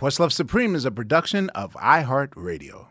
Questlove 0.00 0.32
Supreme 0.32 0.74
is 0.74 0.86
a 0.86 0.90
production 0.90 1.50
of 1.50 1.74
iHeartRadio. 1.74 2.86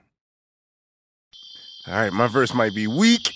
All 1.88 1.94
right, 1.94 2.14
my 2.14 2.28
verse 2.28 2.54
might 2.54 2.76
be 2.76 2.86
weak. 2.86 3.32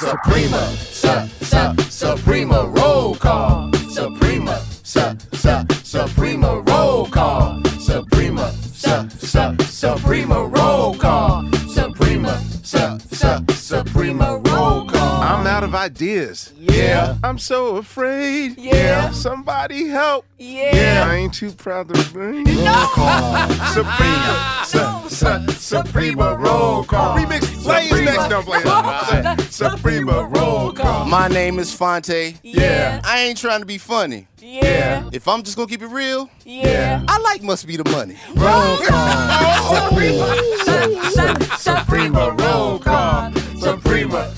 Suprema, 0.00 0.58
su, 0.90 1.08
su, 1.44 1.82
Suprema 1.88 2.66
roll 2.66 3.14
call. 3.14 3.72
Suprema, 3.90 4.58
su, 4.82 5.16
su, 5.34 5.66
Suprema 5.84 6.64
roll 6.66 7.06
call. 7.06 7.62
Suprema, 7.78 8.50
su, 8.74 9.08
su, 9.20 9.56
Suprema 9.64 10.48
roll 10.48 10.94
call. 10.98 11.48
Suprema, 11.68 12.36
su, 12.64 12.98
su, 13.12 13.44
Suprema 13.54 14.42
roll 14.46 14.84
call. 14.86 14.95
I'm 15.18 15.46
out 15.46 15.64
of 15.64 15.74
ideas. 15.74 16.52
Yeah. 16.58 17.16
I'm 17.24 17.38
so 17.38 17.76
afraid. 17.76 18.58
Yeah. 18.58 19.10
Somebody 19.10 19.88
help. 19.88 20.26
Yeah. 20.38 21.06
I 21.08 21.14
ain't 21.14 21.34
too 21.34 21.52
proud 21.52 21.92
to 21.92 22.10
bring. 22.12 22.44
Roll 22.44 22.86
call. 22.94 23.48
Suprema, 23.72 24.62
su, 24.64 25.08
su, 25.08 25.52
Suprema 25.52 26.36
roll 26.36 26.84
call. 26.84 27.16
Remix. 27.16 27.62
Play 27.62 27.86
his 27.88 28.00
next. 28.02 28.28
No, 28.30 28.42
play 28.42 28.60
it. 28.64 29.40
Suprema 29.52 30.24
roll 30.26 30.72
call. 30.72 31.06
My 31.06 31.28
name 31.28 31.58
is 31.58 31.72
Fonte. 31.74 32.34
Yeah. 32.42 33.00
I 33.04 33.20
ain't 33.20 33.38
trying 33.38 33.60
to 33.60 33.66
be 33.66 33.78
funny. 33.78 34.28
Yeah. 34.38 35.08
If 35.12 35.26
I'm 35.28 35.42
just 35.42 35.56
gonna 35.56 35.68
keep 35.68 35.82
it 35.82 35.88
real, 35.88 36.28
Yeah. 36.44 37.02
I 37.08 37.18
like 37.18 37.42
must 37.42 37.66
be 37.66 37.76
the 37.76 37.88
money. 37.90 38.16
Roll 38.34 38.76
call. 38.78 39.88
Suprema, 39.88 40.36
su, 40.64 41.00
su, 41.10 41.56
Suprema 41.56 42.30
roll 42.38 42.78
call. 42.78 43.32
Suprema, 43.58 44.32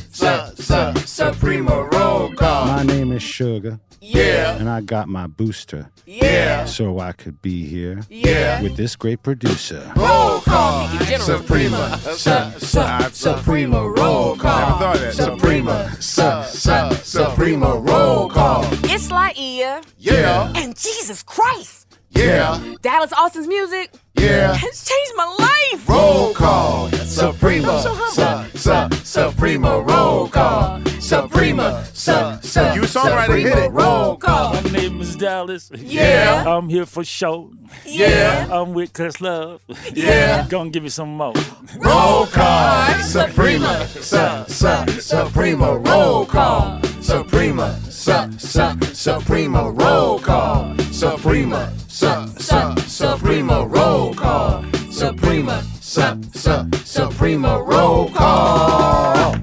su, 0.56 0.62
su, 0.62 1.06
Suprema 1.06 1.88
roll 1.92 2.32
call. 2.34 2.66
My 2.66 2.82
name 2.82 3.12
is 3.12 3.22
Sugar, 3.22 3.78
Yeah. 4.00 4.56
and 4.58 4.68
I 4.68 4.80
got 4.80 5.08
my 5.08 5.26
booster 5.26 5.90
Yeah. 6.06 6.64
so 6.66 6.98
I 7.00 7.12
could 7.12 7.40
be 7.42 7.66
here 7.66 8.02
Yeah. 8.08 8.62
with 8.62 8.76
this 8.76 8.96
great 8.96 9.22
producer. 9.22 9.82
Roll 9.96 10.40
call. 10.40 10.88
Suprema, 11.18 11.98
su, 12.16 12.30
su, 12.58 12.82
Suprema 13.12 13.80
roll 13.88 14.36
call. 14.36 14.58
Never 14.60 14.78
thought 14.78 14.96
of 14.96 15.00
that. 15.02 15.14
Suprema, 15.14 15.90
su, 16.00 16.42
su, 16.52 16.94
Suprema 17.04 17.74
roll 17.76 18.28
call. 18.28 18.64
It's 18.84 19.08
Laiya. 19.08 19.82
Yeah. 19.98 20.52
And 20.54 20.74
Jesus 20.76 21.22
Christ, 21.22 21.86
Yeah. 22.10 22.58
Dallas 22.82 23.12
Austin's 23.12 23.46
music 23.48 23.90
Yeah. 24.18 24.54
has 24.54 24.84
changed 24.84 25.12
my 25.16 25.36
life. 25.38 25.88
Roll 25.88 26.34
call. 26.34 26.90
Suprema, 26.90 27.80
su, 27.80 28.58
su, 28.58 28.88
Suprema 29.04 29.80
roll 29.80 30.28
call. 30.28 30.80
Suprema, 31.00 31.84
su, 31.92 32.12
su, 32.42 32.60
You 32.74 32.82
a 32.82 32.86
songwriter, 32.86 33.38
hit 33.38 33.46
Suprema 33.48 33.64
it. 33.66 33.72
roll 33.72 34.16
call. 34.16 34.54
My 34.54 34.60
name 34.70 35.00
is 35.00 35.16
Dallas. 35.16 35.70
Yeah. 35.74 36.44
I'm 36.46 36.68
here 36.68 36.86
for 36.86 37.02
show. 37.04 37.50
Yeah. 37.86 38.46
I'm 38.50 38.72
with 38.74 38.92
Questlove. 38.92 39.60
Yeah. 39.94 40.46
Gonna 40.48 40.70
give 40.70 40.84
you 40.84 40.90
some 40.90 41.16
more. 41.16 41.32
Roll 41.78 42.26
call. 42.26 42.92
Suprema, 43.02 43.86
su, 43.88 44.44
su, 44.48 45.00
Suprema 45.00 45.76
roll 45.78 46.26
call. 46.26 46.80
Suprema, 47.00 47.74
su, 47.90 48.12
su, 48.38 48.94
Suprema 48.94 49.70
roll 49.70 50.18
call. 50.20 50.76
Suprema, 50.92 51.72
su, 51.88 52.06
su, 52.38 52.74
Suprema 52.86 53.64
roll 53.64 54.14
call. 54.14 54.64
Suprema, 54.90 55.62
su, 55.80 56.02
su, 56.34 56.68
Suprema 56.84 57.58
roll 57.58 58.08
call. 58.10 59.34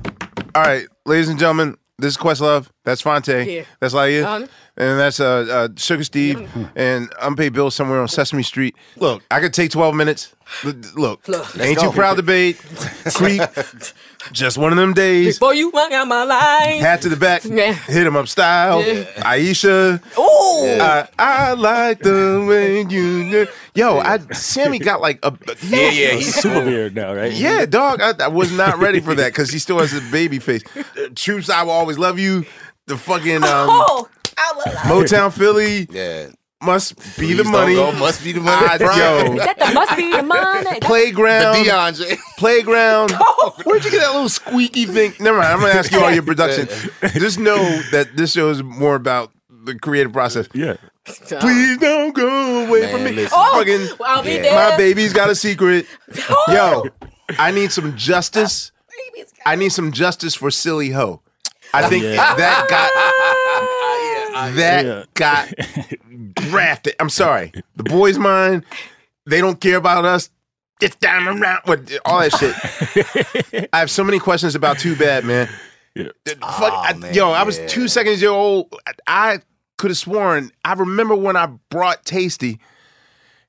All 0.53 0.63
right, 0.63 0.87
ladies 1.05 1.29
and 1.29 1.39
gentlemen, 1.39 1.75
this 1.97 2.13
is 2.13 2.17
Questlove. 2.17 2.67
That's 2.85 3.01
Fonte. 3.01 3.27
Yeah. 3.45 3.63
That's 3.79 3.93
Laiya. 3.93 4.23
Uh-huh. 4.23 4.47
And 4.77 4.99
that's 4.99 5.21
uh, 5.21 5.45
uh, 5.49 5.67
Sugar 5.77 6.03
Steve 6.03 6.49
and 6.75 7.11
Unpaid 7.21 7.53
Bill 7.53 7.71
somewhere 7.71 8.01
on 8.01 8.09
Sesame 8.09 8.43
Street. 8.43 8.75
Look, 8.97 9.23
I 9.31 9.39
could 9.39 9.53
take 9.53 9.71
12 9.71 9.95
minutes. 9.95 10.35
L- 10.65 10.73
Look, 10.95 11.27
ain't 11.59 11.79
too 11.79 11.91
proud 11.91 12.17
to 12.17 12.23
bait. 12.23 12.57
Creep. 13.15 13.41
Just 14.33 14.57
one 14.57 14.73
of 14.73 14.77
them 14.77 14.93
days. 14.93 15.39
Before 15.39 15.53
you 15.55 15.69
walk 15.69 15.93
out 15.93 16.07
my 16.09 16.23
life. 16.25 16.81
Hat 16.81 17.01
to 17.03 17.09
the 17.09 17.15
back. 17.15 17.45
Yeah. 17.45 17.71
Hit 17.73 18.05
him 18.05 18.17
up 18.17 18.27
style. 18.27 18.83
Aisha. 18.83 20.01
Ooh. 20.19 20.81
I, 20.81 21.07
I 21.17 21.53
like 21.53 21.99
the 21.99 22.45
way 22.47 22.81
you. 22.81 23.47
Yo, 23.75 23.99
I 23.99 24.19
Sammy 24.33 24.79
got 24.79 24.99
like 25.01 25.19
a. 25.23 25.33
Yeah, 25.63 25.89
yeah, 25.89 26.11
he's 26.15 26.35
Super 26.41 26.65
weird 26.65 26.95
now, 26.95 27.13
right? 27.15 27.31
yeah, 27.31 27.65
dog. 27.65 28.01
I, 28.01 28.13
I 28.25 28.27
was 28.27 28.51
not 28.51 28.77
ready 28.79 28.99
for 28.99 29.15
that 29.15 29.31
because 29.31 29.51
he 29.51 29.59
still 29.59 29.79
has 29.79 29.93
a 29.93 30.01
baby 30.11 30.39
face. 30.39 30.63
Troops, 31.15 31.49
I 31.49 31.63
will 31.63 31.71
always 31.71 31.97
love 31.97 32.19
you. 32.19 32.45
The 32.87 32.97
fucking 32.97 33.37
um, 33.43 33.43
Oh, 33.69 34.07
I 34.37 34.53
love. 34.57 34.75
Motown 35.05 35.33
Philly 35.33 35.87
Yeah. 35.89 36.27
must 36.61 36.95
be 36.97 37.01
Please 37.27 37.37
the 37.37 37.43
money. 37.45 37.75
go, 37.75 37.91
must 37.93 38.23
be 38.23 38.31
the 38.31 38.41
money. 38.41 38.65
I- 38.67 38.77
Brian. 38.77 39.31
yo, 39.37 39.37
That 39.43 39.57
the 39.59 39.73
must 39.73 39.95
be 39.95 40.11
the 40.11 40.23
money. 40.35 40.79
playground, 40.81 41.63
The 41.65 41.69
DeAndre. 41.71 42.17
playground. 42.37 43.11
Where'd 43.63 43.83
you 43.85 43.91
get 43.91 44.01
that 44.01 44.11
little 44.13 44.29
squeaky 44.29 44.85
thing? 44.85 45.13
Never 45.19 45.37
mind. 45.37 45.49
I'm 45.53 45.59
gonna 45.61 45.73
ask 45.73 45.91
you 45.91 45.99
all 46.03 46.11
your 46.11 46.23
production. 46.23 46.67
Just 47.13 47.39
know 47.39 47.57
that 47.91 48.15
this 48.15 48.33
show 48.33 48.49
is 48.49 48.61
more 48.63 48.95
about 48.95 49.31
the 49.49 49.77
creative 49.79 50.13
process. 50.13 50.47
Yeah. 50.53 50.75
Please 51.05 51.77
don't 51.77 52.13
go 52.15 52.65
away 52.67 52.91
from 52.91 53.03
me. 53.03 53.11
Listen. 53.11 53.37
Oh, 53.39 53.57
Fucking, 53.59 53.97
I'll 54.05 54.23
be 54.23 54.31
Yeah. 54.33 54.41
there. 54.41 54.69
my 54.71 54.77
baby's 54.77 55.13
got 55.13 55.29
a 55.29 55.35
secret. 55.35 55.85
Oh. 56.29 56.45
Yo, 56.49 57.07
I 57.39 57.51
need 57.51 57.71
some 57.71 57.95
justice. 57.95 58.71
Baby's 59.13 59.31
got- 59.31 59.41
I 59.51 59.55
need 59.55 59.69
some 59.69 59.91
justice 59.91 60.33
for 60.35 60.49
silly 60.51 60.89
hoe. 60.89 61.21
I 61.73 61.87
think 61.89 62.03
Yeah. 62.03 62.35
that 62.35 62.67
got 62.69 62.91
ah, 64.35 64.51
that 64.55 64.85
Yeah. 64.85 65.03
got 65.13 65.53
grafted. 66.49 66.95
I'm 66.99 67.09
sorry. 67.09 67.51
The 67.75 67.83
boys' 67.83 68.17
mind, 68.17 68.63
they 69.25 69.41
don't 69.41 69.59
care 69.59 69.77
about 69.77 70.05
us. 70.05 70.29
It's 70.81 70.95
down 70.97 71.27
around 71.41 71.61
with 71.67 71.97
all 72.05 72.19
that 72.19 72.33
shit. 73.53 73.69
I 73.73 73.79
have 73.79 73.89
so 73.89 74.03
many 74.03 74.19
questions 74.19 74.55
about 74.55 74.77
Too 74.77 74.95
Bad, 74.95 75.23
man. 75.23 75.49
Yeah. 75.95 76.09
Fuck, 76.25 76.73
I- 76.73 76.93
man, 76.93 77.13
yo, 77.13 77.31
I 77.31 77.43
was 77.43 77.57
yeah. 77.57 77.67
two 77.67 77.87
seconds 77.87 78.21
year 78.21 78.31
old. 78.31 78.73
I 79.07 79.39
could 79.77 79.91
have 79.91 79.97
sworn. 79.97 80.51
I 80.65 80.73
remember 80.73 81.15
when 81.15 81.37
I 81.37 81.47
brought 81.69 82.03
Tasty, 82.05 82.59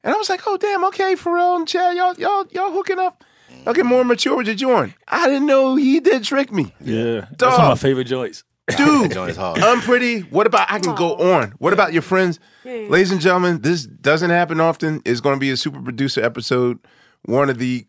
and 0.05 0.15
I 0.15 0.17
was 0.17 0.29
like, 0.29 0.43
"Oh 0.47 0.57
damn, 0.57 0.85
okay, 0.85 1.15
Pharrell 1.17 1.57
and 1.57 1.67
Chad, 1.67 1.97
y'all, 1.97 2.15
y'all, 2.15 2.47
y'all 2.53 2.71
hooking 2.73 3.01
up. 3.01 3.25
Y'all 3.67 3.75
get 3.75 3.85
more 3.85 4.05
mature 4.05 4.37
with 4.37 4.47
your 4.47 4.57
joint." 4.57 4.95
I 5.09 5.27
didn't 5.27 5.45
know 5.47 5.75
he 5.77 6.01
did 6.01 6.25
trick 6.25 6.51
me, 6.53 6.73
Yeah. 6.81 7.21
That's 7.21 7.37
Dog. 7.37 7.53
one 7.53 7.61
of 7.61 7.69
my 7.69 7.75
favorite 7.75 8.05
joints. 8.05 8.45
dude. 8.77 9.13
Joint 9.13 9.37
hard. 9.37 9.59
I'm 9.61 9.81
pretty. 9.81 10.21
What 10.23 10.47
about 10.47 10.71
I 10.73 10.79
can 10.81 10.95
go 10.95 11.17
on? 11.35 11.51
What 11.59 11.73
about 11.73 11.93
your 11.93 12.03
friends? 12.03 12.41
Ladies 12.65 13.13
and 13.13 13.21
gentlemen, 13.21 13.61
this 13.61 13.85
doesn't 13.87 14.31
happen 14.31 14.61
often. 14.61 15.03
It's 15.05 15.21
going 15.21 15.37
to 15.37 15.41
be 15.41 15.51
a 15.51 15.57
super 15.57 15.81
producer 15.83 16.25
episode 16.25 16.79
one 17.27 17.51
of 17.51 17.59
the 17.59 17.87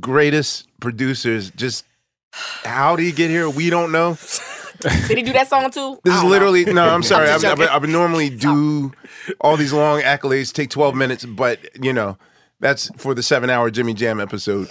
greatest 0.00 0.66
producers. 0.80 1.50
Just 1.52 1.84
how 2.32 2.96
did 2.96 3.04
he 3.04 3.12
get 3.12 3.30
here? 3.30 3.48
We 3.48 3.70
don't 3.70 3.92
know. 3.92 4.18
Did 4.80 5.18
he 5.18 5.22
do 5.22 5.32
that 5.32 5.48
song 5.48 5.70
too? 5.70 5.98
This 6.04 6.14
is 6.14 6.22
literally 6.24 6.64
know. 6.66 6.72
no. 6.72 6.88
I'm 6.88 7.02
sorry. 7.12 7.28
I'm 7.28 7.44
I've, 7.44 7.60
I've. 7.60 7.82
I've 7.82 7.88
normally 7.88 8.30
do 8.48 8.92
all 9.40 9.56
these 9.56 9.72
long 9.72 10.00
accolades, 10.02 10.52
take 10.52 10.70
12 10.70 10.94
minutes, 10.94 11.24
but 11.24 11.58
you 11.82 11.92
know 11.92 12.16
that's 12.60 12.90
for 12.96 13.14
the 13.14 13.22
seven 13.22 13.50
hour 13.50 13.70
Jimmy 13.70 13.94
Jam 13.94 14.20
episode. 14.20 14.68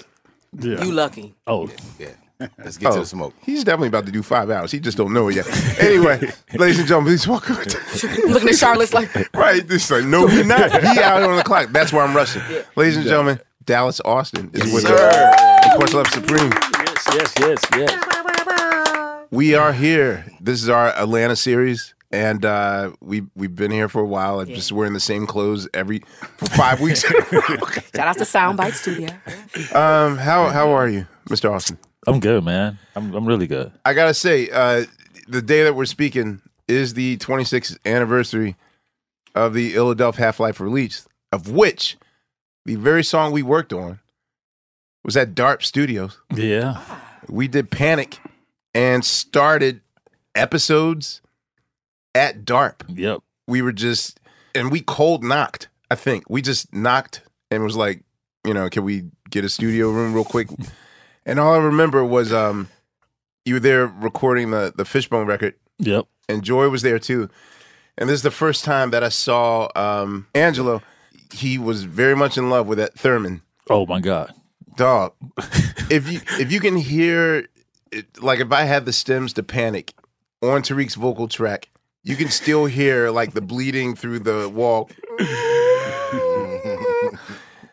Yeah. 0.53 0.83
You 0.83 0.91
lucky. 0.91 1.35
Oh, 1.45 1.69
Yeah. 1.99 2.09
Let's 2.63 2.77
get 2.77 2.91
to 2.91 2.97
Oh, 2.97 2.99
the 2.99 3.05
smoke. 3.07 3.33
He's 3.41 3.63
definitely 3.63 3.87
about 3.87 4.05
to 4.05 4.11
do 4.11 4.21
five 4.21 4.51
hours. 4.51 4.71
He 4.71 4.79
just 4.79 4.95
don't 4.95 5.11
know 5.11 5.27
it 5.29 5.37
yet. 5.37 5.79
Anyway, 5.81 6.19
ladies 6.53 6.77
and 6.77 6.87
gentlemen, 6.87 7.09
please 7.13 7.27
welcome. 7.27 7.55
Looking 8.31 8.49
at 8.49 8.55
Charlotte's 8.55 8.93
like, 8.93 9.09
right, 9.35 9.67
this 9.67 9.89
like 9.89 10.05
no, 10.05 10.27
he 10.27 10.43
not. 10.43 10.71
He 10.83 10.99
out 11.01 11.23
on 11.23 11.35
the 11.35 11.41
clock. 11.43 11.69
That's 11.71 11.91
why 11.91 12.03
I'm 12.03 12.15
rushing. 12.15 12.43
Ladies 12.75 12.97
and 12.97 13.05
gentlemen, 13.07 13.39
Dallas 13.65 13.99
Austin 14.05 14.51
is 14.53 14.71
with 14.71 14.85
us. 14.85 15.65
Of 15.71 15.77
course, 15.79 15.93
Love 15.95 16.07
Supreme. 16.09 16.51
yes, 16.51 17.07
yes, 17.11 17.33
yes, 17.39 17.59
yes. 17.75 19.25
We 19.31 19.55
are 19.55 19.73
here. 19.73 20.23
This 20.39 20.61
is 20.61 20.69
our 20.69 20.89
Atlanta 20.89 21.35
series, 21.35 21.95
and 22.11 22.45
uh, 22.45 22.91
we 23.01 23.23
we've 23.35 23.55
been 23.55 23.71
here 23.71 23.89
for 23.89 24.01
a 24.01 24.05
while. 24.05 24.39
I'm 24.39 24.47
just 24.47 24.71
wearing 24.71 24.93
the 24.93 24.99
same 24.99 25.27
clothes 25.27 25.67
every 25.73 25.99
for 26.37 26.45
five 26.47 26.79
weeks. 26.79 27.01
shout 27.01 27.97
out 27.97 28.17
to 28.17 28.23
Soundbite 28.23 28.73
Studio. 28.73 29.09
um, 29.77 30.17
how 30.17 30.47
how 30.47 30.71
are 30.71 30.87
you, 30.87 31.07
Mr. 31.29 31.51
Austin? 31.51 31.77
I'm 32.05 32.19
good, 32.19 32.43
man. 32.43 32.79
I'm 32.95 33.13
I'm 33.13 33.25
really 33.25 33.47
good. 33.47 33.71
I 33.85 33.93
gotta 33.93 34.13
say, 34.13 34.49
uh, 34.49 34.85
the 35.27 35.41
day 35.41 35.63
that 35.63 35.75
we're 35.75 35.85
speaking 35.85 36.41
is 36.67 36.93
the 36.93 37.17
26th 37.17 37.77
anniversary 37.85 38.55
of 39.35 39.53
the 39.53 39.73
Illadelph 39.73 40.15
Half 40.15 40.39
Life 40.39 40.59
release, 40.59 41.07
of 41.31 41.49
which 41.49 41.97
the 42.65 42.75
very 42.75 43.03
song 43.03 43.31
we 43.31 43.43
worked 43.43 43.71
on 43.71 43.99
was 45.03 45.15
at 45.15 45.33
DARP 45.33 45.63
Studios. 45.63 46.19
Yeah. 46.35 46.81
We 47.29 47.47
did 47.47 47.71
Panic 47.71 48.19
and 48.73 49.03
started 49.03 49.81
episodes 50.35 51.21
at 52.17 52.43
DARP. 52.43 52.83
Yep. 52.89 53.19
We 53.47 53.61
were 53.61 53.71
just, 53.71 54.19
and 54.55 54.71
we 54.71 54.81
cold 54.81 55.23
knocked, 55.23 55.69
I 55.89 55.95
think. 55.95 56.25
We 56.29 56.41
just 56.41 56.73
knocked 56.73 57.21
and 57.51 57.63
was 57.63 57.77
like, 57.77 58.03
you 58.45 58.53
know, 58.53 58.69
can 58.69 58.83
we 58.83 59.03
get 59.29 59.45
a 59.45 59.49
studio 59.49 59.89
room 59.91 60.13
real 60.13 60.25
quick? 60.25 60.49
And 61.29 61.41
all 61.41 61.53
I 61.55 61.57
remember 61.57 62.05
was 62.05 62.31
um, 62.31 62.69
you 63.43 63.55
were 63.55 63.59
there 63.59 63.85
recording 63.85 64.51
the, 64.51 64.71
the 64.73 64.85
Fishbone 64.85 65.27
record 65.27 65.55
Yep. 65.79 66.05
and 66.29 66.41
Joy 66.41 66.69
was 66.69 66.83
there 66.83 66.99
too. 66.99 67.29
And 67.97 68.07
this 68.07 68.13
is 68.13 68.21
the 68.21 68.31
first 68.31 68.63
time 68.63 68.91
that 68.91 69.03
I 69.03 69.09
saw 69.09 69.67
um, 69.75 70.27
Angelo. 70.33 70.81
He 71.33 71.57
was 71.57 71.83
very 71.83 72.15
much 72.15 72.37
in 72.37 72.49
love 72.49 72.65
with 72.67 72.77
that 72.77 72.95
theremin 72.95 73.41
Oh 73.69 73.85
my 73.85 73.99
God. 73.99 74.33
dog. 74.77 75.15
if 75.89 76.09
you 76.09 76.21
if 76.39 76.49
you 76.49 76.61
can 76.61 76.77
hear, 76.77 77.49
it, 77.91 78.23
like 78.23 78.39
if 78.39 78.53
I 78.53 78.63
had 78.63 78.85
the 78.85 78.93
stems 78.93 79.33
to 79.33 79.43
panic 79.43 79.93
on 80.41 80.61
Tariq's 80.61 80.95
vocal 80.95 81.27
track, 81.27 81.67
you 82.03 82.15
can 82.15 82.29
still 82.29 82.65
hear 82.65 83.09
like 83.09 83.33
the 83.33 83.41
bleeding 83.41 83.95
through 83.95 84.19
the 84.19 84.49
wall. 84.49 84.89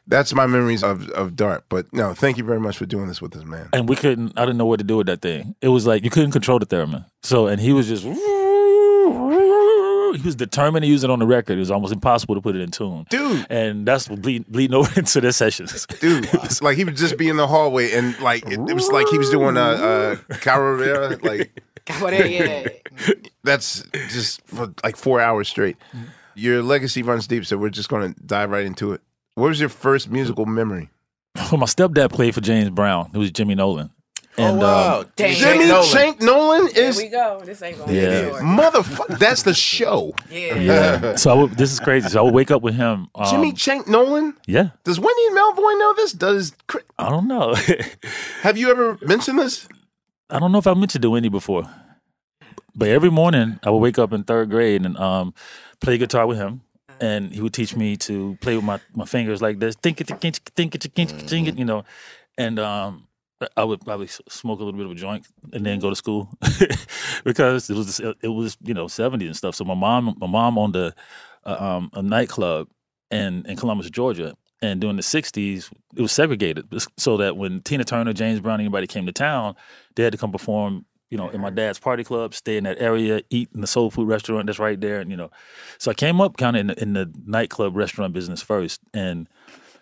That's 0.06 0.34
my 0.34 0.46
memories 0.46 0.82
of 0.84 1.08
of 1.10 1.32
DARP. 1.34 1.62
But 1.70 1.90
no, 1.92 2.12
thank 2.12 2.36
you 2.36 2.44
very 2.44 2.60
much 2.60 2.76
for 2.76 2.84
doing 2.84 3.06
this 3.08 3.22
with 3.22 3.34
us, 3.36 3.44
man. 3.44 3.70
And 3.72 3.88
we 3.88 3.96
couldn't. 3.96 4.38
I 4.38 4.42
didn't 4.44 4.58
know 4.58 4.66
what 4.66 4.78
to 4.80 4.84
do 4.84 4.98
with 4.98 5.06
that 5.06 5.22
thing. 5.22 5.54
It 5.62 5.68
was 5.68 5.86
like 5.86 6.04
you 6.04 6.10
couldn't 6.10 6.32
control 6.32 6.58
the 6.58 6.66
theremin. 6.66 7.06
So 7.22 7.46
and 7.46 7.60
he 7.60 7.72
was 7.72 7.88
just. 7.88 8.04
He 10.14 10.20
was 10.24 10.36
determined 10.36 10.84
to 10.84 10.88
use 10.88 11.02
it 11.02 11.10
on 11.10 11.18
the 11.18 11.26
record. 11.26 11.56
It 11.56 11.58
was 11.60 11.72
almost 11.72 11.92
impossible 11.92 12.36
to 12.36 12.40
put 12.40 12.54
it 12.54 12.60
in 12.62 12.70
tune, 12.70 13.04
Dude. 13.10 13.44
And 13.50 13.84
that's 13.84 14.06
bleed, 14.06 14.46
bleeding 14.46 14.74
over 14.76 15.00
into 15.00 15.20
the 15.20 15.32
sessions. 15.32 15.86
Dude, 16.00 16.28
like 16.62 16.76
he 16.76 16.84
would 16.84 16.96
just 16.96 17.18
be 17.18 17.28
in 17.28 17.36
the 17.36 17.48
hallway 17.48 17.90
and 17.92 18.16
like 18.20 18.46
it, 18.46 18.60
it 18.60 18.74
was 18.74 18.88
like 18.92 19.08
he 19.08 19.18
was 19.18 19.28
doing 19.30 19.56
a, 19.56 20.16
a 20.30 20.34
carrera, 20.36 21.18
like 21.22 21.22
What 21.22 21.32
a- 21.34 21.38
yeah. 21.38 21.46
that's 23.44 23.82
just 24.08 24.40
for 24.46 24.72
like 24.82 24.96
four 24.96 25.20
hours 25.20 25.48
straight. 25.48 25.76
Your 26.34 26.62
legacy 26.62 27.02
runs 27.02 27.26
deep, 27.26 27.46
so 27.46 27.56
we're 27.56 27.70
just 27.70 27.88
gonna 27.88 28.14
dive 28.26 28.50
right 28.50 28.64
into 28.66 28.92
it. 28.92 29.00
What 29.34 29.48
was 29.48 29.60
your 29.60 29.68
first 29.68 30.10
musical 30.10 30.46
memory? 30.46 30.90
Well, 31.36 31.58
my 31.58 31.66
stepdad 31.66 32.10
played 32.12 32.34
for 32.34 32.40
James 32.40 32.70
Brown. 32.70 33.10
It 33.12 33.18
was 33.18 33.30
Jimmy 33.30 33.54
Nolan. 33.54 33.90
And 34.36 34.62
um, 34.64 35.06
Damn. 35.14 35.34
Jimmy 35.34 35.66
Nolan. 35.66 35.88
Chank 35.92 36.20
Nolan 36.20 36.66
Here 36.74 36.84
is 36.84 36.96
we 36.96 37.08
go. 37.08 37.40
This 37.44 37.62
ain't 37.62 37.78
gonna 37.78 37.92
Yeah. 37.92 38.22
be 38.22 38.28
short. 38.30 38.42
motherfucker. 38.42 39.18
That's 39.18 39.42
the 39.44 39.54
show. 39.54 40.12
Yeah. 40.28 40.54
yeah, 40.58 41.16
so 41.16 41.30
I 41.30 41.34
would, 41.34 41.52
this 41.52 41.70
is 41.72 41.78
crazy. 41.78 42.08
So 42.08 42.18
I 42.18 42.22
would 42.22 42.34
wake 42.34 42.50
up 42.50 42.62
with 42.62 42.74
him. 42.74 43.08
Um, 43.14 43.30
Jimmy 43.30 43.52
Chank 43.52 43.86
Nolan. 43.86 44.34
yeah, 44.46 44.70
Does 44.82 44.98
Wendy 44.98 45.28
Melvoin 45.30 45.78
know 45.78 45.94
this? 45.96 46.12
Does 46.12 46.52
I 46.98 47.10
don't 47.10 47.28
know. 47.28 47.54
have 48.42 48.58
you 48.58 48.70
ever 48.70 48.98
mentioned 49.02 49.38
this? 49.38 49.68
I 50.30 50.38
don't 50.38 50.52
know 50.52 50.58
if 50.58 50.66
I 50.66 50.74
mentioned 50.74 51.02
to 51.02 51.10
Wendy 51.10 51.28
before, 51.28 51.64
but 52.74 52.88
every 52.88 53.10
morning 53.10 53.58
I 53.62 53.70
would 53.70 53.78
wake 53.78 53.98
up 53.98 54.12
in 54.12 54.24
third 54.24 54.50
grade 54.50 54.84
and 54.84 54.96
um, 54.96 55.34
play 55.80 55.98
guitar 55.98 56.26
with 56.26 56.38
him, 56.38 56.62
and 57.00 57.32
he 57.32 57.40
would 57.40 57.52
teach 57.52 57.76
me 57.76 57.96
to 57.98 58.36
play 58.40 58.56
with 58.56 58.64
my, 58.64 58.80
my 58.94 59.04
fingers 59.04 59.42
like 59.42 59.58
this, 59.58 59.76
think 59.76 60.00
it, 60.00 60.08
think 60.08 60.36
it, 60.36 60.50
think 60.56 60.74
it, 60.74 60.82
think 60.82 61.14
it, 61.48 61.54
it, 61.54 61.58
you 61.58 61.64
know, 61.64 61.84
and 62.38 62.58
um, 62.58 63.06
I 63.56 63.64
would 63.64 63.80
probably 63.80 64.06
smoke 64.06 64.60
a 64.60 64.64
little 64.64 64.78
bit 64.78 64.86
of 64.86 64.92
a 64.92 64.96
joint 64.96 65.26
and 65.52 65.64
then 65.64 65.78
go 65.80 65.90
to 65.90 65.96
school 65.96 66.30
because 67.24 67.68
it 67.68 67.76
was 67.76 68.00
it 68.00 68.28
was 68.28 68.56
you 68.62 68.74
know 68.74 68.88
seventies 68.88 69.28
and 69.28 69.36
stuff. 69.36 69.54
So 69.54 69.64
my 69.64 69.74
mom 69.74 70.16
my 70.18 70.26
mom 70.26 70.58
owned 70.58 70.76
a 70.76 70.94
a, 71.44 71.62
um, 71.62 71.90
a 71.92 72.02
nightclub 72.02 72.68
in 73.10 73.44
in 73.46 73.56
Columbus, 73.56 73.90
Georgia. 73.90 74.36
And 74.62 74.80
during 74.80 74.96
the 74.96 75.02
'60s, 75.02 75.70
it 75.94 76.00
was 76.00 76.12
segregated, 76.12 76.66
so 76.96 77.18
that 77.18 77.36
when 77.36 77.60
Tina 77.60 77.84
Turner, 77.84 78.14
James 78.14 78.40
Brown, 78.40 78.60
anybody 78.60 78.86
came 78.86 79.04
to 79.04 79.12
town, 79.12 79.56
they 79.94 80.02
had 80.02 80.12
to 80.12 80.18
come 80.18 80.32
perform, 80.32 80.84
you 81.10 81.18
know, 81.18 81.28
in 81.28 81.40
my 81.40 81.50
dad's 81.50 81.78
party 81.78 82.04
club, 82.04 82.34
stay 82.34 82.56
in 82.56 82.64
that 82.64 82.80
area, 82.80 83.22
eat 83.30 83.48
in 83.54 83.60
the 83.60 83.66
soul 83.66 83.90
food 83.90 84.08
restaurant 84.08 84.46
that's 84.46 84.58
right 84.58 84.80
there, 84.80 85.00
and 85.00 85.10
you 85.10 85.16
know, 85.16 85.30
so 85.78 85.90
I 85.90 85.94
came 85.94 86.20
up 86.20 86.36
kind 86.36 86.56
of 86.56 86.60
in, 86.60 86.66
the- 86.68 86.82
in 86.82 86.92
the 86.94 87.12
nightclub 87.26 87.76
restaurant 87.76 88.12
business 88.12 88.42
first, 88.42 88.80
and 88.92 89.28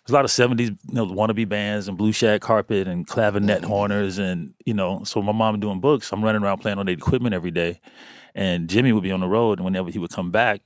there's 0.04 0.12
a 0.12 0.14
lot 0.14 0.24
of 0.24 0.30
'70s, 0.30 0.68
you 0.68 0.94
know, 0.94 1.06
wannabe 1.06 1.48
bands 1.48 1.88
and 1.88 1.96
blue 1.96 2.12
shag 2.12 2.40
carpet 2.40 2.88
and 2.88 3.06
clavinet 3.06 3.58
mm-hmm. 3.58 3.66
horners, 3.66 4.18
and 4.18 4.54
you 4.66 4.74
know, 4.74 5.04
so 5.04 5.22
my 5.22 5.32
mom 5.32 5.60
doing 5.60 5.80
books, 5.80 6.12
I'm 6.12 6.24
running 6.24 6.42
around 6.42 6.58
playing 6.58 6.78
on 6.78 6.86
the 6.86 6.92
equipment 6.92 7.34
every 7.34 7.50
day, 7.50 7.80
and 8.34 8.68
Jimmy 8.68 8.92
would 8.92 9.04
be 9.04 9.12
on 9.12 9.20
the 9.20 9.28
road, 9.28 9.58
and 9.58 9.64
whenever 9.64 9.90
he 9.90 9.98
would 9.98 10.10
come 10.10 10.30
back. 10.30 10.60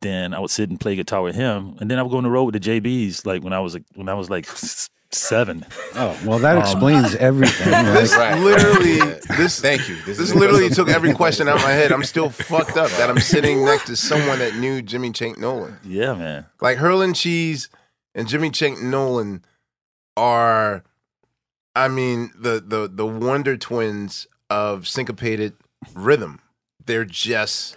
Then 0.00 0.32
I 0.32 0.38
would 0.38 0.52
sit 0.52 0.70
and 0.70 0.78
play 0.78 0.94
guitar 0.94 1.22
with 1.22 1.34
him, 1.34 1.76
and 1.80 1.90
then 1.90 1.98
I 1.98 2.02
would 2.02 2.12
go 2.12 2.18
on 2.18 2.22
the 2.22 2.30
road 2.30 2.44
with 2.44 2.62
the 2.62 2.80
JBs. 2.80 3.26
Like 3.26 3.42
when 3.42 3.52
I 3.52 3.58
was 3.58 3.74
like, 3.74 3.82
when 3.96 4.08
I 4.08 4.14
was 4.14 4.30
like 4.30 4.46
seven. 5.10 5.64
Oh, 5.94 6.18
well, 6.24 6.38
that 6.40 6.56
Um, 6.56 6.62
explains 6.62 7.14
everything. 7.16 7.68
This 7.94 8.14
right? 8.16 8.32
Right. 8.34 8.42
literally, 8.42 8.96
Yeah. 8.98 9.18
this 9.36 9.60
Thank 9.60 9.88
you. 9.88 9.96
This, 10.02 10.18
is 10.18 10.34
literally 10.34 10.68
took 10.70 10.88
every 10.88 11.12
question 11.14 11.48
out 11.48 11.56
of 11.56 11.62
my 11.62 11.70
head. 11.72 11.92
I'm 11.92 12.04
still 12.04 12.30
fucked 12.30 12.76
up 12.76 12.90
that 12.92 13.08
I'm 13.10 13.18
sitting 13.20 13.64
next 13.64 13.86
to 13.86 13.96
someone 13.96 14.38
that 14.40 14.56
knew 14.56 14.82
Jimmy 14.82 15.12
Chank 15.12 15.38
Nolan. 15.38 15.78
Yeah, 15.84 16.14
man. 16.14 16.46
Like 16.60 16.78
Hearlon 16.78 17.14
Cheese 17.14 17.68
and 18.14 18.28
Jimmy 18.28 18.50
Chank 18.50 18.80
Nolan 18.82 19.44
are, 20.16 20.84
I 21.76 21.88
mean, 21.88 22.30
the 22.36 22.62
the 22.64 22.88
the 22.92 23.06
Wonder 23.06 23.56
Twins 23.56 24.26
of 24.50 24.86
syncopated 24.88 25.54
rhythm. 25.94 26.40
They're 26.84 27.04
just, 27.04 27.76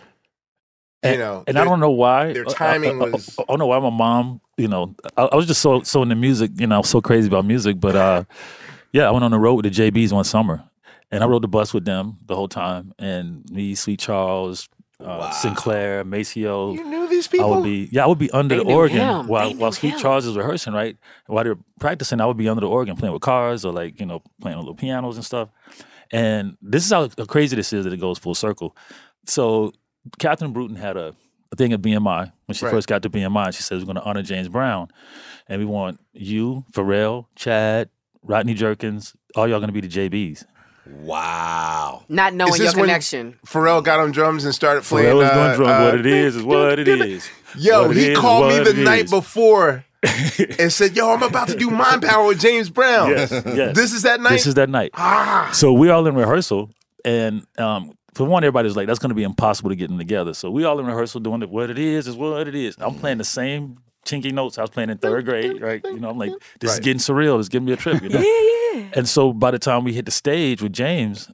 you 1.03 1.09
and, 1.11 1.19
know, 1.19 1.43
and 1.47 1.57
I 1.57 1.63
don't 1.63 1.79
know 1.79 1.91
why 1.91 2.33
their 2.33 2.45
I- 2.47 2.51
I- 2.51 2.53
timing 2.53 3.01
I, 3.01 3.05
was- 3.09 3.37
I, 3.39 3.43
don't 3.47 3.59
know 3.59 3.67
why 3.67 3.79
my 3.79 3.89
mom. 3.89 4.41
You 4.57 4.67
know, 4.67 4.95
I, 5.17 5.23
I 5.23 5.35
was 5.35 5.47
just 5.47 5.61
so 5.61 5.81
so 5.81 6.03
into 6.03 6.15
music. 6.15 6.51
You 6.55 6.67
know, 6.67 6.75
I 6.75 6.77
was 6.79 6.89
so 6.89 7.01
crazy 7.01 7.27
about 7.27 7.45
music. 7.45 7.79
But 7.79 7.95
uh, 7.95 8.23
yeah, 8.91 9.07
I 9.07 9.11
went 9.11 9.23
on 9.25 9.31
the 9.31 9.39
road 9.39 9.55
with 9.63 9.73
the 9.73 9.91
JBs 9.91 10.11
one 10.11 10.23
summer, 10.23 10.63
and 11.11 11.23
I 11.23 11.27
rode 11.27 11.41
the 11.41 11.47
bus 11.47 11.73
with 11.73 11.85
them 11.85 12.17
the 12.25 12.35
whole 12.35 12.47
time. 12.47 12.93
And 12.99 13.43
me, 13.49 13.73
Sweet 13.73 13.99
Charles, 13.99 14.69
uh, 15.03 15.31
Sinclair, 15.31 16.03
Maceo. 16.03 16.73
You 16.75 16.83
knew 16.85 17.07
these 17.09 17.27
people. 17.27 17.51
I 17.51 17.55
would 17.57 17.63
be 17.63 17.89
yeah, 17.91 18.03
I 18.03 18.07
would 18.07 18.19
be 18.19 18.29
under 18.31 18.57
They 18.57 18.63
the 18.63 18.69
organ 18.71 18.97
him. 18.97 19.27
while 19.27 19.51
while 19.55 19.71
Sweet 19.71 19.93
him. 19.93 19.99
Charles 19.99 20.27
was 20.27 20.37
rehearsing, 20.37 20.73
right? 20.73 20.95
While 21.25 21.43
they're 21.43 21.57
practicing, 21.79 22.21
I 22.21 22.27
would 22.27 22.37
be 22.37 22.47
under 22.47 22.61
the 22.61 22.69
organ 22.69 22.95
playing 22.95 23.13
with 23.13 23.23
cars 23.23 23.65
or 23.65 23.73
like 23.73 23.99
you 23.99 24.05
know 24.05 24.21
playing 24.41 24.57
on 24.57 24.63
little 24.63 24.75
pianos 24.75 25.15
and 25.15 25.25
stuff. 25.25 25.49
And 26.11 26.57
this 26.61 26.85
is 26.85 26.91
how 26.91 27.07
crazy 27.25 27.55
this 27.55 27.73
is 27.73 27.85
that 27.85 27.93
it 27.93 27.99
goes 27.99 28.19
full 28.19 28.35
circle. 28.35 28.75
So 29.25 29.71
Catherine 30.19 30.53
Brewton 30.53 30.75
had 30.75 30.97
a, 30.97 31.13
a 31.51 31.55
thing 31.55 31.73
at 31.73 31.81
BMI 31.81 32.31
when 32.45 32.53
she 32.55 32.65
Right. 32.65 32.71
first 32.71 32.87
got 32.87 33.01
to 33.03 33.09
BMI. 33.09 33.53
She 33.55 33.61
said 33.63 33.77
we're 33.79 33.85
going 33.85 33.95
to 33.95 34.03
honor 34.03 34.21
James 34.23 34.47
Brown, 34.49 34.89
and 35.47 35.59
we 35.59 35.65
want 35.65 35.99
you, 36.13 36.65
Pharrell, 36.73 37.25
Chad, 37.35 37.89
Rodney 38.23 38.53
Jerkins, 38.53 39.15
all 39.35 39.47
y'all 39.47 39.59
going 39.59 39.73
to 39.73 39.79
be 39.79 39.85
the 39.85 39.87
JBs. 40.09 40.43
Wow. 41.05 42.03
Not 42.09 42.33
knowing 42.33 42.61
your 42.61 42.73
connection. 42.73 43.37
Pharrell 43.45 43.83
got 43.83 43.99
on 43.99 44.11
drums 44.11 44.45
and 44.45 44.53
started 44.53 44.83
playing. 44.83 45.07
Pharrell 45.09 45.17
was 45.17 45.29
uh, 45.29 45.43
doing 45.45 45.55
drum. 45.57 45.69
uh, 45.81 45.85
what 45.85 45.95
it 45.99 46.05
is 46.05 46.35
is 46.35 46.43
what 46.43 46.79
it 46.79 46.87
is. 46.87 47.29
Yo, 47.57 47.87
What 47.87 47.91
it 47.91 47.97
he 47.99 48.03
is 48.07 48.09
is 48.09 48.17
called 48.17 48.47
me 48.47 48.59
the 48.63 48.73
night 48.73 49.05
is. 49.05 49.11
before 49.11 49.85
and 50.59 50.71
said, 50.73 50.95
"Yo, 50.95 51.09
I'm 51.13 51.21
about 51.21 51.47
to 51.49 51.55
do 51.55 51.69
Mind 51.69 52.01
Power 52.01 52.25
with 52.27 52.39
James 52.39 52.69
Brown. 52.69 53.09
Yes, 53.09 53.31
yes. 53.31 53.75
This 53.75 53.93
is 53.93 54.01
that 54.03 54.19
night." 54.19 54.31
This 54.31 54.47
is 54.47 54.55
that 54.55 54.69
night. 54.69 54.91
ah, 54.95 55.49
So 55.53 55.71
we 55.73 55.89
all 55.89 56.07
in 56.07 56.15
rehearsal, 56.15 56.71
and 57.05 57.45
um, 57.59 57.91
for 58.13 58.25
one, 58.25 58.43
everybody 58.43 58.67
was 58.67 58.75
like, 58.75 58.87
"That's 58.87 58.99
going 58.99 59.09
to 59.09 59.15
be 59.15 59.23
impossible 59.23 59.69
to 59.69 59.75
get 59.75 59.87
them 59.87 59.97
together." 59.97 60.33
So 60.33 60.49
we 60.51 60.63
all 60.63 60.79
in 60.79 60.85
rehearsal 60.85 61.21
doing 61.21 61.41
it. 61.41 61.49
What 61.49 61.69
it 61.69 61.79
is 61.79 62.07
is 62.07 62.15
what 62.15 62.47
it 62.47 62.55
is. 62.55 62.75
I'm 62.79 62.95
playing 62.95 63.17
the 63.17 63.23
same 63.23 63.77
chinky 64.05 64.31
notes. 64.31 64.57
I 64.57 64.61
was 64.61 64.69
playing 64.69 64.89
in 64.89 64.97
third 64.97 65.25
grade, 65.25 65.61
right? 65.61 65.83
You 65.83 65.99
know, 65.99 66.09
I'm 66.09 66.17
like, 66.17 66.31
this 66.59 66.73
is 66.73 66.79
getting 66.79 66.99
surreal. 66.99 67.37
This 67.37 67.45
is 67.45 67.49
giving 67.49 67.65
me 67.65 67.73
a 67.73 67.77
trip. 67.77 68.01
You 68.01 68.09
know? 68.09 68.19
Yeah, 68.19 68.79
yeah. 68.79 68.85
And 68.95 69.07
so 69.07 69.33
by 69.33 69.51
the 69.51 69.59
time 69.59 69.83
we 69.83 69.93
hit 69.93 70.05
the 70.05 70.11
stage 70.11 70.61
with 70.61 70.73
James, 70.73 71.29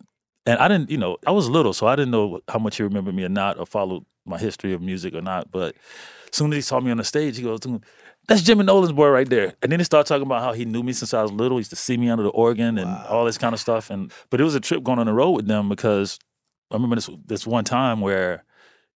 and 0.45 0.59
I 0.59 0.67
didn't, 0.67 0.89
you 0.89 0.97
know, 0.97 1.17
I 1.25 1.31
was 1.31 1.49
little, 1.49 1.73
so 1.73 1.87
I 1.87 1.95
didn't 1.95 2.11
know 2.11 2.41
how 2.47 2.59
much 2.59 2.77
he 2.77 2.83
remembered 2.83 3.15
me 3.15 3.23
or 3.23 3.29
not, 3.29 3.59
or 3.59 3.65
followed 3.65 4.05
my 4.25 4.37
history 4.37 4.73
of 4.73 4.81
music 4.81 5.13
or 5.13 5.21
not. 5.21 5.51
But 5.51 5.75
as 6.29 6.37
soon 6.37 6.51
as 6.51 6.57
he 6.57 6.61
saw 6.61 6.79
me 6.79 6.91
on 6.91 6.97
the 6.97 7.03
stage, 7.03 7.37
he 7.37 7.43
goes, 7.43 7.59
"That's 8.27 8.41
Jimmy 8.41 8.63
Nolan's 8.63 8.91
boy 8.91 9.09
right 9.09 9.29
there." 9.29 9.53
And 9.61 9.71
then 9.71 9.79
he 9.79 9.83
started 9.83 10.07
talking 10.07 10.25
about 10.25 10.41
how 10.41 10.53
he 10.53 10.65
knew 10.65 10.83
me 10.83 10.93
since 10.93 11.13
I 11.13 11.21
was 11.21 11.31
little. 11.31 11.57
He 11.57 11.61
used 11.61 11.71
to 11.71 11.75
see 11.75 11.97
me 11.97 12.09
under 12.09 12.23
the 12.23 12.29
organ 12.29 12.77
and 12.77 12.89
all 13.07 13.25
this 13.25 13.37
kind 13.37 13.53
of 13.53 13.59
stuff. 13.59 13.89
And 13.89 14.11
but 14.29 14.39
it 14.39 14.43
was 14.43 14.55
a 14.55 14.59
trip 14.59 14.83
going 14.83 14.99
on 14.99 15.05
the 15.05 15.13
road 15.13 15.31
with 15.31 15.47
them 15.47 15.69
because 15.69 16.19
I 16.71 16.75
remember 16.75 16.95
this 16.95 17.09
this 17.25 17.47
one 17.47 17.63
time 17.63 18.01
where, 18.01 18.43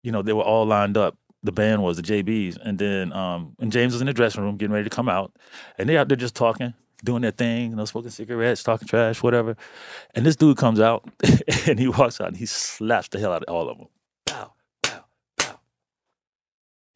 you 0.02 0.12
know, 0.12 0.22
they 0.22 0.32
were 0.32 0.42
all 0.42 0.66
lined 0.66 0.96
up. 0.96 1.16
The 1.42 1.52
band 1.52 1.82
was 1.82 1.96
the 1.96 2.02
JBs, 2.02 2.58
and 2.64 2.78
then 2.78 3.12
um, 3.12 3.54
and 3.60 3.70
James 3.70 3.92
was 3.92 4.00
in 4.00 4.06
the 4.06 4.12
dressing 4.12 4.42
room 4.42 4.56
getting 4.56 4.72
ready 4.72 4.88
to 4.88 4.94
come 4.94 5.08
out, 5.08 5.32
and 5.76 5.88
they 5.88 5.96
out 5.96 6.08
there 6.08 6.16
just 6.16 6.34
talking, 6.34 6.74
doing 7.04 7.22
their 7.22 7.30
thing, 7.30 7.70
you 7.70 7.76
know, 7.76 7.84
smoking 7.84 8.10
cigarettes, 8.10 8.62
talking 8.62 8.88
trash, 8.88 9.22
whatever. 9.22 9.56
And 10.14 10.26
this 10.26 10.34
dude 10.34 10.56
comes 10.56 10.80
out, 10.80 11.08
and 11.66 11.78
he 11.78 11.86
walks 11.86 12.20
out, 12.20 12.28
and 12.28 12.36
he 12.36 12.46
slaps 12.46 13.08
the 13.08 13.20
hell 13.20 13.32
out 13.32 13.44
of 13.44 13.54
all 13.54 13.68
of 13.68 13.78
them. 13.78 13.86
Pow, 14.26 14.52
pow, 14.82 15.04
pow. 15.36 15.60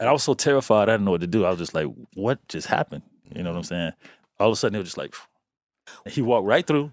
And 0.01 0.09
I 0.09 0.13
was 0.13 0.25
so 0.25 0.35
terrified, 0.35 0.89
I 0.89 0.95
didn't 0.95 1.05
know 1.05 1.13
what 1.13 1.21
to 1.21 1.29
do. 1.29 1.45
I 1.45 1.51
was 1.51 1.59
just 1.59 1.75
like, 1.75 1.87
"What 2.15 2.47
just 2.49 2.67
happened?" 2.67 3.03
You 3.33 3.45
know 3.45 3.51
what 3.51 3.59
I'm 3.59 3.65
saying? 3.65 3.93
All 4.41 4.49
of 4.49 4.55
a 4.55 4.57
sudden, 4.57 4.73
they 4.73 4.81
were 4.81 4.85
just 4.85 4.99
like, 4.99 5.15
he 6.07 6.21
walked 6.21 6.47
right 6.47 6.67
through, 6.67 6.93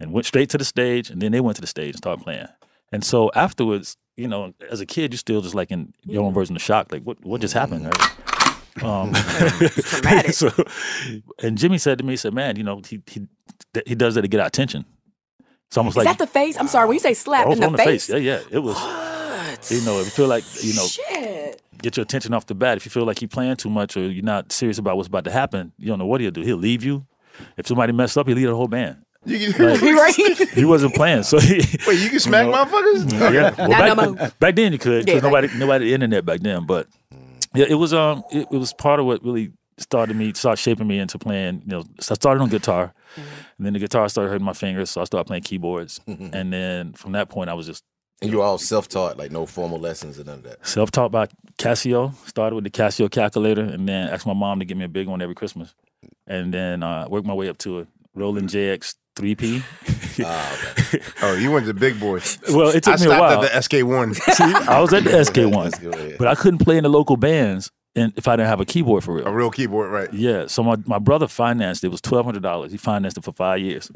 and 0.00 0.12
went 0.12 0.26
straight 0.26 0.50
to 0.50 0.58
the 0.58 0.64
stage, 0.64 1.08
and 1.08 1.22
then 1.22 1.30
they 1.30 1.40
went 1.40 1.54
to 1.56 1.60
the 1.60 1.68
stage 1.68 1.94
and 1.94 1.98
started 1.98 2.24
playing. 2.24 2.48
And 2.92 3.04
so 3.04 3.30
afterwards, 3.34 3.96
you 4.16 4.28
know, 4.28 4.52
as 4.70 4.80
a 4.80 4.86
kid, 4.86 5.12
you're 5.12 5.18
still 5.18 5.40
just 5.40 5.54
like 5.54 5.70
in 5.70 5.94
your 6.04 6.24
own 6.24 6.34
version 6.34 6.56
of 6.56 6.62
shock, 6.62 6.92
like 6.92 7.02
what 7.02 7.24
what 7.24 7.40
just 7.40 7.54
happened? 7.54 7.86
Right? 7.86 8.82
Um, 8.82 9.14
so, 10.32 10.50
and 11.42 11.58
Jimmy 11.58 11.78
said 11.78 11.98
to 11.98 12.04
me, 12.04 12.12
he 12.12 12.16
said, 12.16 12.34
"Man, 12.34 12.56
you 12.56 12.62
know, 12.62 12.80
he 12.86 13.00
he 13.06 13.26
he 13.86 13.94
does 13.94 14.14
that 14.14 14.22
to 14.22 14.28
get 14.28 14.40
our 14.40 14.46
attention. 14.46 14.84
It's 15.68 15.76
almost 15.76 15.96
Is 15.96 16.04
like 16.04 16.18
that 16.18 16.18
the 16.18 16.30
face? 16.30 16.58
I'm 16.58 16.66
sorry. 16.66 16.88
When 16.88 16.94
you 16.94 17.00
say 17.00 17.14
slap 17.14 17.46
oh, 17.46 17.52
in 17.52 17.60
the, 17.60 17.66
on 17.66 17.72
the 17.72 17.78
face, 17.78 18.08
face. 18.08 18.22
Yeah, 18.22 18.40
yeah. 18.40 18.42
It 18.50 18.58
was. 18.58 18.74
What? 18.74 19.70
You 19.70 19.84
know, 19.84 20.00
if 20.00 20.06
you 20.06 20.10
feel 20.10 20.26
like 20.26 20.44
you 20.62 20.74
know, 20.74 20.86
Shit. 20.86 21.62
get 21.82 21.96
your 21.96 22.02
attention 22.02 22.34
off 22.34 22.46
the 22.46 22.54
bat. 22.54 22.76
If 22.76 22.84
you 22.84 22.90
feel 22.90 23.04
like 23.04 23.20
you're 23.20 23.28
playing 23.28 23.56
too 23.56 23.70
much 23.70 23.96
or 23.96 24.00
you're 24.00 24.24
not 24.24 24.52
serious 24.52 24.78
about 24.78 24.96
what's 24.96 25.08
about 25.08 25.24
to 25.24 25.30
happen, 25.30 25.72
you 25.78 25.88
don't 25.88 25.98
know 25.98 26.06
what 26.06 26.20
he'll 26.20 26.30
do. 26.30 26.42
He'll 26.42 26.56
leave 26.56 26.82
you. 26.82 27.06
If 27.56 27.66
somebody 27.66 27.92
messed 27.92 28.18
up, 28.18 28.26
he'll 28.26 28.36
leave 28.36 28.48
the 28.48 28.54
whole 28.54 28.68
band. 28.68 29.04
You 29.26 29.52
can, 29.52 29.68
Like, 29.70 29.82
right? 29.82 30.48
he 30.50 30.64
wasn't 30.64 30.94
playing, 30.94 31.24
so 31.24 31.38
he, 31.38 31.56
wait, 31.86 32.00
you 32.00 32.08
can 32.10 32.20
smack 32.20 32.46
know, 32.46 32.52
motherfuckers? 32.64 33.12
yeah. 33.32 33.54
Well, 33.58 33.68
back, 33.68 33.96
no 33.96 34.12
more. 34.14 34.30
back 34.40 34.56
then 34.56 34.72
you 34.72 34.78
could 34.78 35.06
Yeah, 35.06 35.14
because 35.14 35.22
right. 35.22 35.44
nobody 35.44 35.58
nobody 35.58 35.84
had 35.84 35.90
the 35.90 35.94
internet 35.94 36.24
back 36.24 36.40
then. 36.40 36.64
But 36.66 36.86
yeah, 37.54 37.66
it 37.68 37.74
was 37.74 37.92
um 37.92 38.24
it, 38.32 38.46
it 38.50 38.56
was 38.56 38.72
part 38.72 38.98
of 39.00 39.06
what 39.06 39.22
really 39.24 39.52
started 39.78 40.16
me 40.16 40.32
started 40.34 40.60
shaping 40.60 40.86
me 40.86 40.98
into 40.98 41.18
playing. 41.18 41.62
You 41.66 41.70
know, 41.72 41.84
so 42.00 42.12
I 42.12 42.14
started 42.14 42.40
on 42.42 42.48
guitar, 42.48 42.94
Mm-hmm. 43.16 43.20
and 43.58 43.66
then 43.66 43.72
the 43.72 43.78
guitar 43.80 44.08
started 44.08 44.30
hurting 44.30 44.44
my 44.44 44.52
fingers, 44.52 44.88
so 44.90 45.00
I 45.00 45.04
started 45.04 45.26
playing 45.26 45.42
keyboards. 45.42 46.00
And 46.06 46.52
then 46.52 46.92
from 46.92 47.10
that 47.12 47.28
point, 47.28 47.50
I 47.50 47.54
was 47.54 47.66
just 47.66 47.82
And 48.22 48.30
you're 48.30 48.42
all 48.42 48.56
self-taught, 48.56 49.18
like 49.18 49.32
no 49.32 49.46
formal 49.46 49.80
lessons 49.80 50.16
and 50.18 50.26
none 50.28 50.38
of 50.38 50.44
that. 50.44 50.64
self 50.66 50.92
taught 50.92 51.10
by 51.10 51.26
Casio. 51.58 52.14
Started 52.28 52.54
with 52.54 52.64
the 52.64 52.70
Casio 52.70 53.10
calculator, 53.10 53.62
and 53.62 53.88
then 53.88 54.08
asked 54.08 54.26
my 54.28 54.32
mom 54.32 54.60
to 54.60 54.64
get 54.64 54.76
me 54.76 54.84
a 54.84 54.88
big 54.88 55.08
one 55.08 55.20
every 55.20 55.34
Christmas, 55.34 55.74
and 56.28 56.54
then 56.54 56.82
uh, 56.84 57.06
worked 57.10 57.26
my 57.26 57.34
way 57.34 57.48
up 57.48 57.58
to 57.58 57.80
a 57.80 57.86
Roland 58.14 58.48
JX 58.48 58.94
3P. 59.16 59.62
Ah. 60.22 60.74
Oh, 61.22 61.34
you 61.36 61.50
went 61.50 61.64
to 61.66 61.72
big 61.72 61.98
boys. 61.98 62.38
well, 62.50 62.68
it 62.68 62.82
took 62.82 62.94
I 63.00 63.04
me 63.04 63.10
a 63.10 63.14
stopped 63.14 63.20
while. 63.20 63.44
at 63.44 63.52
the 63.52 63.58
SK1. 63.78 64.14
See, 64.34 64.44
I 64.68 64.80
was 64.80 64.92
at 64.92 65.04
the 65.04 65.24
SK 65.24 65.36
one, 65.54 65.64
Let's 65.70 65.78
go 65.78 65.90
ahead. 65.90 66.16
but 66.18 66.26
I 66.28 66.34
couldn't 66.34 66.58
play 66.58 66.76
in 66.76 66.82
the 66.82 66.90
local 66.90 67.16
bands, 67.16 67.70
and 67.94 68.12
if 68.16 68.28
I 68.28 68.36
didn't 68.36 68.48
have 68.48 68.60
a 68.60 68.64
keyboard 68.66 69.02
for 69.04 69.14
real. 69.14 69.26
A 69.26 69.32
real 69.32 69.50
keyboard, 69.50 69.90
right? 69.90 70.12
Yeah, 70.12 70.46
so 70.46 70.62
my, 70.62 70.76
my 70.84 70.98
brother 70.98 71.26
financed 71.26 71.84
it. 71.84 71.86
It 71.86 71.90
was 71.90 72.00
twelve 72.02 72.26
hundred 72.26 72.42
dollars. 72.42 72.72
He 72.72 72.76
financed 72.78 73.16
it 73.16 73.24
for 73.24 73.32
five 73.32 73.60
years. 73.60 73.90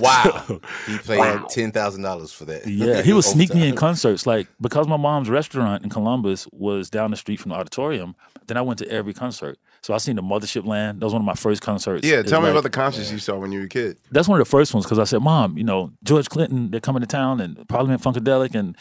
Wow. 0.00 0.60
He 0.86 0.96
paid 0.98 1.40
ten 1.50 1.72
thousand 1.72 2.02
dollars 2.02 2.32
for 2.32 2.44
that. 2.46 2.66
yeah, 2.66 3.02
he 3.02 3.12
would 3.12 3.24
sneak 3.24 3.52
me 3.54 3.68
in 3.68 3.74
concerts. 3.76 4.26
Like 4.26 4.46
because 4.60 4.86
my 4.88 4.96
mom's 4.96 5.28
restaurant 5.28 5.82
in 5.84 5.90
Columbus 5.90 6.46
was 6.52 6.88
down 6.88 7.10
the 7.10 7.16
street 7.16 7.40
from 7.40 7.50
the 7.50 7.56
auditorium. 7.56 8.14
Then 8.46 8.56
I 8.56 8.62
went 8.62 8.78
to 8.78 8.88
every 8.88 9.12
concert. 9.14 9.58
So 9.82 9.94
I 9.94 9.98
seen 9.98 10.16
the 10.16 10.22
Mothership 10.22 10.66
Land. 10.66 11.00
That 11.00 11.06
was 11.06 11.14
one 11.14 11.22
of 11.22 11.26
my 11.26 11.34
first 11.34 11.62
concerts. 11.62 12.06
Yeah, 12.06 12.22
tell 12.22 12.40
me 12.40 12.46
like- 12.46 12.52
about 12.52 12.62
the 12.64 12.70
concerts 12.70 13.10
you 13.10 13.18
saw 13.18 13.38
when 13.38 13.50
you 13.50 13.60
were 13.60 13.64
a 13.64 13.68
kid. 13.68 13.96
That's 14.10 14.28
one 14.28 14.38
of 14.40 14.46
the 14.46 14.50
first 14.50 14.74
ones 14.74 14.84
because 14.84 14.98
I 14.98 15.04
said, 15.04 15.22
"Mom, 15.22 15.56
you 15.56 15.64
know 15.64 15.92
George 16.04 16.28
Clinton, 16.28 16.70
they're 16.70 16.80
coming 16.80 17.00
to 17.00 17.06
town, 17.06 17.40
and 17.40 17.66
Parliament 17.68 18.02
Funkadelic, 18.02 18.54
and 18.54 18.76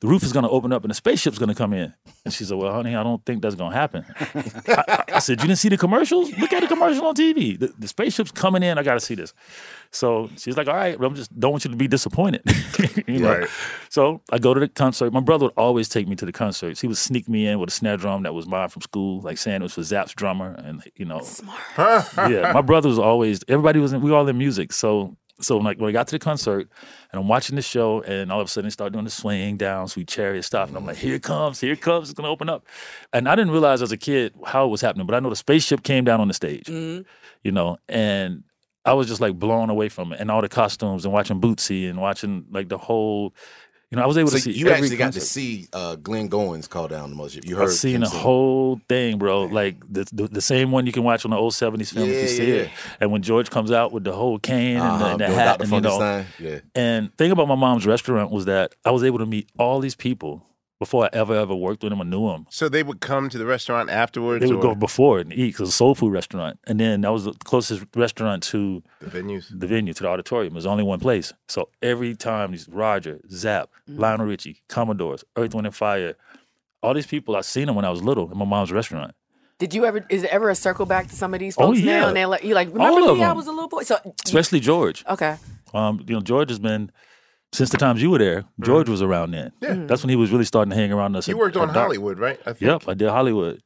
the 0.00 0.08
roof 0.08 0.22
is 0.22 0.32
going 0.32 0.44
to 0.44 0.50
open 0.50 0.72
up, 0.72 0.82
and 0.84 0.90
the 0.90 0.94
spaceship's 0.94 1.38
going 1.38 1.48
to 1.50 1.54
come 1.54 1.72
in." 1.72 1.92
And 2.24 2.32
she 2.34 2.44
said, 2.44 2.56
"Well, 2.58 2.72
honey, 2.72 2.94
I 2.96 3.02
don't 3.02 3.24
think 3.24 3.42
that's 3.42 3.54
going 3.54 3.72
to 3.72 3.76
happen." 3.76 4.04
I, 4.68 4.84
I- 4.88 5.04
I 5.16 5.18
said, 5.18 5.40
"You 5.40 5.48
didn't 5.48 5.58
see 5.58 5.68
the 5.68 5.76
commercials? 5.76 6.30
Look 6.38 6.52
at 6.52 6.60
the 6.62 6.66
commercial 6.68 7.04
on 7.06 7.14
TV. 7.14 7.58
The, 7.58 7.72
the 7.78 7.88
spaceship's 7.88 8.30
coming 8.32 8.62
in. 8.62 8.78
I 8.78 8.82
got 8.82 8.94
to 8.94 9.00
see 9.00 9.14
this." 9.14 9.34
So 9.90 10.30
she's 10.36 10.56
like, 10.56 10.68
"All 10.68 10.74
right, 10.74 10.98
but 10.98 11.06
I'm 11.06 11.14
just 11.14 11.38
don't 11.38 11.50
want 11.52 11.64
you 11.64 11.70
to 11.70 11.76
be 11.76 11.88
disappointed." 11.88 12.42
you 13.06 13.18
know? 13.18 13.38
Right. 13.40 13.48
So 13.90 14.22
I 14.30 14.38
go 14.38 14.54
to 14.54 14.60
the 14.60 14.68
concert. 14.68 15.12
My 15.12 15.20
brother 15.20 15.46
would 15.46 15.54
always 15.56 15.88
take 15.88 16.08
me 16.08 16.16
to 16.16 16.24
the 16.26 16.32
concerts. 16.32 16.80
He 16.80 16.86
would 16.86 16.96
sneak 16.96 17.28
me 17.28 17.46
in 17.46 17.58
with 17.58 17.68
a 17.68 17.72
snare 17.72 17.96
drum 17.96 18.22
that 18.22 18.32
was 18.34 18.46
mine 18.46 18.68
from 18.68 18.82
school, 18.82 19.20
like 19.20 19.36
saying 19.38 19.56
it 19.60 19.62
was 19.64 19.74
for 19.74 19.82
Zapp's 19.82 20.14
drummer, 20.14 20.54
and 20.64 20.82
you 20.96 21.04
know, 21.04 21.20
Smart. 21.20 22.06
yeah, 22.30 22.52
my 22.52 22.62
brother 22.62 22.88
was 22.88 22.98
always. 22.98 23.40
Everybody 23.48 23.80
was. 23.80 23.92
In, 23.92 24.00
we 24.00 24.10
were 24.10 24.16
all 24.16 24.28
in 24.28 24.38
music. 24.38 24.72
So 24.72 25.16
so 25.40 25.58
like 25.58 25.78
when 25.78 25.88
I 25.88 25.92
got 25.92 26.06
to 26.08 26.14
the 26.14 26.18
concert 26.18 26.68
and 27.12 27.20
I'm 27.20 27.28
watching 27.28 27.56
the 27.56 27.62
show, 27.62 28.02
and 28.02 28.30
all 28.30 28.40
of 28.40 28.46
a 28.46 28.50
sudden 28.50 28.66
they 28.66 28.72
start 28.72 28.92
doing 28.92 29.04
the 29.04 29.10
swing 29.10 29.56
down, 29.56 29.88
sweet 29.88 30.08
chariot 30.08 30.42
stuff, 30.44 30.68
and 30.68 30.76
I'm 30.76 30.86
like, 30.86 30.96
here 30.96 31.14
it 31.14 31.22
comes, 31.22 31.60
here 31.60 31.72
it 31.72 31.80
comes, 31.80 32.10
it's 32.10 32.16
gonna 32.16 32.30
open 32.30 32.48
up. 32.48 32.66
And 33.12 33.28
I 33.28 33.34
didn't 33.36 33.52
realize 33.52 33.82
as 33.82 33.92
a 33.92 33.96
kid 33.96 34.34
how 34.46 34.64
it 34.66 34.68
was 34.68 34.80
happening, 34.80 35.06
but 35.06 35.14
I 35.14 35.20
know 35.20 35.30
the 35.30 35.36
spaceship 35.36 35.82
came 35.82 36.04
down 36.04 36.20
on 36.20 36.28
the 36.28 36.34
stage, 36.34 36.66
mm-hmm. 36.66 37.02
you 37.42 37.52
know, 37.52 37.78
and 37.88 38.44
I 38.84 38.94
was 38.94 39.08
just 39.08 39.20
like 39.20 39.38
blown 39.38 39.70
away 39.70 39.88
from 39.88 40.12
it, 40.12 40.20
and 40.20 40.30
all 40.30 40.40
the 40.40 40.48
costumes, 40.48 41.04
and 41.04 41.12
watching 41.12 41.40
Bootsy, 41.40 41.88
and 41.88 42.00
watching 42.00 42.46
like 42.50 42.68
the 42.68 42.78
whole. 42.78 43.34
You 43.90 43.96
know, 43.96 44.04
I 44.04 44.06
was 44.06 44.16
able 44.16 44.30
So 44.30 44.36
to 44.36 44.42
see. 44.44 44.52
you 44.52 44.70
actually 44.70 44.96
got 44.96 45.14
to 45.14 45.20
see 45.20 45.66
uh, 45.72 45.96
Glenn 45.96 46.30
Goins 46.30 46.68
call 46.68 46.86
down 46.86 47.10
the 47.10 47.16
mothership. 47.16 47.44
You 47.44 47.56
heard 47.56 47.64
I've 47.70 47.72
seen 47.74 48.00
the 48.02 48.08
whole 48.08 48.80
thing, 48.88 49.18
bro. 49.18 49.46
Like 49.46 49.80
the, 49.92 50.06
the 50.12 50.28
the 50.28 50.40
same 50.40 50.70
one 50.70 50.86
you 50.86 50.92
can 50.92 51.02
watch 51.02 51.24
on 51.24 51.32
the 51.32 51.36
old 51.36 51.54
seventies 51.54 51.90
film 51.90 52.08
if 52.08 52.14
Yeah, 52.14 52.22
you 52.22 52.28
see 52.28 52.48
yeah, 52.48 52.54
it. 52.62 52.70
And 53.00 53.10
when 53.10 53.22
George 53.22 53.50
comes 53.50 53.72
out 53.72 53.90
with 53.90 54.04
the 54.04 54.12
whole 54.12 54.38
cane 54.38 54.76
and 54.76 54.84
the, 55.00 55.04
Uh-huh, 55.04 55.06
and 55.06 55.20
the 55.20 55.26
hat, 55.28 55.60
and, 55.60 55.72
you 55.72 55.80
know, 55.80 56.24
Yeah. 56.38 56.60
and 56.76 57.12
thing 57.16 57.32
about 57.32 57.48
my 57.48 57.56
mom's 57.56 57.84
restaurant 57.84 58.30
was 58.30 58.44
that 58.44 58.76
I 58.84 58.92
was 58.92 59.02
able 59.02 59.18
to 59.18 59.26
meet 59.26 59.48
all 59.58 59.80
these 59.80 59.96
people 59.96 60.46
before 60.80 61.04
I 61.04 61.10
ever 61.12 61.34
ever 61.36 61.54
worked 61.54 61.84
with 61.84 61.90
them 61.92 62.00
or 62.00 62.04
knew 62.04 62.26
them. 62.28 62.46
So 62.50 62.68
they 62.68 62.82
would 62.82 63.00
come 63.00 63.28
to 63.28 63.38
the 63.38 63.46
restaurant 63.46 63.88
afterwards? 63.90 64.42
They 64.42 64.48
would 64.52 64.56
or 64.64 64.70
go 64.70 64.74
before 64.74 65.20
and 65.20 65.32
eat 65.32 65.52
because 65.52 65.68
it's 65.68 65.74
a 65.76 65.76
soul 65.76 65.94
food 65.94 66.12
restaurant, 66.12 66.58
and 66.66 66.80
then 66.80 67.02
that 67.02 67.12
was 67.12 67.24
the 67.26 67.32
closest 67.44 67.84
restaurant 67.94 68.42
to 68.44 68.82
the 69.00 69.06
venues. 69.06 69.46
the 69.56 69.66
venue 69.68 69.92
to 69.92 70.02
the 70.02 70.08
auditorium. 70.08 70.54
There's 70.54 70.66
only 70.66 70.82
one 70.82 70.98
place. 70.98 71.32
So 71.48 71.68
every 71.82 72.16
time 72.16 72.50
these 72.50 72.68
Roger, 72.68 73.20
Zapp, 73.30 73.70
Lionel 73.86 74.26
Richie, 74.26 74.62
Commodores, 74.68 75.22
Earth, 75.36 75.54
Wind 75.54 75.66
and 75.66 75.76
Fire, 75.76 76.16
all 76.82 76.94
these 76.94 77.06
people 77.06 77.36
I 77.36 77.42
seen 77.42 77.66
them 77.66 77.76
when 77.76 77.84
I 77.84 77.90
was 77.90 78.02
little 78.02 78.32
in 78.32 78.38
my 78.38 78.44
mom's 78.46 78.72
restaurant. 78.72 79.14
Did 79.58 79.74
you 79.74 79.84
ever? 79.84 80.06
Is 80.08 80.22
there 80.22 80.32
ever 80.32 80.48
a 80.48 80.54
circle 80.54 80.86
back 80.86 81.08
to 81.08 81.14
some 81.14 81.34
of 81.34 81.40
these 81.40 81.54
Oh, 81.58 81.66
folks 81.66 81.80
yeah. 81.80 82.00
now? 82.00 82.08
And 82.08 82.16
they're 82.16 82.26
like, 82.26 82.42
you 82.42 82.54
like 82.54 82.68
remember 82.72 83.00
All 83.02 83.10
of 83.10 83.18
me? 83.18 83.24
I 83.24 83.32
was 83.32 83.46
a 83.46 83.52
little 83.52 83.68
boy. 83.68 83.82
So 83.82 83.98
Especially 84.24 84.58
George. 84.60 85.04
okay, 85.06 85.36
Um, 85.74 86.02
you 86.08 86.14
know, 86.14 86.22
George 86.22 86.48
has 86.48 86.58
been 86.58 86.90
since 87.52 87.70
the 87.70 87.78
times 87.78 88.00
you 88.02 88.10
were 88.10 88.18
there. 88.18 88.44
George 88.60 88.88
was 88.88 89.02
around 89.02 89.32
then. 89.32 89.52
Yeah. 89.60 89.74
That's 89.86 90.02
when 90.02 90.10
he 90.10 90.16
was 90.16 90.30
really 90.30 90.44
starting 90.44 90.70
to 90.70 90.76
hang 90.76 90.92
around 90.92 91.16
us. 91.16 91.26
You 91.28 91.34
at- 91.34 91.38
worked 91.40 91.56
on 91.56 91.68
Doc. 91.68 91.76
Hollywood, 91.76 92.18
right? 92.18 92.38
I 92.46 92.52
think. 92.52 92.60
Yep, 92.62 92.84
I 92.88 92.94
did 92.94 93.08
Hollywood. 93.08 93.62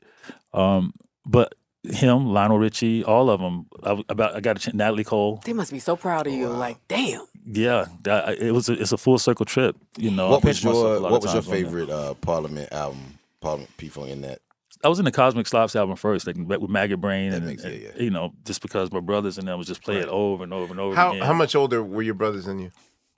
Um, 0.53 0.93
but 1.27 1.55
him, 1.83 2.33
Lionel 2.33 2.59
Richie, 2.59 3.05
all 3.05 3.29
of 3.31 3.41
them. 3.41 3.67
I, 3.83 4.03
about 4.09 4.37
I 4.37 4.41
got 4.41 4.57
a 4.57 4.61
chance, 4.61 4.75
Natalie 4.75 5.05
Cole. 5.05 5.43
they 5.45 5.53
must 5.53 5.71
be 5.73 5.79
so 5.79 5.97
proud 5.97 6.27
of 6.27 6.33
you. 6.33 6.49
Like, 6.49 6.79
damn. 6.89 7.27
Yeah, 7.47 7.87
that, 8.05 8.39
it 8.39 8.53
was. 8.53 8.69
A, 8.71 8.73
it's 8.73 8.93
a 8.93 8.97
full 8.97 9.19
circle 9.19 9.45
trip. 9.45 9.77
You 9.99 10.11
know. 10.11 10.31
What 10.31 10.45
was 10.45 10.65
your 10.65 11.01
What 11.01 11.23
was 11.23 11.35
your 11.35 11.43
times 11.43 11.47
on 11.47 11.53
that. 11.53 11.65
favorite 11.65 11.91
uh, 11.91 12.15
Parliament 12.15 12.73
album? 12.73 13.19
Parliament 13.41 13.77
people 13.77 14.05
in 14.07 14.23
that. 14.23 14.39
I 14.83 14.89
was 14.89 14.99
in 14.99 15.05
the 15.05 15.13
Cosmic 15.13 15.47
Slops 15.47 15.77
album 15.77 15.97
first, 15.97 16.27
like 16.27 16.37
with 16.37 16.71
Maggot 16.71 17.01
Brain, 17.01 17.33
and, 17.33 17.47
makes- 17.47 17.65
and, 17.65 17.75
yeah. 17.81 17.91
you 17.99 18.11
know, 18.11 18.33
just 18.45 18.61
because 18.63 18.91
my 18.93 19.01
brothers 19.01 19.37
and 19.39 19.47
them 19.49 19.57
was 19.59 19.67
just 19.67 19.83
play 19.83 19.97
it 19.97 20.09
over 20.09 20.45
and 20.45 20.53
over 20.55 20.71
and 20.73 20.81
over 20.81 20.95
How 20.97 21.11
again. 21.13 21.23
how 21.23 21.33
much 21.35 21.55
older 21.55 21.83
were 21.83 22.03
your 22.03 22.15
brothers 22.15 22.45
than 22.47 22.59
you? 22.59 22.71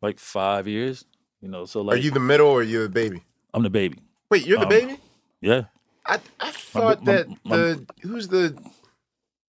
Like 0.02 0.18
five 0.18 0.66
years. 0.68 1.04
You 1.40 1.48
know, 1.48 1.64
so 1.64 1.80
like, 1.82 1.96
Are 1.98 2.00
you 2.00 2.10
the 2.10 2.20
middle 2.20 2.48
or 2.48 2.62
you 2.62 2.82
the 2.82 2.88
baby? 2.88 3.22
I'm 3.54 3.62
the 3.62 3.70
baby. 3.70 3.98
Wait, 4.30 4.46
you're 4.46 4.58
the 4.58 4.64
Um, 4.64 4.68
baby? 4.68 4.98
Yeah. 5.40 5.64
I 6.04 6.18
I 6.40 6.50
thought 6.50 7.02
my- 7.04 7.12
that 7.12 7.28
my- 7.44 7.56
the 7.56 7.86
who's 8.02 8.28
the 8.28 8.56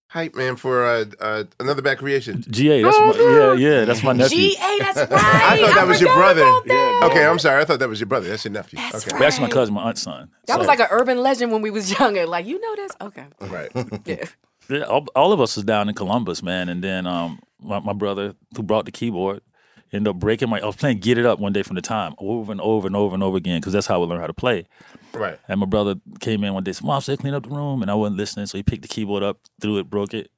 hype 0.08 0.34
man 0.34 0.56
for 0.56 0.84
uh, 0.86 1.04
uh, 1.20 1.44
another 1.60 1.82
bad 1.82 1.98
creation? 1.98 2.42
GA. 2.48 2.82
That's 2.82 2.98
my, 2.98 3.12
yeah, 3.16 3.52
yeah. 3.54 3.84
That's 3.84 4.02
my 4.02 4.12
nephew. 4.12 4.50
G.A. 4.50 4.78
That's 4.80 4.96
right. 5.10 5.10
I 5.12 5.60
thought 5.60 5.74
that 5.74 5.86
was 5.86 6.00
your 6.00 6.14
brother. 6.14 6.42
about. 6.42 7.10
Okay, 7.10 7.26
I'm 7.26 7.38
sorry. 7.38 7.60
I 7.60 7.64
thought 7.64 7.78
that 7.80 7.88
was 7.88 8.00
your 8.00 8.06
brother. 8.06 8.28
That's 8.28 8.44
your 8.44 8.52
nephew. 8.52 8.78
That's 8.78 9.06
okay. 9.06 9.16
But 9.18 9.26
actually, 9.26 9.48
my 9.48 9.52
cousin, 9.52 9.74
my 9.74 9.82
aunt's 9.82 10.02
son. 10.02 10.30
That 10.46 10.58
was 10.58 10.66
like 10.66 10.80
an 10.80 10.88
urban 10.90 11.18
legend 11.18 11.52
when 11.52 11.62
we 11.62 11.70
was 11.70 11.96
younger. 11.98 12.26
Like, 12.26 12.46
you 12.46 12.58
know 12.60 12.76
this? 12.76 12.92
Okay. 13.00 13.26
Right. 13.40 13.70
Yeah. 14.06 14.24
Yeah, 14.70 14.82
all, 14.82 15.06
all 15.16 15.32
of 15.32 15.40
us 15.40 15.56
was 15.56 15.64
down 15.64 15.88
in 15.88 15.94
Columbus, 15.94 16.42
man. 16.42 16.68
And 16.68 16.84
then 16.84 17.06
um, 17.06 17.40
my, 17.58 17.78
my 17.80 17.94
brother 17.94 18.34
who 18.54 18.62
brought 18.62 18.84
the 18.84 18.90
keyboard, 18.92 19.40
Ended 19.92 20.08
up 20.10 20.16
breaking 20.16 20.50
my. 20.50 20.60
I 20.60 20.66
was 20.66 20.76
playing 20.76 20.98
"Get 20.98 21.16
It 21.18 21.24
Up" 21.26 21.38
one 21.38 21.52
day 21.52 21.62
from 21.62 21.76
the 21.76 21.82
time 21.82 22.14
over 22.18 22.52
and 22.52 22.60
over 22.60 22.86
and 22.86 22.94
over 22.96 23.14
and 23.14 23.22
over 23.22 23.36
again 23.38 23.60
because 23.60 23.72
that's 23.72 23.86
how 23.86 24.02
I 24.02 24.06
learned 24.06 24.20
how 24.20 24.26
to 24.26 24.34
play. 24.34 24.66
Right. 25.14 25.38
And 25.48 25.60
my 25.60 25.66
brother 25.66 25.96
came 26.20 26.44
in 26.44 26.52
one 26.54 26.64
day, 26.64 26.72
said, 26.72 26.84
Mom 26.84 27.00
said, 27.00 27.18
clean 27.20 27.32
up 27.34 27.44
the 27.44 27.48
room. 27.54 27.80
And 27.82 27.90
I 27.90 27.94
wasn't 27.94 28.18
listening. 28.18 28.46
So 28.46 28.58
he 28.58 28.62
picked 28.62 28.82
the 28.82 28.88
keyboard 28.88 29.22
up, 29.22 29.38
threw 29.60 29.78
it, 29.78 29.88
broke 29.88 30.12
it. 30.12 30.30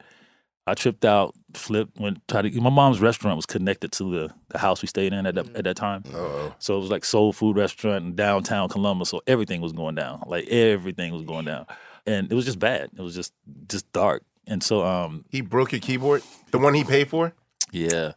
I 0.66 0.74
tripped 0.74 1.04
out, 1.04 1.34
flipped, 1.54 1.98
went, 1.98 2.26
tried 2.28 2.42
to, 2.42 2.60
my 2.60 2.70
mom's 2.70 3.00
restaurant 3.00 3.34
was 3.34 3.46
connected 3.46 3.90
to 3.92 4.04
the, 4.10 4.34
the 4.50 4.58
house 4.58 4.82
we 4.82 4.86
stayed 4.86 5.12
in 5.12 5.26
at 5.26 5.34
that, 5.34 5.56
at 5.56 5.64
that 5.64 5.74
time. 5.76 6.04
Uh-oh. 6.14 6.54
So 6.60 6.76
it 6.76 6.80
was 6.80 6.90
like 6.90 7.04
soul 7.04 7.32
food 7.32 7.56
restaurant 7.56 8.04
in 8.04 8.14
downtown 8.14 8.68
Columbus. 8.68 9.08
So 9.08 9.20
everything 9.26 9.60
was 9.60 9.72
going 9.72 9.96
down. 9.96 10.22
Like 10.28 10.46
everything 10.46 11.12
was 11.12 11.22
going 11.22 11.46
down. 11.46 11.66
And 12.06 12.30
it 12.30 12.34
was 12.36 12.44
just 12.44 12.60
bad. 12.60 12.90
It 12.96 13.02
was 13.02 13.16
just, 13.16 13.32
just 13.68 13.90
dark. 13.92 14.22
And 14.46 14.62
so, 14.62 14.84
um, 14.84 15.24
He 15.28 15.40
broke 15.40 15.72
your 15.72 15.80
keyboard, 15.80 16.22
the 16.52 16.58
one 16.58 16.74
he 16.74 16.84
paid 16.84 17.08
for. 17.08 17.32
yeah. 17.72 18.12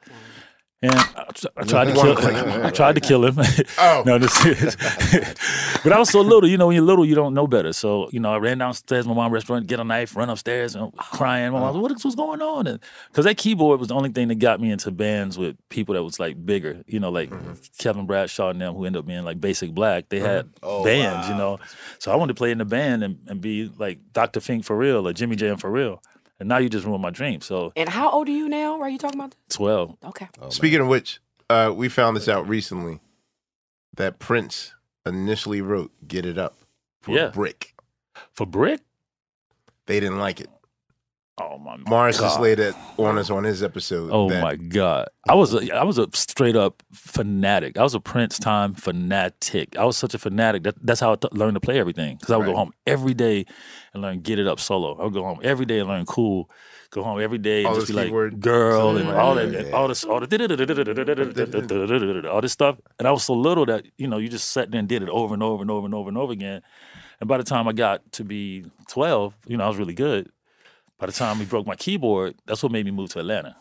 And 0.84 0.94
I, 0.94 1.26
I 1.58 1.64
tried 1.64 1.86
to 1.86 1.94
kill. 1.94 2.16
Him. 2.18 2.66
I 2.66 2.70
tried 2.70 2.96
to 2.96 3.02
kill 3.02 3.26
him. 3.26 3.40
Oh. 3.78 4.04
no, 4.06 4.20
this 4.20 4.46
is. 4.46 4.76
but 5.84 5.94
I 5.94 5.98
was 5.98 6.10
so 6.10 6.22
little. 6.22 6.48
You 6.48 6.58
know, 6.58 6.68
when 6.68 6.76
you're 6.76 6.86
little, 6.86 7.06
you 7.06 7.16
don't 7.16 7.34
know 7.34 7.48
better. 7.48 7.74
So 7.74 8.10
you 8.12 8.20
know, 8.20 8.34
I 8.34 8.38
ran 8.38 8.58
downstairs. 8.58 9.08
My 9.08 9.14
mom 9.14 9.32
restaurant, 9.32 9.66
get 9.68 9.80
a 9.80 9.84
knife, 9.84 10.16
run 10.16 10.30
upstairs, 10.30 10.76
and 10.76 10.96
crying. 10.98 11.54
My 11.54 11.60
mom, 11.60 11.82
was, 11.82 11.92
what 11.92 12.04
was 12.04 12.16
going 12.16 12.42
on? 12.42 12.68
And 12.68 12.80
because 13.10 13.26
that 13.26 13.38
keyboard 13.38 13.80
was 13.80 13.88
the 13.88 13.96
only 13.96 14.10
thing 14.10 14.28
that 14.28 14.36
got 14.36 14.60
me 14.60 14.72
into 14.72 14.92
bands 14.92 15.38
with 15.38 15.58
people 15.70 15.96
that 15.96 16.04
was 16.04 16.20
like 16.20 16.46
bigger. 16.46 16.84
You 16.86 17.00
know, 17.00 17.10
like 17.10 17.30
mm-hmm. 17.30 17.54
Kevin 17.78 18.06
Bradshaw 18.06 18.50
and 18.50 18.60
them, 18.60 18.76
who 18.76 18.86
ended 18.86 19.00
up 19.00 19.08
being 19.08 19.24
like 19.24 19.40
Basic 19.40 19.72
Black. 19.74 20.10
They 20.10 20.20
had 20.20 20.46
mm-hmm. 20.46 20.60
Oh, 20.64 20.84
bands. 20.84 21.30
You 21.30 21.36
know, 21.36 21.60
so 22.00 22.12
I 22.12 22.16
wanted 22.16 22.34
to 22.34 22.38
play 22.38 22.52
in 22.52 22.58
the 22.58 22.66
band 22.66 23.04
and, 23.04 23.20
and 23.28 23.40
be 23.40 23.72
like 23.78 24.00
Dr. 24.12 24.42
Fink 24.42 24.66
for 24.66 24.78
real 24.78 25.08
or 25.08 25.14
Jimmy 25.14 25.38
Jam 25.38 25.58
for 25.58 25.72
real. 25.72 26.02
And 26.44 26.50
now 26.50 26.58
you 26.58 26.68
just 26.68 26.86
ruined 26.86 27.02
my 27.02 27.10
dream. 27.10 27.40
So 27.40 27.72
And 27.78 27.88
how 27.88 28.10
old 28.12 28.28
are 28.28 28.32
you 28.34 28.50
now? 28.50 28.82
Are 28.82 28.90
you 28.90 28.98
talking 28.98 29.18
about? 29.18 29.34
twelve. 29.50 29.96
Okay. 30.04 30.28
Speaking 30.50 30.82
of 30.82 30.88
which, 30.90 31.22
uh, 31.50 31.72
we 31.74 31.88
found 31.88 32.18
this 32.18 32.28
out 32.28 32.46
recently 32.50 33.00
that 33.96 34.20
Prince 34.20 34.74
initially 35.06 35.62
wrote 35.62 35.92
"Get 36.06 36.26
It 36.26 36.38
Up" 36.38 36.58
for 37.02 37.16
Yeah. 37.16 37.28
Brick. 37.30 37.74
For 38.34 38.46
Brick? 38.46 38.82
They 39.86 40.02
didn't 40.02 40.20
like 40.20 40.42
it. 40.42 40.50
Oh 41.42 41.58
my 41.58 41.78
Morris 41.88 42.20
just 42.20 42.38
God. 42.38 42.44
laid 42.44 42.60
it 42.60 42.76
on 42.98 43.18
us 43.18 43.32
on 43.32 43.44
his 43.44 43.64
episode. 43.64 44.12
Oh 44.14 44.30
that 44.30 44.44
my 44.44 44.56
god! 44.56 45.08
I 45.28 45.34
was 45.34 45.52
a, 45.56 45.76
I 45.76 45.84
was 45.84 45.98
a 45.98 46.08
straight 46.14 46.56
up 46.56 46.84
fanatic. 46.94 47.76
I 47.78 47.82
was 47.82 47.96
a 47.96 48.00
Prince 48.00 48.38
time 48.38 48.76
fanatic. 48.76 49.76
I 49.76 49.84
was 49.84 49.98
such 49.98 50.14
a 50.14 50.20
fanatic. 50.20 50.62
That, 50.62 50.76
that's 50.86 51.00
how 51.00 51.14
I 51.14 51.16
t- 51.16 51.28
learned 51.32 51.56
to 51.56 51.60
play 51.60 51.80
everything. 51.80 52.18
Because 52.18 52.32
I 52.32 52.38
would 52.38 52.46
go 52.46 52.56
home 52.56 52.72
every 52.86 53.16
day 53.16 53.48
and 53.94 54.04
learn 54.04 54.20
get 54.20 54.38
it 54.38 54.46
up 54.48 54.60
solo. 54.60 54.96
I 55.00 55.06
would 55.06 55.14
go 55.14 55.24
home 55.24 55.40
every 55.42 55.66
day 55.66 55.80
and 55.80 55.90
learn 55.90 56.06
cool. 56.06 56.52
Go 56.92 57.02
home 57.02 57.20
every 57.20 57.40
day 57.40 57.62
and 57.62 57.70
All 57.70 57.76
just 57.76 57.88
be 57.88 57.94
like 57.94 58.06
keyword- 58.10 58.40
girl 58.40 58.96
and 58.96 59.10
Right. 59.10 59.18
all 59.18 59.34
that, 59.34 59.46
and 59.56 59.74
all 59.74 59.88
this, 59.88 60.04
all 60.04 60.20
the 60.20 60.28
all 62.32 62.42
this 62.42 62.52
stuff. 62.52 62.78
And 63.00 63.08
I 63.08 63.12
was 63.12 63.24
so 63.24 63.34
little 63.34 63.66
that 63.66 63.86
you 63.98 64.08
know 64.08 64.18
you 64.18 64.30
just 64.30 64.52
sat 64.52 64.70
there 64.70 64.80
and 64.80 64.88
did 64.88 65.02
it 65.02 65.10
over 65.10 65.34
and 65.34 65.42
over 65.42 65.64
and 65.64 65.72
over 65.72 65.86
and 65.86 65.96
over 65.96 66.10
and 66.10 66.18
over 66.18 66.32
again. 66.32 66.62
And 67.20 67.28
by 67.28 67.38
the 67.38 67.44
time 67.44 67.68
I 67.68 67.74
got 67.74 68.12
to 68.14 68.24
be 68.24 68.66
twelve, 68.88 69.36
you 69.48 69.58
know 69.58 69.64
I 69.64 69.68
was 69.68 69.78
really 69.78 69.96
good. 69.96 70.30
By 71.04 71.08
the 71.08 71.12
time 71.12 71.38
we 71.38 71.44
broke 71.44 71.68
my 71.68 71.76
keyboard, 71.76 72.36
that's 72.46 72.64
what 72.64 72.72
made 72.72 72.86
me 72.86 72.92
move 72.92 73.10
to 73.10 73.20
Atlanta. 73.20 73.58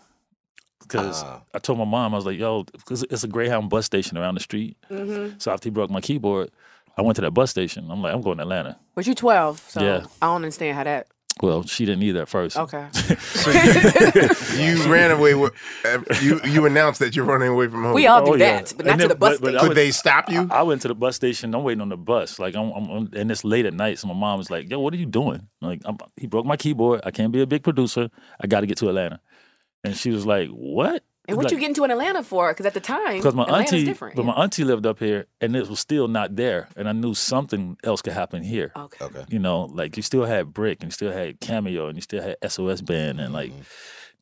Because 0.80 1.24
Ah. 1.24 1.40
I 1.52 1.58
told 1.58 1.76
my 1.76 1.84
mom, 1.84 2.14
I 2.14 2.16
was 2.16 2.24
like, 2.24 2.38
yo, 2.38 2.62
because 2.62 3.02
it's 3.02 3.24
a 3.24 3.26
Greyhound 3.26 3.68
bus 3.68 3.84
station 3.84 4.16
around 4.16 4.36
the 4.36 4.40
street. 4.40 4.76
Mm-hmm. 4.88 5.38
So 5.40 5.50
after 5.50 5.66
he 5.66 5.70
broke 5.72 5.90
my 5.90 6.00
keyboard, 6.00 6.52
I 6.96 7.02
went 7.02 7.16
to 7.16 7.22
that 7.22 7.32
bus 7.32 7.50
station. 7.50 7.90
I'm 7.90 8.00
like, 8.00 8.14
I'm 8.14 8.20
going 8.20 8.36
to 8.36 8.44
Atlanta. 8.44 8.78
But 8.94 9.06
you're 9.06 9.16
12, 9.16 9.58
so 9.70 9.80
Yeah. 9.82 10.06
I 10.22 10.26
don't 10.26 10.36
understand 10.36 10.76
how 10.76 10.84
that. 10.84 11.08
Well, 11.42 11.64
she 11.64 11.84
didn't 11.84 12.04
either 12.04 12.22
at 12.22 12.28
first. 12.28 12.56
Okay. 12.56 12.86
you 14.56 14.90
ran 14.90 15.10
away 15.10 15.34
with 15.34 15.52
uh, 15.84 15.98
you. 16.20 16.40
You 16.44 16.66
announced 16.66 17.00
that 17.00 17.16
you're 17.16 17.24
running 17.24 17.48
away 17.48 17.66
from 17.68 17.82
home. 17.82 17.94
We 17.94 18.06
all 18.06 18.24
do 18.24 18.32
Oh, 18.32 18.34
yeah. 18.36 18.58
that, 18.62 18.72
but 18.76 18.86
not 18.86 18.92
And 18.92 19.00
to 19.02 19.08
the 19.08 19.14
bus 19.16 19.38
but- 19.40 19.46
but 19.46 19.54
I 19.54 19.58
station. 19.58 19.68
Could 19.68 19.76
they 19.76 19.90
stop 19.90 20.30
you? 20.30 20.48
I 20.50 20.62
went 20.62 20.82
to 20.82 20.88
the 20.88 20.94
bus 20.94 21.16
station. 21.16 21.54
I'm 21.54 21.64
waiting 21.64 21.80
on 21.80 21.88
the 21.88 21.96
bus. 21.96 22.38
Like 22.38 22.54
I'm, 22.54 22.70
I'm, 22.70 22.90
I'm- 22.90 23.10
and 23.14 23.30
it's 23.30 23.44
late 23.44 23.66
at 23.66 23.74
night. 23.74 23.98
So 23.98 24.06
my 24.08 24.14
mom 24.14 24.38
was 24.38 24.50
like, 24.50 24.70
"Yo, 24.70 24.78
what 24.78 24.94
are 24.94 24.98
you 24.98 25.06
doing?" 25.06 25.48
I'm 25.60 25.68
like, 25.68 25.82
I'm, 25.84 25.98
he 26.16 26.26
broke 26.28 26.46
my 26.46 26.56
keyboard. 26.56 27.00
I 27.04 27.10
can't 27.10 27.32
be 27.32 27.42
a 27.42 27.46
big 27.46 27.64
producer. 27.64 28.08
I 28.40 28.46
got 28.46 28.60
to 28.60 28.66
get 28.66 28.78
to 28.78 28.88
Atlanta. 28.88 29.20
And 29.84 29.96
she 29.96 30.10
was 30.10 30.24
like, 30.24 30.48
"What?" 30.50 31.02
And 31.28 31.36
what 31.36 31.44
Like, 31.44 31.52
you 31.52 31.58
getting 31.60 31.74
to 31.76 31.84
in 31.84 31.90
Atlanta 31.92 32.22
for? 32.24 32.50
Because 32.50 32.66
at 32.66 32.74
the 32.74 32.80
time, 32.80 33.16
Because 33.18 33.34
my 33.34 33.44
Atlanta's 33.44 33.74
auntie, 33.74 33.84
different. 33.84 34.16
but 34.16 34.22
yeah. 34.24 34.32
my 34.32 34.42
auntie 34.42 34.64
lived 34.64 34.86
up 34.86 34.98
here, 34.98 35.26
and 35.40 35.54
it 35.54 35.68
was 35.68 35.78
still 35.78 36.08
not 36.08 36.34
there, 36.34 36.68
and 36.76 36.88
I 36.88 36.92
knew 36.92 37.14
something 37.14 37.76
else 37.84 38.02
could 38.02 38.12
happen 38.12 38.42
here. 38.42 38.72
okay. 38.74 39.04
Okay. 39.04 39.24
You 39.28 39.38
know, 39.38 39.62
like 39.72 39.96
you 39.96 40.02
still 40.02 40.24
had 40.24 40.52
Brick, 40.52 40.82
and 40.82 40.88
you 40.88 40.92
still 40.92 41.12
had 41.12 41.38
Cameo, 41.40 41.86
and 41.86 41.96
you 41.96 42.02
still 42.02 42.22
had 42.22 42.36
SOS 42.46 42.80
Band, 42.80 43.20
and 43.20 43.32
like 43.32 43.52
mm-hmm. 43.52 43.62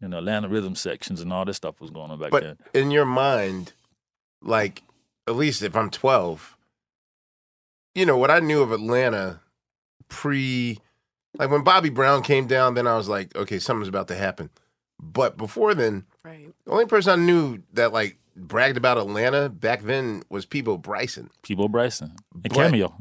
you 0.02 0.08
know 0.08 0.18
Atlanta 0.18 0.48
rhythm 0.48 0.74
sections, 0.74 1.20
and 1.22 1.32
all 1.32 1.44
this 1.44 1.56
stuff 1.56 1.80
was 1.80 1.90
going 1.90 2.10
on 2.10 2.18
back 2.18 2.30
But 2.30 2.42
then. 2.42 2.58
in 2.74 2.90
your 2.90 3.06
mind, 3.06 3.72
like 4.42 4.82
at 5.26 5.36
least 5.36 5.62
if 5.62 5.74
I'm 5.74 5.90
12, 5.90 6.56
you 7.94 8.04
know 8.04 8.18
what 8.18 8.30
I 8.30 8.40
knew 8.40 8.60
of 8.60 8.72
Atlanta 8.72 9.40
pre, 10.08 10.78
like 11.38 11.50
when 11.50 11.64
Bobby 11.64 11.88
Brown 11.88 12.22
came 12.22 12.46
down, 12.46 12.74
then 12.74 12.86
I 12.86 12.96
was 12.96 13.08
like, 13.08 13.34
okay, 13.34 13.58
something's 13.58 13.88
about 13.88 14.08
to 14.08 14.16
happen. 14.16 14.50
But 15.00 15.38
before 15.38 15.74
then, 15.74 16.04
Right. 16.24 16.52
the 16.66 16.70
only 16.70 16.86
person 16.86 17.18
I 17.20 17.24
knew 17.24 17.62
that 17.72 17.92
like 17.92 18.16
bragged 18.36 18.76
about 18.76 18.98
Atlanta 18.98 19.48
back 19.48 19.82
then 19.82 20.22
was 20.28 20.44
Peabo 20.46 20.76
Bryson. 20.76 21.30
Peabo 21.42 21.68
Bryson 21.68 22.14
and 22.34 22.42
But- 22.42 22.52
Cameo. 22.52 22.94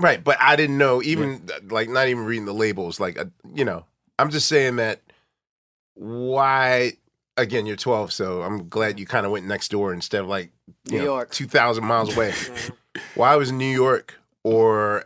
Right, 0.00 0.24
but 0.24 0.36
I 0.40 0.56
didn't 0.56 0.76
know 0.78 1.00
even 1.02 1.48
like 1.68 1.88
not 1.88 2.08
even 2.08 2.24
reading 2.24 2.46
the 2.46 2.52
labels. 2.54 2.98
Like 2.98 3.16
uh, 3.18 3.26
you 3.54 3.64
know, 3.64 3.84
I'm 4.18 4.30
just 4.30 4.48
saying 4.48 4.76
that. 4.76 5.00
Why? 5.94 6.92
Again, 7.36 7.66
you're 7.66 7.74
12, 7.76 8.12
so 8.12 8.42
I'm 8.42 8.68
glad 8.68 9.00
you 9.00 9.06
kind 9.06 9.26
of 9.26 9.32
went 9.32 9.44
next 9.46 9.70
door 9.72 9.92
instead 9.92 10.20
of 10.20 10.28
like 10.28 10.50
you 10.84 10.92
New 10.92 10.98
know, 10.98 11.04
York. 11.16 11.30
2,000 11.32 11.84
miles 11.84 12.12
away. 12.16 12.32
Why 13.16 13.34
was 13.36 13.50
New 13.50 13.68
York 13.70 14.14
or 14.44 15.04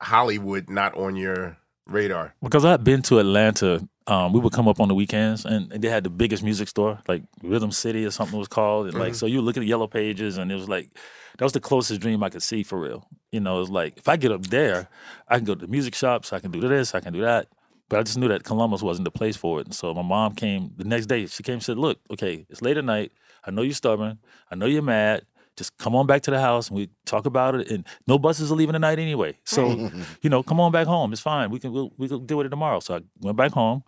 Hollywood 0.00 0.70
not 0.70 0.94
on 0.96 1.16
your 1.16 1.58
radar? 1.86 2.34
Because 2.42 2.64
I'd 2.64 2.84
been 2.84 3.02
to 3.02 3.18
Atlanta, 3.18 3.86
um, 4.06 4.32
we 4.32 4.40
would 4.40 4.52
come 4.52 4.68
up 4.68 4.80
on 4.80 4.88
the 4.88 4.94
weekends, 4.94 5.44
and, 5.44 5.72
and 5.72 5.82
they 5.82 5.88
had 5.88 6.04
the 6.04 6.10
biggest 6.10 6.42
music 6.42 6.68
store, 6.68 7.00
like 7.08 7.22
Rhythm 7.42 7.72
City 7.72 8.04
or 8.04 8.10
something 8.10 8.36
it 8.36 8.38
was 8.38 8.48
called. 8.48 8.86
And 8.86 8.98
like, 8.98 9.14
so 9.14 9.26
you 9.26 9.40
look 9.40 9.56
at 9.56 9.60
the 9.60 9.66
yellow 9.66 9.86
pages, 9.86 10.38
and 10.38 10.50
it 10.52 10.54
was 10.54 10.68
like 10.68 10.90
that 11.38 11.44
was 11.44 11.52
the 11.52 11.60
closest 11.60 12.00
dream 12.00 12.22
I 12.22 12.30
could 12.30 12.42
see 12.42 12.62
for 12.62 12.78
real. 12.80 13.08
You 13.32 13.40
know, 13.40 13.56
it 13.56 13.60
was 13.60 13.70
like 13.70 13.98
if 13.98 14.08
I 14.08 14.16
get 14.16 14.32
up 14.32 14.46
there, 14.46 14.88
I 15.28 15.36
can 15.36 15.44
go 15.44 15.54
to 15.54 15.66
the 15.66 15.70
music 15.70 15.94
shops, 15.94 16.32
I 16.32 16.38
can 16.38 16.50
do 16.50 16.60
this, 16.60 16.94
I 16.94 17.00
can 17.00 17.12
do 17.12 17.22
that. 17.22 17.48
But 17.88 18.00
I 18.00 18.02
just 18.02 18.18
knew 18.18 18.28
that 18.28 18.42
Columbus 18.42 18.82
wasn't 18.82 19.04
the 19.04 19.12
place 19.12 19.36
for 19.36 19.60
it. 19.60 19.66
And 19.66 19.74
so 19.74 19.94
my 19.94 20.02
mom 20.02 20.34
came 20.34 20.72
the 20.76 20.84
next 20.84 21.06
day. 21.06 21.26
She 21.26 21.44
came 21.44 21.54
and 21.54 21.62
said, 21.62 21.78
"Look, 21.78 22.00
okay, 22.10 22.44
it's 22.50 22.62
late 22.62 22.76
at 22.76 22.84
night. 22.84 23.12
I 23.44 23.52
know 23.52 23.62
you're 23.62 23.74
stubborn. 23.74 24.18
I 24.50 24.56
know 24.56 24.66
you're 24.66 24.82
mad. 24.82 25.24
Just 25.56 25.76
come 25.78 25.96
on 25.96 26.06
back 26.06 26.22
to 26.22 26.30
the 26.30 26.40
house 26.40 26.68
and 26.68 26.76
we 26.76 26.88
talk 27.06 27.24
about 27.26 27.54
it. 27.54 27.70
And 27.70 27.86
no 28.06 28.18
buses 28.18 28.52
are 28.52 28.54
leaving 28.54 28.74
tonight 28.74 28.98
anyway. 28.98 29.38
So, 29.44 29.90
you 30.22 30.28
know, 30.30 30.42
come 30.42 30.60
on 30.60 30.70
back 30.72 30.86
home. 30.86 31.12
It's 31.12 31.20
fine. 31.22 31.50
We 31.50 31.58
can 31.58 31.72
we'll, 31.72 31.92
we 31.96 32.08
can 32.08 32.26
deal 32.26 32.36
with 32.38 32.46
it 32.46 32.50
tomorrow." 32.50 32.80
So 32.80 32.96
I 32.96 33.00
went 33.20 33.36
back 33.36 33.52
home. 33.52 33.82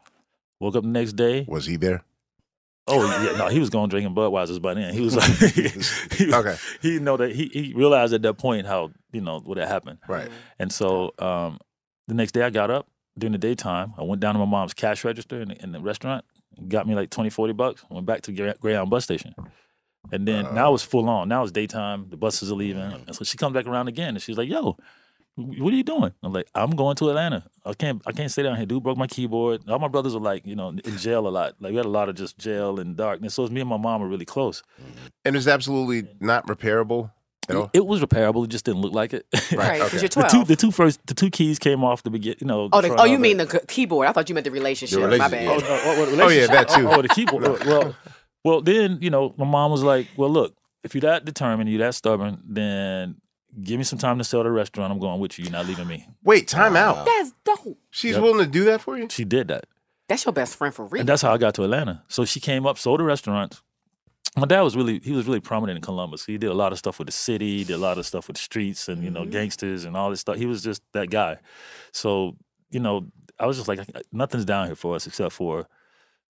Woke 0.61 0.77
up 0.77 0.83
the 0.83 0.89
next 0.89 1.13
day. 1.13 1.45
Was 1.47 1.67
he 1.67 1.77
there? 1.77 2.03
Oh 2.91 3.05
yeah, 3.23 3.37
no, 3.37 3.49
he 3.49 3.61
was 3.61 3.69
going 3.69 3.91
drinking 3.91 4.15
Budweisers 4.15 4.63
by 4.63 4.73
then. 4.75 4.95
He 4.95 5.01
was 5.03 5.15
like, 5.15 5.31
he, 6.15 6.33
Okay. 6.35 6.57
He 6.81 6.99
know 6.99 7.19
that 7.19 7.33
he 7.37 7.51
he 7.53 7.75
realized 7.75 8.15
at 8.15 8.23
that 8.23 8.39
point 8.39 8.67
how 8.67 8.91
you 9.13 9.21
know 9.21 9.41
what 9.41 9.59
had 9.59 9.69
happened. 9.69 9.99
Right. 10.09 10.29
And 10.59 10.73
so 10.73 11.13
um, 11.19 11.59
the 12.07 12.15
next 12.15 12.33
day 12.33 12.43
I 12.43 12.51
got 12.51 12.71
up 12.71 12.87
during 13.19 13.33
the 13.33 13.39
daytime. 13.39 13.93
I 13.99 14.05
went 14.05 14.21
down 14.21 14.35
to 14.35 14.39
my 14.39 14.47
mom's 14.47 14.73
cash 14.75 15.05
register 15.05 15.43
in 15.43 15.49
the, 15.49 15.63
in 15.63 15.73
the 15.73 15.81
restaurant, 15.81 16.25
got 16.69 16.87
me 16.87 16.95
like 16.95 17.11
20, 17.11 17.31
40 17.31 17.53
bucks, 17.53 17.85
went 17.91 18.07
back 18.07 18.23
to 18.23 18.33
Grey- 18.33 18.55
Greyhound 18.61 18.91
bus 18.91 19.05
station. 19.05 19.35
And 20.11 20.27
then 20.27 20.55
now 20.55 20.75
it's 20.75 20.83
full 20.83 21.09
on. 21.09 21.29
Now 21.29 21.43
it's 21.43 21.53
daytime. 21.53 22.07
The 22.09 22.17
buses 22.17 22.51
are 22.51 22.55
leaving. 22.55 22.83
And 22.83 23.15
so 23.15 23.25
she 23.25 23.37
comes 23.37 23.55
back 23.55 23.67
around 23.67 23.89
again 23.89 24.11
and 24.11 24.23
she's 24.23 24.39
like, 24.39 24.49
yo, 24.49 24.77
what 25.37 25.73
are 25.73 25.77
you 25.77 25.85
doing? 25.85 26.13
I'm 26.23 26.33
like, 26.33 26.49
I'm 26.55 26.71
going 26.71 26.97
to 26.97 27.11
Atlanta. 27.11 27.45
I 27.65 27.75
can't 27.75 28.03
I 28.07 28.13
can't 28.13 28.31
stay 28.31 28.43
down 28.43 28.57
here. 28.57 28.67
Dude 28.67 28.83
broke 28.83 28.99
my 28.99 29.07
keyboard. 29.07 29.69
All 29.69 29.79
my 29.79 29.89
brothers 29.89 30.15
are 30.15 30.21
like, 30.21 30.47
you 30.47 30.57
know, 30.57 30.71
in 30.71 30.97
jail 30.97 31.27
a 31.27 31.31
lot. 31.31 31.55
Like 31.61 31.71
we 31.71 31.77
had 31.77 31.87
a 31.87 31.91
lot 31.91 32.09
of 32.09 32.17
just 32.17 32.39
jail 32.39 32.81
and 32.81 32.97
darkness. 32.97 33.35
So 33.35 33.45
it's 33.45 33.53
me 33.53 33.61
and 33.61 33.71
my 33.71 33.77
mom 33.77 34.03
are 34.03 34.09
really 34.09 34.25
close. 34.25 34.63
Mm-hmm. 34.81 35.07
And 35.27 35.37
it's 35.37 35.47
absolutely 35.47 36.09
not 36.21 36.47
repairable. 36.47 37.11
It, 37.51 37.71
it 37.73 37.87
was 37.87 38.03
repairable. 38.03 38.45
It 38.45 38.51
just 38.51 38.65
didn't 38.67 38.83
look 38.83 38.93
like 38.93 39.15
it. 39.15 39.27
Right, 39.57 39.81
'cause 39.81 39.95
okay. 39.95 40.01
you're 40.01 40.09
the 40.09 40.29
12. 40.29 40.31
two 40.31 40.45
the 40.45 40.57
two 40.57 40.71
first 40.71 41.05
the 41.07 41.15
two 41.15 41.31
keys 41.31 41.59
came 41.59 41.83
off 41.83 42.03
the 42.03 42.11
begin. 42.11 42.35
You 42.41 42.47
know. 42.47 42.69
Oh, 42.73 42.81
the, 42.83 42.89
front 42.89 43.01
oh, 43.01 43.05
you 43.05 43.19
mean 43.19 43.39
the 43.39 43.65
keyboard? 43.67 44.07
I 44.07 44.13
thought 44.13 44.29
you 44.29 44.35
meant 44.35 44.45
the 44.45 44.51
relationship. 44.51 45.01
The 45.01 45.17
My 45.17 45.29
bad. 45.29 45.49
Oh, 45.49 45.59
oh, 45.63 46.07
oh, 46.11 46.21
Oh, 46.25 46.29
yeah, 46.29 46.47
that 46.49 46.69
too. 46.69 46.87
Oh, 46.89 47.01
the 47.01 47.09
keyboard. 47.09 47.65
well, 47.65 47.97
well, 48.49 48.61
then 48.63 48.99
you 49.01 49.11
know, 49.11 49.35
my 49.37 49.45
mom 49.45 49.71
was 49.71 49.83
like, 49.83 50.09
"Well, 50.17 50.31
look, 50.31 50.57
if 50.83 50.95
you're 50.95 51.03
that 51.03 51.25
determined, 51.25 51.69
you're 51.69 51.81
that 51.81 51.95
stubborn, 51.95 52.41
then 52.47 53.17
give 53.63 53.79
me 53.79 53.85
some 53.85 53.99
time 53.99 54.19
to 54.19 54.25
sell 54.25 54.43
the 54.43 54.51
restaurant. 54.51 54.93
I'm 54.93 54.99
going 54.99 55.21
with 55.21 55.39
you. 55.39 55.45
You're 55.45 55.53
not 55.53 55.67
leaving 55.67 55.87
me." 55.87 56.07
Wait, 56.25 56.49
time 56.49 56.75
out. 56.77 57.05
That's 57.05 57.33
dope. 57.45 57.79
She's 57.91 58.15
Yep. 58.15 58.23
willing 58.23 58.45
to 58.47 58.51
do 58.51 58.65
that 58.65 58.81
for 58.81 58.97
you? 58.97 59.07
She 59.11 59.25
did 59.25 59.49
that, 59.49 59.67
That's 60.09 60.25
your 60.25 60.33
best 60.33 60.57
friend 60.57 60.75
for 60.75 60.87
real. 60.87 61.01
and 61.01 61.09
that's 61.09 61.21
how 61.23 61.33
I 61.33 61.39
got 61.39 61.55
to 61.55 61.65
Atlanta. 61.65 62.03
So 62.09 62.25
she 62.25 62.41
came 62.41 62.67
up, 62.67 62.79
sold 62.79 63.01
the 63.01 63.05
restaurant. 63.05 63.61
My 64.37 64.47
dad 64.47 64.63
was 64.63 64.77
really 64.77 65.01
he 65.01 65.13
was 65.13 65.27
really 65.27 65.41
prominent 65.41 65.77
in 65.77 65.83
Columbus. 65.83 66.25
He 66.25 66.39
did 66.39 66.51
a 66.51 66.55
lot 66.55 66.73
of 66.73 66.79
stuff 66.79 66.99
with 66.99 67.07
the 67.07 67.13
city, 67.13 67.65
did 67.65 67.75
a 67.75 67.79
lot 67.79 67.99
of 67.99 68.07
stuff 68.07 68.29
with 68.29 68.37
the 68.37 68.43
streets 68.43 68.89
and 68.89 69.03
you 69.03 69.11
know 69.11 69.23
mm-hmm. 69.23 69.31
gangsters 69.31 69.85
and 69.85 69.97
all 69.97 70.11
this 70.11 70.21
stuff. 70.21 70.37
He 70.37 70.47
was 70.47 70.63
just 70.63 70.83
that 70.93 71.11
guy. 71.11 71.39
So 71.93 72.37
you 72.71 72.81
know, 72.81 73.07
I 73.39 73.47
was 73.47 73.57
just 73.57 73.69
like, 73.69 73.81
nothing's 74.13 74.45
down 74.45 74.67
here 74.67 74.77
for 74.77 74.95
us 74.95 75.07
except 75.07 75.33
for 75.33 75.67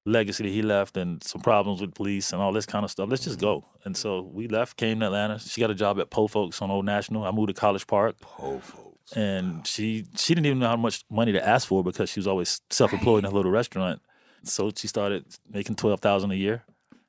legacy 0.09 0.44
that 0.44 0.51
he 0.51 0.62
left 0.62 0.97
and 0.97 1.23
some 1.23 1.40
problems 1.40 1.81
with 1.81 1.94
police 1.94 2.33
and 2.33 2.40
all 2.40 2.53
this 2.53 2.66
kind 2.66 2.85
of 2.85 2.90
stuff. 2.90 3.09
Let's 3.09 3.25
just 3.25 3.38
go. 3.38 3.59
Mm-hmm. 3.59 3.87
And 3.87 3.97
so 3.97 4.23
we 4.23 4.49
left, 4.49 4.77
came 4.77 5.01
to 5.01 5.07
Atlanta. 5.07 5.38
She 5.38 5.61
got 5.61 5.71
a 5.71 5.75
job 5.75 6.01
at 6.01 6.11
Po 6.11 6.27
Folks 6.27 6.61
on 6.62 6.71
Old 6.71 6.85
National. 6.85 7.25
I 7.25 7.31
moved 7.31 7.49
to 7.49 7.55
College 7.55 7.87
Park. 7.87 8.21
Po 8.21 8.59
Folks. 8.61 9.12
And 9.14 9.66
she 9.66 10.05
she 10.16 10.35
didn't 10.35 10.47
even 10.47 10.59
know 10.59 10.68
how 10.68 10.77
much 10.77 11.05
money 11.11 11.33
to 11.33 11.47
ask 11.47 11.66
for 11.66 11.83
because 11.83 12.11
she 12.11 12.21
was 12.21 12.27
always 12.27 12.61
self 12.68 12.92
employed 12.92 13.25
in 13.25 13.31
a 13.31 13.35
little 13.35 13.51
restaurant. 13.51 14.03
So 14.44 14.71
she 14.75 14.87
started 14.87 15.25
making 15.51 15.77
twelve 15.77 16.01
thousand 16.01 16.33
a 16.33 16.37
year. 16.37 16.62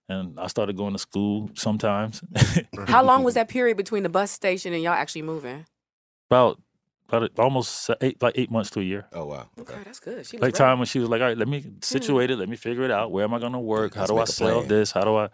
And 0.07 0.39
I 0.39 0.47
started 0.47 0.75
going 0.75 0.93
to 0.93 0.99
school 0.99 1.51
sometimes. 1.53 2.23
How 2.87 3.03
long 3.03 3.23
was 3.23 3.35
that 3.35 3.47
period 3.47 3.77
between 3.77 4.01
the 4.01 4.09
bus 4.09 4.31
station 4.31 4.73
and 4.73 4.81
y'all 4.81 4.93
actually 4.93 5.21
moving? 5.21 5.65
about 6.29 6.59
about 7.11 7.31
almost 7.37 7.89
eight 8.01 8.21
like 8.21 8.37
eight 8.37 8.49
months 8.51 8.69
to 8.71 8.79
a 8.79 8.83
year. 8.83 9.07
Oh 9.13 9.25
wow. 9.25 9.47
Okay, 9.59 9.75
that's 9.83 9.99
good. 9.99 10.25
She 10.25 10.37
was 10.37 10.41
like 10.41 10.53
ready. 10.53 10.57
time 10.57 10.79
when 10.79 10.85
she 10.85 10.99
was 10.99 11.09
like, 11.09 11.21
all 11.21 11.27
right, 11.27 11.37
let 11.37 11.47
me 11.47 11.65
situate 11.81 12.31
it, 12.31 12.37
let 12.37 12.49
me 12.49 12.55
figure 12.55 12.83
it 12.83 12.91
out. 12.91 13.11
Where 13.11 13.23
am 13.23 13.33
I 13.33 13.39
going 13.39 13.53
to 13.53 13.59
work? 13.59 13.95
How 13.95 14.01
Let's 14.01 14.11
do 14.11 14.17
I 14.19 14.25
sell 14.25 14.57
plan. 14.59 14.67
this? 14.67 14.91
How 14.91 15.01
do 15.01 15.15
I, 15.15 15.29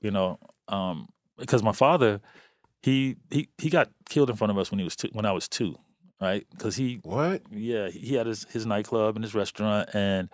you 0.00 0.10
know, 0.10 0.38
um, 0.68 1.08
because 1.38 1.62
my 1.62 1.72
father, 1.72 2.20
he 2.82 3.16
he 3.30 3.48
he 3.58 3.70
got 3.70 3.90
killed 4.08 4.30
in 4.30 4.36
front 4.36 4.50
of 4.50 4.58
us 4.58 4.70
when 4.70 4.78
he 4.78 4.84
was 4.84 4.96
two, 4.96 5.08
when 5.12 5.24
I 5.24 5.32
was 5.32 5.48
two, 5.48 5.76
right? 6.20 6.46
Because 6.50 6.76
he 6.76 7.00
What? 7.02 7.42
yeah 7.50 7.88
he 7.88 8.14
had 8.14 8.26
his 8.26 8.44
his 8.50 8.66
nightclub 8.66 9.16
and 9.16 9.24
his 9.24 9.34
restaurant, 9.34 9.88
and 9.94 10.28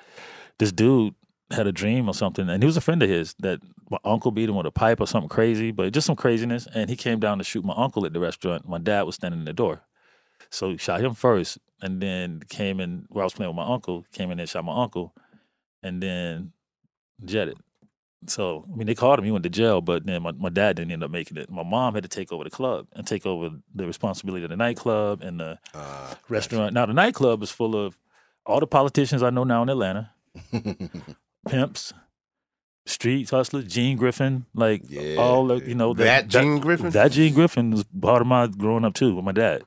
this 0.58 0.72
dude 0.72 1.14
had 1.50 1.66
a 1.66 1.72
dream 1.72 2.08
or 2.08 2.14
something, 2.14 2.48
and 2.48 2.62
he 2.62 2.66
was 2.66 2.76
a 2.76 2.80
friend 2.80 3.02
of 3.02 3.08
his 3.08 3.34
that 3.40 3.60
my 3.90 3.98
uncle 4.04 4.30
beat 4.30 4.48
him 4.48 4.56
with 4.56 4.66
a 4.66 4.70
pipe 4.70 5.00
or 5.00 5.06
something 5.06 5.28
crazy, 5.28 5.70
but 5.70 5.92
just 5.92 6.06
some 6.06 6.16
craziness, 6.16 6.66
and 6.74 6.88
he 6.90 6.96
came 6.96 7.20
down 7.20 7.38
to 7.38 7.44
shoot 7.44 7.64
my 7.64 7.74
uncle 7.76 8.04
at 8.06 8.12
the 8.12 8.20
restaurant. 8.20 8.66
My 8.68 8.78
dad 8.78 9.02
was 9.02 9.14
standing 9.14 9.40
in 9.40 9.44
the 9.44 9.52
door. 9.52 9.82
So 10.50 10.76
shot 10.76 11.00
him 11.00 11.14
first, 11.14 11.58
and 11.82 12.00
then 12.00 12.40
came 12.48 12.80
in 12.80 13.06
where 13.08 13.22
I 13.22 13.26
was 13.26 13.34
playing 13.34 13.50
with 13.50 13.56
my 13.56 13.72
uncle. 13.72 14.04
Came 14.12 14.30
in 14.30 14.38
and 14.40 14.48
shot 14.48 14.64
my 14.64 14.82
uncle, 14.82 15.14
and 15.82 16.02
then 16.02 16.52
jetted. 17.24 17.58
So 18.26 18.64
I 18.72 18.76
mean, 18.76 18.86
they 18.86 18.94
called 18.94 19.18
him. 19.18 19.24
He 19.26 19.30
went 19.30 19.42
to 19.44 19.50
jail, 19.50 19.80
but 19.82 20.06
then 20.06 20.22
my, 20.22 20.32
my 20.32 20.48
dad 20.48 20.76
didn't 20.76 20.92
end 20.92 21.04
up 21.04 21.10
making 21.10 21.36
it. 21.36 21.50
My 21.50 21.62
mom 21.62 21.92
had 21.94 22.02
to 22.04 22.08
take 22.08 22.32
over 22.32 22.42
the 22.44 22.48
club 22.50 22.86
and 22.94 23.06
take 23.06 23.26
over 23.26 23.50
the 23.74 23.86
responsibility 23.86 24.44
of 24.44 24.50
the 24.50 24.56
nightclub 24.56 25.22
and 25.22 25.38
the 25.40 25.58
Uh, 25.74 26.14
restaurant. 26.30 26.72
Now 26.72 26.86
the 26.86 26.94
nightclub 26.94 27.42
is 27.42 27.50
full 27.50 27.76
of 27.76 27.98
all 28.46 28.60
the 28.60 28.66
politicians 28.66 29.22
I 29.22 29.28
know 29.30 29.44
now 29.44 29.62
in 29.62 29.68
Atlanta, 29.68 30.10
pimps, 31.48 31.92
street 32.86 33.28
hustlers, 33.30 33.64
Gene 33.66 33.96
Griffin, 33.96 34.46
like 34.54 34.82
Yeah. 34.88 35.16
all 35.16 35.46
the, 35.46 35.56
you 35.66 35.74
know 35.74 35.92
That 35.94 36.28
Gene 36.28 36.60
Griffin? 36.60 36.90
That 36.90 37.12
Gene 37.12 37.34
Griffin 37.34 37.70
was 37.72 37.84
part 38.00 38.22
of 38.22 38.26
my 38.26 38.46
growing 38.46 38.84
up 38.84 38.94
too 38.94 39.14
with 39.14 39.24
my 39.24 39.32
dad. 39.32 39.62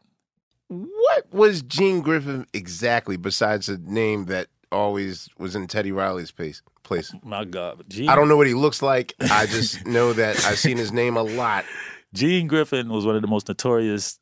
What 1.10 1.34
was 1.34 1.62
Gene 1.62 2.02
Griffin 2.02 2.46
exactly 2.54 3.18
besides 3.18 3.70
a 3.70 3.78
name 3.78 4.26
that 4.26 4.48
always 4.72 5.30
was 5.38 5.56
in 5.56 5.68
Teddy 5.68 5.92
Riley's 5.92 6.32
place? 6.32 6.62
place? 6.84 7.14
My 7.24 7.44
God, 7.46 7.84
Gene, 7.90 8.10
I 8.10 8.16
don't 8.16 8.30
know 8.30 8.38
what 8.38 8.48
he 8.48 8.54
looks 8.54 8.82
like. 8.82 9.14
I 9.20 9.46
just 9.46 9.86
know 9.86 10.14
that 10.14 10.46
I've 10.46 10.58
seen 10.60 10.78
his 10.78 10.92
name 10.92 11.18
a 11.18 11.24
lot. 11.24 11.66
Gene 12.14 12.48
Griffin 12.48 12.90
was 12.90 13.06
one 13.06 13.16
of 13.16 13.22
the 13.22 13.28
most 13.28 13.48
notorious 13.48 14.20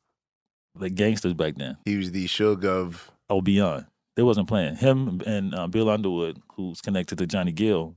like 0.77 0.95
gangsters 0.95 1.33
back 1.33 1.55
then. 1.55 1.77
He 1.85 1.95
was 1.97 2.11
the 2.11 2.25
Suge 2.25 2.65
of 2.65 3.11
Oh, 3.29 3.41
beyond. 3.41 3.85
They 4.15 4.23
wasn't 4.23 4.47
playing 4.47 4.75
him 4.77 5.21
and 5.25 5.53
uh, 5.55 5.67
Bill 5.67 5.89
Underwood, 5.89 6.41
who's 6.55 6.81
connected 6.81 7.17
to 7.17 7.27
Johnny 7.27 7.51
Gill 7.51 7.95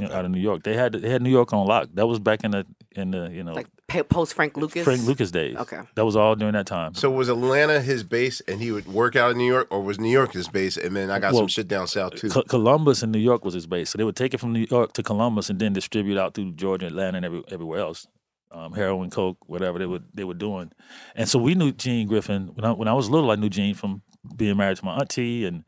you 0.00 0.06
know, 0.06 0.14
out 0.14 0.24
of 0.24 0.30
New 0.30 0.40
York. 0.40 0.62
They 0.62 0.74
had 0.74 0.92
they 0.92 1.08
had 1.08 1.22
New 1.22 1.30
York 1.30 1.52
on 1.52 1.66
lock. 1.66 1.88
That 1.94 2.06
was 2.06 2.18
back 2.18 2.44
in 2.44 2.50
the 2.50 2.66
in 2.92 3.10
the 3.10 3.30
you 3.32 3.42
know 3.42 3.52
Like 3.54 3.68
post 4.08 4.34
Frank 4.34 4.56
Lucas. 4.56 4.84
Frank 4.84 5.02
Lucas 5.04 5.30
days. 5.30 5.56
Okay. 5.56 5.80
that 5.94 6.04
was 6.04 6.14
all 6.16 6.34
during 6.36 6.52
that 6.54 6.66
time. 6.66 6.94
So 6.94 7.10
was 7.10 7.28
Atlanta 7.28 7.80
his 7.80 8.04
base 8.04 8.40
and 8.46 8.60
he 8.60 8.70
would 8.70 8.86
work 8.86 9.16
out 9.16 9.30
in 9.30 9.38
New 9.38 9.46
York, 9.46 9.68
or 9.70 9.80
was 9.82 9.98
New 9.98 10.10
York 10.10 10.32
his 10.32 10.48
base? 10.48 10.76
And 10.76 10.94
then 10.94 11.10
I 11.10 11.18
got 11.18 11.32
Well, 11.32 11.42
some 11.42 11.48
shit 11.48 11.68
down 11.68 11.86
south 11.86 12.16
too. 12.16 12.28
Co- 12.28 12.42
Columbus 12.42 13.02
and 13.02 13.12
New 13.12 13.18
York 13.18 13.44
was 13.44 13.54
his 13.54 13.66
base. 13.66 13.90
So 13.90 13.98
they 13.98 14.04
would 14.04 14.16
take 14.16 14.34
it 14.34 14.38
from 14.40 14.52
New 14.52 14.66
York 14.70 14.92
to 14.94 15.02
Columbus 15.02 15.48
and 15.48 15.58
then 15.58 15.72
distribute 15.72 16.18
out 16.18 16.34
through 16.34 16.52
Georgia, 16.52 16.86
Atlanta, 16.86 17.16
and 17.16 17.24
every, 17.26 17.42
everywhere 17.50 17.80
else. 17.80 18.06
Um, 18.50 18.72
heroin, 18.72 19.10
coke, 19.10 19.36
whatever 19.46 19.78
they 19.78 19.84
were 19.86 20.00
they 20.14 20.24
were 20.24 20.32
doing. 20.34 20.70
And 21.14 21.28
so 21.28 21.38
we 21.38 21.54
knew 21.54 21.70
Gene 21.70 22.06
Griffin 22.08 22.48
when 22.54 22.64
I 22.64 22.72
when 22.72 22.88
I 22.88 22.94
was 22.94 23.10
little. 23.10 23.30
I 23.30 23.36
knew 23.36 23.50
Gene 23.50 23.74
from 23.74 24.02
being 24.36 24.56
married 24.56 24.78
to 24.78 24.84
my 24.86 24.96
auntie 24.96 25.44
and 25.44 25.64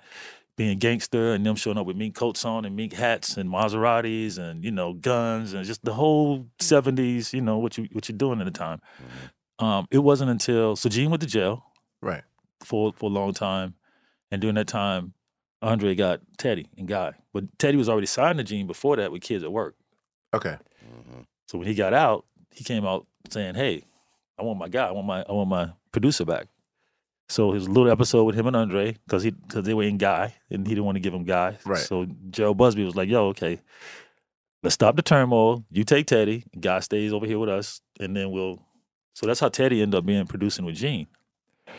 being 0.60 0.76
gangster 0.76 1.32
and 1.32 1.46
them 1.46 1.56
showing 1.56 1.78
up 1.78 1.86
with 1.86 1.96
mink 1.96 2.14
coats 2.14 2.44
on 2.44 2.66
and 2.66 2.76
mink 2.76 2.92
hats 2.92 3.38
and 3.38 3.48
Maseratis 3.48 4.36
and 4.36 4.62
you 4.62 4.70
know 4.70 4.92
guns 4.92 5.54
and 5.54 5.64
just 5.64 5.82
the 5.86 5.94
whole 5.94 6.46
seventies. 6.58 7.32
You 7.32 7.40
know 7.40 7.56
what 7.56 7.78
you 7.78 7.88
what 7.92 8.10
you're 8.10 8.18
doing 8.18 8.40
at 8.40 8.44
the 8.44 8.50
time. 8.50 8.82
Um, 9.58 9.86
it 9.90 10.00
wasn't 10.00 10.30
until 10.30 10.76
so 10.76 10.90
Gene 10.90 11.08
went 11.08 11.22
to 11.22 11.26
jail 11.26 11.64
right. 12.02 12.24
for 12.62 12.92
for 12.92 13.08
a 13.08 13.12
long 13.12 13.32
time, 13.32 13.72
and 14.30 14.42
during 14.42 14.56
that 14.56 14.66
time, 14.66 15.14
Andre 15.62 15.94
got 15.94 16.20
Teddy 16.36 16.68
and 16.76 16.86
Guy. 16.86 17.14
But 17.32 17.58
Teddy 17.58 17.78
was 17.78 17.88
already 17.88 18.06
signed 18.06 18.36
to 18.36 18.44
Gene 18.44 18.66
before 18.66 18.96
that 18.96 19.10
with 19.10 19.22
kids 19.22 19.42
at 19.42 19.50
work. 19.50 19.76
Okay. 20.34 20.58
So 21.46 21.56
when 21.56 21.68
he 21.68 21.74
got 21.74 21.94
out, 21.94 22.26
he 22.50 22.64
came 22.64 22.84
out 22.84 23.06
saying, 23.30 23.54
"Hey, 23.54 23.84
I 24.38 24.42
want 24.42 24.58
my 24.58 24.68
guy. 24.68 24.88
I 24.88 24.90
want 24.90 25.06
my 25.06 25.24
I 25.26 25.32
want 25.32 25.48
my 25.48 25.70
producer 25.90 26.26
back." 26.26 26.48
So 27.30 27.52
his 27.52 27.68
little 27.68 27.90
episode 27.90 28.24
with 28.24 28.34
him 28.34 28.46
and 28.48 28.56
Andre 28.56 28.96
because 29.06 29.22
he 29.22 29.30
because 29.30 29.64
they 29.64 29.72
were 29.74 29.84
in 29.84 29.98
Guy 29.98 30.34
and 30.50 30.66
he 30.66 30.74
didn't 30.74 30.84
want 30.84 30.96
to 30.96 31.00
give 31.00 31.14
him 31.14 31.24
Guy. 31.24 31.58
Right. 31.64 31.78
So 31.78 32.06
Gerald 32.30 32.56
Busby 32.58 32.84
was 32.84 32.96
like, 32.96 33.08
"Yo, 33.08 33.26
okay, 33.28 33.60
let's 34.64 34.74
stop 34.74 34.96
the 34.96 35.02
turmoil. 35.02 35.64
You 35.70 35.84
take 35.84 36.06
Teddy. 36.06 36.44
Guy 36.58 36.80
stays 36.80 37.12
over 37.12 37.26
here 37.26 37.38
with 37.38 37.48
us, 37.48 37.80
and 38.00 38.16
then 38.16 38.32
we'll." 38.32 38.60
So 39.14 39.26
that's 39.26 39.38
how 39.38 39.48
Teddy 39.48 39.80
ended 39.80 39.96
up 39.98 40.06
being 40.06 40.26
producing 40.26 40.64
with 40.64 40.74
Gene. 40.74 41.06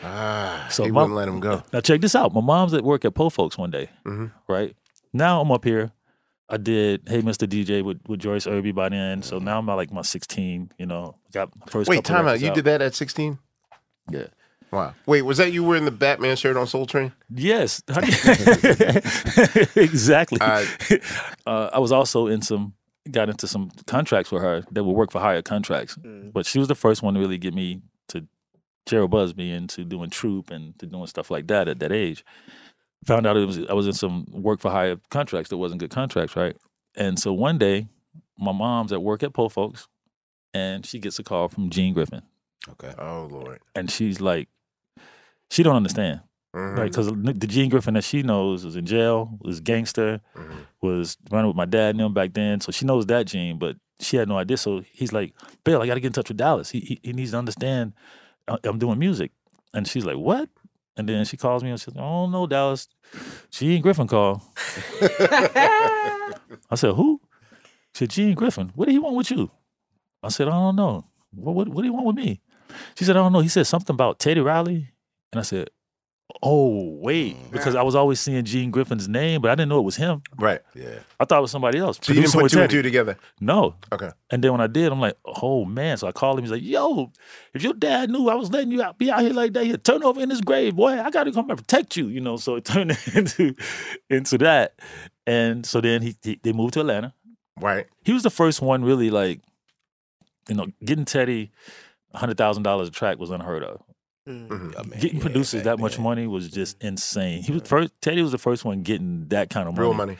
Ah, 0.02 0.66
So 0.70 0.84
he 0.84 0.90
my- 0.90 1.02
wouldn't 1.02 1.16
let 1.16 1.28
him 1.28 1.40
go. 1.40 1.62
Now 1.72 1.80
check 1.80 2.00
this 2.00 2.14
out. 2.14 2.32
My 2.32 2.40
mom's 2.40 2.72
at 2.72 2.82
work 2.82 3.04
at 3.04 3.14
Po 3.14 3.28
Folks 3.28 3.58
one 3.58 3.70
day, 3.70 3.90
Mhm. 4.06 4.32
right? 4.48 4.74
Now 5.12 5.40
I'm 5.42 5.50
up 5.52 5.64
here. 5.64 5.92
I 6.48 6.56
did 6.56 7.02
Hey 7.06 7.20
Mr. 7.22 7.46
DJ 7.48 7.82
with, 7.82 8.00
with 8.08 8.20
Joyce 8.20 8.46
Irby 8.46 8.72
by 8.72 8.88
then. 8.88 9.22
So 9.22 9.38
now 9.38 9.58
I'm 9.58 9.68
at 9.68 9.74
like 9.74 9.92
my 9.92 10.02
16, 10.02 10.70
you 10.78 10.86
know, 10.86 11.16
got 11.32 11.54
my 11.58 11.66
first 11.66 11.88
Wait, 11.90 12.04
time 12.04 12.26
out. 12.26 12.40
You 12.40 12.52
did 12.54 12.64
that 12.64 12.80
at 12.82 12.94
16? 12.94 13.38
Yeah. 14.10 14.26
Wow. 14.72 14.94
Wait, 15.06 15.22
was 15.22 15.36
that 15.38 15.52
you 15.52 15.62
wearing 15.62 15.84
the 15.84 15.90
Batman 15.90 16.34
shirt 16.36 16.56
on 16.56 16.66
Soul 16.66 16.86
Train? 16.86 17.12
Yes. 17.28 17.82
exactly. 19.76 20.38
Uh, 20.40 20.64
uh, 21.46 21.70
I 21.72 21.78
was 21.78 21.92
also 21.92 22.26
in 22.26 22.42
some 22.42 22.74
got 23.10 23.28
into 23.28 23.46
some 23.46 23.70
contracts 23.86 24.30
with 24.30 24.42
her 24.42 24.64
that 24.70 24.84
would 24.84 24.92
work 24.92 25.10
for 25.10 25.20
hire 25.20 25.42
contracts. 25.42 25.96
But 25.96 26.46
she 26.46 26.58
was 26.58 26.68
the 26.68 26.74
first 26.74 27.02
one 27.02 27.14
to 27.14 27.20
really 27.20 27.36
get 27.38 27.52
me 27.52 27.82
to 28.08 28.26
Gerald 28.86 29.10
Busby 29.10 29.50
into 29.50 29.84
doing 29.84 30.08
troop 30.08 30.50
and 30.50 30.78
to 30.78 30.86
doing 30.86 31.06
stuff 31.06 31.30
like 31.30 31.48
that 31.48 31.68
at 31.68 31.78
that 31.80 31.92
age. 31.92 32.24
Found 33.06 33.26
out 33.26 33.36
it 33.36 33.44
was 33.44 33.58
I 33.68 33.72
was 33.72 33.86
in 33.88 33.92
some 33.92 34.24
work 34.30 34.60
for 34.60 34.70
hire 34.70 34.96
contracts 35.10 35.50
that 35.50 35.56
wasn't 35.58 35.80
good 35.80 35.90
contracts, 35.90 36.36
right? 36.36 36.56
And 36.94 37.18
so 37.18 37.32
one 37.32 37.58
day, 37.58 37.88
my 38.38 38.52
mom's 38.52 38.92
at 38.92 39.02
work 39.02 39.22
at 39.22 39.32
Po 39.32 39.48
Folks, 39.48 39.88
and 40.54 40.86
she 40.86 40.98
gets 41.00 41.18
a 41.18 41.24
call 41.24 41.48
from 41.48 41.70
Gene 41.70 41.94
Griffin, 41.94 42.22
Okay. 42.68 42.92
oh, 42.98 43.28
Lord. 43.30 43.60
and 43.74 43.90
she's 43.90 44.20
like, 44.20 44.48
she 45.52 45.62
don't 45.62 45.76
understand. 45.76 46.20
Mhm. 46.54 46.76
Right, 46.76 46.90
because 46.90 47.06
the 47.06 47.46
Gene 47.46 47.70
Griffin 47.70 47.94
that 47.94 48.04
she 48.04 48.22
knows 48.22 48.64
was 48.64 48.76
in 48.76 48.84
jail, 48.84 49.38
was 49.40 49.60
gangster, 49.60 50.20
Mhm. 50.36 50.66
was 50.82 51.16
running 51.30 51.46
with 51.48 51.56
my 51.56 51.64
dad 51.64 51.90
and 51.94 52.00
them 52.00 52.12
back 52.14 52.34
then. 52.34 52.60
So 52.60 52.72
she 52.72 52.84
knows 52.84 53.06
that 53.06 53.26
Gene, 53.26 53.58
but 53.58 53.76
she 54.00 54.16
had 54.18 54.28
no 54.28 54.36
idea. 54.36 54.56
So 54.58 54.82
he's 54.92 55.12
like, 55.12 55.32
Bill, 55.64 55.80
I 55.80 55.86
got 55.86 55.94
to 55.94 56.00
get 56.00 56.08
in 56.08 56.12
touch 56.12 56.28
with 56.28 56.36
Dallas. 56.36 56.68
He, 56.70 56.80
he 56.80 57.00
he 57.02 57.12
needs 57.14 57.30
to 57.30 57.38
understand 57.38 57.92
I- 58.48 58.58
I'm 58.64 58.78
doing 58.78 58.98
music. 58.98 59.30
And 59.72 59.86
she's 59.88 60.04
like, 60.04 60.16
what? 60.18 60.48
And 60.98 61.08
then 61.08 61.24
she 61.24 61.38
calls 61.38 61.62
me 61.64 61.70
and 61.70 61.80
she's 61.80 61.94
like, 61.94 62.04
oh 62.04 62.26
no, 62.28 62.46
Dallas, 62.46 62.86
Gene 63.50 63.80
Griffin 63.80 64.06
called. 64.06 64.42
I 66.70 66.74
said, 66.74 66.92
who? 66.94 67.20
She 67.94 68.00
said, 68.04 68.10
Gene 68.10 68.34
Griffin. 68.34 68.72
What 68.74 68.86
did 68.86 68.92
he 68.92 68.98
want 68.98 69.16
with 69.16 69.30
you? 69.30 69.50
I 70.22 70.28
said, 70.28 70.48
I 70.48 70.52
don't 70.52 70.76
know. 70.76 71.06
What 71.34 71.54
what, 71.54 71.68
what 71.68 71.82
do 71.82 71.86
you 71.88 71.94
want 71.94 72.06
with 72.06 72.16
me? 72.16 72.40
She 72.96 73.04
said, 73.04 73.16
I 73.16 73.20
don't 73.20 73.32
know. 73.32 73.40
He 73.40 73.48
said 73.48 73.66
something 73.66 73.94
about 73.94 74.18
Teddy 74.18 74.40
Riley. 74.40 74.88
And 75.32 75.40
I 75.40 75.42
said, 75.42 75.70
Oh, 76.42 76.96
wait. 77.00 77.36
Mm-hmm. 77.36 77.50
Because 77.50 77.74
I 77.74 77.82
was 77.82 77.94
always 77.94 78.18
seeing 78.18 78.44
Gene 78.44 78.70
Griffin's 78.70 79.08
name, 79.08 79.42
but 79.42 79.50
I 79.50 79.54
didn't 79.54 79.68
know 79.68 79.78
it 79.78 79.84
was 79.84 79.96
him. 79.96 80.22
Right. 80.38 80.60
Yeah. 80.74 80.98
I 81.20 81.24
thought 81.24 81.38
it 81.38 81.42
was 81.42 81.50
somebody 81.50 81.78
else. 81.78 81.98
So 82.00 82.12
you 82.12 82.22
didn't 82.22 82.32
put 82.32 82.50
two 82.50 82.60
and 82.60 82.70
two 82.70 82.82
together? 82.82 83.16
No. 83.40 83.74
Okay. 83.92 84.10
And 84.30 84.42
then 84.42 84.52
when 84.52 84.60
I 84.60 84.66
did, 84.66 84.90
I'm 84.90 85.00
like, 85.00 85.16
oh 85.24 85.64
man. 85.64 85.98
So 85.98 86.06
I 86.06 86.12
called 86.12 86.38
him. 86.38 86.44
He's 86.44 86.52
like, 86.52 86.62
yo, 86.62 87.12
if 87.54 87.62
your 87.62 87.74
dad 87.74 88.10
knew 88.10 88.28
I 88.28 88.34
was 88.34 88.50
letting 88.50 88.72
you 88.72 88.82
out, 88.82 88.98
be 88.98 89.10
out 89.10 89.20
here 89.20 89.32
like 89.32 89.52
that, 89.52 89.64
he'd 89.64 89.84
turn 89.84 90.02
over 90.02 90.20
in 90.20 90.30
his 90.30 90.40
grave, 90.40 90.74
boy. 90.74 91.00
I 91.00 91.10
got 91.10 91.24
to 91.24 91.32
come 91.32 91.50
and 91.50 91.58
protect 91.58 91.96
you, 91.96 92.08
you 92.08 92.20
know. 92.20 92.36
So 92.36 92.56
it 92.56 92.64
turned 92.64 92.96
into 93.14 93.54
into 94.08 94.38
that. 94.38 94.78
And 95.26 95.64
so 95.66 95.80
then 95.80 96.02
he, 96.02 96.16
he 96.22 96.40
they 96.42 96.52
moved 96.52 96.74
to 96.74 96.80
Atlanta. 96.80 97.14
Right. 97.60 97.86
He 98.04 98.12
was 98.12 98.22
the 98.22 98.30
first 98.30 98.62
one 98.62 98.84
really 98.84 99.10
like, 99.10 99.40
you 100.48 100.56
know, 100.56 100.66
getting 100.84 101.04
Teddy 101.04 101.52
hundred 102.14 102.36
thousand 102.36 102.62
dollars 102.62 102.88
a 102.88 102.90
track 102.90 103.18
was 103.18 103.30
unheard 103.30 103.62
of. 103.62 103.82
Mhm. 104.28 104.74
Yeah, 104.74 104.82
man, 104.82 105.00
Getting 105.00 105.16
yeah, 105.18 105.22
producers 105.22 105.60
back 105.60 105.64
that 105.64 105.78
much 105.80 105.96
then. 105.96 106.04
money 106.04 106.26
was 106.26 106.48
just 106.48 106.80
insane. 106.82 107.42
He 107.42 107.52
was 107.52 107.62
first. 107.62 107.92
Teddy 108.00 108.22
was 108.22 108.30
the 108.32 108.38
first 108.38 108.64
one 108.64 108.82
getting 108.82 109.26
that 109.28 109.50
kind 109.50 109.68
of 109.68 109.74
money 109.74 109.86
Real 109.88 109.94
money. 109.94 110.16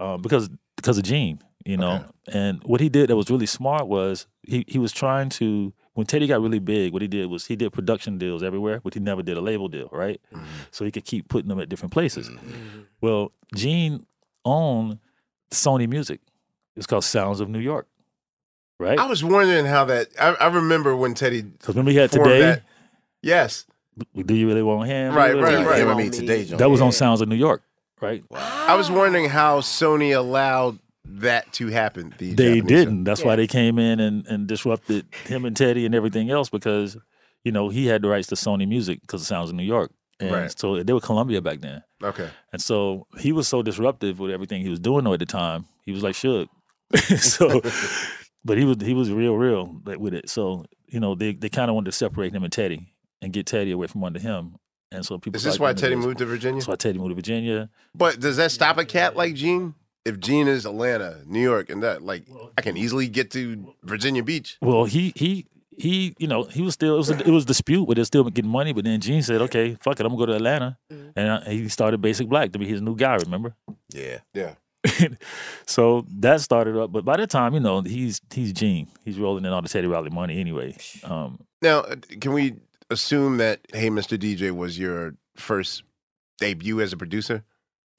uh, 0.00 0.16
because 0.18 0.50
because 0.76 0.98
of 0.98 1.04
Gene, 1.04 1.40
you 1.64 1.76
know. 1.78 2.04
And 2.30 2.62
what 2.64 2.80
he 2.80 2.88
did 2.90 3.08
that 3.08 3.16
was 3.16 3.30
really 3.30 3.46
smart 3.46 3.86
was 3.88 4.26
he 4.42 4.64
he 4.68 4.78
was 4.78 4.92
trying 4.92 5.30
to 5.30 5.72
when 5.94 6.06
Teddy 6.06 6.26
got 6.26 6.42
really 6.42 6.58
big, 6.58 6.92
what 6.92 7.00
he 7.02 7.08
did 7.08 7.26
was 7.30 7.46
he 7.46 7.56
did 7.56 7.72
production 7.72 8.18
deals 8.18 8.42
everywhere, 8.42 8.80
but 8.84 8.92
he 8.94 9.00
never 9.00 9.22
did 9.22 9.36
a 9.36 9.40
label 9.40 9.66
deal, 9.68 9.88
right? 9.92 10.20
So 10.70 10.84
he 10.84 10.90
could 10.90 11.04
keep 11.06 11.28
putting 11.28 11.48
them 11.48 11.58
at 11.58 11.68
different 11.70 11.92
places. 11.92 12.30
Well, 13.00 13.32
Gene 13.54 14.04
owned 14.44 14.98
Sony 15.50 15.88
Music. 15.88 16.20
It's 16.76 16.86
called 16.86 17.02
Sounds 17.04 17.40
of 17.40 17.48
New 17.48 17.58
York, 17.58 17.88
right? 18.78 18.98
I 18.98 19.06
was 19.06 19.24
wondering 19.24 19.64
how 19.64 19.86
that. 19.86 20.08
I, 20.20 20.34
I 20.34 20.46
remember 20.48 20.94
when 20.94 21.14
Teddy. 21.14 21.42
Because 21.42 21.74
remember 21.74 21.90
he 21.92 21.96
had 21.96 22.12
today. 22.12 22.40
that- 22.40 22.62
yes. 23.22 23.66
Do 24.14 24.34
you 24.34 24.46
really 24.46 24.62
want 24.62 24.88
him? 24.88 25.14
Right, 25.14 25.32
Do 25.32 25.38
you 25.38 25.42
right, 25.44 25.52
really- 25.54 25.64
right. 25.66 25.80
Him 25.80 25.88
and 25.88 25.98
me 25.98 26.10
today, 26.10 26.44
John. 26.44 26.58
That 26.58 26.70
was 26.70 26.80
on 26.80 26.92
Sounds 26.92 27.20
of 27.20 27.28
New 27.28 27.34
York, 27.36 27.62
right? 28.00 28.22
Wow. 28.30 28.64
I 28.68 28.74
was 28.76 28.90
wondering 28.90 29.28
how 29.28 29.60
Sony 29.60 30.16
allowed 30.16 30.78
that 31.04 31.52
to 31.54 31.66
happen. 31.68 32.14
The 32.18 32.32
They 32.34 32.56
Japanese 32.60 32.68
didn't. 32.68 33.04
That's 33.04 33.24
why 33.24 33.34
they 33.34 33.46
came 33.48 33.78
in 33.78 33.98
and, 33.98 34.24
and 34.26 34.46
disrupted 34.46 35.06
him 35.26 35.44
and 35.44 35.56
Teddy 35.56 35.84
and 35.84 35.94
everything 35.94 36.30
else 36.30 36.48
because, 36.48 36.96
you 37.44 37.50
know, 37.50 37.70
he 37.70 37.86
had 37.86 38.02
the 38.02 38.08
rights 38.08 38.28
to 38.28 38.34
Sony 38.36 38.68
Music 38.68 39.00
because 39.00 39.22
it 39.22 39.24
sounds 39.24 39.50
of 39.50 39.56
New 39.56 39.64
York. 39.64 39.90
And 40.20 40.30
Right. 40.32 40.58
so 40.58 40.82
they 40.82 40.92
were 40.92 41.00
Columbia 41.00 41.40
back 41.40 41.60
then. 41.60 41.82
Okay. 42.02 42.28
And 42.52 42.60
so 42.62 43.06
he 43.18 43.32
was 43.32 43.48
so 43.48 43.62
disruptive 43.62 44.18
with 44.20 44.30
everything 44.32 44.62
he 44.62 44.68
was 44.68 44.80
doing 44.80 45.04
though 45.04 45.12
at 45.14 45.20
the 45.20 45.26
time. 45.26 45.66
He 45.84 45.92
was 45.92 46.02
like 46.02 46.14
shook. 46.14 46.48
so 47.18 47.60
but 48.44 48.58
he 48.58 48.64
was 48.64 48.76
he 48.80 48.94
was 48.94 49.10
real, 49.10 49.36
real 49.36 49.80
with 49.84 50.14
it. 50.14 50.28
So, 50.28 50.66
you 50.88 51.00
know, 51.00 51.14
they, 51.14 51.32
they 51.34 51.48
kinda 51.48 51.72
wanted 51.72 51.86
to 51.86 51.96
separate 51.96 52.32
him 52.32 52.44
and 52.44 52.52
Teddy 52.52 52.92
and 53.22 53.32
get 53.32 53.46
Teddy 53.46 53.70
away 53.72 53.86
from 53.86 54.04
under 54.04 54.18
him. 54.18 54.56
And 54.90 55.04
so 55.04 55.18
people 55.18 55.36
Is 55.36 55.44
this 55.44 55.56
started 55.56 55.76
why 55.76 55.80
Teddy 55.80 55.96
moved 55.96 56.18
to 56.18 56.26
Virginia? 56.26 56.60
That's 56.60 56.68
why 56.68 56.76
Teddy 56.76 56.98
moved 56.98 57.10
to 57.10 57.14
Virginia. 57.14 57.68
But 57.94 58.20
does 58.20 58.36
that 58.38 58.50
stop 58.50 58.78
a 58.78 58.84
cat 58.84 59.16
like 59.16 59.34
Gene? 59.34 59.74
If 60.04 60.18
Gene 60.18 60.48
is 60.48 60.64
Atlanta, 60.64 61.20
New 61.26 61.42
York, 61.42 61.68
and 61.68 61.82
that, 61.82 62.02
like, 62.02 62.24
I 62.56 62.62
can 62.62 62.78
easily 62.78 63.08
get 63.08 63.30
to 63.32 63.74
Virginia 63.82 64.22
Beach. 64.22 64.56
Well, 64.62 64.84
he 64.84 65.12
he 65.14 65.46
he, 65.76 66.14
you 66.18 66.26
know, 66.26 66.44
he 66.44 66.62
was 66.62 66.74
still 66.74 66.94
it 66.94 66.98
was 66.98 67.10
a, 67.10 67.18
it 67.18 67.28
was 67.30 67.44
dispute, 67.44 67.84
but 67.86 67.96
they're 67.96 68.04
still 68.06 68.24
getting 68.24 68.50
money. 68.50 68.72
But 68.72 68.84
then 68.84 69.00
Gene 69.00 69.22
said, 69.22 69.42
"Okay, 69.42 69.76
fuck 69.80 70.00
it, 70.00 70.06
I'm 70.06 70.12
gonna 70.12 70.18
go 70.18 70.26
to 70.26 70.34
Atlanta," 70.34 70.78
and 70.88 71.28
uh, 71.28 71.40
he 71.42 71.68
started 71.68 72.00
Basic 72.00 72.26
Black 72.28 72.52
to 72.52 72.58
be 72.58 72.66
his 72.66 72.80
new 72.80 72.96
guy. 72.96 73.16
Remember? 73.16 73.54
Yeah. 73.92 74.18
Yeah. 74.32 74.54
so 75.66 76.06
that 76.08 76.40
started 76.40 76.76
up. 76.76 76.90
But 76.92 77.04
by 77.04 77.16
the 77.16 77.26
time 77.26 77.54
you 77.54 77.60
know 77.60 77.82
he's 77.82 78.20
he's 78.32 78.52
Gene, 78.52 78.88
he's 79.04 79.18
rolling 79.18 79.44
in 79.44 79.52
all 79.52 79.62
the 79.62 79.68
Teddy 79.68 79.86
Riley 79.86 80.10
money 80.10 80.40
anyway. 80.40 80.76
Um, 81.04 81.40
Now, 81.60 81.80
uh, 81.80 81.96
can 82.20 82.32
we 82.32 82.54
assume 82.90 83.36
that 83.38 83.60
Hey 83.72 83.90
Mr. 83.90 84.18
DJ 84.18 84.50
was 84.50 84.78
your 84.78 85.14
first 85.36 85.82
debut 86.38 86.80
as 86.80 86.92
a 86.92 86.96
producer? 86.96 87.44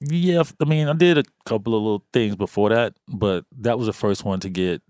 yeah, 0.00 0.42
I 0.60 0.64
mean, 0.64 0.88
I 0.88 0.94
did 0.94 1.18
a 1.18 1.24
couple 1.44 1.74
of 1.76 1.82
little 1.82 2.04
things 2.12 2.34
before 2.34 2.70
that, 2.70 2.94
but 3.06 3.44
that 3.58 3.78
was 3.78 3.86
the 3.86 3.92
first 3.92 4.24
one 4.24 4.40
to 4.40 4.48
get 4.48 4.80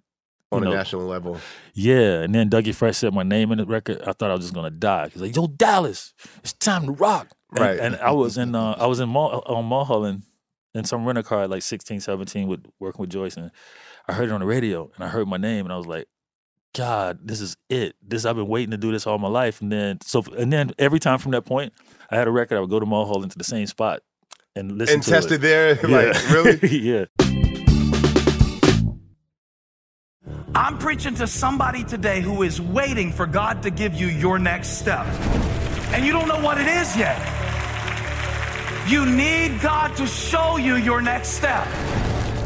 On 0.52 0.62
you 0.62 0.68
a 0.68 0.70
know, 0.70 0.76
national 0.76 1.02
level. 1.06 1.36
Yeah, 1.74 2.20
and 2.22 2.32
then 2.34 2.48
Dougie 2.48 2.72
Fresh 2.74 2.98
said 2.98 3.12
my 3.12 3.24
name 3.24 3.50
in 3.50 3.58
the 3.58 3.66
record. 3.66 4.00
I 4.02 4.12
thought 4.12 4.30
I 4.30 4.34
was 4.34 4.44
just 4.44 4.54
gonna 4.54 4.70
die. 4.70 5.08
He's 5.12 5.20
like, 5.22 5.34
"Yo, 5.34 5.48
Dallas, 5.48 6.14
it's 6.44 6.52
time 6.52 6.86
to 6.86 6.92
rock." 6.92 7.28
And- 7.52 7.60
Right. 7.60 7.80
And, 7.80 7.96
I 7.96 8.12
was 8.12 8.38
in 8.38 8.54
uh, 8.54 8.76
I 8.78 8.86
was 8.86 9.00
in 9.00 9.08
Mul- 9.08 9.42
on 9.46 9.64
Mulholland 9.64 10.22
in 10.74 10.84
some 10.84 11.04
rental 11.04 11.24
car 11.24 11.42
at 11.42 11.50
like 11.50 11.62
16, 11.62 11.98
17 11.98 12.46
with 12.46 12.64
working 12.78 13.00
with 13.00 13.10
Joyce, 13.10 13.36
and 13.36 13.50
I 14.06 14.12
heard 14.12 14.28
it 14.28 14.32
on 14.32 14.38
the 14.40 14.46
radio, 14.46 14.88
and 14.94 15.02
I 15.04 15.08
heard 15.08 15.26
my 15.26 15.36
name, 15.38 15.66
and 15.66 15.72
I 15.72 15.76
was 15.76 15.86
like, 15.88 16.06
"God, 16.76 17.18
this 17.22 17.40
is 17.40 17.56
it. 17.68 17.94
This 18.06 18.24
I've 18.24 18.37
been 18.37 18.48
waiting 18.48 18.70
to 18.70 18.76
do 18.76 18.92
this 18.92 19.06
all 19.06 19.18
my 19.18 19.28
life." 19.28 19.61
And 19.61 19.70
then 19.70 19.98
so 20.02 20.22
and 20.37 20.52
then 20.52 20.72
every 20.78 21.00
time 21.00 21.18
from 21.18 21.33
that 21.33 21.42
point, 21.42 21.72
I 22.11 22.16
had 22.16 22.28
a 22.28 22.30
record. 22.30 22.56
I 22.56 22.61
would 22.61 22.70
go 22.70 22.80
to 22.80 22.87
Mulholland 22.87 23.33
to 23.33 23.38
the 23.38 23.44
same 23.44 23.66
spot 23.66 24.00
and 24.56 24.78
listen 24.78 24.96
And 24.96 25.02
to 25.02 25.11
test 25.11 25.30
it. 25.30 25.35
it 25.35 25.40
there? 25.42 25.74
Like, 25.88 26.30
really? 26.30 26.68
yeah. 26.78 27.04
I'm 30.54 30.78
preaching 30.78 31.14
to 31.16 31.26
somebody 31.26 31.85
today 31.85 32.20
who 32.20 32.42
is 32.42 32.61
waiting 32.61 33.12
for 33.12 33.26
God 33.26 33.62
to 33.62 33.70
give 33.70 33.94
you 33.94 34.09
your 34.09 34.38
next 34.38 34.78
step. 34.78 35.06
And 35.92 36.04
you 36.04 36.12
don't 36.12 36.28
know 36.28 36.40
what 36.40 36.61
it 36.61 36.66
is 36.66 36.96
yet. 36.96 37.18
You 38.88 39.06
need 39.06 39.61
God 39.61 39.96
to 39.96 40.06
show 40.06 40.56
you 40.56 40.76
your 40.76 41.00
next 41.00 41.30
step. 41.30 41.66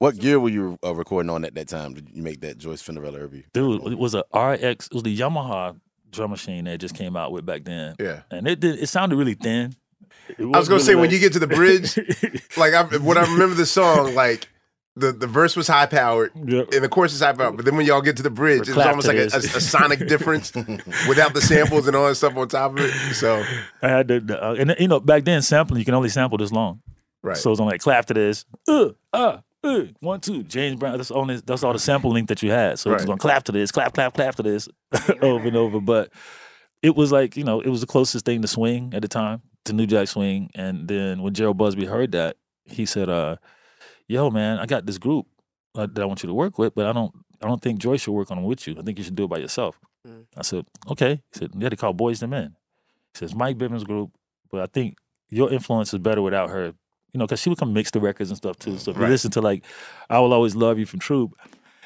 What 0.00 0.16
gear 0.18 0.40
were 0.40 0.48
you 0.48 0.78
uh, 0.82 0.94
recording 0.94 1.28
on 1.28 1.44
at 1.44 1.54
that 1.56 1.68
time? 1.68 1.92
Did 1.92 2.08
you 2.14 2.22
make 2.22 2.40
that 2.40 2.56
Joyce 2.56 2.80
Fenderella 2.80 3.20
review? 3.20 3.42
Dude, 3.52 3.86
it 3.92 3.98
was 3.98 4.14
a 4.14 4.24
RX. 4.34 4.86
It 4.86 4.94
was 4.94 5.02
the 5.02 5.14
Yamaha 5.14 5.78
drum 6.10 6.30
machine 6.30 6.64
that 6.64 6.78
just 6.78 6.94
came 6.94 7.16
out 7.16 7.32
with 7.32 7.44
back 7.44 7.64
then. 7.64 7.96
Yeah, 8.00 8.22
and 8.30 8.48
it 8.48 8.60
did. 8.60 8.78
It 8.78 8.86
sounded 8.88 9.16
really 9.16 9.34
thin. 9.34 9.74
I 10.38 10.42
was 10.42 10.46
gonna 10.48 10.50
wasn't 10.50 10.80
say 10.82 10.92
really 10.94 11.00
when 11.02 11.10
you 11.10 11.18
get 11.18 11.34
to 11.34 11.38
the 11.38 11.46
bridge, 11.46 11.96
like 12.56 12.72
I, 12.72 12.84
when 12.96 13.18
I 13.18 13.22
remember 13.30 13.54
the 13.54 13.66
song, 13.66 14.14
like 14.14 14.48
the, 14.96 15.12
the 15.12 15.26
verse 15.26 15.54
was 15.54 15.68
high 15.68 15.84
powered 15.84 16.34
and 16.34 16.48
the 16.48 16.88
chorus 16.90 17.12
is 17.12 17.20
high 17.20 17.34
powered, 17.34 17.56
but 17.56 17.66
then 17.66 17.76
when 17.76 17.84
y'all 17.84 18.00
get 18.00 18.16
to 18.16 18.22
the 18.22 18.30
bridge, 18.30 18.68
it's 18.70 18.78
almost 18.78 19.06
like 19.06 19.18
a, 19.18 19.24
a, 19.24 19.36
a 19.38 19.60
sonic 19.60 19.98
difference 20.08 20.54
without 21.08 21.34
the 21.34 21.42
samples 21.42 21.86
and 21.86 21.94
all 21.94 22.08
that 22.08 22.14
stuff 22.14 22.34
on 22.38 22.48
top 22.48 22.72
of 22.72 22.78
it. 22.78 22.90
So 23.14 23.44
I 23.82 23.88
had 23.88 24.08
to, 24.08 24.20
the- 24.20 24.42
uh, 24.42 24.54
and 24.54 24.74
you 24.78 24.88
know, 24.88 24.98
back 25.00 25.24
then 25.24 25.42
sampling 25.42 25.78
you 25.78 25.84
can 25.84 25.94
only 25.94 26.08
sample 26.08 26.38
this 26.38 26.52
long. 26.52 26.80
Right. 27.22 27.36
So 27.36 27.50
it's 27.50 27.60
on 27.60 27.66
like 27.66 27.80
clap 27.82 28.06
to 28.06 28.14
this, 28.14 28.46
uh, 28.66 28.90
uh, 29.12 29.38
one, 30.00 30.20
two, 30.20 30.42
James 30.42 30.76
Brown. 30.78 30.96
That's 30.96 31.10
only 31.10 31.36
that's 31.44 31.62
all 31.62 31.72
the 31.72 31.78
sample 31.78 32.10
link 32.10 32.28
that 32.28 32.42
you 32.42 32.50
had. 32.50 32.78
So 32.78 32.92
it's 32.92 33.02
Right. 33.02 33.06
going 33.06 33.18
to 33.18 33.22
clap 33.22 33.44
to 33.44 33.52
this, 33.52 33.70
clap, 33.70 33.92
clap, 33.94 34.14
clap 34.14 34.34
to 34.36 34.42
this, 34.42 34.68
over 35.22 35.46
and 35.48 35.56
over. 35.56 35.80
But 35.80 36.12
it 36.82 36.96
was 36.96 37.12
like 37.12 37.36
you 37.36 37.44
know, 37.44 37.60
it 37.60 37.68
was 37.68 37.80
the 37.80 37.86
closest 37.86 38.24
thing 38.24 38.40
to 38.42 38.48
swing 38.48 38.92
at 38.94 39.02
the 39.02 39.08
time, 39.08 39.42
to 39.66 39.72
New 39.72 39.86
Jack 39.86 40.08
Swing. 40.08 40.50
And 40.54 40.88
then 40.88 41.22
when 41.22 41.34
Gerald 41.34 41.58
Busby 41.58 41.84
heard 41.86 42.12
that, 42.12 42.36
he 42.64 42.86
said, 42.86 43.08
uh, 43.08 43.36
"Yo, 44.08 44.30
man, 44.30 44.58
I 44.58 44.66
got 44.66 44.86
this 44.86 44.98
group 44.98 45.26
uh, 45.74 45.86
that 45.86 46.00
I 46.00 46.06
want 46.06 46.22
you 46.22 46.28
to 46.28 46.34
work 46.34 46.58
with, 46.58 46.74
but 46.74 46.86
I 46.86 46.92
don't, 46.92 47.14
I 47.42 47.46
don't 47.46 47.60
think 47.60 47.80
Joy 47.80 47.96
should 47.98 48.12
work 48.12 48.30
on 48.30 48.38
it 48.38 48.44
with 48.44 48.66
you. 48.66 48.76
I 48.78 48.82
think 48.82 48.96
you 48.98 49.04
should 49.04 49.14
do 49.16 49.24
it 49.24 49.30
by 49.30 49.38
yourself." 49.38 49.78
I 50.36 50.42
said, 50.42 50.64
"Okay." 50.90 51.20
He 51.32 51.38
said, 51.38 51.50
"Yeah, 51.56 51.68
they 51.68 51.76
call 51.76 51.92
Boyz 51.92 52.22
II 52.22 52.28
Men." 52.28 52.56
He 53.12 53.18
says, 53.18 53.34
"Mike 53.34 53.58
Bivins 53.58 53.84
group, 53.84 54.10
but 54.50 54.60
I 54.62 54.66
think 54.66 54.96
your 55.28 55.52
influence 55.52 55.92
is 55.92 55.98
better 55.98 56.22
without 56.22 56.48
her." 56.50 56.72
You 57.12 57.18
know, 57.18 57.26
because 57.26 57.40
she 57.40 57.48
would 57.48 57.58
come 57.58 57.72
mix 57.72 57.90
the 57.90 58.00
records 58.00 58.30
and 58.30 58.36
stuff 58.36 58.58
too. 58.58 58.78
So 58.78 58.90
if 58.92 58.96
you 58.98 59.06
listen 59.06 59.30
to 59.32 59.40
like 59.40 59.64
"I 60.08 60.18
Will 60.20 60.32
Always 60.32 60.54
Love 60.54 60.78
You" 60.78 60.86
from 60.86 61.00
Troop, 61.00 61.32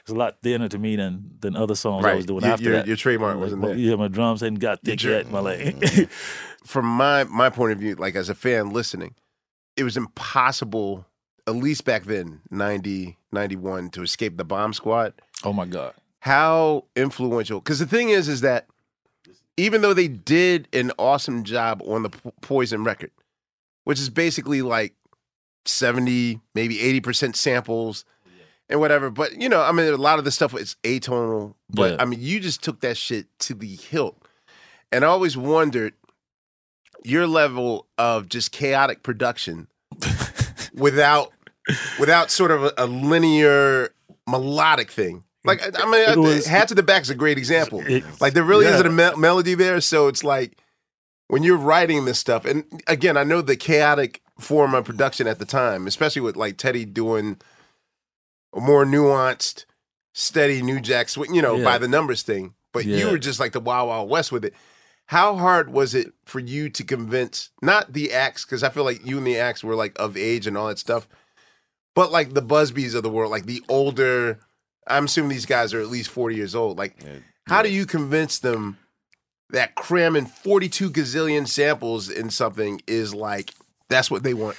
it's 0.01 0.11
a 0.11 0.15
lot 0.15 0.37
thinner 0.43 0.69
to 0.69 0.79
me 0.79 0.97
than 0.97 1.31
than 1.41 1.57
other 1.57 1.75
songs 1.75 2.05
I 2.05 2.15
was 2.15 2.27
doing 2.27 2.43
Your- 2.45 2.53
after 2.53 2.65
your- 2.65 2.73
that. 2.75 2.87
your 2.87 2.97
trademark 2.97 3.39
wasn't 3.39 3.63
well, 3.63 3.71
there. 3.73 3.79
Yeah, 3.81 3.95
my 3.97 4.09
drums 4.09 4.41
hadn't 4.43 4.59
got 4.61 4.83
thick 4.83 5.03
Your- 5.03 5.15
yet. 5.15 5.31
My 5.31 5.41
like, 5.41 6.11
from 6.65 6.85
my 6.87 7.25
my 7.25 7.49
point 7.51 7.73
of 7.73 7.79
view, 7.79 7.95
like 7.95 8.15
as 8.17 8.29
a 8.29 8.35
fan 8.35 8.71
listening, 8.71 9.15
it 9.77 9.85
was 9.85 9.97
impossible, 9.97 11.07
at 11.47 11.55
least 11.57 11.85
back 11.85 12.05
then, 12.05 12.41
90, 12.51 13.17
91, 13.33 13.91
to 13.91 14.03
escape 14.03 14.37
the 14.37 14.45
bomb 14.45 14.73
squad. 14.75 15.15
oh 15.43 15.53
my 15.55 15.65
god, 15.67 15.95
How 16.21 16.85
influential? 16.97 17.61
Because 17.61 17.79
the 17.79 17.87
thing 17.87 18.11
is, 18.11 18.29
is 18.29 18.43
that 18.43 18.67
even 19.57 19.81
though 19.83 19.95
they 19.95 20.09
did 20.09 20.69
an 20.75 20.91
awesome 20.99 21.45
job 21.45 21.81
on 21.87 22.03
the 22.03 22.11
Poison 22.43 22.85
record, 22.85 23.11
which 23.85 23.99
is 24.01 24.11
basically 24.11 24.61
like 24.63 24.95
70, 25.67 26.41
maybe 26.55 26.77
80% 26.79 27.37
samples 27.37 28.05
and 28.69 28.81
whatever. 28.81 29.11
But, 29.11 29.41
you 29.41 29.49
know, 29.49 29.63
I 29.63 29.73
mean, 29.73 29.93
a 29.93 29.97
lot 29.97 30.19
of 30.19 30.25
the 30.25 30.31
stuff 30.31 30.55
is 30.55 30.77
atonal. 30.85 31.55
But, 31.71 31.93
Yeah. 31.93 31.97
I 32.03 32.05
mean, 32.05 32.21
you 32.21 32.41
just 32.41 32.63
took 32.63 32.81
that 32.81 32.97
shit 32.97 33.27
to 33.41 33.55
the 33.55 33.75
hilt. 33.75 34.17
And 34.93 35.05
I 35.05 35.09
always 35.09 35.37
wondered 35.37 35.95
your 37.05 37.27
level 37.27 37.87
of 37.99 38.29
just 38.29 38.53
chaotic 38.53 39.03
production 39.03 39.69
without 40.75 41.33
without 41.99 42.31
sort 42.31 42.51
of 42.51 42.65
a, 42.65 42.73
a 42.79 42.87
linear 42.87 43.91
melodic 44.29 44.91
thing. 44.91 45.25
Like 45.45 45.63
I 45.63 45.83
I 45.83 45.91
mean, 45.91 46.09
It 46.09 46.19
was- 46.19 46.47
"Hat 46.47 46.69
to 46.69 46.75
the 46.75 46.83
Back" 46.83 47.03
is 47.03 47.11
a 47.11 47.15
great 47.15 47.37
example. 47.39 47.81
It- 47.87 48.05
like 48.21 48.33
there 48.35 48.45
really 48.45 48.65
yeah. 48.67 48.75
isn't 48.75 48.87
a 48.87 48.91
me- 48.91 49.17
melody 49.21 49.55
there, 49.55 49.81
so 49.81 50.09
it's 50.09 50.25
like 50.25 50.57
when 51.29 51.43
you're 51.43 51.57
writing 51.57 52.05
this 52.05 52.19
stuff. 52.19 52.45
And 52.45 52.65
again, 52.87 53.17
I 53.17 53.25
know 53.25 53.41
the 53.41 53.57
chaotic 53.57 54.21
form 54.39 54.75
of 54.75 54.85
production 54.85 55.27
at 55.27 55.39
the 55.39 55.45
time, 55.45 55.87
especially 55.87 56.23
with 56.23 56.37
like 56.37 56.57
Teddy 56.57 56.85
doing 56.85 57.39
a 58.55 58.61
more 58.61 58.85
nuanced, 58.85 59.65
steady 60.13 60.63
New 60.63 60.81
Jack 60.81 61.09
swing, 61.09 61.35
you 61.35 61.43
know, 61.43 61.57
Yeah. 61.57 61.65
by 61.65 61.79
the 61.79 61.89
numbers 61.89 62.23
thing. 62.23 62.55
But 62.73 62.85
you 62.87 63.09
were 63.11 63.19
just 63.19 63.39
like 63.39 63.53
the 63.53 63.61
Wild 63.61 63.89
Wild 63.89 64.11
West 64.11 64.33
with 64.33 64.45
it. 64.45 64.55
How 65.07 65.37
hard 65.37 65.71
was 65.71 65.95
it 65.95 66.13
for 66.25 66.41
you 66.41 66.69
to 66.71 66.83
convince 66.83 67.51
not 67.63 67.93
the 67.93 68.13
acts, 68.13 68.45
because 68.45 68.63
I 68.63 68.71
feel 68.71 68.85
like 68.85 69.05
you 69.07 69.19
and 69.19 69.27
the 69.27 69.39
acts 69.39 69.63
were 69.63 69.77
like 69.77 69.93
of 70.01 70.17
age 70.17 70.47
and 70.47 70.57
all 70.57 70.67
that 70.69 70.79
stuff, 70.79 71.07
but 71.95 72.11
like 72.11 72.35
the 72.35 72.43
Busbys 72.43 72.95
of 72.95 73.03
the 73.05 73.11
world, 73.11 73.31
like 73.31 73.47
the 73.47 73.63
older. 73.69 74.41
I'm 74.87 75.05
assuming 75.05 75.31
these 75.31 75.47
guys 75.47 75.73
are 75.73 75.81
at 75.81 75.89
least 75.89 76.11
40 76.11 76.35
years 76.37 76.55
old. 76.55 76.77
Like, 76.77 76.97
how 77.47 77.63
do 77.63 77.71
you 77.71 77.87
convince 77.87 78.39
them 78.41 78.77
that 79.51 79.75
cramming 79.75 80.27
42 80.27 80.91
gazillion 80.91 81.47
samples 81.47 82.09
in 82.11 82.31
something 82.31 82.81
is 82.87 83.15
like 83.15 83.53
that's 83.89 84.11
what 84.11 84.23
they 84.23 84.35
want? 84.35 84.57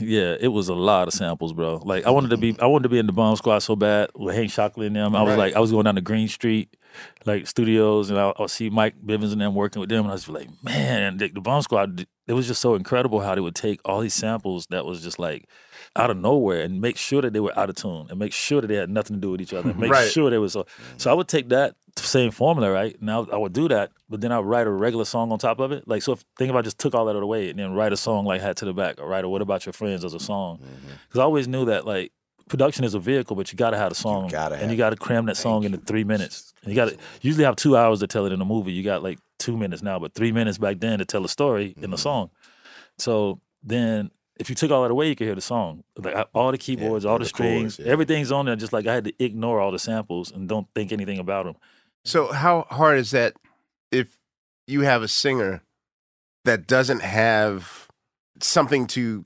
yeah, 0.00 0.36
it 0.38 0.48
was 0.52 0.68
a 0.68 0.74
lot 0.74 1.08
of 1.08 1.14
samples, 1.14 1.52
bro. 1.52 1.76
Like 1.84 2.04
I 2.04 2.10
wanted 2.10 2.30
to 2.30 2.36
be, 2.36 2.56
I 2.60 2.66
wanted 2.66 2.84
to 2.84 2.88
be 2.90 2.98
in 2.98 3.06
the 3.06 3.12
Bomb 3.12 3.36
Squad 3.36 3.60
so 3.60 3.74
bad 3.76 4.10
with 4.14 4.34
Hank 4.34 4.50
Shocklee 4.50 4.88
and 4.88 4.96
them. 4.96 5.16
I 5.16 5.22
was 5.22 5.30
Right. 5.30 5.38
like, 5.38 5.54
I 5.54 5.60
was 5.60 5.70
going 5.70 5.84
down 5.84 5.94
to 5.94 6.00
Greene 6.02 6.28
Street, 6.28 6.76
like 7.24 7.46
studios, 7.46 8.10
and 8.10 8.18
I, 8.18 8.32
I'll 8.38 8.48
see 8.48 8.68
Mike 8.68 8.96
Bivins 9.04 9.32
and 9.32 9.40
them 9.40 9.54
working 9.54 9.80
with 9.80 9.88
them, 9.88 10.00
and 10.04 10.10
I 10.10 10.12
was 10.14 10.28
like, 10.28 10.48
man, 10.62 11.16
the, 11.16 11.28
the 11.28 11.40
Bomb 11.40 11.62
Squad, 11.62 12.06
it 12.26 12.32
was 12.34 12.46
just 12.46 12.60
so 12.60 12.74
incredible 12.74 13.20
how 13.20 13.34
they 13.34 13.40
would 13.40 13.54
take 13.54 13.80
all 13.84 14.00
these 14.00 14.14
samples 14.14 14.66
that 14.70 14.84
was 14.84 15.02
just 15.02 15.18
like 15.18 15.48
out 15.96 16.10
of 16.10 16.16
nowhere 16.18 16.62
and 16.62 16.80
make 16.80 16.96
sure 16.96 17.22
that 17.22 17.32
they 17.32 17.40
were 17.40 17.58
out 17.58 17.70
of 17.70 17.76
tune 17.76 18.06
and 18.10 18.18
make 18.18 18.32
sure 18.32 18.60
that 18.60 18.66
they 18.66 18.76
had 18.76 18.90
nothing 18.90 19.16
to 19.16 19.20
do 19.20 19.30
with 19.32 19.40
each 19.40 19.52
other. 19.54 19.70
And 19.70 19.78
make 19.80 19.90
Right. 19.90 20.10
sure 20.10 20.30
they 20.30 20.38
was 20.38 20.52
so. 20.52 20.66
So 20.98 21.10
I 21.10 21.14
would 21.14 21.28
take 21.28 21.48
that 21.48 21.74
same 21.96 22.30
formula, 22.30 22.70
right? 22.70 23.00
Now 23.00 23.26
I 23.32 23.36
would 23.36 23.52
do 23.54 23.68
that, 23.68 23.90
but 24.10 24.20
then 24.20 24.30
I 24.30 24.38
would 24.38 24.46
write 24.48 24.66
a 24.66 24.70
regular 24.70 25.04
song 25.06 25.32
on 25.32 25.38
top 25.38 25.58
of 25.58 25.72
it. 25.72 25.88
Like 25.88 26.02
so, 26.02 26.12
if 26.12 26.24
think 26.36 26.50
if 26.50 26.56
I 26.56 26.62
just 26.62 26.78
took 26.78 26.94
all 26.94 27.06
that 27.06 27.16
away 27.16 27.48
and 27.50 27.58
then 27.58 27.72
write 27.72 27.92
a 27.92 27.96
song 27.96 28.26
like 28.26 28.40
"Hat 28.42 28.56
to 28.58 28.64
the 28.66 28.74
Back" 28.74 29.00
or 29.00 29.08
write 29.08 29.24
a 29.24 29.28
"What 29.28 29.40
About 29.42 29.64
Your 29.64 29.72
Friends" 29.72 30.04
as 30.04 30.12
a 30.14 30.20
song, 30.20 30.60
because 31.08 31.18
I 31.20 31.22
always 31.24 31.48
knew 31.48 31.64
that 31.66 31.86
like 31.86 32.12
production 32.48 32.84
is 32.84 32.94
a 32.94 33.00
vehicle, 33.00 33.34
but 33.34 33.50
you 33.50 33.56
got 33.56 33.70
to 33.70 33.76
have 33.78 33.90
a 33.90 33.94
song, 33.96 34.28
and 34.62 34.70
you 34.70 34.76
got 34.76 34.90
to 34.90 34.96
cram 34.96 35.24
that 35.26 35.36
song 35.36 35.64
into 35.64 35.78
three 35.78 36.04
minutes. 36.04 36.52
And 36.62 36.70
you 36.72 36.76
got 36.76 36.90
to 36.90 36.96
usually 37.22 37.44
have 37.44 37.56
two 37.56 37.76
hours 37.76 38.00
to 38.00 38.06
tell 38.06 38.26
it 38.26 38.32
in 38.32 38.40
a 38.40 38.44
movie. 38.44 38.72
You 38.72 38.82
got 38.84 39.02
like 39.02 39.18
two 39.38 39.56
minutes 39.56 39.82
now, 39.82 39.98
but 39.98 40.12
three 40.14 40.32
minutes 40.32 40.58
back 40.58 40.78
then 40.80 40.98
to 40.98 41.04
tell 41.04 41.24
a 41.24 41.28
story 41.28 41.74
in 41.80 41.92
a 41.94 41.98
song. 41.98 42.30
So 42.98 43.40
then. 43.62 44.10
If 44.38 44.50
you 44.50 44.54
took 44.54 44.70
all 44.70 44.82
that 44.82 44.90
away, 44.90 45.08
you 45.08 45.16
could 45.16 45.26
hear 45.26 45.34
the 45.34 45.40
song. 45.40 45.82
Like 45.96 46.28
all 46.34 46.52
the 46.52 46.58
keyboards, 46.58 47.04
all 47.04 47.18
the, 47.18 47.24
the 47.24 47.30
chords, 47.30 47.74
strings, 47.74 47.88
everything's 47.88 48.30
on 48.30 48.46
there. 48.46 48.56
Just 48.56 48.72
like 48.72 48.86
I 48.86 48.94
had 48.94 49.04
to 49.04 49.12
ignore 49.24 49.60
all 49.60 49.72
the 49.72 49.78
samples 49.78 50.30
and 50.30 50.48
don't 50.48 50.66
think 50.74 50.92
anything 50.92 51.18
about 51.18 51.46
them. 51.46 51.54
So 52.04 52.30
how 52.32 52.66
hard 52.70 52.98
is 52.98 53.12
that 53.12 53.34
if 53.90 54.18
you 54.66 54.82
have 54.82 55.02
a 55.02 55.08
singer 55.08 55.62
that 56.44 56.66
doesn't 56.66 57.00
have 57.00 57.88
something 58.40 58.86
to 58.88 59.24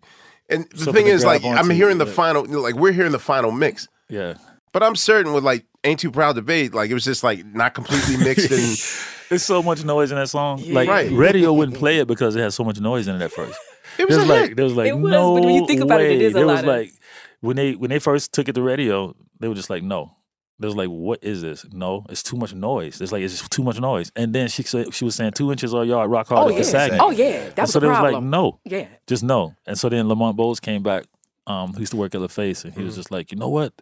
and 0.49 0.65
the 0.71 0.79
Something 0.79 1.05
thing 1.05 1.07
is 1.13 1.25
like 1.25 1.43
grab 1.43 1.55
I'm 1.55 1.65
onto, 1.65 1.75
hearing 1.75 1.99
the 1.99 2.07
yeah. 2.07 2.13
final 2.13 2.45
like 2.45 2.75
we're 2.77 2.93
hearing 2.93 3.13
the 3.13 3.19
final 3.19 3.51
mix. 3.51 3.89
Yeah. 4.09 4.35
But 4.73 4.83
I'm 4.83 4.95
certain 4.97 5.33
with 5.33 5.45
like 5.45 5.65
Ain't 5.85 6.01
Too 6.01 6.11
Proud 6.11 6.37
to 6.37 6.43
Bait, 6.43 6.73
like 6.75 6.91
it 6.91 6.95
was 6.95 7.05
just 7.05 7.25
like 7.25 7.45
not 7.45 7.75
completely 7.75 8.17
mixed 8.17 8.51
and 8.51 8.79
There's 9.29 9.45
so 9.45 9.63
much 9.63 9.85
noise 9.85 10.11
in 10.11 10.17
that 10.19 10.29
song. 10.29 10.61
Like 10.73 10.89
Right. 10.89 11.11
radio 11.13 11.53
wouldn't 11.53 11.79
play 11.79 11.99
it 12.01 12.09
because 12.09 12.35
it 12.35 12.41
had 12.41 12.53
so 12.53 12.65
much 12.65 12.81
noise 12.81 13.07
in 13.07 13.15
it 13.15 13.23
at 13.23 13.31
first. 13.31 13.57
It 14.01 14.09
was 14.09 14.17
There 14.17 14.25
a 14.25 14.29
like 14.29 14.49
hit. 14.49 14.57
there 14.57 14.65
was 14.65 14.75
like 14.75 14.89
It 14.89 14.99
was, 14.99 15.11
no 15.13 15.35
but 15.35 15.45
when 15.45 15.55
you 15.55 15.67
think 15.67 15.81
about 15.83 16.01
it, 16.01 16.11
it 16.13 16.19
way. 16.19 16.27
a 16.27 16.31
There 16.33 16.47
was 16.47 16.55
lot 16.57 16.65
of- 16.65 16.69
like 16.77 16.93
when 17.41 17.57
they 17.57 17.73
when 17.75 17.91
they 17.91 17.99
first 17.99 18.33
took 18.33 18.49
it 18.49 18.55
to 18.55 18.63
radio, 18.63 19.15
they 19.39 19.49
were 19.49 19.55
just 19.55 19.71
like 19.71 19.83
no. 19.83 20.17
They 20.59 20.67
was 20.67 20.77
like, 20.77 20.89
what 20.91 21.21
is 21.25 21.41
this? 21.41 21.65
No, 21.73 22.05
it's 22.11 22.23
too 22.23 22.37
much 22.37 22.53
noise. 22.53 23.01
It's 23.01 23.13
like 23.13 23.23
it's 23.23 23.39
just 23.39 23.51
too 23.51 23.63
much 23.63 23.81
noise. 23.81 24.13
And 24.15 24.35
then 24.35 24.47
she 24.49 24.63
said 24.63 24.93
she 24.93 25.07
was 25.07 25.15
saying 25.15 25.33
two 25.33 25.51
inches 25.51 25.73
all 25.73 25.87
yard, 25.87 26.11
rock 26.11 26.29
hard 26.29 26.43
Oh, 26.43 26.47
like 26.49 26.57
a 26.57 26.59
yeah. 26.59 26.63
sagging. 26.65 26.99
Oh, 27.01 27.11
yeah. 27.11 27.49
That 27.55 27.63
was 27.63 27.73
so 27.73 27.81
the 27.81 27.87
they 27.87 27.93
was 27.93 28.13
like, 28.13 28.23
no, 28.23 28.61
Yeah. 28.67 28.87
just 29.07 29.23
no. 29.23 29.55
And 29.67 29.79
so 29.79 29.89
then 29.89 30.07
Lamont 30.09 30.37
Bowles 30.37 30.61
came 30.61 30.83
back. 30.83 31.05
Um, 31.47 31.73
who 31.73 31.81
used 31.81 31.93
to 31.93 31.97
work 31.97 32.15
at 32.15 32.21
La 32.21 32.27
Face, 32.29 32.65
and 32.65 32.75
he 32.75 32.81
Mm-hmm. 32.81 32.87
was 32.87 32.97
just 32.97 33.11
like, 33.11 33.33
you 33.33 33.39
know 33.39 33.49
what? 33.49 33.73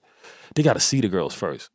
They 0.55 0.63
got 0.63 0.75
to 0.75 0.81
see 0.81 1.01
the 1.01 1.09
girls 1.09 1.35
first. 1.35 1.69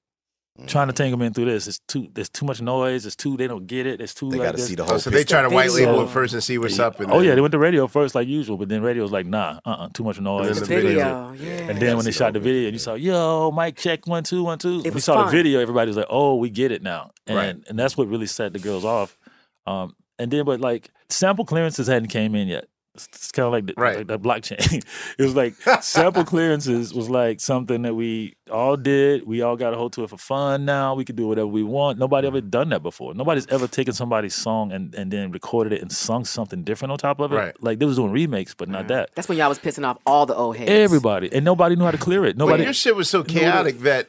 Trying 0.68 0.86
to 0.86 0.94
tangle 0.94 1.18
them 1.18 1.26
in 1.26 1.34
through 1.34 1.46
this, 1.46 1.68
it's 1.68 1.80
too. 1.88 2.10
There's 2.14 2.30
too 2.30 2.46
much 2.46 2.62
noise. 2.62 3.08
It's 3.08 3.16
too. 3.16 3.36
They 3.38 3.48
don't 3.48 3.66
get 3.66 3.88
it. 3.88 4.00
It's 4.00 4.14
too. 4.14 4.30
They 4.30 4.38
like 4.38 4.50
gotta 4.50 4.60
see 4.60 4.76
the 4.76 4.84
Oh, 4.84 4.86
whole 4.86 5.00
so 5.00 5.10
they 5.10 5.24
try 5.24 5.42
to 5.42 5.50
white 5.50 5.72
label 5.72 6.02
it 6.04 6.10
first 6.12 6.36
and 6.36 6.44
see 6.44 6.60
what's 6.60 6.78
up. 6.78 7.00
And 7.00 7.12
Oh 7.12 7.18
then- 7.18 7.30
yeah, 7.30 7.36
they 7.36 7.42
went 7.42 7.54
to 7.54 7.58
radio 7.58 7.88
first 7.88 8.14
like 8.14 8.28
usual, 8.28 8.58
but 8.58 8.70
then 8.70 8.84
radio 8.84 9.02
was 9.02 9.12
like, 9.12 9.26
nah, 9.26 9.60
uh, 9.66 9.70
uh 9.70 9.90
too 9.96 10.04
much 10.04 10.22
noise. 10.22 10.46
then 10.50 10.60
the 10.60 10.66
video, 10.66 11.32
yeah. 11.34 11.50
And 11.72 11.80
then 11.80 11.96
when 11.96 12.06
they 12.06 12.12
shot 12.12 12.34
the 12.34 12.40
video, 12.40 12.66
and 12.68 12.74
you 12.76 12.80
saw, 12.80 12.94
yo, 12.94 13.50
Mike 13.50 13.78
check 13.78 14.06
one 14.06 14.24
two 14.24 14.44
one 14.44 14.60
two. 14.60 14.76
When 14.78 14.86
you 14.86 14.92
was 14.92 15.06
saw 15.06 15.24
the 15.26 15.32
video, 15.32 15.60
everybody 15.60 15.90
was 15.90 15.98
like, 15.98 16.06
oh, 16.12 16.36
we 16.36 16.52
get 16.52 16.72
it 16.72 16.84
now, 16.84 17.10
and 17.26 17.36
Right. 17.36 17.56
and 17.68 17.80
that's 17.80 17.98
what 17.98 18.08
really 18.08 18.28
set 18.28 18.54
the 18.54 18.60
girls 18.60 18.86
off. 18.86 19.18
Um, 19.66 19.96
and 20.20 20.30
then 20.30 20.46
but 20.46 20.60
like 20.62 20.92
sample 21.10 21.46
clearances 21.46 21.88
hadn't 21.88 22.10
came 22.10 22.36
in 22.36 22.48
yet. 22.48 22.66
It's, 22.96 23.08
it's 23.08 23.32
kind 23.32 23.48
of 23.48 23.52
like 23.52 23.66
the, 23.66 23.74
Right. 23.76 23.98
like 23.98 24.08
the 24.08 24.20
blockchain. 24.20 24.84
it 25.18 25.24
was 25.24 25.36
like 25.36 25.56
sample 25.82 26.24
clearances 26.24 26.94
was 26.94 27.10
like 27.10 27.40
something 27.40 27.82
that 27.82 27.96
we 27.96 28.36
all 28.52 28.78
did. 28.78 29.26
We 29.26 29.42
all 29.42 29.56
got 29.56 29.74
a 29.74 29.78
hold 29.78 29.94
to 29.94 30.04
it 30.04 30.12
for 30.12 30.18
fun. 30.18 30.66
Now 30.66 30.94
we 30.94 31.04
could 31.04 31.16
do 31.16 31.28
whatever 31.28 31.48
we 31.48 31.64
want. 31.64 31.98
Nobody 31.98 32.28
ever 32.28 32.42
done 32.42 32.70
that 32.70 32.84
before. 32.84 33.16
Nobody's 33.16 33.48
ever 33.48 33.68
taken 33.68 33.94
somebody's 33.94 34.36
song 34.36 34.72
and, 34.72 34.94
and 34.94 35.12
then 35.12 35.32
recorded 35.32 35.74
it 35.74 35.82
and 35.82 35.92
sung 35.92 36.24
something 36.24 36.64
different 36.64 36.92
on 36.92 37.00
top 37.00 37.20
of 37.20 37.32
it. 37.34 37.36
Right. 37.36 37.64
Like 37.64 37.80
they 37.80 37.86
was 37.86 37.96
doing 37.96 38.12
remakes, 38.12 38.54
but 38.54 38.70
not 38.70 38.82
mm-hmm. 38.82 38.90
that. 38.90 39.10
That's 39.16 39.28
when 39.28 39.40
y'all 39.40 39.50
was 39.50 39.60
pissing 39.60 39.86
off 39.86 39.98
all 40.06 40.26
the 40.28 40.36
old 40.36 40.58
heads. 40.58 40.70
Everybody 40.70 41.34
and 41.34 41.44
nobody 41.44 41.76
knew 41.76 41.86
how 41.86 41.92
to 41.92 41.98
clear 41.98 42.26
it. 42.26 42.38
But 42.38 42.46
Nobody. 42.46 42.64
your 42.64 42.74
shit 42.74 42.96
was 42.96 43.10
so 43.10 43.24
chaotic 43.24 43.80
that 43.80 44.08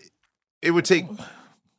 it 0.61 0.73
would 0.73 0.85
take 0.85 1.07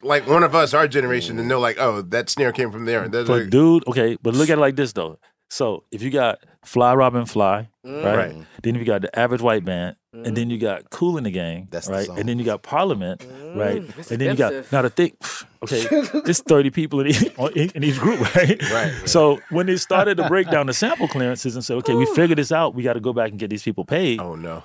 like 0.01 0.28
one 0.28 0.43
of 0.43 0.56
us, 0.56 0.74
our 0.74 0.88
generation, 0.88 1.38
to 1.38 1.43
know 1.43 1.60
like, 1.60 1.78
oh, 1.80 2.01
that 2.01 2.30
snare 2.30 2.51
came 2.51 2.72
from 2.72 2.86
there. 2.86 3.03
And 3.03 3.14
that's 3.14 3.28
But 3.28 3.41
like, 3.43 3.49
dude, 3.49 3.88
okay, 3.88 4.18
but 4.22 4.34
look 4.34 4.49
at 4.49 4.58
it 4.58 4.62
like 4.62 4.76
this 4.76 4.93
though. 4.93 5.20
So 5.56 5.86
if 5.89 6.01
you 6.01 6.10
got 6.10 6.39
Fly 6.66 6.93
Robin 6.95 7.26
Fly, 7.26 7.70
right? 7.86 8.16
Right. 8.18 8.36
Then 8.62 8.76
you 8.76 8.84
got 8.84 9.03
the 9.03 9.18
Average 9.18 9.39
White 9.41 9.64
Band, 9.64 9.95
and 10.12 10.36
then 10.36 10.49
you 10.49 10.58
got 10.58 10.89
Kool 10.89 11.16
and 11.16 11.26
the 11.26 11.32
Gang, 11.32 11.70
That's 11.72 11.88
right? 11.88 12.06
song. 12.08 12.20
and 12.20 12.28
then 12.28 12.38
you 12.39 12.43
got 12.43 12.62
Parliament, 12.62 13.26
right? 13.56 13.82
It's 13.97 14.12
And 14.12 14.20
then 14.20 14.32
you 14.32 14.36
got 14.36 14.51
expensive. 14.51 14.72
now 14.74 14.82
the 14.82 14.89
thing. 14.89 15.16
Okay, 15.64 15.88
it's 16.30 16.41
thirty 16.41 16.72
people 16.72 16.99
in 16.99 17.08
each, 17.08 17.72
in 17.74 17.84
each 17.86 17.97
group, 17.99 18.20
right? 18.36 18.62
Right. 18.70 18.93
So 19.06 19.39
when 19.49 19.68
they 19.68 19.78
started 19.78 20.18
to 20.18 20.28
break 20.28 20.51
down 20.51 20.68
the 20.68 20.74
sample 20.74 21.08
clearances 21.08 21.56
and 21.56 21.64
said, 21.64 21.78
okay, 21.78 21.95
we 21.95 22.06
figured 22.06 22.38
this 22.38 22.51
out, 22.51 22.76
we 22.76 22.84
got 22.84 22.93
to 22.93 22.99
go 22.99 23.14
back 23.14 23.30
and 23.30 23.39
get 23.39 23.49
these 23.49 23.64
people 23.64 23.86
paid. 23.86 24.20
oh 24.20 24.36
no. 24.36 24.62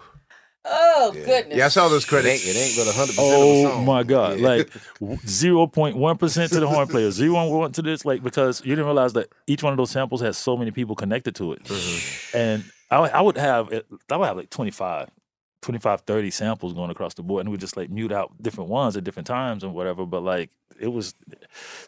Oh 0.65 1.13
goodness. 1.13 1.57
Yeah, 1.57 1.67
I 1.67 1.69
saw 1.69 1.89
those 1.89 2.05
It 2.05 2.09
credits. 2.09 2.47
ain't, 2.47 2.57
it 2.57 2.59
ain't 2.61 2.77
but 2.77 2.95
hundred 2.95 3.15
percent 3.17 3.33
of 3.33 3.41
the 3.41 3.45
Oh 3.45 3.71
song. 3.71 3.85
my 3.87 4.03
god! 4.03 4.39
Yeah. 4.39 4.49
Like 4.49 4.73
zero 5.27 5.67
point 5.67 5.97
one 5.97 6.19
percent 6.19 6.53
to 6.53 6.61
the 6.61 6.69
horn 6.69 6.87
player, 6.87 7.11
zero 7.11 7.35
point 7.35 7.51
one 7.53 7.73
to 7.73 7.83
this. 7.83 8.05
Like 8.05 8.23
because 8.23 8.61
you 8.65 8.71
didn't 8.71 8.85
realize 8.85 9.15
that 9.15 9.29
each 9.47 9.63
one 9.63 9.73
of 9.73 9.77
those 9.79 9.91
samples 9.91 10.21
has 10.21 10.37
so 10.37 10.57
many 10.57 10.71
people 10.71 10.95
connected 10.95 11.35
to 11.37 11.53
it, 11.55 11.65
mm-hmm. 11.65 12.37
and 12.37 12.65
I, 12.91 12.97
I 12.99 13.21
would 13.23 13.39
have 13.39 13.73
I 14.11 14.17
would 14.17 14.27
have 14.27 14.37
like 14.37 14.51
25, 14.51 15.09
25, 15.63 16.01
30 16.03 16.31
samples 16.31 16.73
going 16.73 16.91
across 16.91 17.15
the 17.15 17.23
board, 17.23 17.41
and 17.43 17.51
we 17.51 17.59
just 17.59 17.77
like 17.77 17.91
mute 17.91 18.13
out 18.13 18.33
different 18.43 18.71
ones 18.71 18.97
at 18.97 19.05
different 19.05 19.27
times 19.27 19.63
and 19.63 19.75
whatever. 19.75 20.07
But 20.07 20.23
like 20.23 20.51
it 20.79 20.89
was, 20.89 21.15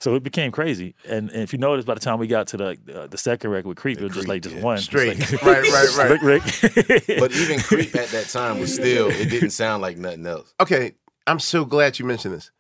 so 0.00 0.14
it 0.14 0.22
became 0.22 0.52
crazy. 0.52 0.94
And, 1.08 1.30
and 1.30 1.42
if 1.42 1.52
you 1.54 1.58
notice, 1.58 1.84
by 1.86 1.94
the 1.94 2.00
time 2.00 2.18
we 2.18 2.26
got 2.26 2.46
to 2.48 2.56
the 2.58 2.78
uh, 2.94 3.06
the 3.06 3.16
second 3.16 3.50
record 3.50 3.68
with 3.68 3.78
Creep, 3.78 3.98
it 3.98 4.04
was 4.04 4.12
just 4.14 4.28
like 4.28 4.42
just 4.42 4.56
one 4.56 4.76
Just 4.76 4.88
Straight. 4.88 5.18
like- 5.18 5.42
Right, 5.42 5.62
right, 5.70 5.96
right. 5.96 6.10
Rick, 6.22 6.22
Rick. 6.22 7.18
but 7.18 7.32
even 7.32 7.60
Creep 7.60 7.94
at 7.96 8.08
that 8.08 8.26
time 8.30 8.58
was 8.58 8.74
still 8.74 9.08
it 9.08 9.30
didn't 9.30 9.50
sound 9.50 9.80
like 9.80 9.96
nothing 9.96 10.26
else. 10.26 10.52
Okay, 10.60 10.92
I'm 11.26 11.38
so 11.38 11.64
glad 11.64 11.98
you 11.98 12.04
mentioned 12.04 12.34
this 12.34 12.50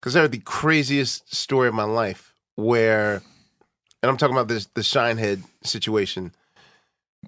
because 0.00 0.14
I 0.14 0.20
heard 0.20 0.32
the 0.32 0.38
craziest 0.38 1.34
story 1.34 1.66
of 1.66 1.74
my 1.74 1.82
life 1.84 2.32
where, 2.54 3.14
and 4.02 4.10
I'm 4.10 4.16
talking 4.16 4.36
about 4.36 4.46
this 4.46 4.66
the 4.74 4.82
Shinehead 4.82 5.42
situation. 5.64 6.30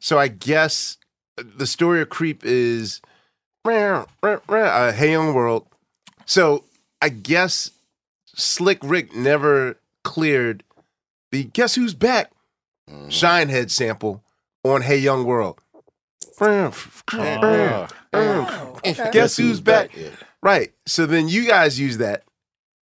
So 0.00 0.16
I 0.18 0.28
guess 0.28 0.97
the 1.43 1.66
story 1.66 2.01
of 2.01 2.09
Creep 2.09 2.45
is, 2.45 3.01
uh, 3.64 4.05
Hey 4.93 5.12
Young 5.12 5.34
World. 5.34 5.66
So 6.26 6.64
I 7.01 7.09
guess 7.09 7.70
Slick 8.26 8.78
Rick 8.82 9.14
never 9.14 9.78
cleared 10.05 10.64
the 11.30 11.45
Guess 11.45 11.74
Who's 11.74 11.95
Back 11.95 12.30
Shinehead 12.89 13.70
sample 13.70 14.22
on 14.64 14.82
Hey 14.82 14.99
Young 14.99 15.24
World. 15.24 15.61
Guess 19.12 19.36
who's 19.36 19.61
back? 19.61 19.91
Right. 20.43 20.72
So 20.86 21.05
then 21.07 21.28
you 21.28 21.47
guys 21.47 21.78
use 21.80 21.99
that. 21.99 22.22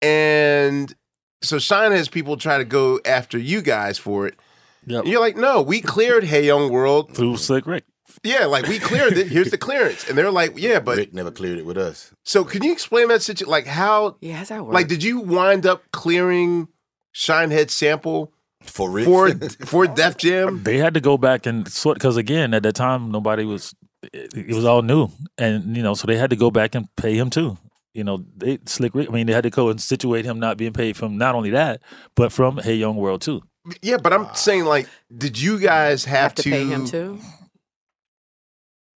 And 0.01 0.93
so 1.41 1.57
Shinehead's 1.57 2.09
people 2.09 2.37
try 2.37 2.57
to 2.57 2.65
go 2.65 2.99
after 3.05 3.37
you 3.37 3.61
guys 3.61 3.97
for 3.97 4.27
it. 4.27 4.39
Yep. 4.87 5.03
And 5.03 5.11
you're 5.11 5.21
like, 5.21 5.37
no, 5.37 5.61
we 5.61 5.81
cleared 5.81 6.25
Hey 6.25 6.45
Young 6.45 6.71
World. 6.71 7.15
Through 7.15 7.37
Slick 7.37 7.65
Rick. 7.65 7.85
Yeah, 8.25 8.45
like 8.45 8.67
we 8.67 8.79
cleared 8.79 9.13
it. 9.17 9.27
Here's 9.27 9.51
the 9.51 9.57
clearance. 9.57 10.09
And 10.09 10.17
they're 10.17 10.31
like, 10.31 10.57
yeah, 10.57 10.79
but 10.79 10.97
Rick 10.97 11.13
never 11.13 11.31
cleared 11.31 11.59
it 11.59 11.65
with 11.65 11.77
us. 11.77 12.11
so 12.23 12.43
can 12.43 12.63
you 12.63 12.71
explain 12.71 13.07
that 13.09 13.21
situation? 13.21 13.51
Like 13.51 13.67
how 13.67 14.17
Yeah, 14.19 14.35
how's 14.37 14.49
that 14.49 14.63
work? 14.65 14.73
like 14.73 14.87
did 14.87 15.03
you 15.03 15.19
wind 15.19 15.65
up 15.65 15.83
clearing 15.93 16.67
Shinehead 17.13 17.69
sample 17.69 18.33
For 18.63 18.89
Rick. 18.89 19.05
for 19.05 19.31
for 19.65 19.87
Def 19.87 20.17
Jam? 20.17 20.63
They 20.63 20.77
had 20.77 20.93
to 20.95 21.01
go 21.01 21.17
back 21.17 21.45
and 21.45 21.67
sort 21.71 21.95
because 21.97 22.17
again 22.17 22.53
at 22.53 22.63
that 22.63 22.75
time 22.75 23.11
nobody 23.11 23.45
was 23.45 23.73
it, 24.13 24.33
it 24.35 24.55
was 24.55 24.65
all 24.65 24.81
new 24.81 25.09
and 25.37 25.75
you 25.77 25.83
know 25.83 25.93
so 25.93 26.07
they 26.07 26.17
had 26.17 26.29
to 26.31 26.35
go 26.35 26.51
back 26.51 26.75
and 26.75 26.87
pay 26.97 27.15
him 27.15 27.29
too. 27.29 27.57
You 27.93 28.03
know 28.03 28.25
they 28.35 28.57
slick. 28.65 28.93
Rick- 28.93 29.09
I 29.09 29.11
mean 29.13 29.27
they 29.27 29.33
had 29.33 29.43
to 29.43 29.49
go 29.49 29.69
and 29.69 29.79
situate 29.79 30.25
him 30.25 30.39
not 30.39 30.57
being 30.57 30.73
paid 30.73 30.97
from 30.97 31.17
not 31.17 31.35
only 31.35 31.51
that 31.51 31.81
but 32.15 32.31
from 32.33 32.57
Hey 32.57 32.75
Young 32.75 32.95
World 32.97 33.21
too. 33.21 33.41
Yeah, 33.81 33.97
but 33.97 34.13
I'm 34.13 34.27
saying 34.35 34.65
like, 34.65 34.87
did 35.15 35.39
you 35.39 35.57
guys 35.59 36.05
have, 36.05 36.21
have 36.21 36.35
to 36.35 36.43
pay 36.43 36.65
him 36.65 36.85
too. 36.85 37.19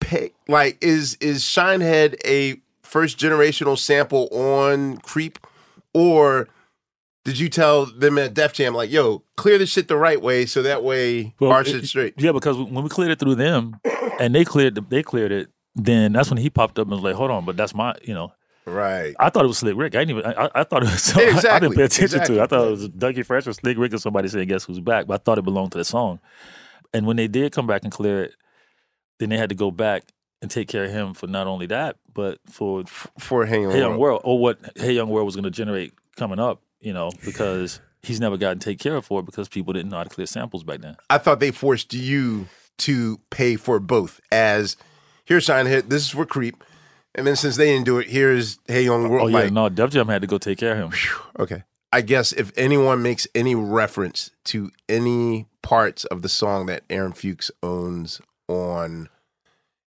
Pay 0.07 0.31
like 0.47 0.77
is 0.81 1.15
is 1.19 1.43
Shinehead 1.43 2.15
a 2.25 2.59
first 2.81 3.17
generational 3.19 3.77
sample 3.77 4.27
on 4.31 4.97
Creep 4.97 5.39
or 5.93 6.47
did 7.25 7.37
you 7.39 7.49
tell 7.49 7.85
them 7.85 8.17
at 8.17 8.33
Def 8.33 8.53
Jam 8.53 8.73
like, 8.73 8.89
yo, 8.89 9.21
clear 9.35 9.57
this 9.57 9.69
shit 9.69 9.89
the 9.89 9.97
right 9.97 10.21
way 10.21 10.45
so 10.45 10.61
that 10.63 10.81
way 10.83 11.35
our 11.41 11.61
it- 11.61 11.67
shit's 11.67 11.89
straight? 11.89 12.13
Yeah, 12.17 12.31
because 12.31 12.55
when 12.57 12.83
we 12.83 12.89
cleared 12.89 13.11
it 13.11 13.19
through 13.19 13.35
them 13.35 13.79
and 14.19 14.33
they 14.33 14.45
cleared 14.45 14.75
the, 14.75 14.81
they 14.81 15.03
cleared 15.03 15.31
it, 15.33 15.49
then 15.75 16.13
that's 16.13 16.29
when 16.29 16.37
he 16.37 16.49
popped 16.49 16.79
up 16.79 16.83
and 16.87 16.91
was 16.91 17.01
like, 17.01 17.15
"Hold 17.15 17.29
on, 17.31 17.43
but 17.45 17.57
that's 17.57 17.75
my 17.75 17.93
you 18.03 18.13
know." 18.13 18.31
Right. 18.65 19.13
I 19.19 19.29
thought 19.29 19.45
it 19.45 19.47
was 19.47 19.59
Slick 19.59 19.75
Rick. 19.77 19.95
I 19.95 20.03
didn't 20.05 20.17
even. 20.19 20.25
I, 20.37 20.49
I 20.55 20.63
thought 20.63 20.83
it 20.83 20.89
was. 20.89 21.13
I 21.17 21.21
Exactly, 21.23 21.67
didn't 21.69 21.77
pay 21.77 21.83
attention 21.83 22.23
to 22.25 22.33
it. 22.37 22.41
I 22.41 22.47
thought 22.47 22.67
it 22.67 22.71
was 22.71 22.89
Dougie 22.89 23.25
Fresh 23.25 23.45
or 23.47 23.53
Slick 23.53 23.77
Rick 23.77 23.93
or 23.93 23.97
somebody 23.97 24.27
saying 24.29 24.47
"Guess 24.47 24.63
who's 24.63 24.79
back," 24.79 25.05
but 25.07 25.13
I 25.21 25.23
thought 25.23 25.37
it 25.37 25.43
belonged 25.43 25.73
to 25.73 25.77
the 25.77 25.85
song. 25.85 26.19
And 26.93 27.05
when 27.05 27.15
they 27.17 27.27
did 27.27 27.51
come 27.51 27.67
back 27.67 27.83
and 27.83 27.91
clear 27.91 28.23
it, 28.23 28.35
then 29.19 29.29
they 29.29 29.37
had 29.37 29.49
to 29.49 29.55
go 29.55 29.71
back 29.71 30.03
and 30.41 30.51
take 30.51 30.67
care 30.67 30.83
of 30.83 30.91
him 30.91 31.13
for 31.13 31.27
not 31.27 31.47
only 31.47 31.65
that, 31.67 31.97
but 32.13 32.39
for 32.47 32.83
for 33.19 33.45
Hey 33.45 33.61
Young 33.61 33.71
Hey 33.71 33.79
Young 33.79 33.97
World. 33.97 33.99
World 33.99 34.21
or 34.23 34.39
what 34.39 34.59
Hey 34.75 34.93
Young 34.93 35.09
World 35.09 35.25
was 35.25 35.35
going 35.35 35.45
to 35.45 35.51
generate 35.51 35.93
coming 36.15 36.39
up. 36.39 36.61
You 36.79 36.93
know, 36.93 37.09
because 37.25 37.79
he's 38.03 38.19
never 38.19 38.37
gotten 38.37 38.59
taken 38.59 38.77
care 38.77 38.95
of 38.95 39.05
for 39.05 39.19
it 39.21 39.25
because 39.25 39.49
people 39.49 39.73
didn't 39.73 39.89
know 39.89 39.97
how 39.97 40.03
to 40.03 40.09
clear 40.09 40.27
samples 40.27 40.63
back 40.63 40.79
then. 40.79 40.95
I 41.09 41.17
thought 41.17 41.39
they 41.39 41.51
forced 41.51 41.93
you 41.93 42.47
to 42.79 43.19
pay 43.31 43.55
for 43.55 43.79
both 43.79 44.21
as 44.31 44.77
here's 45.25 45.47
Shinehead, 45.47 45.89
this 45.89 46.03
is 46.03 46.09
for 46.09 46.25
Creep. 46.25 46.63
And 47.15 47.25
then 47.25 47.35
since 47.35 47.57
they 47.57 47.65
didn't 47.65 47.85
do 47.85 47.97
it, 47.97 48.07
here's 48.07 48.59
Hey 48.67 48.83
Young 48.83 49.09
World. 49.09 49.25
Oh 49.25 49.27
yeah, 49.27 49.45
like, 49.45 49.51
no, 49.51 49.69
Def 49.69 49.89
Jam 49.89 50.07
had 50.07 50.21
to 50.21 50.27
go 50.27 50.37
take 50.37 50.59
care 50.59 50.79
of 50.79 50.93
him. 50.93 50.99
Okay. 51.39 51.63
I 51.91 52.01
guess 52.01 52.31
if 52.33 52.51
anyone 52.57 53.01
makes 53.01 53.27
any 53.33 53.55
reference 53.55 54.31
to 54.45 54.71
any 54.87 55.47
parts 55.63 56.05
of 56.05 56.21
the 56.21 56.29
song 56.29 56.67
that 56.67 56.83
Aaron 56.89 57.13
Fuchs 57.13 57.49
owns 57.63 58.21
on 58.47 59.09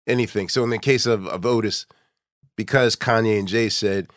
anything. 0.06 0.48
So 0.48 0.62
in 0.64 0.70
the 0.70 0.78
case 0.78 1.06
of, 1.06 1.26
of 1.26 1.44
Otis, 1.46 1.86
because 2.56 2.96
Kanye 2.96 3.38
and 3.38 3.48
Jay 3.48 3.68
said 3.68 4.08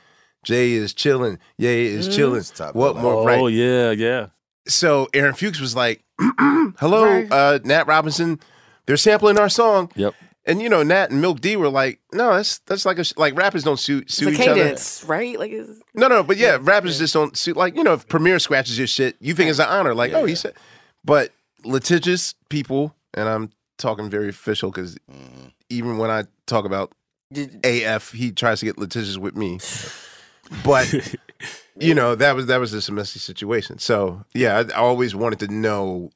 Jay 0.43 0.73
is 0.73 0.93
chilling, 0.93 1.39
Ye 1.57 1.85
is 1.85 2.09
Mhm. 2.09 2.15
chilling. 2.15 2.43
Top 2.43 2.75
What 2.75 2.93
billing. 2.95 3.01
more? 3.03 3.29
Oh 3.31 3.43
right. 3.45 3.53
yeah, 3.53 3.91
yeah. 3.91 4.27
So 4.67 5.07
Aaron 5.13 5.33
Fuchs 5.33 5.59
was 5.59 5.75
like, 5.75 6.03
"Hello, 6.79 7.23
uh, 7.31 7.59
Nat 7.63 7.87
Robinson. 7.87 8.39
They're 8.85 8.97
sampling 8.97 9.37
our 9.39 9.49
song." 9.49 9.91
Yep. 9.95 10.13
And 10.45 10.61
you 10.61 10.67
know, 10.67 10.83
Nat 10.83 11.09
and 11.11 11.21
Milk 11.21 11.39
D 11.39 11.55
were 11.55 11.69
like, 11.69 11.99
"No, 12.11 12.33
that's 12.35 12.59
that's 12.59 12.85
like 12.85 12.99
a 12.99 13.03
sh- 13.05 13.13
like 13.15 13.35
rappers 13.37 13.63
don't 13.63 13.79
sue 13.79 13.99
It's 13.99 14.15
sue 14.15 14.27
a 14.27 14.31
each 14.31 14.47
other." 14.47 14.75
right? 15.07 15.39
Like 15.39 15.51
it's, 15.51 15.79
No, 15.93 16.07
no, 16.09 16.21
but 16.23 16.35
yeah, 16.37 16.57
rappers 16.59 16.97
just 16.99 17.13
don't 17.13 17.37
sue. 17.37 17.53
Like 17.53 17.77
you 17.77 17.83
know, 17.83 17.93
if 17.93 18.07
Premier 18.09 18.39
scratches 18.39 18.77
your 18.77 18.87
shit, 18.87 19.15
you 19.21 19.33
think 19.35 19.49
it's 19.49 19.59
an 19.59 19.69
honor. 19.69 19.93
Like, 19.95 20.11
oh, 20.13 20.25
he 20.25 20.35
said. 20.35 20.53
But 21.05 21.31
litigious 21.63 22.35
people, 22.49 22.93
and 23.13 23.29
I'm 23.29 23.51
talking 23.83 24.09
very 24.09 24.29
official 24.29 24.71
because 24.71 24.97
Mm-hmm. 25.11 25.47
even 25.69 25.97
when 25.99 26.09
I 26.09 26.23
talk 26.47 26.65
about 26.65 26.91
AF, 27.63 28.11
he 28.11 28.31
tries 28.31 28.59
to 28.61 28.65
get 28.65 28.77
litigious 28.79 29.17
with 29.17 29.35
me. 29.35 29.59
But 30.65 30.93
you 31.79 31.95
know, 31.95 32.15
that 32.15 32.35
was 32.35 32.45
that 32.47 32.59
was 32.59 32.71
just 32.71 32.89
a 32.89 32.91
messy 32.91 33.17
situation. 33.19 33.79
So 33.79 34.23
yeah, 34.35 34.57
I, 34.59 34.73
I 34.73 34.77
always 34.81 35.15
wanted 35.15 35.39
to 35.39 35.47
know 35.47 36.09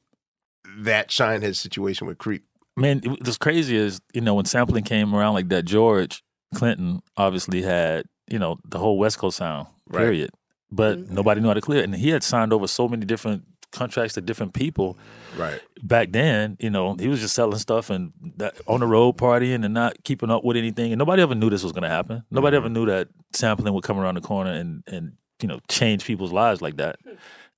that 0.80 1.08
Shinehead 1.08 1.56
situation 1.56 2.06
with 2.06 2.18
Creep. 2.18 2.44
Man, 2.76 3.00
it- 3.02 3.08
what's 3.08 3.38
crazy 3.38 3.74
is 3.76 4.00
you 4.12 4.20
know 4.20 4.34
when 4.34 4.44
sampling 4.44 4.84
came 4.84 5.14
around 5.14 5.34
like 5.34 5.48
that, 5.48 5.64
George 5.64 6.22
Clinton 6.54 7.00
obviously 7.16 7.62
had 7.62 8.04
you 8.30 8.38
know 8.38 8.58
the 8.64 8.78
whole 8.78 8.98
West 8.98 9.18
Coast 9.18 9.38
sound, 9.38 9.66
Right. 9.88 10.02
period. 10.02 10.30
But 10.70 11.08
nobody 11.10 11.40
knew 11.40 11.48
how 11.48 11.54
to 11.54 11.62
clear 11.62 11.80
it, 11.80 11.84
and 11.84 11.94
he 11.96 12.10
had 12.10 12.22
signed 12.22 12.52
over 12.52 12.66
so 12.68 12.86
many 12.86 13.06
different 13.06 13.44
contracts 13.72 14.14
to 14.14 14.20
different 14.20 14.54
people. 14.54 14.98
Right. 15.36 15.60
Back 15.82 16.12
then, 16.12 16.56
you 16.60 16.70
know, 16.70 16.94
he 16.94 17.08
was 17.08 17.20
just 17.20 17.34
selling 17.34 17.58
stuff 17.58 17.90
and 17.90 18.12
that, 18.36 18.60
on 18.66 18.80
the 18.80 18.86
road 18.86 19.16
partying 19.16 19.64
and 19.64 19.74
not 19.74 20.02
keeping 20.04 20.30
up 20.30 20.44
with 20.44 20.56
anything, 20.56 20.92
and 20.92 20.98
nobody 20.98 21.22
ever 21.22 21.34
knew 21.34 21.50
this 21.50 21.62
was 21.62 21.72
going 21.72 21.82
to 21.82 21.88
happen. 21.88 22.24
Nobody 22.30 22.56
ever 22.56 22.66
mm-hmm. 22.66 22.74
knew 22.74 22.86
that 22.86 23.08
sampling 23.32 23.74
would 23.74 23.84
come 23.84 23.98
around 23.98 24.16
the 24.16 24.20
corner 24.20 24.52
and 24.52 24.82
and 24.86 25.12
you 25.40 25.48
know 25.48 25.60
change 25.68 26.04
people's 26.04 26.32
lives 26.32 26.62
like 26.62 26.76
that. 26.76 26.96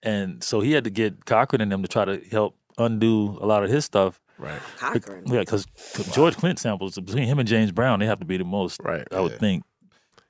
And 0.02 0.42
so 0.42 0.60
he 0.60 0.72
had 0.72 0.84
to 0.84 0.90
get 0.90 1.26
Cochran 1.26 1.60
and 1.60 1.70
them 1.70 1.82
to 1.82 1.88
try 1.88 2.04
to 2.04 2.20
help 2.30 2.56
undo 2.78 3.38
a 3.40 3.46
lot 3.46 3.62
of 3.62 3.70
his 3.70 3.84
stuff. 3.84 4.20
Right. 4.38 4.60
Cochran. 4.78 5.24
Yeah, 5.26 5.40
because 5.40 5.66
George 6.12 6.36
Clinton 6.36 6.56
samples 6.56 6.98
between 6.98 7.24
him 7.24 7.38
and 7.38 7.46
James 7.46 7.70
Brown, 7.70 8.00
they 8.00 8.06
have 8.06 8.20
to 8.20 8.24
be 8.24 8.38
the 8.38 8.44
most. 8.44 8.80
Right. 8.82 9.06
I 9.12 9.20
would 9.20 9.38
think. 9.38 9.64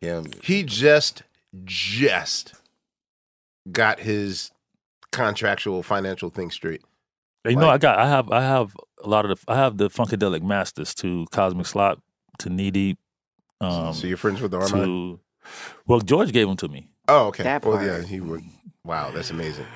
Yeah. 0.00 0.22
He 0.42 0.64
just 0.64 1.22
just 1.64 2.54
got 3.70 4.00
his 4.00 4.50
contractual 5.12 5.82
financial 5.82 6.30
thing 6.30 6.50
straight. 6.50 6.82
You 7.44 7.56
know, 7.56 7.70
I 7.70 7.78
got, 7.78 7.98
I 7.98 8.08
have, 8.08 8.30
I 8.30 8.42
have 8.42 8.76
a 9.02 9.08
lot 9.08 9.24
of 9.24 9.38
the, 9.38 9.44
I 9.50 9.56
have 9.56 9.78
the 9.78 9.88
Funkadelic 9.88 10.42
Masters 10.42 10.94
to 10.96 11.26
Cosmic 11.30 11.66
Slop 11.66 12.00
to 12.38 12.50
Knee 12.50 12.70
Deep. 12.70 12.98
Um, 13.62 13.94
so 13.94 14.06
you're 14.06 14.18
friends 14.18 14.40
with 14.40 14.50
the 14.50 14.58
Armand? 14.58 14.84
to, 14.84 15.20
well, 15.86 16.00
George 16.00 16.32
gave 16.32 16.46
them 16.46 16.56
to 16.58 16.68
me. 16.68 16.88
Oh, 17.08 17.28
okay. 17.28 17.42
That 17.42 17.64
well, 17.64 17.76
part. 17.76 17.86
yeah, 17.86 18.02
he 18.02 18.20
would. 18.20 18.42
Wow, 18.84 19.10
that's 19.10 19.30
amazing. 19.30 19.66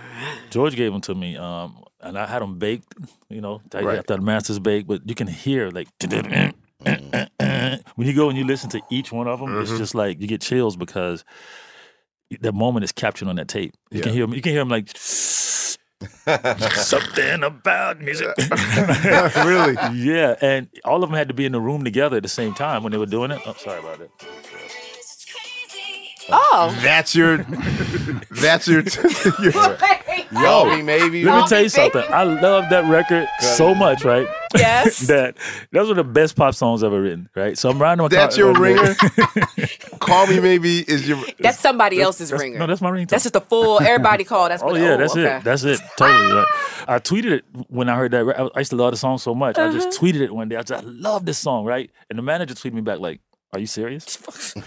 George 0.51 0.76
gave 0.76 0.93
them 0.93 1.01
to 1.03 1.14
me, 1.14 1.37
um, 1.37 1.82
and 2.01 2.18
I 2.18 2.26
had 2.26 2.43
them 2.43 2.59
baked. 2.59 2.95
You 3.28 3.41
know, 3.41 3.61
I 3.74 3.82
Right. 3.82 3.97
got 3.97 4.07
the 4.07 4.18
masters 4.18 4.59
baked, 4.59 4.87
but 4.87 5.09
you 5.09 5.14
can 5.14 5.26
hear 5.26 5.70
like 5.70 5.89
when 6.01 6.53
you 7.99 8.14
go 8.14 8.28
and 8.28 8.39
you 8.39 8.45
listen 8.45 8.70
to 8.70 8.82
each 8.89 9.11
one 9.11 9.26
of 9.26 9.41
them, 9.41 9.59
it's 9.61 9.72
Mhm. 9.72 9.78
just 9.78 9.95
like 9.95 10.20
you 10.20 10.26
get 10.26 10.43
chills 10.43 10.76
because 10.76 11.24
that 12.43 12.53
moment 12.55 12.85
is 12.85 12.93
captured 12.93 13.28
on 13.28 13.37
that 13.37 13.49
tape. 13.49 13.74
You 13.91 14.01
can 14.01 14.11
Yeah. 14.11 14.14
hear 14.14 14.24
'em- 14.24 14.35
You 14.35 14.43
can 14.43 14.53
hear 14.53 14.61
them 14.61 14.68
like 14.68 14.89
something 16.74 17.43
about 17.43 18.01
music. 18.01 18.28
really? 19.45 19.76
Yeah, 19.95 20.35
and 20.41 20.68
all 20.85 21.03
of 21.03 21.11
them 21.11 21.16
had 21.16 21.28
to 21.28 21.35
be 21.35 21.45
in 21.47 21.53
the 21.53 21.61
room 21.61 21.85
together 21.85 22.16
at 22.18 22.22
the 22.22 22.28
same 22.28 22.55
time 22.55 22.82
when 22.82 22.93
they 22.93 22.99
were 22.99 23.07
doing 23.07 23.30
it. 23.30 23.41
Oh, 23.47 23.55
sorry 23.59 23.80
about 23.80 23.99
that. 23.99 24.11
Oh, 26.30 26.74
That's 26.82 27.14
your. 27.14 27.39
That's 28.30 28.66
your. 28.66 28.80
your 29.43 29.53
Call 30.32 30.66
me 30.74 30.80
maybe. 30.80 31.22
Let 31.22 31.43
me 31.43 31.47
tell 31.49 31.62
you 31.62 31.68
something. 31.68 32.03
I 32.09 32.22
love 32.24 32.70
that 32.70 32.89
record 32.89 33.28
so 33.41 33.74
much, 33.74 34.05
right? 34.07 34.26
Yes. 34.57 35.01
that 35.09 35.37
those 35.70 35.91
are 35.91 35.95
the 35.95 36.03
best 36.05 36.35
pop 36.35 36.55
songs 36.55 36.82
ever 36.82 37.01
written, 37.03 37.28
right? 37.37 37.59
So 37.59 37.68
I'm 37.68 37.78
riding 37.80 38.01
my 38.03 38.09
That's 38.09 38.37
car. 38.37 38.45
your 38.47 38.55
ringer. 38.55 38.95
Call 40.05 40.26
me 40.26 40.40
maybe 40.40 40.80
is 40.80 41.09
your. 41.09 41.18
That's 41.38 41.59
somebody 41.59 42.00
else's 42.00 42.30
That's- 42.30 42.42
ringer. 42.42 42.59
No, 42.59 42.66
that's 42.66 42.80
my 42.80 42.90
ringtone. 42.90 43.09
That's 43.09 43.24
just 43.24 43.36
a 43.36 43.40
full 43.40 43.80
everybody 43.80 44.24
call. 44.24 44.48
That's 44.48 44.62
Oh 44.64 44.66
what, 44.66 44.80
yeah, 44.80 44.96
that's 44.96 45.12
okay. 45.16 45.36
it. 45.36 45.44
That's 45.44 45.64
it. 45.64 45.80
Totally. 45.96 46.34
Right. 46.34 46.46
I 46.86 46.98
tweeted 46.98 47.32
it 47.32 47.44
when 47.68 47.88
I 47.88 47.96
heard 47.96 48.11
that. 48.12 48.50
I 48.55 48.59
used 48.59 48.70
to 48.70 48.76
love 48.76 48.90
the 48.92 48.96
song 48.98 49.18
so 49.18 49.34
much. 49.34 49.59
I 49.59 49.70
just 49.72 49.88
Uh-huh. 49.88 49.98
tweeted 50.07 50.20
it 50.20 50.34
one 50.34 50.48
day. 50.48 50.57
I 50.57 50.62
just 50.62 50.84
I 50.84 50.86
love 50.86 51.24
this 51.26 51.38
song, 51.38 51.64
right? 51.64 51.90
And 52.11 52.18
the 52.18 52.22
manager 52.22 52.55
tweeted 52.55 52.74
me 52.74 52.80
back 52.82 52.98
like, 53.00 53.20
"Are 53.52 53.59
you 53.59 53.66
serious?" 53.66 54.18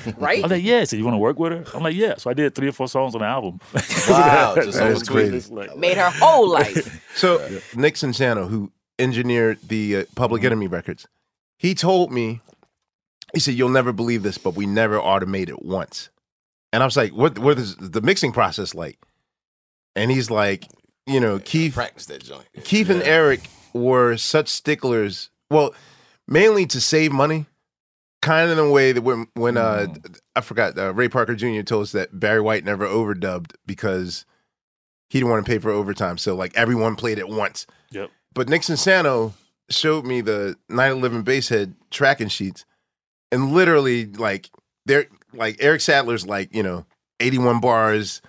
right? 0.17 0.43
I'm 0.43 0.49
like, 0.49 0.63
"Yeah." 0.63 0.83
So 0.85 0.95
"You 0.97 1.03
want 1.05 1.15
to 1.15 1.19
work 1.19 1.37
with 1.39 1.51
her?" 1.53 1.63
I'm 1.77 1.83
like, 1.83 1.95
"Yeah." 1.95 2.15
So 2.17 2.29
I 2.29 2.33
did 2.33 2.55
three 2.55 2.67
or 2.69 2.71
four 2.73 2.87
songs 2.87 3.13
on 3.15 3.21
the 3.21 3.27
album. 3.27 3.59
Wow, 4.09 4.55
just 4.55 4.73
So 4.77 4.83
That 4.83 4.93
was 4.93 5.03
crazy. 5.03 5.29
this, 5.31 5.49
like- 5.51 5.75
Made 5.77 5.97
her 5.97 6.09
whole 6.09 6.49
life. 6.49 7.03
So 7.15 7.37
Nick 7.75 7.95
Sansano, 7.95 8.47
who 8.49 8.71
engineered 8.99 9.59
the 9.67 9.97
uh, 9.97 10.03
Public 10.15 10.41
Mm-hmm. 10.41 10.47
Enemy 10.47 10.67
records, 10.67 11.07
he 11.57 11.75
told 11.75 12.11
me, 12.11 12.39
he 13.33 13.39
said, 13.39 13.55
"You'll 13.55 13.69
never 13.69 13.91
believe 13.91 14.23
this, 14.23 14.37
but 14.37 14.55
we 14.55 14.65
never 14.65 14.99
automated 14.99 15.55
once." 15.59 16.09
And 16.71 16.83
I 16.83 16.85
was 16.85 16.97
like, 16.97 17.11
"What? 17.11 17.39
What 17.39 17.57
is 17.57 17.75
the 17.77 18.01
mixing 18.01 18.31
process 18.31 18.73
like?" 18.73 18.99
And 19.95 20.11
he's 20.11 20.29
like, 20.29 20.67
"You 21.05 21.19
know, 21.19 21.39
Keith, 21.39 21.73
Practice 21.73 22.05
that 22.07 22.23
joint. 22.23 22.47
Keith 22.63 22.89
and 22.89 23.03
Eric 23.03 23.49
were 23.73 24.17
such 24.17 24.47
sticklers. 24.49 25.29
Well, 25.49 25.73
mainly 26.27 26.65
to 26.67 26.81
save 26.81 27.11
money." 27.11 27.45
Kind 28.23 28.49
of 28.49 28.57
in 28.57 28.65
a 28.65 28.71
way 28.71 28.93
that 28.93 29.03
when 29.03 29.27
when 29.35 29.57
uh, 29.57 29.87
I 30.35 30.41
forgot 30.41 30.77
uh, 30.77 30.91
Ray 30.93 31.07
Parker 31.07 31.35
Jr. 31.35 31.61
told 31.61 31.83
us 31.83 31.91
that 31.91 32.19
Barry 32.19 32.41
White 32.41 32.65
never 32.65 32.85
overdubbed 32.85 33.53
because 33.67 34.25
he 35.09 35.19
didn't 35.19 35.31
want 35.31 35.45
to 35.45 35.49
pay 35.49 35.59
for 35.59 35.69
overtime. 35.69 36.17
So 36.17 36.35
like 36.35 36.55
everyone 36.55 36.95
played 36.95 37.19
it 37.19 37.29
once. 37.29 37.67
Yep. 37.91 38.09
But 38.33 38.49
Nick 38.49 38.63
Sansano 38.63 39.33
showed 39.69 40.05
me 40.05 40.21
the 40.21 40.55
911 40.69 41.23
basehead 41.23 41.75
tracking 41.89 42.27
sheets, 42.27 42.65
and 43.31 43.51
literally 43.53 44.05
like 44.05 44.49
they're 44.85 45.07
like 45.33 45.57
Eric 45.59 45.81
Sadler's 45.81 46.25
like 46.25 46.53
you 46.55 46.63
know 46.63 46.85
81 47.19 47.59
bars 47.59 48.21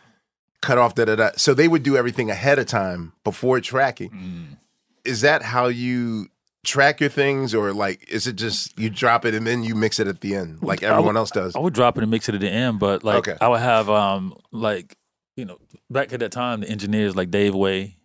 cut 0.60 0.78
off 0.78 0.94
da 0.94 1.04
da 1.04 1.16
da. 1.16 1.30
So 1.36 1.54
they 1.54 1.68
would 1.68 1.82
do 1.82 1.96
everything 1.96 2.30
ahead 2.30 2.58
of 2.58 2.66
time 2.66 3.12
before 3.24 3.60
tracking. 3.60 4.10
Mm. 4.10 4.56
Is 5.04 5.20
that 5.22 5.42
how 5.42 5.66
you? 5.66 6.28
Track 6.64 7.00
your 7.00 7.08
things, 7.08 7.54
or 7.54 7.72
like, 7.72 8.06
is 8.10 8.26
it 8.26 8.34
just 8.34 8.78
you 8.78 8.90
drop 8.90 9.24
it 9.24 9.32
and 9.32 9.46
then 9.46 9.62
you 9.62 9.74
mix 9.74 10.00
it 10.00 10.06
at 10.08 10.20
the 10.20 10.34
end, 10.34 10.60
like 10.62 10.82
everyone 10.82 11.14
would- 11.14 11.16
else 11.20 11.30
does? 11.30 11.54
I 11.56 11.60
would 11.60 11.72
drop 11.72 11.96
it 11.96 12.02
and 12.02 12.10
mix 12.10 12.28
it 12.28 12.34
at 12.34 12.40
the 12.42 12.50
end, 12.50 12.78
but 12.80 13.04
like 13.04 13.16
Okay. 13.28 13.36
I 13.40 13.48
would 13.48 13.60
have 13.60 13.88
um 13.88 14.34
like 14.50 14.98
you 15.36 15.44
know 15.46 15.58
back 15.88 16.12
at 16.12 16.20
that 16.20 16.32
time 16.32 16.60
the 16.60 16.68
engineers 16.68 17.14
like 17.16 17.30
Dave 17.30 17.54
Way 17.54 17.96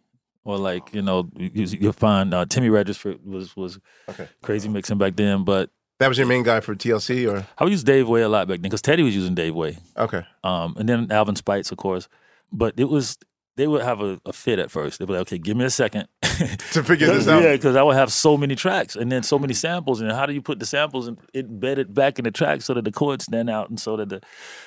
or 0.46 0.58
like 0.58 0.94
you 0.94 1.02
know 1.02 1.28
you, 1.36 1.50
you'll 1.66 1.92
find 1.94 2.34
uh, 2.34 2.46
Timmy 2.46 2.70
Regisford 2.70 3.26
was 3.26 3.54
was 3.58 3.80
Okay. 4.08 4.30
crazy 4.44 4.70
mixing 4.70 5.00
back 5.00 5.16
then, 5.18 5.44
but 5.44 5.70
That 6.00 6.08
was 6.08 6.18
your 6.18 6.28
main 6.28 6.44
guy 6.44 6.60
for 6.60 6.76
TLC, 6.76 7.32
or 7.32 7.46
I 7.58 7.64
would 7.64 7.72
use 7.72 7.84
Dave 7.84 8.10
Way 8.10 8.24
a 8.24 8.30
lot 8.30 8.48
back 8.48 8.58
then 8.58 8.64
because 8.64 8.82
Teddy 8.82 9.04
was 9.04 9.16
using 9.16 9.36
Dave 9.36 9.56
Way. 9.56 9.78
okay, 9.98 10.26
Um, 10.44 10.76
and 10.78 10.90
then 10.90 11.12
Alvin 11.12 11.36
Speights, 11.36 11.72
of 11.72 11.78
course. 11.78 12.08
But 12.52 12.74
it 12.78 12.86
was 12.90 13.18
they 13.56 13.68
would 13.68 13.84
have 13.84 14.02
a, 14.02 14.20
a 14.26 14.34
fit 14.34 14.60
at 14.60 14.72
first. 14.72 14.98
They'd 15.00 15.06
be 15.06 15.14
like, 15.14 15.22
"Okay, 15.24 15.38
give 15.38 15.56
me 15.56 15.66
a 15.66 15.70
second 15.70 16.08
to 16.22 16.84
figure 16.84 17.08
this 17.08 17.28
out. 17.28 17.44
Yeah, 17.44 17.54
because 17.54 17.76
I 17.76 17.84
would 17.84 17.96
have 17.96 18.12
so 18.12 18.36
many 18.36 18.56
tracks 18.56 18.96
and 18.96 19.12
then 19.12 19.24
so 19.24 19.38
many 19.38 19.54
samples, 19.54 20.02
and 20.02 20.12
how 20.12 20.26
do 20.26 20.34
you 20.34 20.42
put 20.42 20.60
the 20.60 20.66
samples 20.66 21.08
and 21.08 21.20
embedded 21.34 21.94
back 21.94 22.18
in 22.18 22.26
the 22.26 22.32
track 22.32 22.62
so 22.64 22.74
that 22.74 22.84
the 22.86 22.92
chords 22.92 23.26
stand 23.26 23.50
out, 23.50 23.70
and 23.70 23.80
so 23.80 23.96
that 23.98 24.10
the 24.10 24.22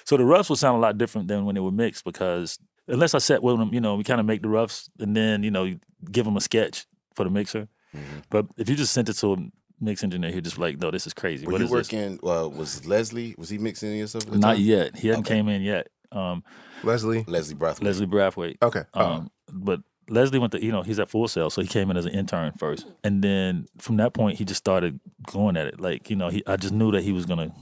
so 0.05 0.17
the 0.17 0.25
roughs 0.25 0.49
would 0.49 0.59
sound 0.59 0.77
a 0.77 0.81
lot 0.81 0.97
different 0.99 1.29
than 1.29 1.45
when 1.45 1.55
they 1.55 1.61
were 1.61 1.73
mixed 1.73 2.05
because 2.05 2.59
unless 2.89 3.15
I 3.15 3.19
set 3.19 3.43
with 3.43 3.59
them, 3.59 3.75
you 3.75 3.81
know, 3.81 3.97
we 3.97 4.05
kind 4.05 4.21
of 4.21 4.27
make 4.27 4.43
the 4.43 4.49
roughs 4.49 4.89
and 5.01 5.17
then 5.17 5.43
you 5.43 5.51
know 5.51 5.65
you 5.65 5.81
give 6.11 6.25
them 6.25 6.37
a 6.37 6.41
sketch 6.41 6.87
for 7.15 7.25
the 7.25 7.31
mixer. 7.31 7.69
Mm-hmm. 7.95 8.19
But 8.31 8.47
if 8.57 8.69
you 8.69 8.77
just 8.77 8.93
sent 8.93 9.09
it 9.09 9.15
to 9.15 9.33
a 9.33 9.37
mix 9.81 10.03
engineer, 10.05 10.31
he'd 10.31 10.45
just 10.45 10.59
like, 10.59 10.79
"No, 10.79 10.91
this 10.91 11.07
is 11.07 11.15
crazy. 11.15 11.47
Were 11.47 11.53
What 11.53 11.59
you 11.61 11.65
is 11.67 11.71
this?" 11.71 11.93
working? 11.93 12.19
Well, 12.23 12.51
was 12.51 12.87
Leslie? 12.87 13.35
Was 13.39 13.49
he 13.49 13.59
mixing 13.59 13.91
any 13.91 14.01
of 14.01 14.11
stuff? 14.11 14.27
Not 14.29 14.55
time? 14.55 14.61
yet. 14.61 14.97
He 14.97 15.09
hadn't 15.09 15.27
Okay. 15.27 15.35
came 15.37 15.49
in 15.49 15.63
yet. 15.63 15.89
Um, 16.13 16.45
Leslie, 16.83 17.25
Leslie 17.27 17.55
Brathwaite. 17.57 17.83
Leslie 17.85 18.07
Brathwaite. 18.07 18.57
Okay. 18.63 18.83
Oh. 18.95 19.05
Um, 19.05 19.31
but 19.53 19.81
Leslie 20.09 20.39
went 20.39 20.53
to, 20.53 20.65
you 20.65 20.71
know, 20.71 20.83
he's 20.83 21.01
at 21.01 21.11
Full 21.11 21.27
Sail, 21.29 21.51
so 21.51 21.61
he 21.63 21.67
came 21.69 21.91
in 21.91 21.97
as 21.97 22.07
an 22.07 22.13
intern 22.13 22.53
first. 22.59 22.87
And 23.03 23.23
then 23.25 23.67
from 23.79 23.97
that 23.97 24.15
point, 24.15 24.39
he 24.39 24.45
just 24.45 24.59
started 24.59 25.01
going 25.27 25.57
at 25.57 25.67
it. 25.67 25.81
Like, 25.81 26.09
you 26.09 26.17
know, 26.17 26.29
he, 26.29 26.45
I 26.47 26.57
just 26.57 26.73
knew 26.73 26.93
that 26.93 27.03
he 27.03 27.13
was 27.13 27.27
going 27.27 27.51
to 27.51 27.55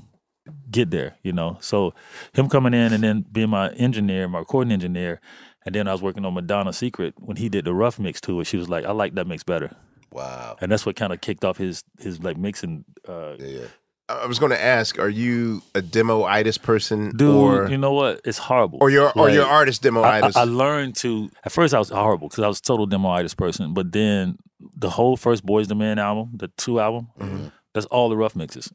get 0.71 0.91
there, 0.91 1.17
you 1.23 1.33
know. 1.33 1.57
So 1.61 1.95
him 2.35 2.49
coming 2.51 2.75
in 2.75 2.93
and 2.93 3.03
then 3.03 3.25
being 3.33 3.49
my 3.49 3.71
engineer, 3.71 4.29
my 4.29 4.41
recording 4.41 4.73
engineer, 4.73 5.21
and 5.65 5.75
then 5.75 5.89
I 5.89 5.93
was 5.93 6.03
working 6.03 6.27
on 6.27 6.35
Madonna 6.35 6.75
Secret 6.75 7.15
when 7.19 7.39
he 7.39 7.49
did 7.49 7.65
the 7.65 7.73
rough 7.73 7.99
mix 7.99 8.21
to 8.23 8.39
it. 8.41 8.45
She 8.47 8.59
was 8.59 8.69
like, 8.69 8.85
I 8.85 8.93
like 8.93 9.15
that 9.15 9.27
mix 9.27 9.43
better. 9.43 9.75
Wow. 10.15 10.57
And 10.61 10.71
that's 10.73 10.87
what 10.87 10.97
kind 10.97 11.12
of 11.12 11.21
kicked 11.21 11.45
off 11.45 11.59
his 11.59 11.83
his 11.99 12.23
like 12.23 12.37
mixing. 12.39 12.85
Uh, 13.07 13.35
yeah. 13.39 13.67
I 14.09 14.27
was 14.27 14.39
going 14.39 14.51
to 14.51 14.62
ask: 14.62 14.99
Are 14.99 15.09
you 15.09 15.62
a 15.75 15.81
demo-itis 15.81 16.59
person, 16.59 17.17
Dude, 17.17 17.35
or 17.35 17.69
you 17.71 17.79
know 17.79 17.93
what? 17.93 18.21
It's 18.25 18.37
horrible. 18.39 18.79
or 18.83 18.91
your 18.91 19.11
or 19.19 19.31
your 19.31 19.47
artist 19.47 19.83
I, 19.85 19.89
I, 19.89 19.91
demo-itis? 19.91 20.37
I 20.37 20.45
learned 20.45 20.95
to. 20.97 21.31
At 21.45 21.53
first, 21.53 21.73
I 21.75 21.79
was 21.79 21.89
horrible 21.89 22.29
because 22.29 22.45
I 22.45 22.49
was 22.49 22.59
a 22.59 22.62
total 22.62 22.87
demoitis 22.87 23.35
person. 23.37 23.73
But 23.75 23.93
then 23.93 24.37
the 24.77 24.91
whole 24.91 25.17
first 25.17 25.45
Boyz 25.45 25.71
II 25.71 25.77
Men 25.79 25.99
album, 25.99 26.31
the 26.37 26.49
two 26.59 26.81
album, 26.81 27.09
Mm-hmm. 27.19 27.47
that's 27.73 27.87
all 27.87 28.09
the 28.11 28.17
rough 28.17 28.37
mixes. 28.37 28.71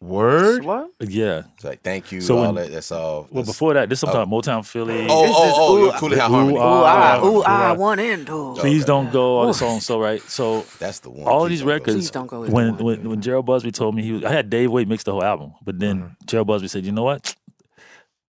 Word. 0.00 0.64
What? 0.64 0.90
Yeah. 1.00 1.42
It's 1.56 1.64
like 1.64 1.82
thank 1.82 2.12
you. 2.12 2.20
So 2.20 2.38
all 2.38 2.52
when- 2.52 2.54
that. 2.54 2.70
That's 2.70 2.92
all. 2.92 3.26
Well, 3.32 3.44
before 3.44 3.74
that, 3.74 3.88
this 3.88 4.02
oh. 4.04 4.06
sometime 4.06 4.28
Motown 4.30 4.64
Philly. 4.64 5.06
Oh, 5.10 5.22
This 5.26 5.34
oh, 5.36 5.48
is 5.48 5.54
oh, 5.56 5.76
ooh, 5.76 5.84
your 5.84 5.92
Cooley 5.94 6.16
Ooh, 6.16 6.20
Harmony. 6.20 6.56
Ooh, 6.56 6.60
ah, 6.60 7.20
ooh, 7.24 7.42
ah, 7.44 7.74
one 7.74 7.98
and 7.98 8.24
two. 8.26 8.54
Please 8.58 8.84
don't 8.84 9.10
go. 9.12 9.38
All 9.38 9.46
the 9.48 9.54
songs 9.54 9.84
so 9.84 9.98
right. 10.00 10.22
So 10.22 10.64
That's 10.78 11.00
the 11.00 11.10
one. 11.10 11.26
all 11.26 11.46
these 11.46 11.60
don't 11.60 11.68
records. 11.68 11.96
Please 11.96 12.10
don't 12.12 12.28
go 12.28 12.40
with 12.42 12.50
when 12.50 12.76
one. 12.76 12.84
when 12.84 13.08
when 13.10 13.20
Jheryl 13.20 13.44
Busby 13.44 13.72
told 13.72 13.96
me 13.96 14.02
he 14.02 14.12
was, 14.12 14.24
I 14.24 14.30
had 14.30 14.48
Dave 14.50 14.70
Way 14.70 14.84
mix 14.84 15.02
the 15.02 15.12
whole 15.12 15.24
album, 15.24 15.54
but 15.64 15.78
then 15.80 15.98
Mm-hmm. 16.02 16.24
Jheryl 16.26 16.46
Busby 16.46 16.68
said, 16.68 16.86
"You 16.86 16.92
know 16.92 17.02
what? 17.02 17.34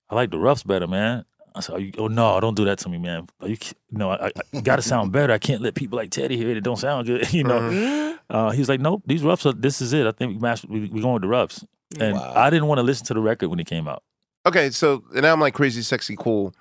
I 0.10 0.16
like 0.16 0.32
the 0.32 0.40
roughs 0.40 0.64
better, 0.64 0.88
man." 0.88 1.26
I 1.56 1.60
said, 1.62 1.82
you, 1.82 1.92
"Oh 1.98 2.08
no, 2.08 2.40
don't 2.40 2.56
do 2.56 2.66
that 2.66 2.78
to 2.80 2.90
me, 2.90 2.98
man. 2.98 3.28
Are 3.42 3.48
you 3.48 3.58
no, 3.92 4.12
I, 4.12 4.32
I 4.54 4.62
got 4.62 4.78
to 4.78 4.82
sound 4.82 5.12
better. 5.18 5.34
I 5.34 5.38
can't 5.38 5.62
let 5.62 5.76
people 5.76 5.98
like 5.98 6.12
Teddy 6.12 6.38
hear 6.38 6.50
it. 6.50 6.58
It 6.58 6.64
don't 6.64 6.78
sound 6.78 7.08
good, 7.08 7.32
you 7.34 7.44
know." 7.44 7.60
Mm-hmm. 7.60 8.16
Uh, 8.30 8.52
he 8.52 8.60
was 8.60 8.70
like, 8.70 8.80
"Nope, 8.80 9.04
these 9.06 9.24
roughs. 9.24 9.46
Are, 9.46 9.54
this 9.54 9.82
is 9.82 9.94
it. 9.94 10.06
I 10.06 10.12
think 10.12 10.34
we 10.34 10.40
master, 10.40 10.68
we 10.70 10.82
we 10.90 11.02
going 11.02 11.14
with 11.14 11.24
the 11.24 11.28
roughs." 11.28 11.66
And 12.00 12.16
Wow. 12.16 12.34
I 12.36 12.50
didn't 12.52 12.68
want 12.68 12.78
to 12.78 12.84
listen 12.84 13.06
to 13.08 13.14
the 13.16 13.20
record 13.22 13.50
when 13.50 13.60
it 13.60 13.66
came 13.66 13.88
out. 13.88 14.04
Okay, 14.46 14.70
so 14.70 15.04
and 15.14 15.24
now 15.24 15.34
I'm 15.34 15.40
like 15.40 15.54
crazy, 15.56 15.82
sexy, 15.82 16.16
cool, 16.18 16.54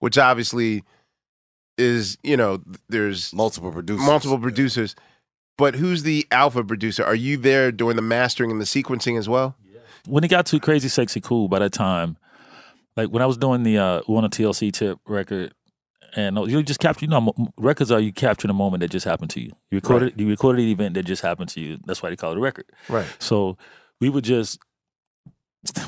which 0.00 0.18
obviously 0.18 0.82
is 1.78 2.18
you 2.22 2.36
know 2.36 2.60
there's 2.88 3.32
multiple 3.32 3.70
producers. 3.72 4.04
multiple 4.06 4.38
producers, 4.38 4.94
but 5.56 5.74
who's 5.76 6.02
the 6.02 6.26
alpha 6.30 6.64
producer? 6.64 7.04
Are 7.04 7.14
you 7.14 7.36
there 7.36 7.70
during 7.72 7.96
the 7.96 8.02
mastering 8.02 8.50
and 8.50 8.60
the 8.60 8.64
sequencing 8.64 9.18
as 9.18 9.28
well? 9.28 9.56
when 10.08 10.24
it 10.24 10.28
got 10.28 10.46
too 10.46 10.58
crazy, 10.58 10.88
sexy, 10.88 11.20
cool, 11.20 11.46
by 11.46 11.60
that 11.60 11.72
time, 11.72 12.16
like 12.96 13.08
when 13.08 13.22
I 13.22 13.26
was 13.26 13.36
doing 13.36 13.62
the 13.62 13.78
uh, 13.78 14.00
one 14.06 14.24
a 14.24 14.28
TLC 14.28 14.72
tip 14.72 14.98
record, 15.06 15.52
and 16.14 16.36
you 16.50 16.62
just 16.62 16.80
capture, 16.80 17.06
you 17.06 17.10
know, 17.10 17.32
records 17.56 17.90
are 17.90 18.00
you 18.00 18.12
capturing 18.12 18.50
a 18.50 18.54
moment 18.54 18.82
that 18.82 18.90
just 18.90 19.06
happened 19.06 19.30
to 19.30 19.40
you. 19.40 19.50
You 19.70 19.76
recorded, 19.76 20.20
you 20.20 20.28
recorded 20.28 20.62
an 20.62 20.68
event 20.68 20.94
that 20.94 21.04
just 21.04 21.22
happened 21.22 21.48
to 21.50 21.60
you. 21.60 21.78
That's 21.86 22.02
why 22.02 22.10
they 22.10 22.16
call 22.16 22.32
it 22.32 22.38
a 22.38 22.40
record. 22.40 22.66
Right. 22.88 23.06
So 23.18 23.56
we 24.00 24.10
would 24.10 24.24
just 24.24 24.58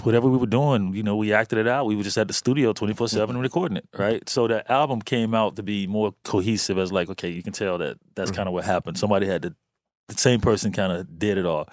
whatever 0.04 0.28
we 0.28 0.36
were 0.36 0.46
doing, 0.46 0.94
you 0.94 1.02
know, 1.02 1.16
we 1.16 1.32
acted 1.32 1.58
it 1.58 1.66
out. 1.66 1.86
We 1.86 1.96
were 1.96 2.04
just 2.04 2.16
at 2.16 2.28
the 2.28 2.34
studio 2.34 2.72
twenty 2.72 2.94
four 2.94 3.08
seven 3.08 3.36
recording 3.38 3.76
it, 3.76 3.88
right? 3.98 4.26
So 4.28 4.46
the 4.46 4.70
album 4.70 5.02
came 5.02 5.34
out 5.34 5.56
to 5.56 5.62
be 5.62 5.86
more 5.86 6.14
cohesive 6.24 6.78
as 6.78 6.92
like, 6.92 7.10
okay, 7.10 7.28
you 7.28 7.42
can 7.42 7.52
tell 7.52 7.78
that 7.78 7.98
that's 8.14 8.30
kind 8.30 8.48
of 8.48 8.54
what 8.54 8.64
happened. 8.64 8.98
Somebody 8.98 9.26
had 9.26 9.42
to, 9.42 9.54
the 10.08 10.14
same 10.16 10.40
person 10.40 10.72
kind 10.72 10.92
of 10.92 11.18
did 11.18 11.38
it 11.38 11.46
all. 11.46 11.68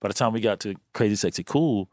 By 0.00 0.08
the 0.08 0.14
time 0.14 0.32
we 0.32 0.40
got 0.40 0.60
to 0.60 0.74
Crazy 0.94 1.14
Sexy 1.14 1.44
Cool, 1.44 1.90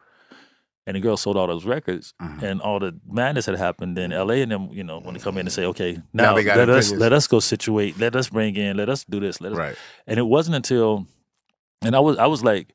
and 0.90 0.96
the 0.96 1.02
girl 1.02 1.16
sold 1.16 1.38
all 1.38 1.46
those 1.46 1.66
records, 1.66 2.16
uh-huh. 2.20 2.44
and 2.44 2.62
all 2.62 2.80
the 2.80 3.00
madness 3.08 3.46
had 3.46 3.56
happened, 3.56 3.96
then 3.96 4.10
LA 4.10 4.42
and 4.42 4.52
them, 4.52 4.70
you 4.72 4.84
know, 4.84 5.00
when 5.00 5.14
they 5.14 5.20
come 5.20 5.38
in 5.38 5.46
and 5.46 5.54
say, 5.54 5.64
okay, 5.66 6.00
Now 6.14 6.32
now, 6.32 6.34
they 6.34 6.44
got 6.44 6.58
let 6.58 6.68
us 6.68 6.92
let 6.92 7.14
us 7.14 7.28
go 7.28 7.40
situate, 7.40 8.00
let 8.00 8.16
us 8.16 8.28
bring 8.28 8.56
in, 8.56 8.76
let 8.76 8.90
us 8.90 9.04
do 9.04 9.20
this, 9.20 9.40
let 9.40 9.52
us. 9.52 9.58
Right. 9.60 9.76
And 10.08 10.18
it 10.18 10.26
wasn't 10.26 10.56
until, 10.56 11.06
and 11.84 11.96
I 11.96 12.00
was 12.00 12.18
I 12.18 12.26
was 12.26 12.44
like 12.44 12.74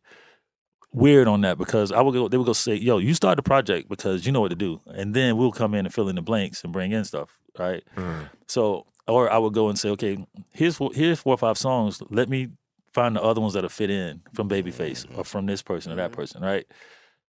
weird 0.93 1.27
on 1.27 1.41
that 1.41 1.59
because 1.59 1.91
I 1.91 2.03
would 2.03 2.15
go, 2.15 2.29
they 2.29 2.37
would 2.37 2.47
go 2.47 2.53
say, 2.53 2.77
yo, 2.77 2.99
you 2.99 3.15
start 3.15 3.35
the 3.35 3.43
project 3.43 3.89
because 3.89 4.25
you 4.25 4.31
know 4.31 4.41
what 4.41 4.51
to 4.51 4.57
do, 4.57 4.81
and 4.87 5.13
then 5.13 5.37
we'll 5.37 5.51
come 5.51 5.75
in 5.75 5.85
and 5.85 5.93
fill 5.93 6.09
in 6.09 6.15
the 6.15 6.23
blanks 6.23 6.63
and 6.63 6.73
bring 6.73 6.93
in 6.93 7.05
stuff, 7.05 7.37
right? 7.59 7.83
Mm. 7.97 8.31
So, 8.47 8.87
or 9.09 9.29
I 9.29 9.39
would 9.39 9.55
go 9.55 9.69
and 9.71 9.77
say, 9.77 9.89
okay, 9.91 10.25
here's 10.53 10.77
four, 10.77 10.93
here's 10.95 11.19
four 11.19 11.35
or 11.35 11.39
five 11.39 11.59
songs. 11.59 12.01
Let 12.11 12.29
me 12.29 12.51
find 12.93 13.17
the 13.17 13.23
other 13.23 13.41
ones 13.41 13.55
that'll 13.55 13.71
fit 13.71 13.91
in 13.91 14.23
from 14.35 14.49
Babyface 14.49 15.05
or 15.19 15.25
from 15.25 15.47
this 15.47 15.63
person 15.63 15.91
or 15.91 15.97
that 15.97 16.13
mm-hmm. 16.13 16.21
person, 16.21 16.43
right? 16.43 16.65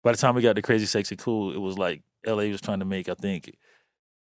By 0.03 0.11
the 0.11 0.17
time 0.17 0.35
we 0.35 0.41
got 0.41 0.55
to 0.55 0.61
Crazy 0.61 0.85
Sexy 0.85 1.15
Cool, 1.15 1.53
it 1.53 1.59
was 1.59 1.77
like 1.77 2.01
LA 2.25 2.43
was 2.43 2.61
trying 2.61 2.79
to 2.79 2.85
make, 2.85 3.09
I 3.09 3.13
think, 3.13 3.55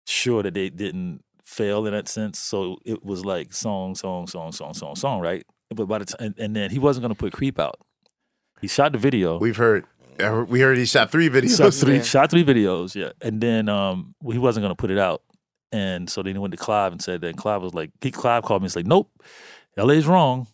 sure 0.06 0.42
that 0.42 0.54
they 0.54 0.70
didn't 0.70 1.22
fail 1.44 1.86
in 1.86 1.92
that 1.92 2.08
sense. 2.08 2.38
So 2.38 2.78
it 2.84 3.04
was 3.04 3.24
like 3.24 3.52
song, 3.52 3.94
song, 3.94 4.26
song, 4.26 4.52
song, 4.52 4.74
song, 4.74 4.94
song, 4.96 5.20
right? 5.20 5.44
But 5.74 5.86
by 5.86 5.98
the 5.98 6.04
time, 6.04 6.26
and, 6.26 6.38
and 6.38 6.56
then 6.56 6.70
he 6.70 6.78
wasn't 6.78 7.02
going 7.02 7.14
to 7.14 7.18
put 7.18 7.32
Creep 7.32 7.58
out. 7.58 7.80
He 8.60 8.68
shot 8.68 8.92
the 8.92 8.98
video. 8.98 9.38
We've 9.38 9.56
heard. 9.56 9.86
We 10.18 10.60
heard 10.60 10.78
he 10.78 10.84
shot 10.84 11.10
three 11.10 11.28
videos. 11.28 11.58
Shot 11.58 11.74
three, 11.74 12.02
shot 12.02 12.30
three 12.30 12.44
videos, 12.44 12.94
yeah, 12.94 13.10
and 13.20 13.40
then 13.40 13.68
um, 13.68 14.14
he 14.30 14.38
wasn't 14.38 14.62
going 14.62 14.70
to 14.70 14.76
put 14.76 14.90
it 14.90 14.98
out. 14.98 15.22
And 15.72 16.08
so 16.08 16.22
then 16.22 16.34
he 16.34 16.38
went 16.38 16.52
to 16.52 16.58
Clive 16.58 16.92
and 16.92 17.02
said 17.02 17.22
that. 17.22 17.28
And 17.28 17.36
Clive 17.36 17.62
was 17.62 17.74
like, 17.74 17.90
he, 18.02 18.10
Clive 18.10 18.42
called 18.44 18.60
me 18.60 18.66
and 18.66 18.66
was 18.66 18.76
like, 18.76 18.86
nope, 18.86 19.10
LA's 19.76 20.06
wrong. 20.06 20.46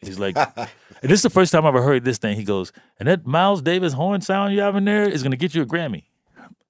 He's 0.00 0.18
like, 0.18 0.36
and 1.04 1.10
this 1.12 1.18
is 1.18 1.22
the 1.22 1.28
first 1.30 1.52
time 1.52 1.66
I've 1.66 1.74
ever 1.74 1.82
heard 1.84 2.02
this 2.04 2.16
thing. 2.16 2.34
He 2.34 2.44
goes, 2.44 2.72
and 2.98 3.06
that 3.08 3.26
Miles 3.26 3.60
Davis 3.60 3.92
horn 3.92 4.22
sound 4.22 4.54
you 4.54 4.60
have 4.62 4.74
in 4.74 4.86
there 4.86 5.06
is 5.06 5.22
going 5.22 5.32
to 5.32 5.36
get 5.36 5.54
you 5.54 5.60
a 5.60 5.66
Grammy. 5.66 6.04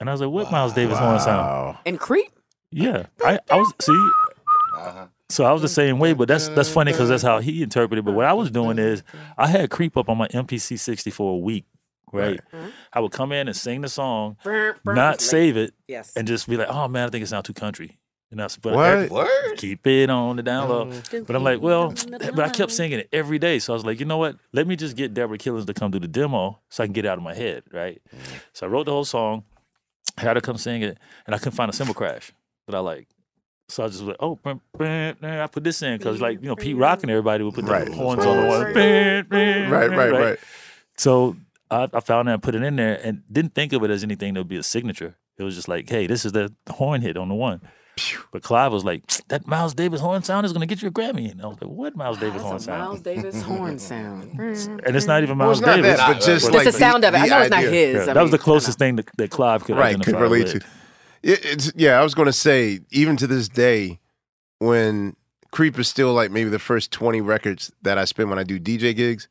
And 0.01 0.11
I 0.11 0.13
was 0.13 0.21
like, 0.21 0.31
what 0.31 0.51
Miles 0.51 0.73
Davis 0.73 0.99
horn 0.99 1.21
sound? 1.21 1.79
And 1.87 2.01
Creep? 2.01 2.33
Yeah, 2.73 3.07
I, 3.25 3.39
I 3.49 3.57
was 3.57 3.73
see. 3.81 4.11
Uh-huh. 4.77 5.07
So 5.31 5.45
I 5.45 5.53
was 5.53 5.63
the 5.63 5.69
same 5.69 6.01
way, 6.01 6.13
but 6.15 6.27
that's 6.27 6.49
that's 6.49 6.69
funny 6.69 6.91
because 6.91 7.09
that's 7.09 7.23
how 7.23 7.39
he 7.39 7.63
interpreted. 7.63 8.05
But 8.05 8.13
what 8.13 8.25
I 8.27 8.33
was 8.33 8.51
doing 8.51 8.79
is 8.79 9.05
I 9.39 9.47
had 9.47 9.71
creep 9.71 9.97
up 9.97 10.09
on 10.09 10.19
my 10.19 10.27
MPC 10.29 10.79
sixty 10.81 11.11
for 11.13 11.33
a 11.35 11.39
week, 11.39 11.65
right? 12.13 12.41
I 12.93 12.99
would 13.01 13.13
come 13.13 13.31
in 13.31 13.47
and 13.47 13.57
sing 13.57 13.81
the 13.83 13.89
song, 13.89 14.37
not 14.85 15.21
save 15.21 15.57
it, 15.57 15.73
Yes. 15.89 16.13
and 16.17 16.27
just 16.27 16.49
be 16.49 16.57
like, 16.57 16.69
"Oh 16.69 16.89
man, 16.89 17.07
I 17.07 17.11
think 17.11 17.23
it 17.23 17.29
sounds 17.29 17.47
too 17.47 17.55
country." 17.55 17.99
And 18.35 18.41
that's 18.41 18.57
but 18.57 18.75
What? 18.75 19.29
I- 19.29 19.55
keep 19.57 19.87
it 19.87 20.11
on 20.11 20.35
the 20.35 20.43
down 20.43 20.69
low. 20.69 20.91
But 21.25 21.37
I'm 21.37 21.45
like, 21.45 21.61
well, 21.61 21.95
but 22.11 22.41
I 22.41 22.49
kept 22.49 22.73
singing 22.73 22.99
it 22.99 23.09
every 23.13 23.39
day. 23.39 23.61
So 23.61 23.73
I 23.73 23.75
was 23.75 23.85
like, 23.85 24.01
you 24.01 24.07
know 24.07 24.17
what? 24.17 24.35
Let 24.53 24.67
me 24.67 24.75
just 24.75 24.97
get 24.97 25.15
Debra 25.15 25.39
Killings 25.39 25.67
to 25.67 25.73
come 25.73 25.93
do 25.93 26.01
the 26.01 26.09
demo 26.09 26.59
so 26.69 26.83
I 26.83 26.89
can 26.89 26.93
get 26.95 27.05
it 27.05 27.09
out 27.09 27.17
of 27.17 27.23
my 27.23 27.33
head, 27.33 27.63
right? 27.71 28.03
Mm. 28.13 28.19
So 28.53 28.67
I 28.67 28.71
wrote 28.71 28.87
the 28.87 28.91
whole 28.91 29.05
song, 29.05 29.45
had 30.19 30.35
her 30.37 30.41
come 30.41 30.59
sing 30.59 30.83
it, 30.83 30.99
and 31.27 31.35
I 31.37 31.39
couldn't 31.39 31.53
find 31.53 31.71
a 31.71 31.73
cymbal 31.73 31.95
crash 31.95 32.33
that 32.67 32.75
I 32.75 32.81
like. 32.81 33.07
So 33.69 33.85
I 33.85 33.87
just 33.87 34.01
was 34.01 34.09
like, 34.09 34.17
oh, 34.19 34.35
brum, 34.35 34.61
brum, 34.77 35.17
brum. 35.21 35.41
I 35.41 35.47
put 35.47 35.63
this 35.63 35.81
in 35.81 35.97
because, 35.97 36.21
like, 36.21 36.43
you 36.43 36.49
know, 36.49 36.57
Pete 36.57 36.77
Rock 36.77 37.03
and 37.03 37.11
everybody 37.13 37.45
would 37.45 37.55
put 37.55 37.67
Right. 37.67 37.87
the 37.87 37.93
horns 37.95 38.27
on 38.27 38.37
the 38.37 38.47
one. 38.49 38.73
Right, 39.71 39.91
right, 39.91 40.11
right. 40.11 40.39
So 40.97 41.37
I, 41.71 41.89
I 41.95 42.01
found 42.01 42.27
that 42.27 42.33
and 42.33 42.43
put 42.43 42.57
it 42.57 42.65
in 42.65 42.75
there 42.75 43.01
and 43.01 43.23
didn't 43.31 43.55
think 43.55 43.73
of 43.73 43.85
it 43.85 43.91
as 43.93 44.03
anything 44.03 44.35
that 44.35 44.41
would 44.41 44.49
be 44.49 44.57
a 44.57 44.65
signature. 44.65 45.15
It 45.39 45.45
was 45.45 45.55
just 45.55 45.69
like, 45.69 45.89
hey, 45.89 46.09
this 46.09 46.25
is 46.25 46.33
the 46.33 46.53
horn 46.69 47.01
hit 47.01 47.17
on 47.17 47.29
the 47.29 47.35
one. 47.37 47.61
But 48.33 48.43
Clive 48.43 48.73
was 48.73 48.85
like, 48.85 49.07
that 49.29 49.47
Miles 49.47 49.75
Davis 49.75 50.01
horn 50.01 50.23
sound 50.23 50.45
is 50.47 50.53
going 50.53 50.61
to 50.61 50.67
get 50.67 50.83
you 50.83 50.89
a 50.89 50.91
Grammy. 50.91 51.31
And 51.31 51.41
I 51.43 51.47
was 51.47 51.61
like, 51.61 51.71
what 51.71 51.97
Miles 51.97 52.19
Davis 52.19 52.43
horn 52.43 52.59
sound? 52.59 52.81
Miles? 52.81 53.01
Davis 53.01 53.43
horn 53.43 53.79
sound. 53.79 54.39
And 54.39 54.97
it's 54.97 55.07
not 55.07 55.23
even 55.23 55.39
Miles 55.39 55.59
it's 55.59 55.67
not 55.67 55.77
Davis. 55.77 55.97
that, 55.99 56.07
but 56.07 56.17
uh, 56.17 56.27
just 56.27 56.27
Just 56.27 56.53
like 56.53 56.65
the 56.65 56.73
sound 56.73 57.05
of 57.05 57.15
it. 57.15 57.19
I 57.19 57.27
know 57.27 57.41
it's 57.41 57.51
not 57.51 57.63
his. 57.63 57.95
Yeah, 57.95 58.11
I 58.11 58.15
that 58.15 58.23
was 58.23 58.31
the 58.31 58.39
closest 58.39 58.79
thing 58.79 58.97
that, 58.97 59.09
that 59.17 59.31
Clive 59.31 59.65
could 59.65 59.77
right 59.77 60.01
could 60.01 60.19
relate 60.19 60.53
with. 60.53 60.63
to. 60.63 60.69
It, 61.23 61.45
it's 61.45 61.73
yeah. 61.75 61.99
I 61.99 62.03
was 62.03 62.15
going 62.15 62.27
to 62.27 62.33
say 62.33 62.81
even 62.91 63.17
to 63.17 63.27
this 63.27 63.49
day, 63.49 64.01
when 64.59 65.17
Creep 65.53 65.79
is 65.79 65.89
still 65.89 66.13
like 66.13 66.31
maybe 66.31 66.51
the 66.51 66.59
first 66.59 66.91
twenty 66.93 67.21
records 67.21 67.73
that 67.83 67.97
I 67.99 68.05
spin 68.05 68.29
when 68.29 68.39
I 68.39 68.43
do 68.43 68.61
DJ 68.61 68.95
gigs, 68.95 69.29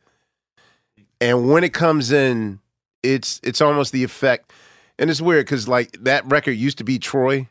and 1.22 1.50
when 1.52 1.64
it 1.64 1.74
comes 1.74 2.12
in, 2.12 2.60
it's 3.04 3.40
it's 3.44 3.62
almost 3.62 3.92
the 3.92 4.04
effect, 4.04 4.52
and 4.98 5.10
it's 5.10 5.22
weird 5.22 5.46
because 5.46 5.68
like 5.68 5.92
that 6.04 6.26
record 6.26 6.54
used 6.54 6.80
to 6.80 6.84
be 6.84 6.98
Troy, 6.98 7.48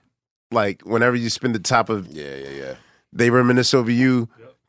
like 0.52 0.82
whenever 0.82 1.16
you 1.16 1.30
spin 1.30 1.52
the 1.52 1.58
top 1.58 1.88
of 1.88 2.06
Yeah, 2.08 2.34
yeah, 2.36 2.50
yeah. 2.50 2.74
they 3.12 3.30
reminisce 3.30 3.74
over 3.74 3.90
you, 3.90 4.28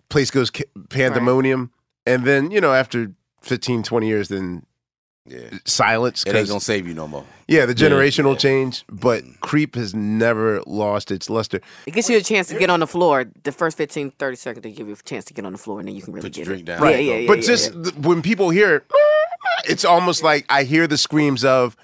place 0.10 0.32
goes 0.32 0.50
ca- 0.50 0.64
pandemonium, 0.90 1.72
and 2.06 2.26
then 2.26 2.52
you 2.52 2.62
know 2.62 2.74
after 2.74 3.12
15, 3.42 3.84
20 3.84 4.08
years, 4.08 4.28
then 4.30 4.64
Yeah. 5.26 5.40
silence. 5.66 6.24
It 6.24 6.30
ain't 6.30 6.38
'cause- 6.40 6.50
gonna 6.50 6.60
save 6.60 6.86
you 6.88 6.94
no 6.94 7.08
more. 7.08 7.26
yeah, 7.48 7.66
the 7.66 7.74
Yeah, 7.74 7.88
generational 7.90 8.38
change, 8.38 8.84
but 8.92 9.24
mm. 9.24 9.40
Creep 9.40 9.76
has 9.76 9.94
never 9.96 10.62
lost 10.68 11.12
its 11.12 11.30
luster. 11.30 11.62
It 11.86 11.92
gives 11.94 12.10
you 12.10 12.18
a 12.18 12.22
chance 12.22 12.48
to 12.50 12.58
get 12.60 12.70
on 12.70 12.80
the 12.82 12.88
floor. 12.88 13.26
The 13.44 13.52
first 13.54 13.78
15, 13.78 14.12
30 14.20 14.36
seconds, 14.36 14.64
they 14.64 14.72
give 14.72 14.88
you 14.88 14.94
a 14.94 14.98
chance 14.98 15.24
to 15.26 15.34
get 15.34 15.46
on 15.46 15.52
the 15.54 15.58
floor, 15.58 15.80
and 15.80 15.88
then 15.88 15.96
you 15.96 16.02
can 16.02 16.14
really 16.14 16.28
Put 16.30 16.38
your 16.38 16.44
get 16.46 16.50
drink 16.50 16.62
it. 16.64 16.66
down. 16.66 16.84
Yeah, 16.84 16.98
yeah, 16.98 17.14
yeah. 17.20 17.28
but 17.28 17.40
yeah, 17.40 17.46
just 17.48 17.74
yeah. 17.74 17.84
th- 17.84 17.96
when 17.96 18.22
people 18.22 18.50
hear 18.50 18.76
it, 18.76 18.84
it's 19.66 19.86
almost 19.86 20.24
like 20.24 20.46
I 20.50 20.64
hear 20.64 20.88
the 20.88 20.98
screams 20.98 21.46
of 21.46 21.78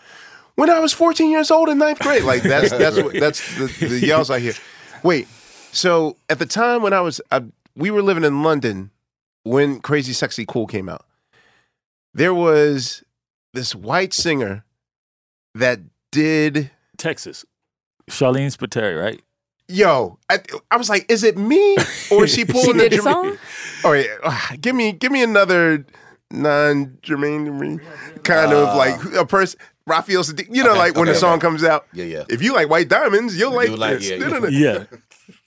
when 0.60 0.70
I 0.70 0.80
was 0.80 0.92
14 0.94 1.30
years 1.32 1.50
old 1.52 1.70
in 1.70 1.78
ninth 1.78 2.00
grade. 2.00 2.24
Like 2.24 2.44
that's 2.44 2.70
that's 2.72 2.98
what 2.98 3.14
that's 3.20 3.40
the, 3.58 3.88
the 3.88 4.06
yells 4.06 4.30
I 4.30 4.40
hear. 4.40 4.54
Wait, 5.04 5.28
so 5.72 6.18
at 6.30 6.40
the 6.40 6.46
time 6.46 6.82
when 6.82 6.92
I 6.94 7.02
was, 7.02 7.22
I, 7.32 7.44
we 7.76 7.90
were 7.92 8.02
living 8.02 8.24
in 8.26 8.44
London 8.44 8.92
when 9.44 9.80
Crazy 9.80 10.12
Sexy 10.14 10.46
Cool 10.46 10.68
came 10.68 10.90
out. 10.90 11.06
There 12.14 12.34
was 12.34 13.04
this 13.54 13.74
white 13.74 14.14
singer 14.14 14.66
that 15.56 15.80
did 16.12 16.72
Texas. 16.98 17.46
Sharleen 18.10 18.52
Spiteri, 18.56 19.00
right? 19.00 19.22
Yo, 19.68 20.18
I, 20.30 20.40
I 20.72 20.78
was 20.78 20.90
like, 20.90 21.06
is 21.12 21.24
it 21.24 21.38
me 21.38 21.78
or 22.12 22.26
is 22.26 22.34
she 22.34 22.44
pulling 22.54 22.78
did 22.78 22.92
the 22.92 22.98
the 22.98 23.02
Jermaine- 23.04 23.04
song? 23.04 23.38
All 23.86 23.92
right, 23.92 24.08
ah, 24.24 24.54
give 24.60 24.76
me 24.76 24.92
give 24.92 25.12
me 25.12 25.22
another 25.24 25.86
non 26.32 26.98
Jermaine 27.04 27.46
to 27.46 27.52
me 27.52 27.80
kind 28.24 28.52
of 28.52 28.70
Uh, 28.70 28.76
like 28.78 29.00
a 29.16 29.26
person. 29.26 29.60
Raphael 29.90 30.22
Saadiq, 30.24 30.48
you 30.56 30.64
know, 30.64 30.72
Okay, 30.72 30.80
like 30.80 30.96
when 30.96 31.08
the 31.08 31.16
song 31.16 31.34
okay. 31.34 31.42
comes 31.42 31.64
out. 31.64 31.86
Yeah, 31.94 32.06
yeah. 32.06 32.24
If 32.30 32.42
you 32.42 32.54
like 32.54 32.70
white 32.70 32.88
diamonds, 32.88 33.38
you'll 33.38 33.52
like, 33.54 33.70
You 33.70 33.76
like- 33.76 34.00
this. 34.00 34.10
yeah. 34.10 34.50
Yeah. 34.50 34.84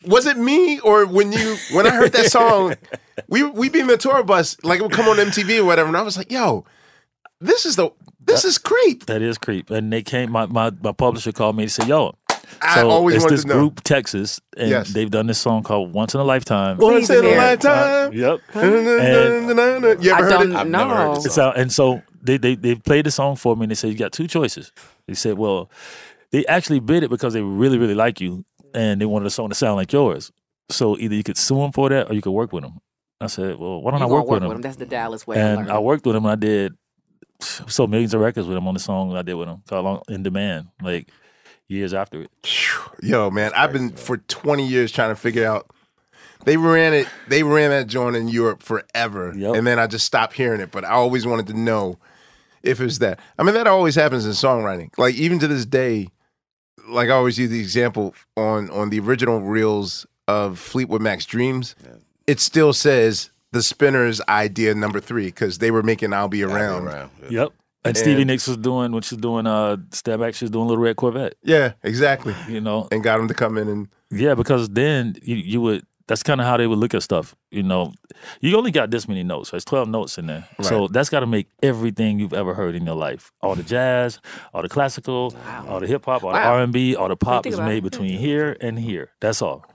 Was 0.07 0.26
it 0.26 0.36
me 0.36 0.78
or 0.80 1.07
when 1.07 1.32
you 1.32 1.57
when 1.72 1.86
I 1.86 1.90
heard 1.90 2.12
that 2.12 2.30
song, 2.30 2.74
we 3.28 3.43
we 3.45 3.68
be 3.68 3.80
in 3.80 3.86
the 3.86 3.97
tour 3.97 4.22
bus, 4.22 4.57
like 4.62 4.80
it 4.80 4.82
would 4.82 4.93
come 4.93 5.07
on 5.09 5.16
MTV 5.16 5.61
or 5.61 5.64
whatever, 5.64 5.88
and 5.88 5.97
I 5.97 6.03
was 6.03 6.16
like, 6.16 6.30
yo, 6.30 6.64
this 7.40 7.64
is 7.66 7.76
the 7.76 7.90
this 8.24 8.45
is 8.45 8.59
creep. 8.59 9.07
That 9.07 9.22
is 9.22 9.38
creep. 9.38 9.70
And 9.70 9.93
they 9.93 10.03
came, 10.03 10.30
my, 10.30 10.47
my, 10.47 10.70
my 10.82 10.93
publisher 10.93 11.32
called 11.32 11.57
me 11.57 11.64
and 11.64 11.72
said, 11.72 11.88
yo, 11.88 12.14
I 12.61 12.76
so 12.76 12.88
always 12.90 13.16
it's 13.16 13.24
wanted 13.24 13.34
this 13.36 13.43
to 13.43 13.49
know. 13.49 13.55
group, 13.55 13.80
Texas, 13.82 14.40
and 14.57 14.70
Yes. 14.70 14.93
they've 14.93 15.11
done 15.11 15.26
this 15.26 15.40
song 15.40 15.64
called 15.64 15.93
Once 15.93 16.14
in 16.14 16.20
a 16.20 16.24
Lifetime. 16.24 16.78
Once 16.78 17.11
in 17.11 17.16
a 17.16 17.18
Amir. 17.18 17.36
lifetime. 17.38 18.12
Yep. 18.12 18.40
You 18.55 18.61
ever 18.62 19.61
I 19.61 20.22
heard 20.22 20.30
don't 20.30 20.53
it? 20.53 20.57
I've 20.57 20.68
never 20.68 20.95
heard 20.95 21.05
know. 21.09 21.14
this 21.16 21.26
It's 21.26 21.38
out, 21.38 21.59
and 21.59 21.72
so 21.72 22.03
they, 22.22 22.36
they 22.38 22.54
they 22.54 22.74
played 22.76 23.06
the 23.06 23.10
song 23.10 23.36
for 23.36 23.56
me, 23.56 23.64
and 23.64 23.70
they 23.70 23.74
said 23.74 23.90
you 23.90 23.96
got 23.98 24.12
two 24.12 24.26
choices. 24.28 24.72
They 25.06 25.14
said, 25.14 25.36
well, 25.38 25.70
they 26.30 26.46
actually 26.46 26.80
bid 26.80 27.02
it 27.02 27.10
because 27.10 27.34
they 27.34 27.42
really 27.42 27.78
really 27.78 27.94
like 27.94 28.20
you, 28.20 28.44
and 28.74 29.00
they 29.00 29.04
wanted 29.06 29.26
a 29.26 29.30
song 29.30 29.48
to 29.48 29.54
sound 29.54 29.76
like 29.76 29.92
yours. 29.92 30.32
So 30.70 30.96
either 30.98 31.14
you 31.14 31.22
could 31.24 31.36
sue 31.36 31.56
them 31.58 31.72
for 31.72 31.88
that, 31.90 32.10
or 32.10 32.14
you 32.14 32.22
could 32.22 32.30
work 32.32 32.52
with 32.52 32.62
them. 32.64 32.78
I 33.20 33.26
said, 33.26 33.58
well, 33.58 33.82
why 33.82 33.90
don't 33.92 34.00
You 34.00 34.06
I 34.06 34.08
gonna 34.08 34.22
work, 34.24 34.42
with 34.42 34.50
them? 34.50 34.60
That's 34.62 34.76
the 34.76 34.86
Dallas 34.86 35.26
way. 35.26 35.36
And 35.36 35.56
learned. 35.58 35.70
I 35.70 35.78
worked 35.78 36.06
with 36.06 36.16
him, 36.16 36.24
and 36.24 36.32
I 36.32 36.36
did 36.36 36.74
so 37.40 37.86
millions 37.86 38.14
of 38.14 38.20
records 38.20 38.48
with 38.48 38.56
him 38.56 38.66
on 38.66 38.74
the 38.74 38.80
song 38.80 39.14
I 39.16 39.22
did 39.22 39.34
with 39.34 39.48
him 39.48 39.62
called 39.68 39.86
"On- 39.86 40.02
"In 40.14 40.22
Demand." 40.22 40.68
Like 40.82 41.08
years 41.68 41.92
after 41.94 42.22
it. 42.22 42.30
Yo, 43.02 43.30
man, 43.30 43.50
I've 43.56 43.72
been 43.72 43.90
for 43.90 44.16
20 44.18 44.66
years 44.66 44.92
trying 44.92 45.10
to 45.10 45.16
figure 45.16 45.46
out. 45.46 45.66
They 46.44 46.56
ran 46.56 46.92
it. 46.92 47.06
They 47.28 47.44
ran 47.44 47.70
that 47.70 47.86
joint 47.86 48.16
in 48.16 48.26
Europe 48.28 48.62
forever, 48.64 49.32
Yep. 49.36 49.54
and 49.54 49.66
then 49.66 49.78
I 49.78 49.86
just 49.86 50.04
stopped 50.04 50.34
hearing 50.34 50.60
it. 50.60 50.72
But 50.72 50.84
I 50.84 50.90
always 50.90 51.24
wanted 51.26 51.46
to 51.48 51.54
know 51.54 51.98
if 52.62 52.80
it 52.80 52.84
was 52.84 52.98
that. 53.00 53.18
I 53.38 53.42
mean, 53.42 53.54
that 53.54 53.66
always 53.66 53.94
happens 53.94 54.24
in 54.26 54.32
songwriting. 54.32 54.90
Like 54.98 55.14
even 55.14 55.38
to 55.40 55.48
this 55.48 55.66
day, 55.66 56.08
like 56.88 57.08
I 57.08 57.12
always 57.12 57.38
use 57.38 57.50
the 57.50 57.60
example 57.60 58.14
on 58.36 58.70
on 58.70 58.90
the 58.90 59.00
original 59.00 59.40
reels 59.40 60.06
of 60.28 60.58
Fleetwood 60.58 61.02
Mac's 61.02 61.24
Dreams. 61.26 61.74
It 62.26 62.40
still 62.40 62.72
says 62.72 63.30
the 63.52 63.62
Spinners' 63.62 64.20
idea 64.28 64.74
number 64.74 65.00
three 65.00 65.26
because 65.26 65.58
they 65.58 65.70
were 65.70 65.82
making 65.82 66.12
"I'll 66.12 66.28
Be 66.28 66.42
Around." 66.42 66.86
Around. 66.88 67.10
Yep. 67.30 67.48
And, 67.84 67.90
And- 67.90 67.96
Stevie 67.96 68.24
Nicks 68.24 68.46
was 68.46 68.56
doing 68.58 68.92
when 68.92 69.02
she's 69.02 69.18
doing 69.18 69.46
uh 69.46 69.76
Stand 69.90 70.20
Back, 70.20 70.34
she's 70.34 70.42
was 70.42 70.50
doing 70.50 70.68
Little 70.68 70.82
Red 70.82 70.96
Corvette. 70.96 71.34
Yeah, 71.42 71.72
exactly. 71.82 72.34
You 72.48 72.60
know, 72.60 72.86
And 72.92 73.02
got 73.02 73.18
them 73.18 73.28
to 73.28 73.34
come 73.34 73.58
in 73.58 73.68
and 73.68 73.88
Yeah, 74.10 74.34
because 74.34 74.68
then 74.68 75.16
you, 75.22 75.36
you 75.36 75.60
would. 75.60 75.84
That's 76.06 76.22
kind 76.22 76.40
of 76.40 76.46
how 76.46 76.56
they 76.56 76.66
would 76.66 76.78
look 76.78 76.94
at 76.94 77.02
stuff. 77.02 77.34
You 77.53 77.62
know, 77.62 77.92
you 78.40 78.57
only 78.57 78.70
got 78.70 78.90
this 78.90 79.07
many 79.07 79.22
notes. 79.22 79.50
There's 79.50 79.64
12 79.64 79.88
notes 79.88 80.16
in 80.16 80.26
there, 80.26 80.48
so 80.62 80.88
that's 80.88 81.11
got 81.11 81.20
to 81.20 81.26
make 81.26 81.48
everything 81.62 82.18
you've 82.18 82.32
ever 82.32 82.55
heard 82.55 82.74
in 82.74 82.86
your 82.86 82.94
life. 82.94 83.30
All 83.42 83.55
the 83.55 83.62
jazz, 83.62 84.20
all 84.55 84.62
the 84.62 84.70
classical, 84.70 85.34
all 85.68 85.78
the 85.80 85.86
hip 85.86 86.07
hop, 86.07 86.24
all 86.24 86.32
the 86.32 86.38
R 86.38 86.62
and 86.62 86.72
B, 86.72 86.96
all 86.96 87.09
the 87.09 87.16
pop 87.16 87.46
is 87.46 87.61
made 87.61 87.78
it. 87.78 87.82
between 87.82 88.18
here 88.18 88.57
and 88.61 88.78
here. 88.78 89.11
That's 89.20 89.42
all. 89.42 89.66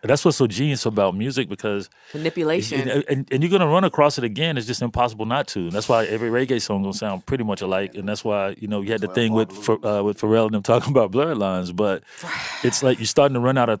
And 0.00 0.08
that's 0.08 0.24
what's 0.24 0.36
so 0.36 0.46
genius 0.46 0.86
about 0.86 1.16
music 1.16 1.48
because 1.48 1.90
Manipulation. 2.14 2.88
and, 2.88 3.04
and, 3.08 3.28
and 3.32 3.42
you're 3.42 3.50
gonna 3.50 3.66
run 3.66 3.82
across 3.84 4.16
it 4.16 4.24
again. 4.24 4.56
It's 4.56 4.66
just 4.66 4.80
impossible 4.80 5.26
not 5.26 5.48
to. 5.48 5.60
And 5.60 5.72
that's 5.72 5.88
why 5.88 6.06
every 6.06 6.30
reggae 6.30 6.62
song 6.62 6.82
gonna 6.82 6.94
sound 6.94 7.26
pretty 7.26 7.42
much 7.42 7.62
alike. 7.62 7.94
And 7.96 8.08
that's 8.08 8.24
why 8.24 8.54
you 8.58 8.68
know 8.68 8.80
you 8.80 8.92
had 8.92 9.00
the 9.00 9.08
thing 9.08 9.32
with 9.32 9.50
uh, 9.68 10.02
with 10.04 10.20
Pharrell 10.20 10.46
and 10.46 10.54
them 10.54 10.62
talking 10.62 10.92
about 10.92 11.10
blurred 11.10 11.36
lines. 11.38 11.72
But 11.72 12.04
it's 12.64 12.82
like 12.82 12.98
you're 12.98 13.06
starting 13.06 13.34
to 13.34 13.40
run 13.40 13.58
out 13.58 13.68
of 13.68 13.80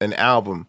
an 0.00 0.12
album 0.14 0.66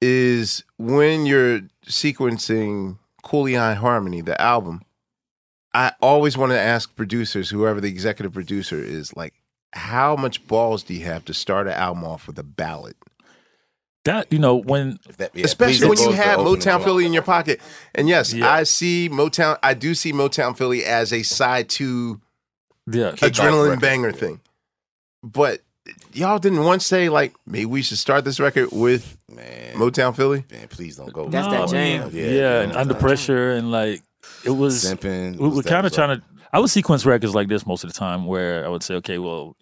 is 0.00 0.64
when 0.78 1.26
you're 1.26 1.60
sequencing 1.86 2.98
Coolie 3.24 3.54
Cooley 3.54 3.54
Harmony, 3.54 4.20
the 4.20 4.40
album, 4.40 4.82
I 5.74 5.92
always 6.00 6.36
want 6.36 6.52
to 6.52 6.58
ask 6.58 6.94
producers, 6.96 7.50
whoever 7.50 7.80
the 7.80 7.88
executive 7.88 8.32
producer 8.32 8.82
is, 8.82 9.14
like, 9.16 9.34
how 9.72 10.16
much 10.16 10.46
balls 10.46 10.82
do 10.82 10.94
you 10.94 11.04
have 11.04 11.24
to 11.26 11.34
start 11.34 11.66
an 11.66 11.74
album 11.74 12.04
off 12.04 12.26
with 12.26 12.38
a 12.38 12.42
ballad? 12.42 12.94
That 14.04 14.32
you 14.32 14.38
know 14.38 14.56
when, 14.56 14.98
that, 15.18 15.32
yeah, 15.34 15.44
especially 15.44 15.88
when 15.88 15.98
you 15.98 16.12
have 16.12 16.38
Motown 16.38 16.82
Philly 16.82 17.04
in 17.04 17.12
your 17.12 17.22
pocket, 17.22 17.60
and 17.94 18.08
yes, 18.08 18.32
yeah. 18.32 18.50
I 18.50 18.62
see 18.62 19.10
Motown. 19.10 19.58
I 19.62 19.74
do 19.74 19.94
see 19.94 20.12
Motown 20.12 20.56
Philly 20.56 20.84
as 20.84 21.12
a 21.12 21.22
side 21.22 21.68
to 21.70 22.18
yeah, 22.90 23.10
adrenaline 23.12 23.80
banger 23.80 24.12
thing, 24.12 24.40
but 25.22 25.60
y'all 26.12 26.38
didn't 26.38 26.64
once 26.64 26.86
say 26.86 27.08
like 27.08 27.34
maybe 27.46 27.66
we 27.66 27.82
should 27.82 27.98
start 27.98 28.24
this 28.24 28.40
record 28.40 28.68
with 28.72 29.16
man 29.34 29.74
Motown 29.74 30.14
Philly? 30.14 30.44
Man, 30.50 30.68
please 30.68 30.96
don't 30.96 31.12
go. 31.12 31.28
That's 31.28 31.46
no, 31.46 31.66
that 31.66 31.68
jam. 31.68 32.10
Yeah, 32.12 32.26
yeah 32.26 32.60
and 32.62 32.72
under 32.72 32.94
pressure 32.94 33.52
and 33.52 33.70
like 33.70 34.02
it 34.44 34.50
was. 34.50 34.84
Simping, 34.84 35.36
we 35.36 35.48
were 35.48 35.62
kind 35.62 35.86
of 35.86 35.92
trying 35.92 36.18
to. 36.18 36.24
I 36.52 36.60
would 36.60 36.70
sequence 36.70 37.04
records 37.04 37.34
like 37.34 37.48
this 37.48 37.66
most 37.66 37.84
of 37.84 37.92
the 37.92 37.98
time, 37.98 38.24
where 38.24 38.64
I 38.64 38.68
would 38.68 38.82
say, 38.82 38.94
okay, 38.94 39.18
well, 39.18 39.54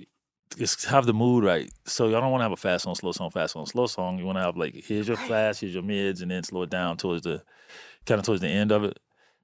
just 0.57 0.85
have 0.87 1.05
the 1.05 1.13
mood 1.13 1.45
right. 1.45 1.71
So 1.85 2.09
y'all 2.09 2.21
don't 2.21 2.31
want 2.31 2.41
to 2.41 2.45
have 2.45 2.53
a 2.53 2.57
fast 2.57 2.85
song, 2.85 2.95
slow 2.95 3.13
song, 3.13 3.31
fast 3.31 3.55
song, 3.55 3.67
slow 3.67 3.87
song. 3.87 4.19
You 4.19 4.25
want 4.25 4.39
to 4.39 4.43
have 4.43 4.57
like 4.57 4.75
here's 4.75 5.09
your 5.09 5.17
fast, 5.17 5.61
here's 5.61 5.75
your 5.75 5.83
mids, 5.83 6.23
and 6.23 6.31
then 6.31 6.43
slow 6.43 6.63
it 6.63 6.71
down 6.71 6.97
towards 6.97 7.23
the 7.23 7.43
kind 8.07 8.19
of 8.19 8.25
towards 8.25 8.41
the 8.41 8.49
end 8.49 8.73
of 8.73 8.85
it. 8.85 8.99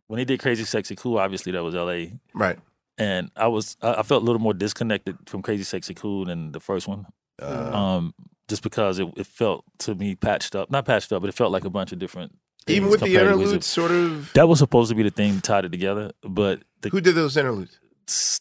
When 0.07 0.19
he 0.19 0.25
did 0.25 0.41
Crazy 0.41 0.65
Sexy 0.65 0.95
Cool, 0.95 1.19
obviously 1.19 1.53
that 1.53 1.63
was 1.63 1.75
L.A. 1.75 2.13
Right 2.35 2.59
and 3.03 3.31
I 3.37 3.49
was 3.49 3.77
I 3.83 4.03
felt 4.03 4.23
a 4.23 4.25
little 4.25 4.41
more 4.41 4.55
disconnected 4.55 5.17
from 5.27 5.43
Crazy 5.43 5.65
Sexy 5.65 5.93
Cool 5.93 6.27
than 6.27 6.53
the 6.53 6.61
first 6.61 6.87
one, 6.87 7.07
uh, 7.41 7.71
um, 7.75 8.15
just 8.49 8.63
because 8.63 8.99
it, 9.01 9.09
it, 9.17 9.27
felt 9.27 9.65
to 9.81 9.95
me 9.95 10.15
patched 10.15 10.55
up, 10.55 10.71
not 10.71 10.85
patched 10.85 11.13
up, 11.13 11.21
but 11.23 11.29
it 11.29 11.35
felt 11.35 11.51
like 11.51 11.65
a 11.65 11.71
bunch 11.71 11.93
of 11.93 11.99
different. 11.99 12.39
Even 12.69 12.91
with 12.91 13.01
the 13.01 13.17
interludes, 13.17 13.67
sort 13.67 13.91
of. 13.91 14.33
That 14.35 14.47
was 14.47 14.61
supposed 14.61 14.91
to 14.91 14.95
be 14.95 15.03
the 15.03 15.11
thing 15.11 15.35
that 15.35 15.43
tied 15.43 15.65
it 15.65 15.73
together, 15.73 16.13
but 16.23 16.63
the, 16.81 16.91
who 16.91 17.01
did 17.01 17.17
those 17.17 17.37
interludes? 17.37 17.79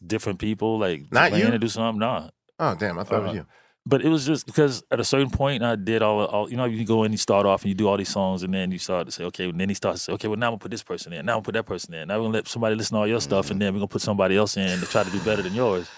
Different 0.05 0.37
people, 0.37 0.77
like 0.77 1.11
not 1.11 1.33
you. 1.33 1.49
To 1.49 1.57
do 1.57 1.67
something, 1.67 1.99
nah. 1.99 2.29
Oh 2.59 2.75
damn! 2.75 2.99
I 2.99 3.03
thought 3.03 3.15
uh, 3.15 3.17
it 3.17 3.23
was 3.23 3.31
uh, 3.31 3.33
you 3.33 3.45
but 3.85 4.03
it 4.03 4.09
was 4.09 4.25
just 4.25 4.45
because 4.45 4.83
at 4.91 4.99
a 4.99 5.03
certain 5.03 5.29
point 5.29 5.63
I 5.63 5.75
did 5.75 6.01
all, 6.01 6.25
all 6.25 6.49
you 6.49 6.57
know 6.57 6.65
you 6.65 6.85
go 6.85 7.03
in 7.03 7.11
you 7.11 7.17
start 7.17 7.45
off 7.45 7.63
and 7.63 7.69
you 7.69 7.75
do 7.75 7.87
all 7.87 7.97
these 7.97 8.09
songs 8.09 8.43
and 8.43 8.53
then 8.53 8.71
you 8.71 8.77
start 8.77 9.07
to 9.07 9.11
say 9.11 9.23
okay 9.25 9.49
and 9.49 9.59
then 9.59 9.69
he 9.69 9.75
starts 9.75 9.99
to 9.99 10.03
say 10.05 10.13
okay 10.13 10.27
well 10.27 10.37
now 10.37 10.47
I'm 10.47 10.51
gonna 10.51 10.59
put 10.59 10.71
this 10.71 10.83
person 10.83 11.13
in 11.13 11.25
now 11.25 11.33
I'm 11.33 11.35
gonna 11.37 11.43
put 11.43 11.53
that 11.53 11.65
person 11.65 11.93
in 11.93 12.07
now 12.07 12.17
we're 12.17 12.25
gonna 12.25 12.33
let 12.35 12.47
somebody 12.47 12.75
listen 12.75 12.95
to 12.95 12.99
all 12.99 13.07
your 13.07 13.17
mm-hmm. 13.17 13.23
stuff 13.23 13.49
and 13.49 13.61
then 13.61 13.73
we're 13.73 13.79
gonna 13.79 13.87
put 13.87 14.01
somebody 14.01 14.37
else 14.37 14.57
in 14.57 14.79
to 14.79 14.85
try 14.85 15.03
to 15.03 15.09
do 15.09 15.19
better 15.21 15.41
than 15.41 15.53
yours 15.53 15.89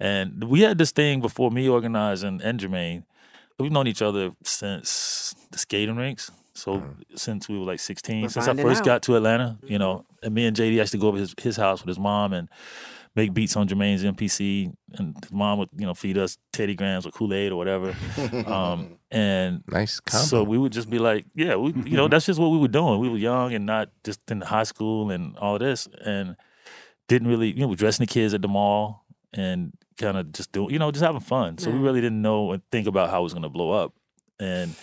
and 0.00 0.44
we 0.44 0.62
had 0.62 0.76
this 0.76 0.90
thing 0.90 1.20
before 1.20 1.50
me 1.50 1.68
organizing 1.68 2.40
and 2.42 2.58
Jermaine 2.58 3.04
we've 3.58 3.72
known 3.72 3.86
each 3.86 4.02
other 4.02 4.32
since 4.42 5.36
the 5.52 5.58
skating 5.58 5.96
rinks 5.96 6.32
so 6.52 6.78
mm-hmm. 6.78 7.16
since 7.16 7.48
we 7.48 7.58
were 7.58 7.64
like 7.64 7.78
16 7.78 8.22
we're 8.22 8.28
since 8.28 8.48
I 8.48 8.54
first 8.56 8.80
out. 8.80 8.86
got 8.86 9.02
to 9.02 9.16
Atlanta 9.16 9.56
you 9.64 9.78
know 9.78 10.04
and 10.22 10.34
me 10.34 10.46
and 10.46 10.56
JD 10.56 10.90
to 10.90 10.98
go 10.98 11.08
over 11.08 11.18
his, 11.18 11.34
his 11.40 11.56
house 11.56 11.80
with 11.80 11.88
his 11.88 11.98
mom 11.98 12.32
and 12.32 12.48
make 13.16 13.32
beats 13.32 13.56
on 13.56 13.68
Jermaine's 13.68 14.02
MPC, 14.02 14.72
and 14.94 15.16
his 15.22 15.32
mom 15.32 15.58
would 15.58 15.68
you 15.76 15.86
know 15.86 15.94
feed 15.94 16.18
us 16.18 16.38
Teddy 16.52 16.74
Grahams 16.74 17.06
or 17.06 17.10
Kool 17.10 17.32
Aid 17.32 17.52
or 17.52 17.56
whatever. 17.56 17.94
Um, 18.44 18.98
and 19.10 19.62
nice. 19.68 20.00
Combo. 20.00 20.24
So 20.24 20.42
we 20.42 20.58
would 20.58 20.72
just 20.72 20.90
be 20.90 20.98
like, 20.98 21.24
yeah, 21.34 21.54
we, 21.54 21.72
you 21.88 21.96
know, 21.96 22.08
that's 22.08 22.26
just 22.26 22.38
what 22.38 22.48
we 22.48 22.58
were 22.58 22.68
doing. 22.68 22.98
We 22.98 23.08
were 23.08 23.16
young 23.16 23.54
and 23.54 23.64
not 23.64 23.90
just 24.02 24.20
in 24.30 24.40
high 24.40 24.64
school 24.64 25.10
and 25.10 25.36
all 25.38 25.58
this, 25.58 25.88
and 26.04 26.36
didn't 27.08 27.28
really, 27.28 27.52
you 27.52 27.60
know, 27.60 27.68
we 27.68 27.76
dressing 27.76 28.04
the 28.04 28.12
kids 28.12 28.34
at 28.34 28.42
the 28.42 28.48
mall 28.48 29.04
and 29.32 29.72
kind 29.98 30.16
of 30.16 30.32
just 30.32 30.52
doing, 30.52 30.70
you 30.70 30.78
know, 30.78 30.90
just 30.90 31.04
having 31.04 31.20
fun. 31.20 31.58
So 31.58 31.70
yeah. 31.70 31.76
we 31.76 31.82
really 31.82 32.00
didn't 32.00 32.22
know 32.22 32.52
and 32.52 32.62
think 32.70 32.86
about 32.86 33.10
how 33.10 33.20
it 33.20 33.24
was 33.24 33.34
going 33.34 33.44
to 33.44 33.48
blow 33.48 33.70
up. 33.70 33.94
And 34.40 34.74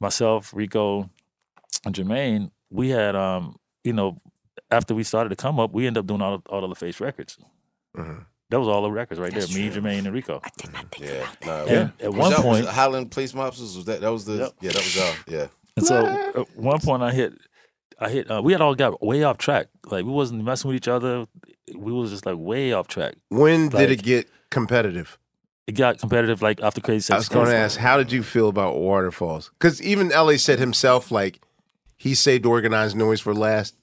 myself, 0.00 0.52
Rico, 0.54 1.10
and 1.84 1.94
Jermaine, 1.94 2.50
we 2.70 2.90
had, 2.90 3.16
um, 3.16 3.56
you 3.84 3.92
know, 3.92 4.16
after 4.70 4.94
we 4.94 5.02
started 5.02 5.30
to 5.30 5.36
come 5.36 5.60
up, 5.60 5.72
we 5.72 5.86
ended 5.86 6.00
up 6.00 6.06
doing 6.06 6.22
all 6.22 6.42
all 6.48 6.64
of 6.64 6.70
the 6.70 6.76
face 6.76 7.00
records. 7.00 7.38
Mm-hmm. 7.96 8.18
That 8.50 8.60
was 8.60 8.68
all 8.68 8.82
the 8.82 8.90
records 8.90 9.20
right 9.20 9.32
That's 9.32 9.52
there. 9.52 9.70
True. 9.70 9.82
Me, 9.82 9.90
Jermaine, 9.90 10.04
and 10.04 10.14
Rico. 10.14 10.40
I 10.44 10.50
did 10.56 10.72
not 10.72 10.90
think 10.92 11.06
yeah, 11.06 11.12
about 11.16 11.40
that. 11.40 11.66
Nah, 11.66 11.72
yeah. 11.72 11.90
At 12.00 12.14
one 12.14 12.30
that, 12.30 12.40
point, 12.40 12.66
Highland 12.66 13.10
Place 13.10 13.32
Mobsters 13.32 13.76
was 13.76 13.84
that. 13.86 14.00
That 14.00 14.12
was 14.12 14.24
the 14.24 14.34
yep. 14.34 14.52
yeah. 14.60 14.70
That 14.70 14.76
was 14.76 14.96
y'all. 14.96 15.14
Yeah. 15.26 15.46
And 15.76 15.86
so 15.86 16.06
at 16.06 16.56
one 16.56 16.80
point, 16.80 17.02
I 17.02 17.12
hit. 17.12 17.34
I 17.98 18.08
hit. 18.10 18.30
Uh, 18.30 18.42
we 18.42 18.52
had 18.52 18.60
all 18.60 18.74
got 18.74 19.02
way 19.02 19.24
off 19.24 19.38
track. 19.38 19.66
Like 19.86 20.04
we 20.04 20.12
wasn't 20.12 20.44
messing 20.44 20.68
with 20.68 20.76
each 20.76 20.88
other. 20.88 21.26
We 21.74 21.92
was 21.92 22.10
just 22.10 22.24
like 22.24 22.36
way 22.38 22.72
off 22.72 22.86
track. 22.86 23.14
When 23.30 23.70
like, 23.70 23.88
did 23.88 23.90
it 23.90 24.02
get 24.02 24.28
competitive? 24.50 25.18
It 25.66 25.72
got 25.72 25.98
competitive 25.98 26.40
like 26.40 26.62
after 26.62 26.80
Crazy 26.80 27.00
Sex. 27.00 27.14
I 27.14 27.16
was 27.16 27.28
going 27.28 27.46
to 27.46 27.56
ask, 27.56 27.78
how 27.78 27.96
did 27.96 28.12
you 28.12 28.22
feel 28.22 28.48
about 28.48 28.76
Waterfalls? 28.76 29.50
Because 29.58 29.82
even 29.82 30.10
La 30.10 30.36
said 30.36 30.60
himself, 30.60 31.10
like 31.10 31.40
he 31.96 32.14
saved 32.14 32.46
organized 32.46 32.96
noise 32.96 33.20
for 33.20 33.34
last. 33.34 33.74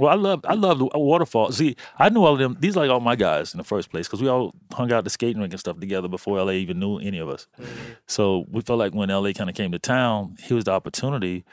Well, 0.00 0.10
I 0.10 0.14
love 0.14 0.40
I 0.48 0.54
love 0.54 0.78
the 0.78 0.86
waterfall. 0.94 1.52
See, 1.52 1.76
I 1.98 2.08
knew 2.08 2.24
all 2.24 2.32
of 2.32 2.38
them. 2.38 2.56
These 2.58 2.74
are 2.74 2.80
like 2.80 2.90
all 2.90 3.00
my 3.00 3.16
guys 3.16 3.52
in 3.52 3.58
the 3.58 3.64
first 3.64 3.90
place 3.90 4.08
because 4.08 4.22
we 4.22 4.28
all 4.28 4.54
hung 4.72 4.90
out 4.90 4.98
at 4.98 5.04
the 5.04 5.10
skating 5.10 5.42
rink 5.42 5.52
and 5.52 5.60
stuff 5.60 5.78
together 5.78 6.08
before 6.08 6.42
LA 6.42 6.52
even 6.52 6.78
knew 6.78 6.98
any 6.98 7.18
of 7.18 7.28
us. 7.28 7.46
Mm-hmm. 7.60 7.92
So 8.06 8.46
we 8.50 8.62
felt 8.62 8.78
like 8.78 8.94
when 8.94 9.10
LA 9.10 9.32
kind 9.32 9.50
of 9.50 9.56
came 9.56 9.72
to 9.72 9.78
town, 9.78 10.36
here 10.42 10.54
was 10.54 10.64
the 10.64 10.70
opportunity. 10.70 11.44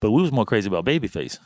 But 0.00 0.10
we 0.10 0.20
was 0.20 0.32
more 0.32 0.44
crazy 0.44 0.66
about 0.66 0.84
Babyface, 0.84 1.38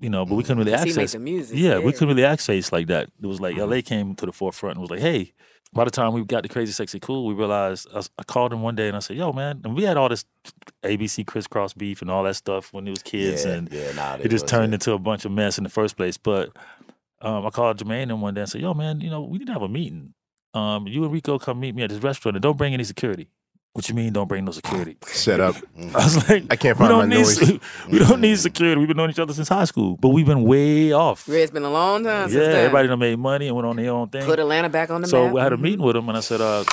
you 0.00 0.10
know. 0.10 0.24
But 0.24 0.34
we 0.36 0.42
couldn't 0.42 0.58
really 0.58 0.72
Because 0.72 0.84
he 0.84 0.92
made 0.92 1.02
access. 1.02 1.12
the 1.12 1.18
music, 1.18 1.56
yeah, 1.58 1.70
yeah. 1.70 1.78
we 1.78 1.92
couldn't 1.92 2.08
really 2.08 2.24
access 2.24 2.72
like 2.72 2.86
that. 2.88 3.10
It 3.22 3.26
was 3.26 3.40
like 3.40 3.56
LA 3.56 3.80
came 3.82 4.14
to 4.16 4.26
the 4.26 4.32
forefront 4.32 4.76
and 4.76 4.80
was 4.82 4.90
like, 4.90 5.00
hey. 5.00 5.32
By 5.70 5.84
the 5.84 5.90
time 5.90 6.14
we 6.14 6.24
got 6.24 6.44
to 6.44 6.48
Crazy 6.48 6.72
Sexy 6.72 6.98
Cool, 6.98 7.26
we 7.26 7.34
realized 7.34 7.88
I 7.94 8.22
called 8.22 8.54
him 8.54 8.62
one 8.62 8.74
day 8.74 8.88
and 8.88 8.96
I 8.96 9.00
said, 9.00 9.18
"Yo, 9.18 9.34
man," 9.34 9.60
and 9.64 9.76
we 9.76 9.82
had 9.82 9.98
all 9.98 10.08
this 10.08 10.24
ABC 10.82 11.26
crisscross 11.26 11.74
beef 11.74 12.00
and 12.00 12.10
all 12.10 12.22
that 12.24 12.36
stuff 12.36 12.72
when 12.72 12.86
it 12.86 12.90
was 12.90 13.02
kids, 13.02 13.44
Yeah, 13.44 13.52
and 13.52 13.70
yeah, 13.70 13.92
nah, 13.92 14.14
it 14.14 14.30
just 14.30 14.44
was, 14.44 14.50
turned 14.50 14.72
into 14.72 14.92
a 14.92 14.98
bunch 14.98 15.26
of 15.26 15.30
mess 15.32 15.58
in 15.58 15.64
the 15.64 15.70
first 15.70 15.98
place. 15.98 16.16
But 16.16 16.56
um, 17.20 17.44
I 17.44 17.50
called 17.50 17.76
Jermaine 17.76 18.04
in 18.04 18.18
one 18.22 18.32
day 18.32 18.40
and 18.40 18.50
said, 18.50 18.62
"Yo, 18.62 18.72
man, 18.72 19.02
you 19.02 19.10
know 19.10 19.20
we 19.20 19.36
need 19.36 19.48
to 19.48 19.52
have 19.52 19.60
a 19.60 19.68
meeting. 19.68 20.14
Um, 20.54 20.86
you 20.86 21.04
and 21.04 21.12
Rico 21.12 21.38
come 21.38 21.60
meet 21.60 21.74
me 21.74 21.82
at 21.82 21.90
this 21.90 22.02
restaurant 22.02 22.36
and 22.36 22.42
don't 22.42 22.56
bring 22.56 22.72
any 22.72 22.84
security." 22.84 23.28
What 23.74 23.88
you 23.88 23.94
mean? 23.94 24.12
Don't 24.12 24.26
bring 24.26 24.44
no 24.44 24.50
security? 24.50 24.96
Set 25.06 25.38
up. 25.40 25.54
I 25.78 25.84
was 25.92 26.28
like, 26.28 26.44
I 26.50 26.56
can't 26.56 26.76
find 26.76 26.90
my 26.92 27.00
don't 27.00 27.08
need 27.10 27.16
noise. 27.22 27.60
we 27.88 27.98
don't 28.00 28.20
need 28.20 28.36
security. 28.38 28.78
We've 28.78 28.88
been 28.88 28.96
knowing 28.96 29.10
each 29.10 29.18
other 29.20 29.32
since 29.32 29.48
high 29.48 29.66
school, 29.66 29.96
but 29.98 30.08
we've 30.08 30.26
been 30.26 30.42
way 30.42 30.92
off. 30.92 31.24
Yeah, 31.28 31.36
it's 31.38 31.52
been 31.52 31.62
a 31.64 31.70
long 31.70 32.02
time 32.02 32.22
Yeah, 32.22 32.26
since 32.26 32.34
then. 32.46 32.56
everybody 32.56 32.88
done 32.88 32.98
made 32.98 33.18
money 33.18 33.46
and 33.46 33.54
went 33.54 33.66
on 33.68 33.76
their 33.76 33.92
own 33.92 34.08
thing. 34.08 34.24
Put 34.24 34.40
Atlanta 34.40 34.68
back 34.68 34.90
on 34.90 35.02
the 35.02 35.06
so 35.08 35.24
map. 35.24 35.32
So 35.32 35.38
I 35.38 35.42
had 35.44 35.52
a 35.52 35.56
meeting 35.58 35.82
with 35.82 35.94
him, 35.94 36.08
and 36.08 36.16
I 36.18 36.20
said, 36.20 36.40
uh, 36.40 36.64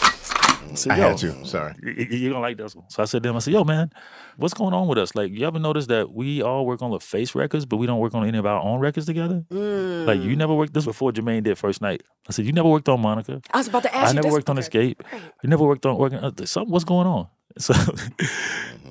I, 0.71 0.75
said, 0.75 0.91
I 0.93 0.97
"Yo, 0.97 1.09
had 1.09 1.17
to. 1.19 1.45
Sorry. 1.45 1.73
you, 1.83 2.05
you 2.17 2.29
don't 2.29 2.41
like 2.41 2.57
this 2.57 2.75
one. 2.75 2.89
So 2.89 3.01
I 3.01 3.05
said 3.05 3.23
to 3.23 3.29
him, 3.29 3.35
I 3.35 3.39
said, 3.39 3.53
yo, 3.53 3.63
man, 3.63 3.91
what's 4.37 4.53
going 4.53 4.73
on 4.73 4.87
with 4.87 4.97
us? 4.97 5.15
Like, 5.15 5.31
you 5.31 5.45
ever 5.47 5.59
notice 5.59 5.87
that 5.87 6.11
we 6.13 6.41
all 6.41 6.65
work 6.65 6.81
on 6.81 6.91
the 6.91 6.99
face 6.99 7.35
records, 7.35 7.65
but 7.65 7.77
we 7.77 7.87
don't 7.87 7.99
work 7.99 8.13
on 8.13 8.27
any 8.27 8.37
of 8.37 8.45
our 8.45 8.61
own 8.61 8.79
records 8.79 9.05
together? 9.05 9.43
Like, 9.49 10.21
you 10.21 10.35
never 10.35 10.53
worked 10.53 10.73
this 10.73 10.85
before 10.85 11.11
Jermaine 11.11 11.43
did 11.43 11.57
first 11.57 11.81
night. 11.81 12.03
I 12.27 12.31
said, 12.31 12.45
you 12.45 12.51
never 12.53 12.69
worked 12.69 12.89
on 12.89 13.01
Monica. 13.01 13.41
I 13.53 13.57
was 13.57 13.67
about 13.67 13.83
to 13.83 13.95
ask 13.95 14.07
I 14.07 14.09
you 14.09 14.15
never 14.15 14.27
this. 14.27 14.33
worked 14.33 14.49
on 14.49 14.57
Escape. 14.57 15.03
You 15.43 15.49
never 15.49 15.63
worked 15.65 15.85
on 15.85 15.97
working. 15.97 16.19
Uh, 16.19 16.31
something. 16.45 16.71
What's 16.71 16.85
going 16.85 17.07
on? 17.07 17.27
So, 17.57 17.73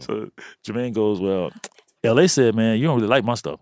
so 0.00 0.30
Jermaine 0.66 0.94
goes, 0.94 1.20
well, 1.20 1.50
LA 2.02 2.26
said, 2.28 2.54
man, 2.54 2.78
you 2.78 2.86
don't 2.86 2.96
really 2.96 3.08
like 3.08 3.22
my 3.24 3.34
stuff. 3.34 3.60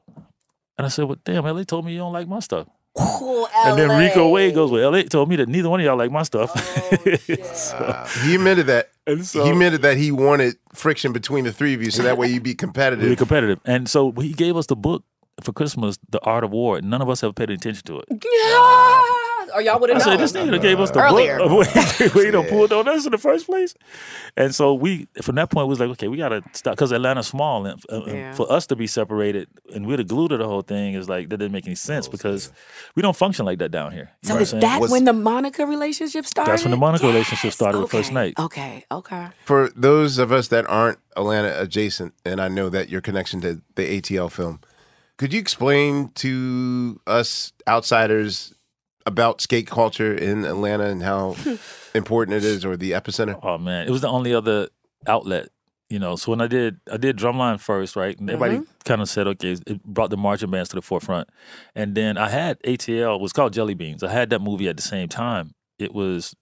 And 0.78 0.86
I 0.86 0.88
said, 0.88 1.06
well, 1.06 1.16
damn, 1.24 1.44
LA 1.44 1.64
told 1.64 1.84
me 1.84 1.92
you 1.92 1.98
don't 1.98 2.12
like 2.12 2.28
my 2.28 2.38
stuff. 2.38 2.68
Cool, 2.96 3.48
And 3.56 3.78
then 3.78 3.98
Rico 3.98 4.28
Wade 4.28 4.54
goes, 4.54 4.70
well, 4.70 4.90
LA 4.90 5.02
told 5.02 5.28
me 5.28 5.36
that 5.36 5.48
neither 5.48 5.70
one 5.70 5.80
of 5.80 5.86
y'all 5.86 5.96
like 5.96 6.10
my 6.10 6.22
stuff. 6.24 6.50
So- 7.54 8.04
He 8.22 8.34
admitted 8.34 8.66
that. 8.66 8.90
so- 9.22 9.44
he 9.44 9.50
admitted 9.50 9.82
that 9.82 9.96
he 9.96 10.12
wanted 10.12 10.56
friction 10.74 11.12
between 11.12 11.44
the 11.44 11.52
three 11.52 11.74
of 11.74 11.82
you, 11.82 11.90
so 11.90 12.02
that 12.02 12.18
way 12.18 12.28
you'd 12.28 12.42
be 12.42 12.54
competitive. 12.54 13.04
Really 13.04 13.16
competitive. 13.16 13.60
And 13.64 13.88
so 13.88 14.12
he 14.12 14.32
gave 14.32 14.56
us 14.56 14.66
the 14.66 14.76
book 14.76 15.04
for 15.44 15.52
Christmas, 15.52 15.98
The 16.10 16.20
Art 16.20 16.44
of 16.44 16.50
War. 16.50 16.80
None 16.80 17.02
of 17.02 17.08
us 17.08 17.22
ever 17.22 17.32
paid 17.32 17.50
attention 17.50 17.84
to 17.86 18.00
it. 18.00 18.06
Yeah. 18.10 19.02
Or 19.54 19.60
y'all 19.60 19.78
would 19.80 19.90
I 19.90 19.98
said, 19.98 20.16
this 20.18 20.32
nigga 20.32 20.62
gave 20.62 20.80
us 20.80 20.90
the 20.92 21.00
Earlier. 21.02 21.36
book. 21.36 22.14
we 22.14 22.30
don't 22.30 22.48
pulled 22.48 22.72
on 22.72 22.88
us 22.88 23.04
in 23.04 23.12
the 23.12 23.18
first 23.18 23.44
place. 23.44 23.74
And 24.34 24.54
so 24.54 24.72
we, 24.72 25.08
from 25.20 25.34
that 25.34 25.50
point, 25.50 25.66
we 25.66 25.70
was 25.70 25.80
like, 25.80 25.90
okay, 25.90 26.08
we 26.08 26.16
got 26.16 26.30
to 26.30 26.42
stop 26.54 26.74
because 26.74 26.90
Atlanta's 26.90 27.26
small. 27.26 27.66
And, 27.66 27.78
uh, 27.92 28.02
and 28.04 28.34
for 28.36 28.50
us 28.50 28.66
to 28.68 28.76
be 28.76 28.86
separated 28.86 29.48
and 29.74 29.86
we're 29.86 29.98
the 29.98 30.04
glue 30.04 30.28
to 30.28 30.38
the 30.38 30.46
whole 30.46 30.62
thing 30.62 30.94
is 30.94 31.06
like, 31.06 31.28
that 31.28 31.36
didn't 31.36 31.52
make 31.52 31.66
any 31.66 31.74
sense 31.74 32.08
because 32.08 32.50
we 32.94 33.02
don't 33.02 33.16
function 33.16 33.44
like 33.44 33.58
that 33.58 33.70
down 33.70 33.92
here. 33.92 34.10
You 34.22 34.28
So 34.28 34.34
know 34.34 34.34
what 34.36 34.42
is 34.42 34.50
that 34.52 34.78
saying? 34.80 34.90
when 34.90 35.04
the 35.04 35.12
Monica 35.12 35.66
relationship 35.66 36.24
started? 36.24 36.50
That's 36.52 36.62
when 36.64 36.70
the 36.70 36.76
Monica 36.78 37.06
relationship 37.06 37.52
started 37.52 37.78
the 37.78 37.88
first 37.88 38.10
night. 38.10 38.34
Okay, 38.38 38.86
okay. 38.90 39.28
For 39.44 39.70
those 39.76 40.16
of 40.16 40.32
us 40.32 40.48
that 40.48 40.64
aren't 40.70 40.98
Atlanta 41.14 41.60
adjacent, 41.60 42.14
and 42.24 42.40
I 42.40 42.48
know 42.48 42.70
that 42.70 42.88
your 42.88 43.02
connection 43.02 43.42
to 43.42 43.60
the 43.74 44.00
ATL 44.00 44.30
film, 44.32 44.60
could 45.22 45.32
you 45.32 45.38
explain 45.40 46.08
to 46.16 47.00
us 47.06 47.52
outsiders 47.68 48.52
about 49.06 49.40
skate 49.40 49.68
culture 49.68 50.12
in 50.14 50.44
Atlanta 50.44 50.84
and 50.86 51.00
how 51.02 51.36
important 51.94 52.36
it 52.36 52.44
is, 52.44 52.64
or 52.64 52.76
the 52.76 52.90
epicenter? 52.90 53.38
Oh 53.40 53.56
man, 53.56 53.86
it 53.86 53.90
was 53.90 54.00
the 54.00 54.08
only 54.08 54.34
other 54.34 54.68
outlet. 55.06 55.48
You 55.90 55.98
know, 56.00 56.16
so 56.16 56.32
when 56.32 56.40
I 56.40 56.46
did, 56.48 56.80
I 56.90 56.96
did 56.96 57.18
drumline 57.18 57.60
first, 57.60 57.94
right? 57.96 58.18
And 58.18 58.28
everybody 58.30 58.56
Mm-hmm. 58.56 58.72
kind 58.84 59.00
of 59.02 59.08
said, 59.08 59.26
okay, 59.28 59.52
it 59.66 59.82
brought 59.84 60.10
the 60.10 60.16
marching 60.16 60.50
bands 60.50 60.70
to 60.70 60.76
the 60.76 60.82
forefront. 60.82 61.28
And 61.74 61.94
then 61.94 62.16
I 62.18 62.28
had 62.30 62.60
ATL, 62.62 63.16
it 63.16 63.20
was 63.20 63.32
called 63.32 63.52
Jelly 63.52 63.74
Beans. 63.74 64.02
I 64.02 64.10
had 64.10 64.30
that 64.30 64.40
movie 64.40 64.68
at 64.68 64.76
the 64.76 64.82
same 64.82 65.08
time. 65.08 65.52
It 65.78 65.92
was 65.94 66.34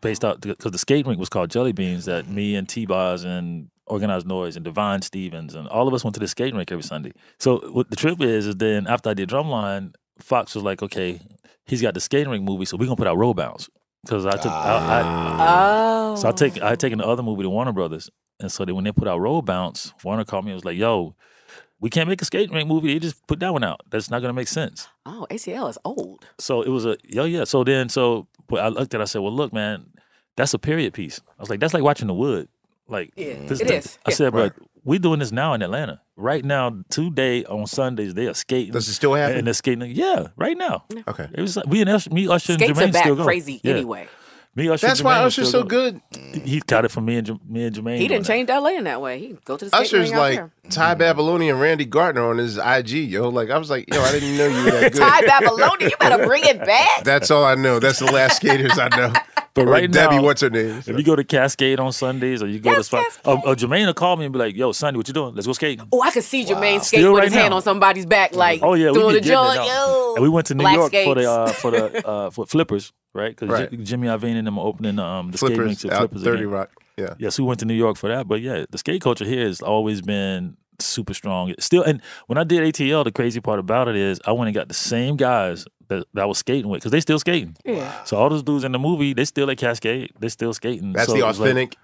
based 0.00 0.24
out 0.24 0.40
because 0.40 0.70
the 0.72 0.78
skate 0.78 1.06
rink 1.06 1.18
was 1.18 1.28
called 1.28 1.50
Jelly 1.50 1.72
Beans. 1.72 2.04
That 2.06 2.28
me 2.28 2.54
and 2.54 2.68
T 2.68 2.86
Boz 2.86 3.24
and 3.24 3.68
Organized 3.92 4.26
Noise 4.26 4.56
and 4.56 4.64
Divine 4.64 5.02
Stevens 5.02 5.54
and 5.54 5.68
all 5.68 5.86
of 5.86 5.94
us 5.94 6.02
went 6.04 6.14
to 6.14 6.20
the 6.20 6.26
skating 6.28 6.56
rink 6.56 6.72
every 6.72 6.82
Sunday. 6.82 7.12
So 7.38 7.58
what 7.70 7.90
the 7.90 7.96
trip 7.96 8.20
is 8.20 8.46
is 8.46 8.56
then 8.56 8.86
after 8.86 9.10
I 9.10 9.14
did 9.14 9.28
drumline, 9.28 9.94
Fox 10.18 10.54
was 10.54 10.64
like, 10.64 10.82
okay, 10.82 11.20
he's 11.66 11.82
got 11.82 11.94
the 11.94 12.00
skating 12.00 12.30
rink 12.30 12.44
movie, 12.44 12.64
so 12.64 12.76
we're 12.76 12.86
gonna 12.86 12.96
put 12.96 13.06
out 13.06 13.16
Roll 13.18 13.34
Bounce 13.34 13.68
because 14.04 14.26
I 14.26 14.32
took 14.36 14.52
I, 14.52 14.76
I 14.78 15.02
Oh. 15.44 16.16
so 16.16 16.28
I 16.28 16.32
take 16.32 16.60
I 16.60 16.70
had 16.70 16.80
taken 16.80 16.98
the 16.98 17.06
other 17.06 17.22
movie 17.22 17.42
to 17.42 17.50
Warner 17.50 17.72
Brothers, 17.72 18.10
and 18.40 18.50
so 18.50 18.64
then 18.64 18.74
when 18.74 18.84
they 18.84 18.92
put 18.92 19.06
out 19.08 19.20
Roll 19.20 19.42
Bounce, 19.42 19.92
Warner 20.04 20.24
called 20.24 20.44
me 20.44 20.50
and 20.52 20.56
was 20.56 20.64
like, 20.64 20.76
"Yo, 20.76 21.14
we 21.80 21.90
can't 21.90 22.08
make 22.08 22.20
a 22.22 22.24
skating 22.24 22.54
rink 22.54 22.68
movie. 22.68 22.92
They 22.92 22.98
just 22.98 23.26
put 23.26 23.40
that 23.40 23.52
one 23.52 23.64
out. 23.64 23.80
That's 23.90 24.10
not 24.10 24.20
gonna 24.22 24.32
make 24.32 24.48
sense." 24.48 24.88
Oh, 25.06 25.26
ACL 25.30 25.68
is 25.70 25.78
old. 25.84 26.24
So 26.38 26.62
it 26.62 26.68
was 26.68 26.84
a 26.86 26.96
yo 27.04 27.24
yeah. 27.24 27.44
So 27.44 27.64
then 27.64 27.88
so 27.88 28.26
but 28.48 28.60
I 28.60 28.68
looked 28.68 28.94
at 28.94 29.00
it, 29.00 29.02
I 29.02 29.06
said, 29.06 29.20
"Well, 29.22 29.32
look, 29.34 29.52
man, 29.52 29.86
that's 30.36 30.54
a 30.54 30.58
period 30.58 30.92
piece." 30.94 31.20
I 31.38 31.40
was 31.42 31.50
like, 31.50 31.60
"That's 31.60 31.74
like 31.74 31.82
watching 31.82 32.06
The 32.08 32.14
Wood." 32.14 32.48
Like 32.88 33.12
Yeah, 33.16 33.34
this 33.46 33.60
it 33.60 33.68
the- 33.68 33.76
is. 33.76 33.98
I 34.06 34.10
Yeah. 34.10 34.14
said, 34.16 34.32
"But 34.32 34.54
we 34.84 34.98
doing 34.98 35.20
this 35.20 35.32
now 35.32 35.54
in 35.54 35.62
Atlanta. 35.62 36.00
Right 36.16 36.44
now, 36.44 36.76
today 36.90 37.44
on 37.44 37.66
Sundays 37.66 38.14
they 38.14 38.26
are 38.26 38.34
skating. 38.34 38.72
Does 38.72 38.88
it 38.88 38.94
still 38.94 39.14
happen? 39.14 39.38
And 39.38 39.46
they're 39.46 39.54
skating. 39.54 39.90
Yeah, 39.92 40.28
right 40.36 40.56
now. 40.56 40.84
Okay. 41.08 41.28
It 41.32 41.40
was 41.40 41.56
like, 41.56 41.66
we 41.66 41.80
and 41.80 41.88
Usher, 41.90 42.10
me, 42.10 42.28
Usher, 42.28 42.54
Skates 42.54 42.78
and 42.78 42.90
are 42.90 42.92
back 42.92 43.02
still 43.04 43.16
go. 43.16 43.24
crazy 43.24 43.60
Yeah. 43.62 43.72
anyway. 43.74 44.08
Me, 44.54 44.68
Usher, 44.68 44.86
That's 44.86 45.00
why 45.02 45.14
Usher's 45.20 45.48
still 45.48 45.62
so 45.62 45.66
go. 45.66 45.92
good. 45.92 46.00
He 46.44 46.60
got 46.66 46.84
it 46.84 46.90
from 46.90 47.06
me 47.06 47.16
and 47.16 47.26
J- 47.26 47.38
me 47.48 47.64
and 47.64 47.74
Jermaine. 47.74 47.96
He 47.96 48.06
didn't 48.06 48.26
that. 48.26 48.32
change 48.34 48.50
LA 48.50 48.76
in 48.76 48.84
that 48.84 49.00
way. 49.00 49.18
He 49.18 49.36
go 49.46 49.56
to 49.56 49.64
the 49.64 49.70
skate 49.70 49.80
Usher's 49.80 50.10
ring 50.10 50.12
out 50.14 50.18
like 50.20 50.34
there. 50.36 50.50
Ty 50.68 50.94
Babylonian 50.96 51.58
Randy 51.58 51.86
Gardner 51.86 52.28
on 52.28 52.36
his 52.36 52.58
IG, 52.58 53.08
yo. 53.10 53.30
Like 53.30 53.48
I 53.48 53.56
was 53.56 53.70
like, 53.70 53.86
yo, 53.94 54.02
I 54.02 54.12
didn't 54.12 54.36
know 54.36 54.46
you 54.48 54.64
were 54.64 54.70
that 54.72 54.92
good. 54.92 55.00
Ty 55.00 55.22
Babylonian, 55.22 55.88
you 55.90 55.96
better 55.98 56.26
bring 56.26 56.44
it 56.44 56.58
back. 56.66 57.02
That's 57.04 57.30
all 57.30 57.44
I 57.46 57.54
know. 57.54 57.78
That's 57.78 58.00
the 58.00 58.12
last 58.12 58.36
skaters 58.36 58.78
I 58.78 58.88
know. 58.94 59.12
But 59.54 59.66
Or 59.66 59.70
right 59.70 59.90
Debbie, 59.90 60.16
now, 60.16 60.22
what's 60.22 60.40
her 60.40 60.48
name? 60.48 60.78
If 60.78 60.88
you 60.88 61.02
go 61.02 61.14
to 61.14 61.24
Cascade 61.24 61.78
on 61.78 61.92
Sundays 61.92 62.42
or 62.42 62.46
you 62.46 62.58
go 62.58 62.74
to 62.74 62.82
spot, 62.82 63.04
oh, 63.26 63.42
oh, 63.44 63.54
Jermaine 63.54 63.84
will 63.84 63.92
call 63.92 64.16
me 64.16 64.24
and 64.24 64.32
be 64.32 64.38
like, 64.38 64.56
"Yo, 64.56 64.72
Sunday, 64.72 64.96
what 64.96 65.06
you 65.08 65.14
doing? 65.14 65.34
Let's 65.34 65.46
go 65.46 65.52
skating." 65.52 65.86
Oh, 65.92 66.00
I 66.00 66.10
could 66.10 66.24
see 66.24 66.44
Jermaine 66.46 66.82
skate 66.82 67.00
Still 67.00 67.12
with 67.12 67.20
right 67.20 67.24
his 67.30 67.34
hand 67.34 67.52
on 67.52 67.60
somebody's 67.60 68.06
back, 68.06 68.34
like 68.34 68.60
Oh 68.62 68.72
yeah, 68.72 68.90
we 68.90 68.94
doing 68.94 69.14
the 69.14 69.20
getting 69.20 69.32
joint. 69.32 69.66
Yo, 69.66 70.14
And 70.14 70.22
we 70.22 70.30
went 70.30 70.46
to 70.46 70.54
New 70.54 70.62
Black 70.64 70.74
York 70.76 70.92
for 70.92 71.14
the 71.16 71.30
uh, 71.30 71.52
for 71.52 71.70
the 71.70 72.08
uh, 72.08 72.30
for 72.30 72.46
Flippers, 72.46 72.92
right? 73.12 73.36
Because 73.36 73.50
Right. 73.50 73.84
Jimmy 73.84 74.08
Iovine 74.08 74.36
and 74.38 74.46
them 74.46 74.58
are 74.58 74.64
opening 74.66 74.98
um, 74.98 75.30
the 75.32 75.38
skate 75.38 75.48
Flippers 75.48 75.66
rinks 75.66 75.84
at 75.84 75.98
Flippers 75.98 76.22
30 76.22 76.38
again. 76.38 76.50
Rock. 76.50 76.70
Yeah. 76.96 77.14
Yes, 77.18 77.38
we 77.38 77.44
went 77.44 77.60
to 77.60 77.66
New 77.66 77.74
York 77.74 77.98
for 77.98 78.08
that. 78.08 78.26
But 78.28 78.40
yeah, 78.40 78.64
the 78.70 78.78
skate 78.78 79.02
culture 79.02 79.24
here 79.26 79.46
has 79.46 79.60
always 79.60 80.00
been 80.00 80.56
super 80.78 81.14
strong. 81.14 81.54
Still, 81.58 81.82
and 81.82 82.00
when 82.26 82.38
I 82.38 82.44
did 82.44 82.60
ATL, 82.62 83.04
the 83.04 83.12
crazy 83.12 83.40
part 83.40 83.58
about 83.58 83.88
it 83.88 83.96
is 83.96 84.20
I 84.26 84.32
went 84.32 84.48
and 84.48 84.54
got 84.54 84.68
the 84.68 84.74
same 84.74 85.16
guys 85.16 85.66
that, 85.98 86.06
that 86.14 86.22
I 86.22 86.26
was 86.26 86.38
skating 86.38 86.68
with 86.70 86.80
because 86.80 86.92
they 86.92 87.00
still 87.00 87.18
skating. 87.18 87.56
Yeah. 87.64 88.04
So 88.04 88.16
all 88.16 88.28
those 88.28 88.42
dudes 88.42 88.64
in 88.64 88.72
the 88.72 88.78
movie, 88.78 89.12
they 89.14 89.24
still 89.24 89.50
at 89.50 89.58
Cascade. 89.58 90.10
They 90.18 90.28
still 90.28 90.52
skating. 90.54 90.92
That's 90.92 91.06
So 91.06 91.12
the 91.14 91.20
it 91.20 91.24
was 91.26 91.38
like- 91.40 91.50
authentic 91.50 91.78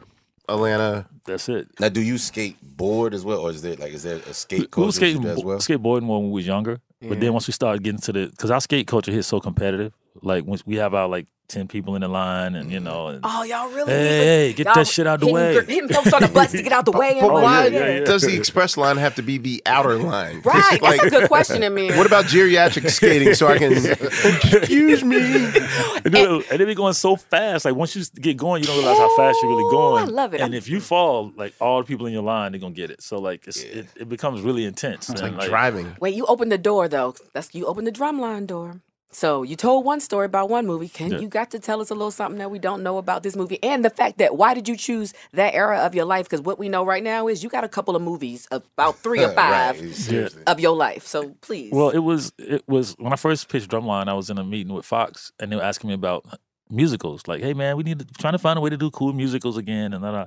Atlanta. 0.49 1.07
that's 1.27 1.49
it. 1.49 1.69
Now, 1.79 1.89
do 1.91 2.01
you 2.01 2.15
skateboard 2.15 3.13
as 3.13 3.25
well, 3.25 3.41
or 3.41 3.51
is 3.51 3.63
there 3.63 3.77
like 3.77 3.93
is 3.93 4.03
there 4.03 4.17
a 4.17 4.35
skate 4.35 4.61
we 4.61 4.67
culture 4.67 4.87
were 4.87 4.93
skating, 4.93 5.25
as 5.27 5.45
well? 5.45 5.59
skateboarding 5.59 6.07
when 6.07 6.25
we 6.25 6.31
was 6.31 6.47
younger, 6.47 6.81
but 7.03 7.21
then 7.21 7.33
once 7.33 7.47
we 7.47 7.53
started 7.53 7.83
getting 7.83 8.01
to 8.01 8.13
the, 8.13 8.27
because 8.29 8.51
our 8.51 8.61
skate 8.61 8.87
culture 8.87 9.11
here 9.11 9.21
is 9.21 9.27
so 9.27 9.41
competitive. 9.41 9.93
Like 10.23 10.45
once 10.47 10.67
we 10.67 10.77
have 10.77 10.95
our 10.95 11.07
like 11.09 11.27
ten 11.49 11.67
people 11.67 11.95
in 11.95 12.03
the 12.03 12.09
line, 12.09 12.55
and 12.55 12.71
you 12.71 12.79
mm. 12.79 12.83
know, 12.85 13.09
and 13.09 13.21
Oh, 13.25 13.43
y'all 13.43 13.69
really? 13.71 13.91
Hey, 13.91 13.99
be- 13.99 14.09
hey, 14.09 14.53
get 14.53 14.75
that 14.75 14.87
shit 14.87 15.07
out 15.07 15.19
the 15.21 15.27
hitting 15.27 15.35
way. 15.35 15.55
gr- 15.55 15.61
Hitting 15.73 15.89
folks 15.89 16.13
on 16.13 16.21
the 16.23 16.29
bus 16.29 16.53
to 16.53 16.63
get 16.63 16.73
out 16.73 16.85
the 16.85 16.93
oh, 16.95 16.99
way. 16.99 17.13
and 17.13 17.21
But 17.23 17.31
all 17.31 17.43
why 17.43 17.71
that. 17.71 17.73
yeah, 17.73 17.99
yeah. 17.99 18.05
does 18.05 18.23
the 18.23 18.37
express 18.37 18.77
line 18.77 18.99
have 18.99 19.15
to 19.17 19.23
be 19.23 19.39
the 19.39 19.63
outer 19.65 19.97
line? 19.97 20.43
Right, 20.45 20.81
like, 20.83 21.01
that's 21.01 21.05
a 21.15 21.19
good 21.21 21.29
question, 21.29 21.63
Amir. 21.63 21.97
What 21.97 22.07
about 22.07 22.27
geriatric 22.27 22.91
skating 22.91 23.35
so 23.35 23.47
I 23.49 23.59
can 23.59 23.73
excuse 24.53 25.03
me? 25.03 25.17
and, 25.17 26.15
then, 26.15 26.43
and 26.51 26.61
they 26.61 26.65
be 26.65 26.75
going 26.75 26.93
so 26.95 27.17
fast. 27.17 27.65
Like 27.65 27.75
once 27.75 27.97
you 27.97 28.05
get 28.21 28.37
going, 28.37 28.63
you 28.63 28.67
don't 28.67 28.77
realize 28.79 28.99
how 28.99 29.17
fast 29.17 29.39
you're 29.43 29.51
really 29.57 29.71
going. 29.71 30.03
I 30.05 30.07
love 30.07 30.35
it. 30.35 30.41
And 30.41 30.53
I'm- 30.53 30.55
if 30.55 30.69
you 30.69 30.81
fall, 30.81 31.33
like 31.37 31.55
all 31.61 31.79
the 31.81 31.87
people 31.87 32.07
in 32.07 32.13
your 32.13 32.23
line, 32.23 32.53
they're 32.53 32.61
gonna 32.61 32.75
get 32.75 32.91
it. 32.91 33.03
So 33.03 33.19
like 33.19 33.47
it's, 33.49 33.63
it, 33.63 33.87
it 33.97 34.09
becomes 34.09 34.43
really 34.43 34.65
intense. 34.65 35.09
It's 35.09 35.21
And, 35.21 35.37
like 35.37 35.49
driving. 35.49 35.97
Wait, 36.01 36.15
you 36.15 36.27
open 36.27 36.51
the 36.51 36.59
door 36.59 36.89
though. 36.89 37.15
That's 37.33 37.55
you 37.55 37.65
open 37.67 37.85
the 37.85 37.93
drumline 37.93 38.47
door. 38.47 38.81
So 39.11 39.43
you 39.43 39.57
told 39.57 39.85
one 39.87 40.01
story 40.01 40.27
about 40.27 40.51
one 40.51 40.67
movie. 40.67 40.89
Can 40.89 41.13
Yeah. 41.13 41.19
you 41.21 41.29
got 41.29 41.51
to 41.53 41.59
tell 41.59 41.81
us 41.81 41.91
a 41.91 41.95
little 41.95 42.11
something 42.11 42.39
that 42.39 42.51
we 42.51 42.59
don't 42.59 42.83
know 42.83 42.99
about 42.99 43.23
this 43.23 43.37
movie 43.37 43.59
and 43.63 43.83
the 43.85 43.91
fact 43.91 44.19
that 44.19 44.37
why 44.37 44.53
did 44.53 44.69
you 44.69 44.77
choose 44.77 45.15
that 45.33 45.55
era 45.55 45.79
of 45.79 45.95
your 45.95 46.05
life? 46.05 46.27
Because 46.27 46.43
what 46.43 46.59
we 46.59 46.69
know 46.69 46.85
right 46.85 47.03
now 47.03 47.27
is 47.27 47.43
you 47.43 47.49
got 47.49 47.65
a 47.65 47.69
couple 47.69 47.97
of 47.97 48.03
movies, 48.03 48.47
about 48.51 48.97
three 49.03 49.23
or 49.25 49.31
five 49.31 49.81
Right, 49.81 49.95
seriously. 49.95 50.43
of 50.47 50.61
your 50.61 50.77
life. 50.77 51.07
So 51.07 51.35
please. 51.41 51.73
Well, 51.73 51.89
it 51.91 52.01
was 52.01 52.33
it 52.39 52.63
was 52.69 52.95
when 52.99 53.13
I 53.13 53.17
first 53.17 53.49
pitched 53.49 53.71
Drumline. 53.71 54.09
I 54.09 54.15
was 54.15 54.29
in 54.29 54.37
a 54.39 54.45
meeting 54.45 54.75
with 54.75 54.85
Fox, 54.85 55.33
and 55.41 55.51
they 55.51 55.57
were 55.57 55.63
asking 55.65 55.89
me 55.89 55.95
about 55.95 56.27
musicals. 56.71 57.27
Like, 57.27 57.43
hey 57.43 57.55
man, 57.55 57.77
we 57.79 57.85
need 57.85 58.01
to 58.01 58.05
trying 58.19 58.35
to 58.35 58.39
find 58.39 58.59
a 58.59 58.61
way 58.61 58.69
to 58.71 58.77
do 58.77 58.91
cool 58.91 59.15
musicals 59.15 59.57
again. 59.57 59.95
And 59.95 60.05
then 60.05 60.15
I, 60.15 60.23
I 60.25 60.27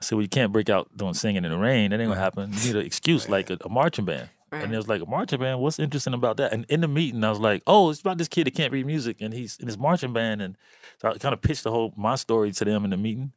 said, 0.00 0.16
well, 0.16 0.22
you 0.22 0.28
can't 0.28 0.52
break 0.52 0.68
out 0.68 0.94
doing 0.96 1.14
singing 1.14 1.44
in 1.46 1.50
the 1.50 1.56
rain. 1.56 1.90
That 1.92 2.00
ain't 2.00 2.10
gonna 2.10 2.20
happen. 2.20 2.52
You 2.52 2.66
need 2.74 2.76
an 2.76 2.84
excuse 2.86 3.28
like 3.30 3.48
a, 3.48 3.56
a 3.62 3.70
marching 3.70 4.04
band. 4.04 4.28
And 4.52 4.72
it 4.72 4.76
was 4.76 4.88
like 4.88 5.00
a 5.00 5.06
marching 5.06 5.40
band. 5.40 5.60
What's 5.60 5.78
interesting 5.78 6.14
about 6.14 6.36
that? 6.36 6.52
And 6.52 6.66
in 6.68 6.82
the 6.82 6.88
meeting, 6.88 7.24
I 7.24 7.30
was 7.30 7.40
like, 7.40 7.62
"Oh, 7.66 7.90
it's 7.90 8.00
about 8.00 8.18
this 8.18 8.28
kid 8.28 8.46
that 8.46 8.54
can't 8.54 8.72
read 8.72 8.86
music, 8.86 9.16
and 9.20 9.32
he's 9.32 9.56
in 9.58 9.66
his 9.66 9.78
marching 9.78 10.12
band." 10.12 10.42
And 10.42 10.56
so 11.00 11.08
I 11.08 11.18
kind 11.18 11.32
of 11.32 11.40
pitched 11.40 11.64
the 11.64 11.70
whole 11.70 11.92
my 11.96 12.16
story 12.16 12.52
to 12.52 12.64
them 12.64 12.84
in 12.84 12.90
the 12.90 12.96
meeting. 12.96 13.32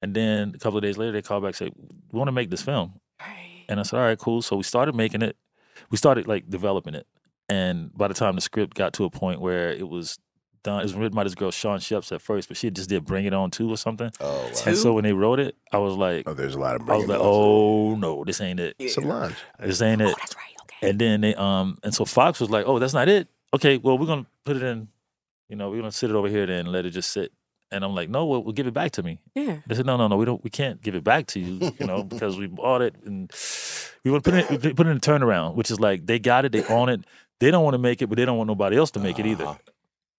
And 0.00 0.14
then 0.14 0.52
a 0.54 0.58
couple 0.58 0.78
of 0.78 0.82
days 0.82 0.98
later, 0.98 1.12
they 1.12 1.22
called 1.22 1.42
back 1.42 1.48
and 1.48 1.56
said, 1.56 1.72
"We 2.10 2.18
want 2.18 2.28
to 2.28 2.32
make 2.32 2.50
this 2.50 2.62
film." 2.62 3.00
And 3.68 3.80
I 3.80 3.82
said, 3.82 3.98
"All 3.98 4.04
right, 4.04 4.18
cool." 4.18 4.42
So 4.42 4.56
we 4.56 4.62
started 4.62 4.94
making 4.94 5.22
it. 5.22 5.36
We 5.90 5.96
started 5.96 6.26
like 6.26 6.48
developing 6.48 6.94
it. 6.94 7.06
And 7.48 7.92
by 7.96 8.08
the 8.08 8.14
time 8.14 8.34
the 8.34 8.40
script 8.40 8.76
got 8.76 8.92
to 8.94 9.04
a 9.04 9.10
point 9.10 9.40
where 9.40 9.70
it 9.70 9.88
was 9.88 10.18
done, 10.62 10.80
it 10.80 10.84
was 10.84 10.94
written 10.94 11.14
by 11.14 11.24
this 11.24 11.34
girl 11.34 11.50
Shawn 11.50 11.80
Schepps 11.80 12.12
at 12.12 12.22
first, 12.22 12.48
but 12.48 12.56
she 12.56 12.70
just 12.70 12.88
did 12.88 13.04
Bring 13.04 13.24
It 13.26 13.34
On 13.34 13.50
Two 13.50 13.70
or 13.70 13.76
something. 13.76 14.10
Oh, 14.20 14.26
wow. 14.26 14.50
And 14.66 14.76
so 14.76 14.92
when 14.92 15.04
they 15.04 15.12
wrote 15.12 15.40
it, 15.40 15.56
I 15.72 15.78
was 15.78 15.94
like, 15.94 16.28
"Oh, 16.28 16.34
there's 16.34 16.54
a 16.54 16.58
lot 16.58 16.76
of." 16.76 16.88
I 16.88 16.96
was 16.96 17.06
like, 17.06 17.20
"Oh 17.20 17.94
no, 17.96 18.24
this 18.24 18.40
ain't 18.40 18.60
it." 18.60 18.76
Solange. 18.90 19.34
This 19.60 19.82
ain't 19.82 20.02
it. 20.02 20.08
Oh, 20.08 20.14
that's 20.18 20.36
right. 20.36 20.51
And 20.82 20.98
then 20.98 21.20
they 21.20 21.34
um 21.34 21.78
and 21.82 21.94
so 21.94 22.04
Fox 22.04 22.40
was 22.40 22.50
like, 22.50 22.66
"Oh, 22.66 22.78
that's 22.78 22.94
not 22.94 23.08
it." 23.08 23.28
Okay, 23.54 23.78
well 23.78 23.98
we're 23.98 24.06
gonna 24.06 24.26
put 24.44 24.56
it 24.56 24.62
in. 24.62 24.88
You 25.48 25.56
know, 25.56 25.70
we're 25.70 25.78
gonna 25.78 25.92
sit 25.92 26.10
it 26.10 26.16
over 26.16 26.28
here 26.28 26.46
then 26.46 26.60
and 26.60 26.72
let 26.72 26.86
it 26.86 26.90
just 26.90 27.10
sit. 27.10 27.32
And 27.70 27.84
I'm 27.84 27.94
like, 27.94 28.10
"No, 28.10 28.26
we'll, 28.26 28.42
we'll 28.42 28.52
give 28.52 28.66
it 28.66 28.74
back 28.74 28.92
to 28.92 29.02
me." 29.02 29.18
Yeah. 29.34 29.58
They 29.66 29.74
said, 29.74 29.86
"No, 29.86 29.96
no, 29.96 30.08
no, 30.08 30.16
we 30.16 30.24
don't. 30.24 30.42
We 30.44 30.50
can't 30.50 30.82
give 30.82 30.94
it 30.94 31.04
back 31.04 31.26
to 31.28 31.40
you. 31.40 31.72
You 31.78 31.86
know, 31.86 32.02
because 32.12 32.36
we 32.36 32.46
bought 32.46 32.82
it 32.82 32.94
and 33.04 33.30
we 34.04 34.10
want 34.10 34.24
to 34.24 34.30
put 34.30 34.40
it 34.64 34.76
put 34.76 34.86
it 34.86 34.90
in 34.90 34.96
a 34.96 35.00
turnaround, 35.00 35.54
which 35.54 35.70
is 35.70 35.80
like 35.80 36.06
they 36.06 36.18
got 36.18 36.44
it, 36.44 36.52
they 36.52 36.64
own 36.64 36.88
it. 36.88 37.04
They 37.40 37.50
don't 37.50 37.64
want 37.64 37.74
to 37.74 37.78
make 37.78 38.02
it, 38.02 38.08
but 38.08 38.16
they 38.16 38.24
don't 38.24 38.36
want 38.36 38.48
nobody 38.48 38.76
else 38.76 38.90
to 38.92 39.00
make 39.00 39.18
it 39.18 39.26
either." 39.26 39.56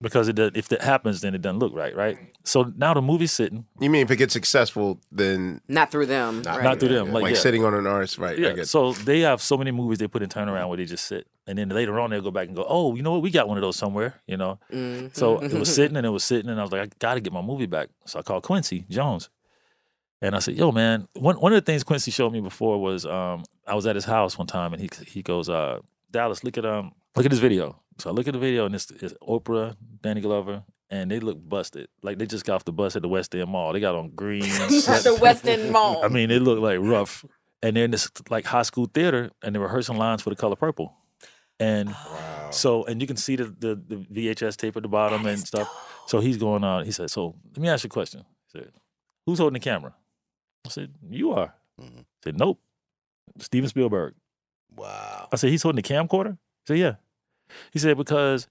Because 0.04 0.28
it 0.28 0.36
does, 0.36 0.52
if 0.54 0.68
that 0.68 0.82
happens, 0.82 1.22
then 1.22 1.34
it 1.34 1.42
doesn't 1.42 1.60
look 1.60 1.74
right, 1.74 1.96
right? 1.96 2.18
So 2.44 2.74
now 2.76 2.94
the 2.94 3.02
movie's 3.02 3.32
sitting. 3.32 3.66
You 3.80 3.90
mean 3.90 4.02
if 4.04 4.12
it 4.12 4.18
gets 4.18 4.34
successful, 4.34 5.00
then 5.10 5.62
Not 5.70 5.92
through 5.92 6.08
them. 6.08 6.42
Not, 6.42 6.60
right. 6.60 6.78
through 6.78 6.90
them, 6.90 7.14
like, 7.14 7.24
like, 7.24 7.36
yeah. 7.36 7.40
sitting 7.40 7.64
on 7.64 7.74
an 7.74 7.88
artist, 7.88 8.18
right? 8.18 8.38
I 8.38 8.54
Yeah. 8.54 8.64
So 8.64 8.92
they 8.92 9.22
have 9.22 9.42
so 9.42 9.56
many 9.56 9.72
movies 9.72 10.00
they 10.00 10.10
put 10.10 10.22
in 10.22 10.28
turnaround 10.28 10.68
where 10.68 10.78
they 10.78 10.84
just 10.84 11.06
sit, 11.06 11.26
and 11.48 11.58
then 11.58 11.70
later 11.70 12.02
on 12.02 12.10
they'll 12.10 12.22
go 12.22 12.32
back 12.32 12.48
and 12.48 12.56
go, 12.56 12.66
"Oh, 12.68 12.96
you 12.96 13.02
know 13.02 13.14
what? 13.14 13.22
We 13.22 13.32
got 13.32 13.48
one 13.48 13.58
of 13.58 13.62
those 13.62 13.78
somewhere." 13.78 14.22
You 14.28 14.36
know. 14.36 14.60
Mhm. 14.74 15.16
So 15.16 15.40
it 15.40 15.54
was 15.54 15.74
sitting 15.74 15.96
and 15.96 16.06
it 16.06 16.10
was 16.10 16.26
sitting, 16.26 16.50
and 16.50 16.60
I 16.60 16.64
was 16.64 16.74
like, 16.74 16.82
"I 16.82 16.90
got 17.00 17.14
to 17.14 17.22
get 17.22 17.32
my 17.32 17.42
movie 17.42 17.66
back." 17.66 17.88
So 18.06 18.20
I 18.20 18.24
called 18.24 18.44
Quincy 18.44 18.86
Jones, 18.90 19.30
and 20.22 20.36
I 20.36 20.40
said, 20.40 20.58
"Yo, 20.58 20.74
man, 20.74 21.08
one 21.14 21.38
one 21.38 21.54
of 21.54 21.64
the 21.64 21.66
things 21.72 21.84
Quincy 21.86 22.12
showed 22.12 22.34
me 22.34 22.42
before 22.42 22.78
was 22.82 23.06
um, 23.06 23.44
I 23.66 23.74
was 23.74 23.86
at 23.88 23.96
his 23.96 24.06
house 24.06 24.38
one 24.38 24.48
time, 24.48 24.74
and 24.74 24.82
he 24.82 24.90
he 25.08 25.22
goes, 25.22 25.48
uh, 25.48 25.80
Dallas, 26.12 26.44
look 26.44 26.58
at 26.58 26.66
um 26.66 26.92
look 27.16 27.26
at 27.26 27.32
this 27.32 27.40
video." 27.40 27.80
So 28.00 28.10
I 28.10 28.14
look 28.14 28.28
at 28.28 28.34
the 28.34 28.40
video, 28.40 28.66
and 28.66 28.76
it's, 28.76 28.90
it's 28.92 29.14
Oprah, 29.22 29.76
Danny 30.02 30.22
Glover. 30.22 30.64
And 30.90 31.10
they 31.10 31.20
look 31.20 31.38
busted, 31.50 31.88
like 32.04 32.20
they 32.20 32.28
just 32.28 32.46
got 32.46 32.56
off 32.56 32.66
the 32.66 32.72
bus 32.72 32.96
at 32.96 33.02
the 33.02 33.08
West 33.08 33.34
End 33.34 33.50
Mall. 33.50 33.74
They 33.74 33.80
got 33.80 33.96
on 33.96 34.12
green. 34.12 34.42
the 34.42 35.18
West 35.20 35.48
End 35.48 35.72
Mall. 35.72 36.06
I 36.06 36.08
mean, 36.08 36.30
it 36.30 36.44
looked 36.44 36.62
like 36.62 36.78
rough. 36.80 37.26
And 37.64 37.76
they're 37.76 37.86
in 37.86 37.92
this 37.92 38.12
like 38.30 38.46
high 38.46 38.62
school 38.62 38.86
theater, 38.94 39.32
and 39.42 39.56
they're 39.56 39.62
rehearsing 39.62 39.98
lines 39.98 40.22
for 40.22 40.30
the 40.30 40.36
color 40.36 40.56
purple. 40.56 40.94
And 41.60 41.96
so, 42.52 42.84
and 42.86 43.02
you 43.02 43.08
can 43.08 43.18
see 43.18 43.36
the, 43.38 43.46
the 43.46 43.76
the 43.76 43.96
VHS 43.96 44.58
tape 44.58 44.76
at 44.76 44.84
the 44.84 44.90
bottom 44.90 45.26
and 45.26 45.40
stuff. 45.40 45.70
So 46.08 46.20
he's 46.20 46.38
going 46.38 46.64
on. 46.64 46.86
He 46.86 46.92
said, 46.92 47.10
"So 47.10 47.36
let 47.56 47.58
me 47.58 47.70
ask 47.70 47.84
you 47.84 47.88
a 47.88 47.90
question." 47.90 48.26
He 48.52 48.60
said, 48.60 48.72
"Who's 49.26 49.40
holding 49.40 49.54
the 49.54 49.60
camera?" 49.60 49.94
I 50.66 50.70
said, 50.70 50.94
"You 51.10 51.32
are." 51.32 51.54
Mm-hmm. 51.80 51.98
He 51.98 52.06
said, 52.24 52.40
"Nope, 52.40 52.60
Steven 53.40 53.70
Spielberg." 53.70 54.16
Wow. 54.76 55.30
I 55.32 55.36
said, 55.38 55.50
"He's 55.50 55.64
holding 55.64 55.82
the 55.82 55.88
camcorder." 55.88 56.38
He 56.66 56.68
said, 56.68 56.78
"Yeah." 56.78 56.96
He 57.72 57.80
said, 57.80 57.98
"Because." 57.98 58.48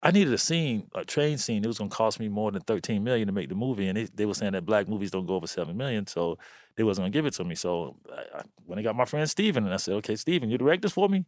I 0.00 0.12
needed 0.12 0.32
a 0.32 0.38
scene, 0.38 0.88
a 0.94 1.04
train 1.04 1.38
scene. 1.38 1.64
It 1.64 1.66
was 1.66 1.78
going 1.78 1.90
to 1.90 1.96
cost 1.96 2.20
me 2.20 2.28
more 2.28 2.52
than 2.52 2.62
thirteen 2.62 3.02
million 3.02 3.26
to 3.26 3.32
make 3.32 3.48
the 3.48 3.56
movie, 3.56 3.88
and 3.88 3.96
they, 3.98 4.04
they 4.04 4.26
were 4.26 4.34
saying 4.34 4.52
that 4.52 4.64
black 4.64 4.86
movies 4.86 5.10
don't 5.10 5.26
go 5.26 5.34
over 5.34 5.48
seven 5.48 5.76
million, 5.76 6.06
so 6.06 6.38
they 6.76 6.84
wasn't 6.84 7.02
going 7.02 7.10
to 7.12 7.18
give 7.18 7.26
it 7.26 7.34
to 7.34 7.42
me. 7.42 7.56
So 7.56 7.96
I, 8.12 8.38
I, 8.38 8.42
when 8.64 8.78
I 8.78 8.82
got 8.82 8.94
my 8.94 9.06
friend 9.06 9.28
Steven, 9.28 9.64
and 9.64 9.74
I 9.74 9.76
said, 9.76 9.94
"Okay, 9.94 10.14
Steven, 10.14 10.50
you 10.50 10.56
direct 10.56 10.82
this 10.82 10.92
for 10.92 11.08
me?" 11.08 11.24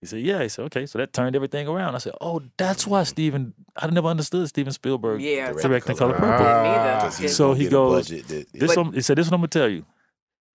He 0.00 0.06
said, 0.06 0.20
"Yeah." 0.22 0.40
He 0.42 0.48
said, 0.48 0.64
"Okay." 0.64 0.86
So 0.86 0.96
that 1.00 1.12
turned 1.12 1.36
everything 1.36 1.68
around. 1.68 1.94
I 1.94 1.98
said, 1.98 2.14
"Oh, 2.18 2.40
that's 2.56 2.86
why 2.86 3.02
Steven. 3.02 3.52
I 3.76 3.88
never 3.90 4.08
understood 4.08 4.48
Steven 4.48 4.72
Spielberg 4.72 5.20
Yeah, 5.20 5.52
directing 5.52 5.94
Color 5.94 6.14
Color 6.14 6.30
Purple." 6.30 6.46
Purple. 6.46 6.62
Me 6.62 6.68
neither. 6.70 7.00
'Cause 7.00 7.18
he 7.18 7.28
So 7.28 7.52
he 7.52 7.68
goes, 7.68 8.08
that- 8.08 8.46
"This, 8.54 8.74
But- 8.74 8.84
one, 8.86 8.92
he 8.94 9.02
said, 9.02 9.18
this 9.18 9.26
one 9.26 9.34
I'm 9.34 9.40
gonna 9.40 9.48
tell 9.48 9.68
you. 9.68 9.84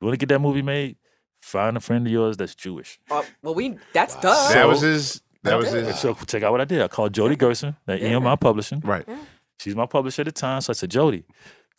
You 0.01 0.07
want 0.07 0.13
to 0.13 0.17
get 0.25 0.29
that 0.33 0.39
movie 0.39 0.63
made? 0.63 0.95
Find 1.43 1.77
a 1.77 1.79
friend 1.79 2.07
of 2.07 2.11
yours 2.11 2.35
that's 2.35 2.55
Jewish." 2.55 2.99
Uh, 3.11 3.21
well, 3.43 3.53
we 3.53 3.77
that's 3.93 4.15
duh. 4.15 4.49
That 4.55 4.67
was 4.67 4.81
his. 4.81 5.21
That 5.47 5.57
was 5.57 5.71
his. 5.71 5.99
So 5.99 6.13
check 6.27 6.43
out 6.43 6.51
what 6.51 6.61
I 6.61 6.65
did. 6.65 6.81
I 6.81 6.87
called 6.87 7.13
Jody 7.13 7.35
Gerson, 7.35 7.75
that 7.85 7.99
EMI 8.01 8.39
Publishing. 8.39 8.79
Right. 8.81 9.07
She's 9.59 9.75
my 9.75 9.85
publisher 9.85 10.21
at 10.21 10.25
the 10.25 10.31
time. 10.31 10.61
So 10.61 10.71
I 10.71 10.73
said, 10.75 10.91
Jody, 10.91 11.23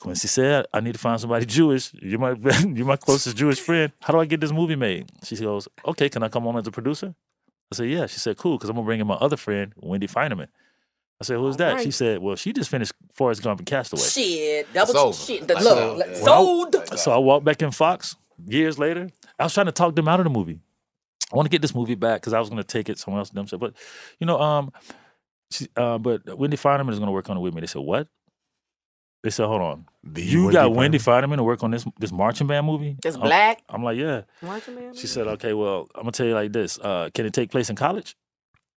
Quincy 0.01 0.27
said, 0.29 0.67
I 0.73 0.81
need 0.81 0.93
to 0.93 0.99
find 0.99 1.21
somebody 1.21 1.47
Jewish. 1.47 1.93
You're 1.95 2.19
my 2.19 2.33
you're 2.67 2.87
my 2.87 2.97
closest 2.97 3.37
Jewish 3.37 3.61
friend. 3.61 3.93
How 4.03 4.13
do 4.13 4.21
I 4.21 4.25
get 4.27 4.41
this 4.41 4.53
movie 4.53 4.77
made? 4.77 5.11
She 5.25 5.37
goes, 5.37 5.69
Okay, 5.85 6.09
can 6.09 6.23
I 6.23 6.29
come 6.29 6.47
on 6.47 6.57
as 6.57 6.67
a 6.67 6.71
producer? 6.71 7.15
I 7.73 7.77
said, 7.77 7.89
Yeah. 7.91 8.07
She 8.07 8.19
said, 8.19 8.37
Cool, 8.37 8.57
because 8.57 8.71
I'm 8.71 8.77
gonna 8.77 8.85
bring 8.87 9.01
in 9.01 9.07
my 9.07 9.15
other 9.15 9.37
friend, 9.37 9.73
Wendy 9.77 10.07
Finerman. 10.09 10.49
I 11.21 11.25
said, 11.25 11.37
Who's 11.39 11.57
that? 11.59 11.81
She 11.83 11.91
said, 11.91 12.21
Well, 12.21 12.37
she 12.37 12.53
just 12.53 12.71
finished 12.71 12.93
Forrest 13.13 13.43
Gump 13.43 13.61
and 13.61 13.67
Castaway. 13.67 14.03
Shit, 14.03 14.73
double 14.73 14.93
Sold. 14.95 15.15
shit. 15.17 15.47
The, 15.49 15.55
Like 15.55 15.65
look, 15.65 15.79
sold. 15.79 15.99
like, 15.99 16.09
Yeah. 16.09 16.15
sold. 16.25 16.99
So 16.99 17.13
I 17.13 17.19
walked 17.19 17.45
back 17.45 17.61
in 17.63 17.71
Fox 17.73 18.17
years 18.47 18.79
later. 18.79 19.09
I 19.39 19.45
was 19.45 19.55
trying 19.55 19.67
to 19.67 19.73
talk 19.73 19.95
them 19.97 20.09
out 20.09 20.21
of 20.21 20.25
the 20.25 20.31
movie. 20.31 20.61
I 21.33 21.37
want 21.37 21.47
to 21.47 21.51
get 21.51 21.61
this 21.63 21.75
movie 21.75 21.95
back 21.95 22.21
because 22.21 22.33
I 22.33 22.41
was 22.41 22.49
going 22.49 22.61
to 22.63 22.67
take 22.67 22.89
it 22.89 22.99
somewhere 22.99 23.19
else. 23.21 23.31
Them 23.31 23.47
said, 23.47 23.61
but 23.61 23.75
you 24.19 24.27
know, 24.27 24.41
um, 24.41 24.73
she, 25.51 25.69
uh, 25.77 25.99
but 25.99 26.39
Wendy 26.39 26.57
Finerman 26.57 26.91
is 26.93 26.99
going 26.99 27.07
to 27.09 27.13
work 27.13 27.29
on 27.29 27.37
it 27.37 27.41
with 27.41 27.55
me. 27.55 27.61
They 27.61 27.67
said, 27.67 27.83
what? 27.83 28.09
They 29.25 29.31
said, 29.31 29.47
hold 29.47 29.61
on, 29.61 29.87
The 30.05 30.23
you 30.23 30.45
Wendy 30.45 30.53
got 30.55 30.75
Wendy 30.75 30.99
Finerman 30.99 31.37
to 31.39 31.43
work 31.43 31.65
on 31.65 31.73
this 31.73 31.85
this 31.99 32.13
marching 32.13 32.47
band 32.47 32.67
movie? 32.67 32.97
It's 33.05 33.17
I'm- 33.17 33.27
black. 33.27 33.63
I'm 33.69 33.83
like, 33.83 33.99
yeah. 33.99 34.23
Marching 34.43 34.77
Man. 34.77 34.95
She 34.95 35.07
said, 35.09 35.27
okay, 35.27 35.55
well, 35.55 35.89
I'm 35.95 36.03
gonna 36.03 36.13
tell 36.13 36.27
you 36.27 36.35
like 36.35 36.53
this. 36.53 36.79
Uh, 36.79 37.11
can 37.13 37.27
it 37.27 37.33
take 37.35 37.51
place 37.51 37.69
in 37.69 37.75
college? 37.77 38.15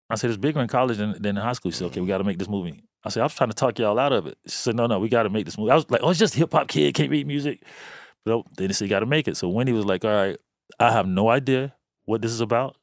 I 0.09 0.17
said, 0.17 0.31
it's 0.31 0.39
bigger 0.39 0.61
in 0.61 0.67
college 0.67 0.97
than, 0.97 1.13
than 1.13 1.37
in 1.37 1.43
high 1.43 1.53
school. 1.53 1.71
She 1.71 1.79
said, 1.79 1.87
okay, 1.89 2.01
we 2.01 2.09
got 2.09 2.19
to 2.19 2.25
make 2.25 2.39
this 2.39 2.49
movie. 2.49 2.83
I 3.05 3.11
said, 3.11 3.21
I 3.21 3.25
was 3.27 3.35
trying 3.35 3.51
to 3.51 3.55
talk 3.55 3.79
y'all 3.79 3.99
out 3.99 4.13
of 4.13 4.27
it. 4.27 4.37
She 4.47 4.57
said, 4.57 4.75
no, 4.75 4.87
no, 4.87 4.99
we 4.99 5.09
got 5.09 5.23
to 5.23 5.31
make 5.31 5.45
this 5.45 5.57
movie. 5.57 5.71
I 5.71 5.77
was 5.77 5.89
like, 5.89 6.01
oh, 6.03 6.11
it's 6.11 6.19
just 6.19 6.35
hip 6.35 6.53
hop 6.53 6.67
kid, 6.67 6.95
can't 6.95 7.11
read 7.11 7.27
music. 7.29 7.63
But 8.25 8.43
then 8.57 8.67
they 8.67 8.73
said, 8.73 8.87
you 8.87 8.91
got 8.91 9.01
to 9.01 9.07
make 9.07 9.29
it. 9.29 9.37
So 9.37 9.49
Wendy 9.49 9.73
was 9.73 9.85
like, 9.85 10.05
all 10.05 10.11
right, 10.11 10.37
I 10.81 10.91
have 10.91 11.07
no 11.07 11.29
idea 11.29 11.75
what 12.11 12.21
this 12.23 12.33
is 12.33 12.41
about. 12.41 12.77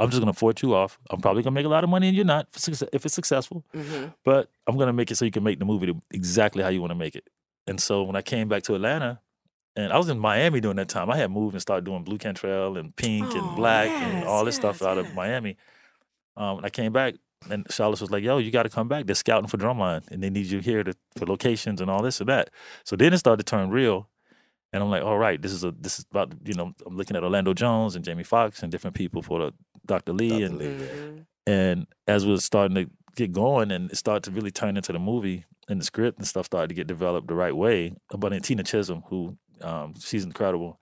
I'm 0.00 0.10
just 0.10 0.20
gonna 0.20 0.32
afford 0.32 0.60
you 0.60 0.74
off. 0.74 0.98
I'm 1.10 1.20
probably 1.20 1.42
gonna 1.42 1.54
make 1.54 1.66
a 1.66 1.68
lot 1.68 1.84
of 1.84 1.90
money, 1.90 2.08
and 2.08 2.16
you're 2.16 2.24
not 2.26 2.48
if 2.92 3.06
it's 3.06 3.14
successful. 3.14 3.64
Mhm. 3.72 4.12
But 4.24 4.50
I'm 4.66 4.76
gonna 4.76 4.92
make 4.92 5.10
it 5.10 5.16
so 5.16 5.24
you 5.24 5.30
can 5.30 5.44
make 5.44 5.58
the 5.60 5.64
movie 5.64 5.94
exactly 6.10 6.62
how 6.62 6.68
you 6.68 6.80
want 6.80 6.90
to 6.90 6.96
make 6.96 7.14
it. 7.14 7.28
And 7.66 7.80
so 7.80 8.02
when 8.02 8.16
I 8.16 8.22
came 8.22 8.48
back 8.48 8.64
to 8.64 8.74
Atlanta, 8.74 9.20
and 9.76 9.92
I 9.92 9.96
was 9.96 10.08
in 10.08 10.18
Miami 10.18 10.60
during 10.60 10.76
that 10.76 10.88
time, 10.88 11.10
I 11.10 11.16
had 11.16 11.30
moved 11.30 11.54
and 11.54 11.62
started 11.62 11.84
doing 11.84 12.02
Blu 12.04 12.18
Cantrell 12.18 12.76
and 12.76 12.94
Pink 12.96 13.26
Oh, 13.30 13.38
and 13.38 13.56
Black 13.56 13.88
and 13.88 14.24
all 14.24 14.44
this 14.44 14.56
stuff 14.56 14.78
yes, 14.80 14.88
out 14.88 14.98
of 14.98 15.14
Miami. 15.14 15.56
Um, 16.36 16.58
and 16.58 16.66
I 16.66 16.70
came 16.70 16.92
back, 16.92 17.14
and 17.50 17.64
Charlotte 17.70 18.00
was 18.00 18.10
like, 18.10 18.24
"Yo, 18.24 18.38
you 18.38 18.50
got 18.50 18.64
to 18.64 18.68
come 18.68 18.88
back. 18.88 19.06
They're 19.06 19.14
scouting 19.14 19.48
for 19.48 19.56
drumline, 19.58 20.02
and 20.10 20.20
they 20.22 20.30
need 20.30 20.46
you 20.46 20.58
here 20.58 20.82
to, 20.82 20.94
for 21.16 21.26
locations 21.26 21.80
and 21.80 21.88
all 21.90 22.02
this 22.02 22.18
and 22.20 22.28
that." 22.28 22.50
So 22.84 22.96
then 22.96 23.12
it 23.12 23.18
started 23.18 23.46
to 23.46 23.50
turn 23.50 23.70
real, 23.70 24.08
and 24.74 24.82
I'm 24.82 24.90
like, 24.90 25.02
"All 25.04 25.16
right, 25.16 25.40
this 25.40 25.52
is 25.52 25.64
a 25.64 25.70
this 25.70 25.98
is 26.00 26.04
about 26.10 26.34
you 26.44 26.52
know 26.54 26.74
I'm 26.84 26.96
looking 26.96 27.16
at 27.16 27.22
Orlando 27.22 27.54
Jones 27.54 27.96
and 27.96 28.04
Jamie 28.04 28.24
Foxx 28.24 28.62
and 28.62 28.70
different 28.70 28.94
people 28.96 29.22
for 29.22 29.38
the 29.38 29.54
Dr. 29.86 30.12
Lee 30.12 30.42
and 30.42 30.60
Mm-hmm. 30.60 31.18
and 31.46 31.86
as 32.06 32.26
we're 32.26 32.38
starting 32.38 32.74
to 32.74 32.90
get 33.16 33.32
going 33.32 33.70
and 33.70 33.90
it 33.92 33.96
started 33.96 34.24
to 34.24 34.30
really 34.32 34.50
turn 34.50 34.76
into 34.76 34.92
the 34.92 34.98
movie 34.98 35.44
and 35.68 35.80
the 35.80 35.84
script 35.84 36.18
and 36.18 36.26
stuff 36.26 36.46
started 36.46 36.68
to 36.68 36.74
get 36.74 36.86
developed 36.88 37.28
the 37.28 37.34
right 37.34 37.56
way. 37.56 37.94
But 38.10 38.30
then 38.30 38.40
Tina 38.42 38.64
Chism, 38.64 39.04
who 39.08 39.36
um, 39.62 39.94
she's 39.98 40.24
incredible. 40.24 40.80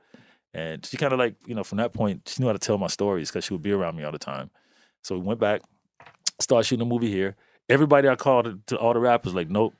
And 0.55 0.84
she 0.84 0.97
kind 0.97 1.12
of 1.12 1.18
like, 1.18 1.34
you 1.47 1.55
know, 1.55 1.64
from 1.64 1.78
that 1.78 1.93
point, 1.93 2.28
she 2.28 2.40
knew 2.43 2.47
how 2.47 2.53
to 2.53 2.59
tell 2.59 2.78
my 2.78 2.86
stories 2.86 3.30
because 3.30 3.45
she 3.45 3.55
would 3.55 3.62
be 3.62 3.72
around 3.72 3.97
me 3.97 4.05
all 4.05 4.12
the 4.12 4.18
time. 4.18 4.51
So 5.03 5.16
we 5.18 5.22
went 5.22 5.40
back, 5.40 5.62
started 6.40 6.64
shooting 6.66 6.82
a 6.82 6.88
movie 6.88 7.11
here. 7.11 7.36
Everybody 7.68 8.09
I 8.09 8.16
called 8.16 8.45
to, 8.47 8.59
to 8.66 8.78
all 8.78 8.93
the 8.93 9.01
rappers, 9.01 9.34
like, 9.34 9.51
nope. 9.51 9.74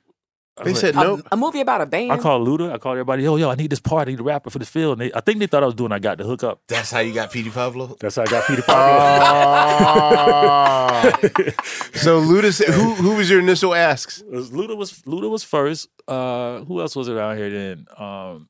I 0.55 0.65
They 0.65 0.69
was 0.71 0.79
said 0.81 0.95
like, 0.95 1.07
nope. 1.07 1.27
A 1.31 1.35
movie 1.37 1.61
about 1.61 1.81
a 1.81 1.87
band. 1.87 2.11
I 2.11 2.17
called 2.17 2.47
Luda. 2.47 2.71
I 2.71 2.77
called 2.77 2.93
everybody. 2.93 3.23
Yo, 3.23 3.37
yo, 3.37 3.49
I 3.49 3.55
need 3.55 3.71
this 3.71 3.79
part. 3.79 4.07
I 4.07 4.11
need 4.11 4.19
a 4.19 4.23
rapper 4.23 4.51
for 4.51 4.59
this 4.59 4.69
field. 4.69 4.99
And 4.99 5.09
they, 5.09 5.13
I 5.17 5.21
think 5.21 5.39
they 5.39 5.47
thought 5.47 5.63
I 5.63 5.65
was 5.65 5.73
doing. 5.73 5.91
I 5.91 5.97
got 5.97 6.19
the 6.19 6.25
hook 6.25 6.43
up. 6.43 6.61
That's 6.67 6.91
how 6.91 6.99
you 6.99 7.11
got 7.11 7.31
Petey 7.31 7.49
Pablo. 7.49 7.97
That's 7.99 8.17
how 8.17 8.21
I 8.21 8.25
got 8.27 8.45
Peter 8.45 8.61
Ah. 9.83 9.83
Pablo. 11.11 11.51
so 11.93 12.21
Luda, 12.21 12.53
said, 12.53 12.69
who 12.69 12.93
who 12.93 13.15
was 13.15 13.29
your 13.29 13.39
initial 13.39 13.73
asks? 13.73 14.23
Was- 14.29 14.51
Luda 14.51 14.77
was 14.77 15.01
Luda 15.03 15.29
was 15.29 15.43
first. 15.43 15.89
Uh, 16.07 16.59
who 16.65 16.81
else 16.81 16.95
was 16.95 17.09
around 17.09 17.37
here 17.37 17.49
then? 17.49 17.85
Um, 17.97 18.49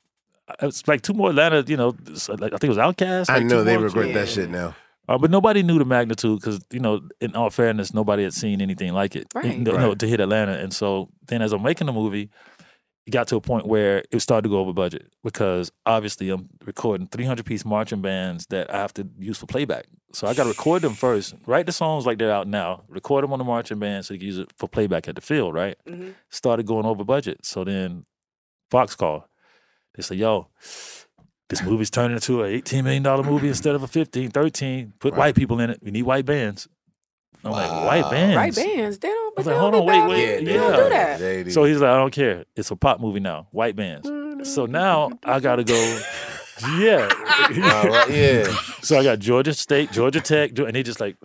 it's 0.61 0.87
like 0.87 1.01
two 1.01 1.13
more 1.13 1.29
Atlanta. 1.29 1.63
You 1.65 1.77
know, 1.77 1.95
like, 2.27 2.53
I 2.53 2.57
think 2.57 2.65
it 2.65 2.69
was 2.69 2.77
Outkast. 2.77 3.29
I 3.29 3.39
know 3.39 3.63
they 3.63 3.75
more- 3.77 3.85
regret 3.85 4.13
that 4.13 4.29
shit 4.29 4.49
now. 4.49 4.75
Uh, 5.09 5.17
but 5.17 5.29
nobody 5.29 5.63
knew 5.63 5.77
the 5.79 5.85
magnitude 5.85 6.39
because 6.39 6.59
you 6.71 6.79
know, 6.79 7.01
in 7.19 7.35
all 7.35 7.49
fairness, 7.49 7.93
nobody 7.93 8.23
had 8.23 8.33
seen 8.33 8.61
anything 8.61 8.93
like 8.93 9.15
it. 9.15 9.27
Right. 9.35 9.45
You 9.57 9.63
know, 9.63 9.89
Right. 9.89 9.99
to 9.99 10.07
hit 10.07 10.19
Atlanta, 10.21 10.53
and 10.53 10.73
so 10.73 11.09
then 11.27 11.41
as 11.41 11.51
I'm 11.51 11.61
making 11.61 11.87
the 11.87 11.93
movie, 11.93 12.29
it 13.05 13.11
got 13.11 13.27
to 13.27 13.35
a 13.35 13.41
point 13.41 13.67
where 13.67 14.01
it 14.11 14.21
started 14.21 14.43
to 14.43 14.49
go 14.49 14.59
over 14.59 14.71
budget 14.71 15.11
because 15.25 15.73
obviously 15.85 16.29
I'm 16.29 16.47
recording 16.65 17.07
300 17.07 17.45
piece 17.45 17.65
marching 17.65 18.01
bands 18.01 18.45
that 18.45 18.73
I 18.73 18.77
have 18.77 18.93
to 18.93 19.05
use 19.19 19.37
for 19.37 19.45
playback. 19.45 19.87
So 20.13 20.25
I 20.25 20.33
got 20.33 20.43
to 20.43 20.49
record 20.49 20.83
them 20.83 20.93
first, 20.93 21.35
write 21.45 21.65
the 21.65 21.73
songs 21.73 22.05
like 22.05 22.17
they're 22.17 22.31
out 22.31 22.47
now, 22.47 22.83
record 22.87 23.25
them 23.25 23.33
on 23.33 23.39
the 23.39 23.45
marching 23.45 23.79
band 23.79 24.05
so 24.05 24.13
you 24.13 24.21
can 24.21 24.27
use 24.27 24.37
it 24.37 24.53
for 24.57 24.69
playback 24.69 25.09
at 25.09 25.15
the 25.15 25.21
field, 25.21 25.53
right? 25.53 25.75
Mhm. 25.85 26.13
Started 26.29 26.65
going 26.65 26.85
over 26.85 27.03
budget. 27.03 27.45
So 27.45 27.65
then 27.65 28.05
Fox 28.71 28.95
called. 28.95 29.23
They 29.95 30.01
said, 30.01 30.17
"Yo, 30.17 30.47
this 31.53 31.63
movie's 31.63 31.89
turning 31.91 32.15
into 32.15 32.41
an 32.43 32.49
eighteen 32.51 32.83
million 32.83 33.03
dollar 33.03 33.23
movie 33.23 33.47
instead 33.47 33.75
of 33.75 33.83
a 33.83 33.87
15, 33.87 34.31
13. 34.31 34.93
Put 34.99 35.15
white 35.15 35.35
people 35.35 35.59
in 35.59 35.69
it. 35.69 35.79
We 35.83 35.91
need 35.91 36.01
white 36.01 36.25
bands. 36.25 36.67
I'm 37.45 37.51
like 37.51 37.69
white 37.69 38.09
bands. 38.09 38.35
White 38.37 38.55
bands. 38.55 38.97
They 38.99 39.07
don't. 39.09 39.33
I 39.37 39.41
was 39.41 39.45
But 39.45 39.51
like, 39.51 39.59
hold 39.59 39.75
on, 39.75 39.81
be 39.81 39.87
wait, 39.87 39.99
bad. 39.99 40.09
wait, 40.09 40.45
They 40.45 40.53
yeah. 40.53 40.59
don't 40.61 40.83
do 40.83 40.89
that. 41.43 41.51
So 41.51 41.63
he's 41.65 41.79
like, 41.81 41.89
I 41.91 41.97
don't 41.97 42.13
care. 42.13 42.45
It's 42.55 42.71
a 42.71 42.75
pop 42.75 42.99
movie 42.99 43.19
now. 43.19 43.47
White 43.51 43.75
bands. 43.75 44.09
So 44.49 44.65
now 44.65 45.11
I 45.23 45.39
gotta 45.39 45.63
go. 45.63 46.01
Yeah. 46.77 47.09
All 47.83 47.89
right, 47.89 48.09
yeah. 48.09 48.55
So 48.83 48.97
I 48.99 49.03
got 49.03 49.19
Georgia 49.19 49.53
State, 49.53 49.91
Georgia 49.93 50.19
Tech, 50.19 50.57
and 50.59 50.75
they 50.75 50.83
just 50.83 50.99
like, 50.99 51.15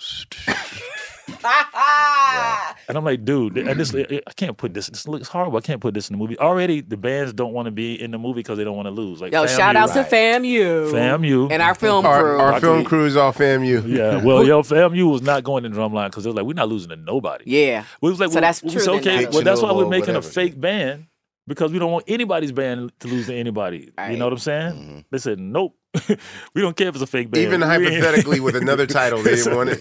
and 2.88 2.96
I'm 2.96 3.04
like, 3.04 3.24
dude, 3.24 3.58
and 3.58 3.78
this 3.78 3.94
I 3.94 4.32
can't 4.36 4.56
put 4.56 4.74
this. 4.74 4.88
This 4.88 5.06
looks 5.06 5.28
horrible. 5.28 5.58
I 5.58 5.60
can't 5.60 5.80
put 5.80 5.94
this 5.94 6.08
in 6.08 6.14
the 6.14 6.18
movie. 6.18 6.38
Already, 6.38 6.80
the 6.80 6.96
bands 6.96 7.32
don't 7.32 7.52
want 7.52 7.66
to 7.66 7.70
be 7.70 8.00
in 8.00 8.10
the 8.10 8.18
movie 8.18 8.40
because 8.40 8.58
they 8.58 8.64
don't 8.64 8.76
want 8.76 8.86
to 8.86 8.90
lose. 8.90 9.20
Like, 9.20 9.32
Yo, 9.32 9.44
FAMU. 9.44 9.56
shout 9.56 9.76
out 9.76 9.92
to 9.92 10.04
FAMU. 10.04 10.90
FAMU. 10.92 11.52
And 11.52 11.62
our 11.62 11.74
film 11.74 12.06
Our, 12.06 12.20
crew. 12.20 12.38
our 12.38 12.60
film 12.60 12.84
crew 12.84 13.04
is 13.06 13.16
all 13.16 13.32
FAMU. 13.32 13.86
Yeah, 13.88 14.22
well, 14.24 14.44
yo, 14.44 14.62
FAMU 14.62 15.10
was 15.10 15.22
not 15.22 15.44
going 15.44 15.64
in 15.64 15.72
drumline 15.72 16.10
because 16.10 16.24
it 16.24 16.30
was 16.30 16.36
like 16.36 16.46
we're 16.46 16.54
not 16.54 16.68
losing 16.68 16.90
to 16.90 16.96
nobody. 16.96 17.44
Yeah. 17.46 17.84
We 18.00 18.10
was 18.10 18.20
like, 18.20 18.30
So 18.30 18.36
well, 18.36 18.42
that's 18.42 18.62
we 18.62 18.70
true 18.70 18.94
okay. 18.96 19.26
Well, 19.26 19.42
that's 19.42 19.60
why 19.60 19.72
we're 19.72 19.84
Fictional 19.84 19.86
or 19.86 19.90
making 19.90 20.16
a 20.16 20.22
fake 20.22 20.60
band 20.60 21.06
because 21.46 21.72
we 21.72 21.78
don't 21.78 21.90
want 21.90 22.04
anybody's 22.08 22.52
band 22.52 22.92
to 23.00 23.08
lose 23.08 23.26
to 23.26 23.34
anybody. 23.34 23.90
You 24.10 24.16
know 24.16 24.26
what 24.26 24.32
I'm 24.34 24.38
saying? 24.38 24.72
Mm-hmm. 24.74 24.98
They 25.10 25.18
said, 25.18 25.38
nope, 25.38 25.74
we 26.54 26.60
don't 26.62 26.76
care 26.76 26.88
if 26.88 26.94
it's 26.94 27.02
a 27.02 27.06
fake 27.06 27.30
band. 27.30 27.44
Even 27.44 27.62
hypothetically, 27.62 28.40
with 28.40 28.56
another 28.56 28.86
title, 29.00 29.22
they 29.22 29.36
didn't 29.36 29.56
want 29.56 29.70
it. 29.70 29.80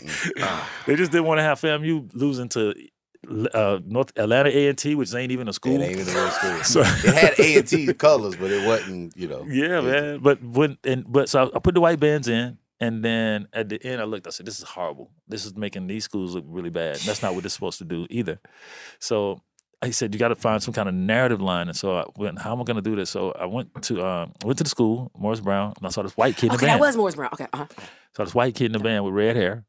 they 0.86 0.96
just 0.96 1.12
didn't 1.12 1.26
want 1.26 1.40
to 1.40 1.44
have 1.44 1.60
FAMU 1.60 2.10
losing 2.14 2.50
to 2.50 2.74
uh, 3.54 3.80
North 3.86 4.12
Atlanta 4.18 4.50
A 4.50 4.70
and 4.70 4.78
T, 4.78 4.96
which 4.96 5.14
ain't 5.14 5.32
even 5.32 5.48
a 5.48 5.54
school. 5.54 5.82
It 5.82 5.86
ain't 5.86 6.00
even 6.00 6.16
a 6.16 6.18
real 6.18 6.30
school. 6.32 6.52
So- 6.64 6.82
it 6.82 7.14
had 7.14 7.40
A 7.40 7.58
and 7.58 7.68
T 7.68 7.94
colors, 7.94 8.36
but 8.36 8.52
it 8.52 8.66
wasn't. 8.66 9.16
You 9.18 9.28
know. 9.28 9.46
Yeah, 9.48 9.82
man. 9.82 10.20
But 10.20 10.42
when 10.42 10.78
and 10.84 11.06
but 11.12 11.30
so 11.30 11.52
I 11.54 11.60
put 11.60 11.74
the 11.74 11.82
white 11.82 12.00
bands 12.00 12.28
in, 12.28 12.58
and 12.80 13.04
then 13.04 13.48
at 13.54 13.70
the 13.70 13.84
end 13.86 14.00
I 14.02 14.06
looked. 14.06 14.28
I 14.28 14.30
said, 14.30 14.46
"This 14.46 14.60
is 14.60 14.66
horrible. 14.66 15.12
This 15.28 15.46
is 15.46 15.56
making 15.56 15.88
these 15.88 16.06
schools 16.06 16.36
look 16.36 16.46
really 16.48 16.70
bad. 16.70 16.98
That's 16.98 17.22
not 17.22 17.36
what 17.36 17.44
it's 17.44 17.54
supposed 17.54 17.80
to 17.80 17.86
do 17.86 18.08
either." 18.10 18.40
So 19.00 19.42
I 19.82 19.92
said, 19.92 20.14
"You 20.14 20.20
got 20.20 20.30
to 20.30 20.36
find 20.36 20.62
some 20.62 20.74
kind 20.74 20.90
of 20.90 20.96
narrative 20.96 21.42
line." 21.42 21.68
And 21.68 21.78
so 21.78 21.98
I 21.98 22.06
went, 22.16 22.40
"How 22.40 22.52
am 22.54 22.62
I 22.62 22.64
going 22.64 22.76
to 22.78 22.82
do 22.82 22.96
this?" 22.96 23.10
So 23.10 23.32
I 23.32 23.46
went 23.46 23.82
to 23.84 24.04
um, 24.06 24.34
went 24.44 24.58
to 24.58 24.64
the 24.64 24.70
school, 24.70 25.12
Morris 25.16 25.40
Brown, 25.40 25.74
and 25.78 25.86
I 25.86 25.90
saw 25.90 26.02
this 26.04 26.18
white 26.18 26.36
kid 26.36 26.48
in 26.48 26.50
the 26.50 26.56
Okay, 26.56 26.66
band. 26.68 26.82
that 26.82 26.86
was 26.86 26.98
Morris 26.98 27.16
Brown. 27.16 27.30
Okay. 27.34 27.48
Uh-huh. 27.54 27.66
So 28.16 28.24
this 28.24 28.34
white 28.34 28.56
kid 28.56 28.66
in 28.68 28.72
the 28.72 28.80
band 28.80 29.06
with 29.06 29.14
red 29.14 29.36
hair. 29.36 29.66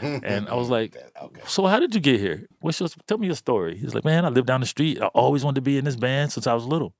And 0.00 0.48
I 0.48 0.54
was 0.54 0.68
like, 0.70 0.96
so 1.46 1.66
how 1.66 1.78
did 1.80 1.94
you 1.94 2.00
get 2.00 2.18
here? 2.20 2.46
What's 2.60 2.80
your, 2.80 2.88
tell 3.06 3.18
me 3.18 3.26
your 3.26 3.36
story. 3.36 3.76
He's 3.76 3.94
like, 3.94 4.04
man, 4.04 4.24
I 4.24 4.28
live 4.28 4.46
down 4.46 4.60
the 4.60 4.66
street. 4.66 5.00
I 5.00 5.06
always 5.06 5.44
wanted 5.44 5.56
to 5.56 5.60
be 5.62 5.78
in 5.78 5.84
this 5.84 5.94
band 5.96 6.32
since 6.32 6.46
I 6.46 6.54
was 6.54 6.64
little. 6.64 6.94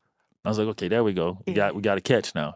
I 0.45 0.49
was 0.49 0.59
like, 0.59 0.69
okay, 0.69 0.87
there 0.89 1.03
we 1.03 1.13
go. 1.13 1.39
We 1.47 1.53
got 1.55 1.75
we 1.75 1.83
got 1.83 1.99
a 1.99 2.01
catch 2.01 2.35
now. 2.35 2.55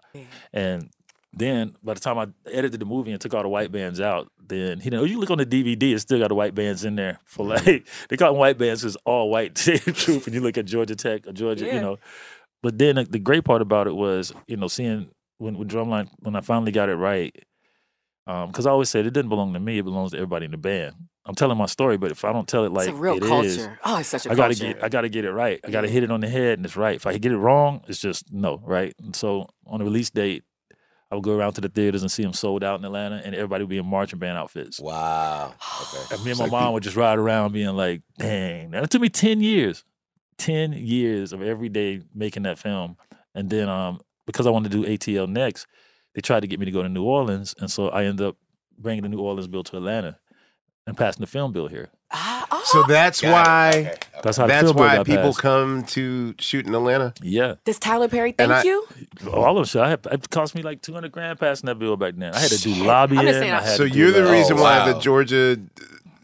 And 0.52 0.90
then 1.32 1.74
by 1.82 1.94
the 1.94 2.00
time 2.00 2.18
I 2.18 2.26
edited 2.50 2.80
the 2.80 2.86
movie 2.86 3.10
and 3.12 3.20
took 3.20 3.32
all 3.34 3.42
the 3.42 3.48
white 3.48 3.72
bands 3.72 4.00
out, 4.00 4.30
then 4.46 4.80
he 4.80 4.90
know 4.90 5.00
oh, 5.00 5.04
you 5.04 5.18
look 5.18 5.30
on 5.30 5.38
the 5.38 5.46
DVD, 5.46 5.92
it's 5.94 6.02
still 6.02 6.18
got 6.18 6.28
the 6.28 6.34
white 6.34 6.54
bands 6.54 6.84
in 6.84 6.96
there 6.96 7.18
for 7.24 7.46
like 7.46 7.64
they 8.08 8.16
call 8.16 8.32
them 8.32 8.38
white 8.38 8.58
bands 8.58 8.82
because 8.82 8.96
all 9.04 9.30
white 9.30 9.54
troop. 9.54 10.26
And 10.26 10.34
you 10.34 10.40
look 10.40 10.58
at 10.58 10.66
Georgia 10.66 10.94
Tech 10.94 11.26
or 11.26 11.32
Georgia, 11.32 11.66
you 11.66 11.80
know. 11.80 11.98
But 12.62 12.78
then 12.78 12.96
the 13.10 13.18
great 13.18 13.44
part 13.44 13.62
about 13.62 13.86
it 13.86 13.94
was, 13.94 14.32
you 14.46 14.56
know, 14.56 14.68
seeing 14.68 15.10
when 15.38 15.58
when 15.58 15.68
drumline 15.68 16.08
when 16.20 16.36
I 16.36 16.40
finally 16.42 16.70
got 16.70 16.88
it 16.88 16.94
right, 16.96 17.34
um, 18.26 18.48
because 18.48 18.66
I 18.66 18.70
always 18.70 18.88
said 18.88 19.06
it 19.06 19.12
didn't 19.12 19.30
belong 19.30 19.52
to 19.54 19.60
me; 19.60 19.78
it 19.78 19.84
belongs 19.84 20.12
to 20.12 20.16
everybody 20.18 20.44
in 20.44 20.52
the 20.52 20.58
band. 20.58 20.94
I'm 21.24 21.34
telling 21.34 21.56
my 21.56 21.66
story, 21.66 21.96
but 21.98 22.10
if 22.10 22.24
I 22.24 22.32
don't 22.32 22.48
tell 22.48 22.64
it 22.64 22.72
like 22.72 22.88
It's 22.88 22.96
a 22.96 23.00
real 23.00 23.16
it 23.16 23.22
culture. 23.22 23.46
is, 23.48 23.68
Oh, 23.84 23.98
it's 23.98 24.08
such 24.08 24.26
a 24.26 24.32
I 24.32 24.34
gotta 24.34 24.54
culture. 24.54 24.74
get 24.74 24.84
I 24.84 24.88
gotta 24.88 25.08
get 25.08 25.24
it 25.24 25.32
right. 25.32 25.60
I 25.64 25.70
gotta 25.70 25.88
hit 25.88 26.02
it 26.02 26.10
on 26.10 26.20
the 26.20 26.28
head 26.28 26.58
and 26.58 26.66
it's 26.66 26.76
right. 26.76 26.96
If 26.96 27.06
I 27.06 27.16
get 27.18 27.30
it 27.32 27.36
wrong, 27.38 27.82
it's 27.86 28.00
just 28.00 28.32
no, 28.32 28.60
right? 28.64 28.92
And 29.02 29.14
so 29.14 29.46
on 29.66 29.78
the 29.78 29.84
release 29.84 30.10
date, 30.10 30.42
I 31.12 31.14
would 31.14 31.24
go 31.24 31.36
around 31.36 31.52
to 31.52 31.60
the 31.60 31.68
theaters 31.68 32.00
and 32.00 32.10
see 32.10 32.22
them 32.22 32.32
sold 32.32 32.64
out 32.64 32.78
in 32.78 32.86
Atlanta, 32.86 33.20
and 33.22 33.34
everybody 33.34 33.64
would 33.64 33.68
be 33.68 33.76
in 33.76 33.84
marching 33.84 34.18
band 34.18 34.38
outfits. 34.38 34.80
Wow. 34.80 35.52
Okay. 35.82 36.14
And 36.14 36.24
me 36.24 36.30
and 36.30 36.40
my 36.40 36.46
mom 36.46 36.72
would 36.72 36.82
just 36.82 36.96
ride 36.96 37.18
around 37.18 37.52
being 37.52 37.76
like, 37.76 38.00
dang. 38.16 38.70
Now, 38.70 38.80
it 38.82 38.88
took 38.88 39.02
me 39.02 39.10
10 39.10 39.42
years, 39.42 39.84
10 40.38 40.72
years 40.72 41.34
of 41.34 41.42
every 41.42 41.68
day 41.68 42.00
making 42.14 42.44
that 42.44 42.58
film. 42.58 42.96
And 43.34 43.50
then 43.50 43.68
um, 43.68 44.00
because 44.24 44.46
I 44.46 44.50
wanted 44.50 44.72
to 44.72 44.82
do 44.82 44.88
ATL 44.88 45.28
next, 45.28 45.66
they 46.14 46.22
tried 46.22 46.40
to 46.40 46.46
get 46.46 46.58
me 46.58 46.64
to 46.64 46.72
go 46.72 46.82
to 46.82 46.88
New 46.88 47.04
Orleans. 47.04 47.54
And 47.58 47.70
so 47.70 47.90
I 47.90 48.04
ended 48.04 48.26
up 48.26 48.38
bringing 48.78 49.02
the 49.02 49.10
New 49.10 49.20
Orleans 49.20 49.48
bill 49.48 49.64
to 49.64 49.76
Atlanta 49.76 50.18
and 50.86 50.96
passing 50.96 51.20
the 51.20 51.26
film 51.26 51.52
bill 51.52 51.68
here. 51.68 51.90
So 52.64 52.82
that's 52.88 53.22
why. 53.22 53.94
That's 54.22 54.36
how 54.36 54.44
the 54.46 54.52
That's 54.52 54.62
film 54.64 54.76
bill 54.76 54.84
why 54.86 54.96
got 54.96 55.06
people 55.06 55.22
passed. 55.24 55.38
come 55.40 55.82
to 55.84 56.34
shoot 56.38 56.66
in 56.66 56.74
Atlanta. 56.74 57.12
Yeah. 57.22 57.54
Does 57.64 57.78
Tyler 57.78 58.08
Perry 58.08 58.32
thank 58.32 58.50
I- 58.52 58.62
you? 58.62 58.86
All 59.32 59.58
of 59.58 59.70
them. 59.70 59.82
I 59.82 59.88
had, 59.90 60.06
it 60.12 60.30
cost 60.30 60.54
me 60.54 60.62
like 60.62 60.80
200 60.82 61.10
grand 61.10 61.40
passing 61.40 61.66
that 61.66 61.78
bill 61.78 61.96
back 61.96 62.14
then. 62.16 62.32
I 62.34 62.38
had 62.38 62.50
to 62.50 62.58
do 62.60 62.72
lobbying. 62.84 63.18
I'm 63.20 63.26
just 63.26 63.38
saying, 63.40 63.52
I 63.52 63.62
had 63.62 63.76
So 63.76 63.88
to 63.88 63.90
you're 63.94 64.12
the 64.12 64.22
like- 64.22 64.32
reason 64.32 64.58
Oh, 64.58 64.62
why 64.62 64.92
the 64.92 64.98
Georgia 65.00 65.56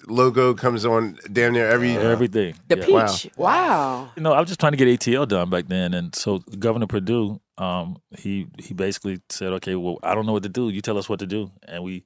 logo 0.07 0.55
comes 0.55 0.85
on 0.87 1.19
damn 1.33 1.53
near 1.53 1.69
every. 1.69 1.97
Everything. 1.97 2.55
The 2.69 2.79
Yeah. 2.79 3.07
peach. 3.07 3.31
Wow. 3.37 4.11
You 4.17 4.23
know, 4.23 4.33
I 4.33 4.41
was 4.41 4.49
just 4.49 4.61
trying 4.61 4.73
to 4.73 4.79
get 4.79 4.89
ATL 4.89 5.27
done 5.27 5.51
back 5.51 5.67
then, 5.69 5.93
and 5.95 6.15
so 6.15 6.39
Governor 6.59 6.87
Perdue, 6.87 7.41
um, 7.59 7.97
he 8.17 8.47
he 8.59 8.75
basically 8.75 9.21
said, 9.29 9.53
"Okay, 9.55 9.75
well, 9.75 9.99
I 10.03 10.15
don't 10.15 10.25
know 10.27 10.33
what 10.33 10.45
to 10.45 10.49
do. 10.49 10.69
You 10.71 10.81
tell 10.81 10.97
us 10.99 11.09
what 11.09 11.19
to 11.19 11.27
do," 11.27 11.51
and 11.67 11.83
we 11.85 12.05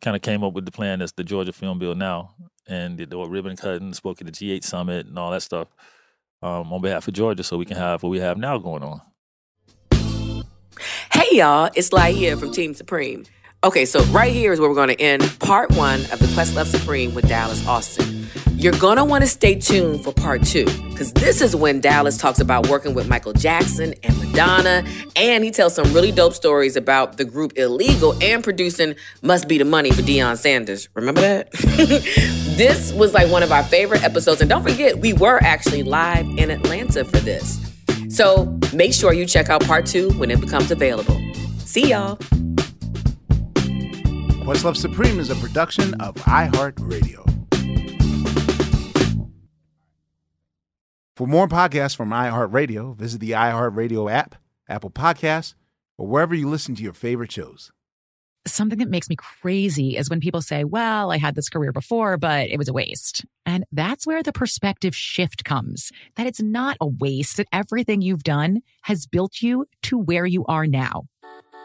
kind 0.00 0.16
of 0.16 0.22
came 0.22 0.42
up 0.42 0.54
with 0.54 0.64
the 0.64 0.72
plan 0.72 0.98
that's 0.98 1.12
the 1.12 1.24
Georgia 1.24 1.52
Film 1.52 1.78
Bill 1.78 1.94
now, 1.94 2.34
and 2.68 2.96
did 2.96 3.10
the 3.10 3.18
ribbon 3.18 3.56
cutting, 3.56 3.94
spoke 3.94 4.20
at 4.20 4.26
the 4.26 4.32
G8 4.32 4.64
summit, 4.64 5.06
and 5.06 5.18
all 5.18 5.30
that 5.30 5.42
stuff 5.42 5.68
um, 6.42 6.72
on 6.72 6.80
behalf 6.80 7.08
of 7.08 7.14
Georgia, 7.14 7.42
so 7.42 7.56
we 7.56 7.64
can 7.64 7.76
have 7.76 8.02
what 8.02 8.10
we 8.10 8.20
have 8.20 8.38
now 8.38 8.58
going 8.58 8.82
on. 8.82 9.00
Hey 11.12 11.38
y'all, 11.38 11.70
it's 11.74 11.92
Lai 11.92 12.12
here 12.12 12.36
from 12.36 12.52
Team 12.52 12.74
Supreme. 12.74 13.24
Okay, 13.64 13.86
so 13.86 14.04
right 14.06 14.32
here 14.32 14.52
is 14.52 14.60
where 14.60 14.68
we're 14.68 14.74
going 14.74 14.94
to 14.94 15.00
end 15.00 15.22
part 15.40 15.72
one 15.72 16.00
of 16.12 16.18
the 16.18 16.26
Questlove 16.36 16.66
Supreme 16.66 17.14
with 17.14 17.26
Dallas 17.26 17.66
Austin. 17.66 18.28
You're 18.52 18.78
going 18.78 18.96
to 18.96 19.04
want 19.04 19.22
to 19.22 19.28
stay 19.28 19.54
tuned 19.54 20.04
for 20.04 20.12
part 20.12 20.44
two, 20.44 20.66
because 20.90 21.12
this 21.14 21.40
is 21.40 21.56
when 21.56 21.80
Dallas 21.80 22.16
talks 22.16 22.38
about 22.38 22.68
working 22.68 22.94
with 22.94 23.08
Michael 23.08 23.32
Jackson 23.32 23.94
and 24.02 24.18
Madonna, 24.18 24.84
and 25.16 25.42
he 25.42 25.50
tells 25.50 25.74
some 25.74 25.90
really 25.92 26.12
dope 26.12 26.34
stories 26.34 26.76
about 26.76 27.16
the 27.16 27.24
group 27.24 27.54
Illegal 27.56 28.14
and 28.22 28.44
producing 28.44 28.94
Must 29.22 29.48
Be 29.48 29.58
the 29.58 29.64
Money 29.64 29.90
for 29.90 30.02
Deion 30.02 30.36
Sanders. 30.36 30.88
Remember 30.94 31.22
that? 31.22 31.50
this 32.56 32.92
was 32.92 33.14
like 33.14 33.30
one 33.30 33.42
of 33.42 33.52
our 33.52 33.64
favorite 33.64 34.04
episodes, 34.04 34.40
and 34.42 34.50
don't 34.50 34.62
forget, 34.62 34.98
we 34.98 35.12
were 35.14 35.42
actually 35.42 35.82
live 35.82 36.26
in 36.38 36.50
Atlanta 36.50 37.04
for 37.04 37.18
this. 37.18 37.58
So 38.10 38.58
make 38.74 38.92
sure 38.92 39.12
you 39.12 39.26
check 39.26 39.48
out 39.48 39.64
part 39.64 39.86
two 39.86 40.10
when 40.18 40.30
it 40.30 40.40
becomes 40.40 40.70
available. 40.70 41.18
See 41.58 41.90
y'all. 41.90 42.18
Questlove 44.46 44.76
Supreme 44.76 45.18
is 45.18 45.28
a 45.28 45.34
production 45.34 45.92
of 46.00 46.14
iHeartRadio. 46.14 47.24
For 51.16 51.26
more 51.26 51.48
podcasts 51.48 51.96
from 51.96 52.10
iHeartRadio, 52.10 52.96
visit 52.96 53.18
the 53.18 53.32
iHeartRadio 53.32 54.08
app, 54.08 54.36
Apple 54.68 54.90
Podcasts, 54.90 55.54
or 55.98 56.06
wherever 56.06 56.32
you 56.32 56.48
listen 56.48 56.76
to 56.76 56.84
your 56.84 56.92
favorite 56.92 57.32
shows. 57.32 57.72
Something 58.46 58.78
that 58.78 58.88
makes 58.88 59.08
me 59.08 59.16
crazy 59.16 59.96
is 59.96 60.08
when 60.08 60.20
people 60.20 60.42
say, 60.42 60.62
well, 60.62 61.10
I 61.10 61.18
had 61.18 61.34
this 61.34 61.48
career 61.48 61.72
before, 61.72 62.16
but 62.16 62.48
it 62.48 62.56
was 62.56 62.68
a 62.68 62.72
waste. 62.72 63.24
And 63.44 63.64
that's 63.72 64.06
where 64.06 64.22
the 64.22 64.32
perspective 64.32 64.94
shift 64.94 65.44
comes 65.44 65.90
that 66.14 66.28
it's 66.28 66.40
not 66.40 66.76
a 66.80 66.86
waste, 66.86 67.38
that 67.38 67.48
everything 67.52 68.00
you've 68.00 68.22
done 68.22 68.60
has 68.82 69.08
built 69.08 69.42
you 69.42 69.66
to 69.82 69.98
where 69.98 70.24
you 70.24 70.44
are 70.44 70.68
now. 70.68 71.08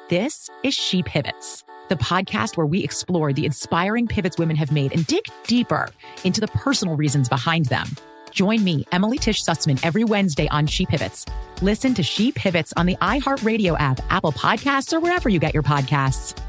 This 0.10 0.49
is 0.64 0.74
She 0.74 1.03
Pivots, 1.03 1.64
the 1.91 1.97
podcast 1.97 2.55
where 2.55 2.65
we 2.65 2.81
explore 2.81 3.34
the 3.34 3.45
inspiring 3.45 4.07
pivots 4.07 4.38
women 4.38 4.55
have 4.55 4.72
made 4.72 4.93
and 4.93 5.05
dig 5.07 5.26
deeper 5.45 5.89
into 6.23 6.39
the 6.39 6.47
personal 6.47 6.95
reasons 6.95 7.27
behind 7.27 7.65
them. 7.65 7.85
Join 8.31 8.63
me, 8.63 8.85
Emily 8.93 9.18
Tish 9.18 9.43
Sussman, 9.43 9.77
every 9.84 10.05
Wednesday 10.05 10.47
on 10.47 10.68
She 10.68 10.85
Pivots. 10.85 11.26
Listen 11.61 11.93
to 11.95 12.01
She 12.01 12.31
Pivots 12.31 12.72
on 12.77 12.85
the 12.85 12.95
iHeartRadio 13.01 13.77
app, 13.77 13.99
Apple 14.09 14.31
Podcasts, 14.31 14.93
or 14.93 15.01
wherever 15.01 15.27
you 15.27 15.38
get 15.38 15.53
your 15.53 15.63
podcasts. 15.63 16.41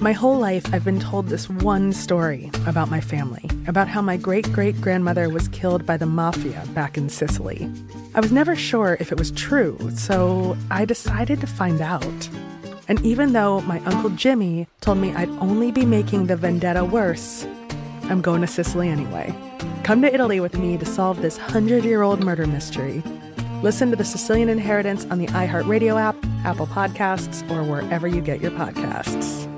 My 0.00 0.12
whole 0.12 0.38
life, 0.38 0.74
I've 0.74 0.84
been 0.84 0.98
told 0.98 1.28
this 1.28 1.48
one 1.48 1.92
story 1.92 2.50
about 2.66 2.90
my 2.90 3.00
family, 3.00 3.48
about 3.68 3.86
how 3.86 4.02
my 4.02 4.16
great 4.16 4.50
great 4.52 4.80
grandmother 4.80 5.28
was 5.28 5.46
killed 5.48 5.86
by 5.86 5.96
the 5.96 6.06
mafia 6.06 6.64
back 6.74 6.96
in 6.96 7.08
Sicily. 7.08 7.70
I 8.16 8.20
was 8.20 8.32
never 8.32 8.56
sure 8.56 8.96
if 8.98 9.12
it 9.12 9.18
was 9.18 9.30
true, 9.30 9.78
so 9.94 10.56
I 10.72 10.84
decided 10.84 11.40
to 11.40 11.46
find 11.46 11.80
out. 11.80 12.28
And 12.88 13.04
even 13.04 13.34
though 13.34 13.60
my 13.60 13.80
Uncle 13.80 14.10
Jimmy 14.10 14.66
told 14.80 14.98
me 14.98 15.14
I'd 15.14 15.28
only 15.40 15.70
be 15.70 15.84
making 15.84 16.26
the 16.26 16.36
vendetta 16.36 16.84
worse, 16.84 17.46
I'm 18.04 18.22
going 18.22 18.40
to 18.40 18.46
Sicily 18.46 18.88
anyway. 18.88 19.34
Come 19.84 20.00
to 20.02 20.12
Italy 20.12 20.40
with 20.40 20.58
me 20.58 20.78
to 20.78 20.86
solve 20.86 21.20
this 21.20 21.36
hundred 21.36 21.84
year 21.84 22.02
old 22.02 22.24
murder 22.24 22.46
mystery. 22.46 23.02
Listen 23.62 23.90
to 23.90 23.96
The 23.96 24.04
Sicilian 24.04 24.48
Inheritance 24.48 25.04
on 25.06 25.18
the 25.18 25.26
iHeartRadio 25.28 26.00
app, 26.00 26.16
Apple 26.44 26.66
Podcasts, 26.66 27.48
or 27.50 27.62
wherever 27.62 28.06
you 28.06 28.20
get 28.20 28.40
your 28.40 28.52
podcasts. 28.52 29.57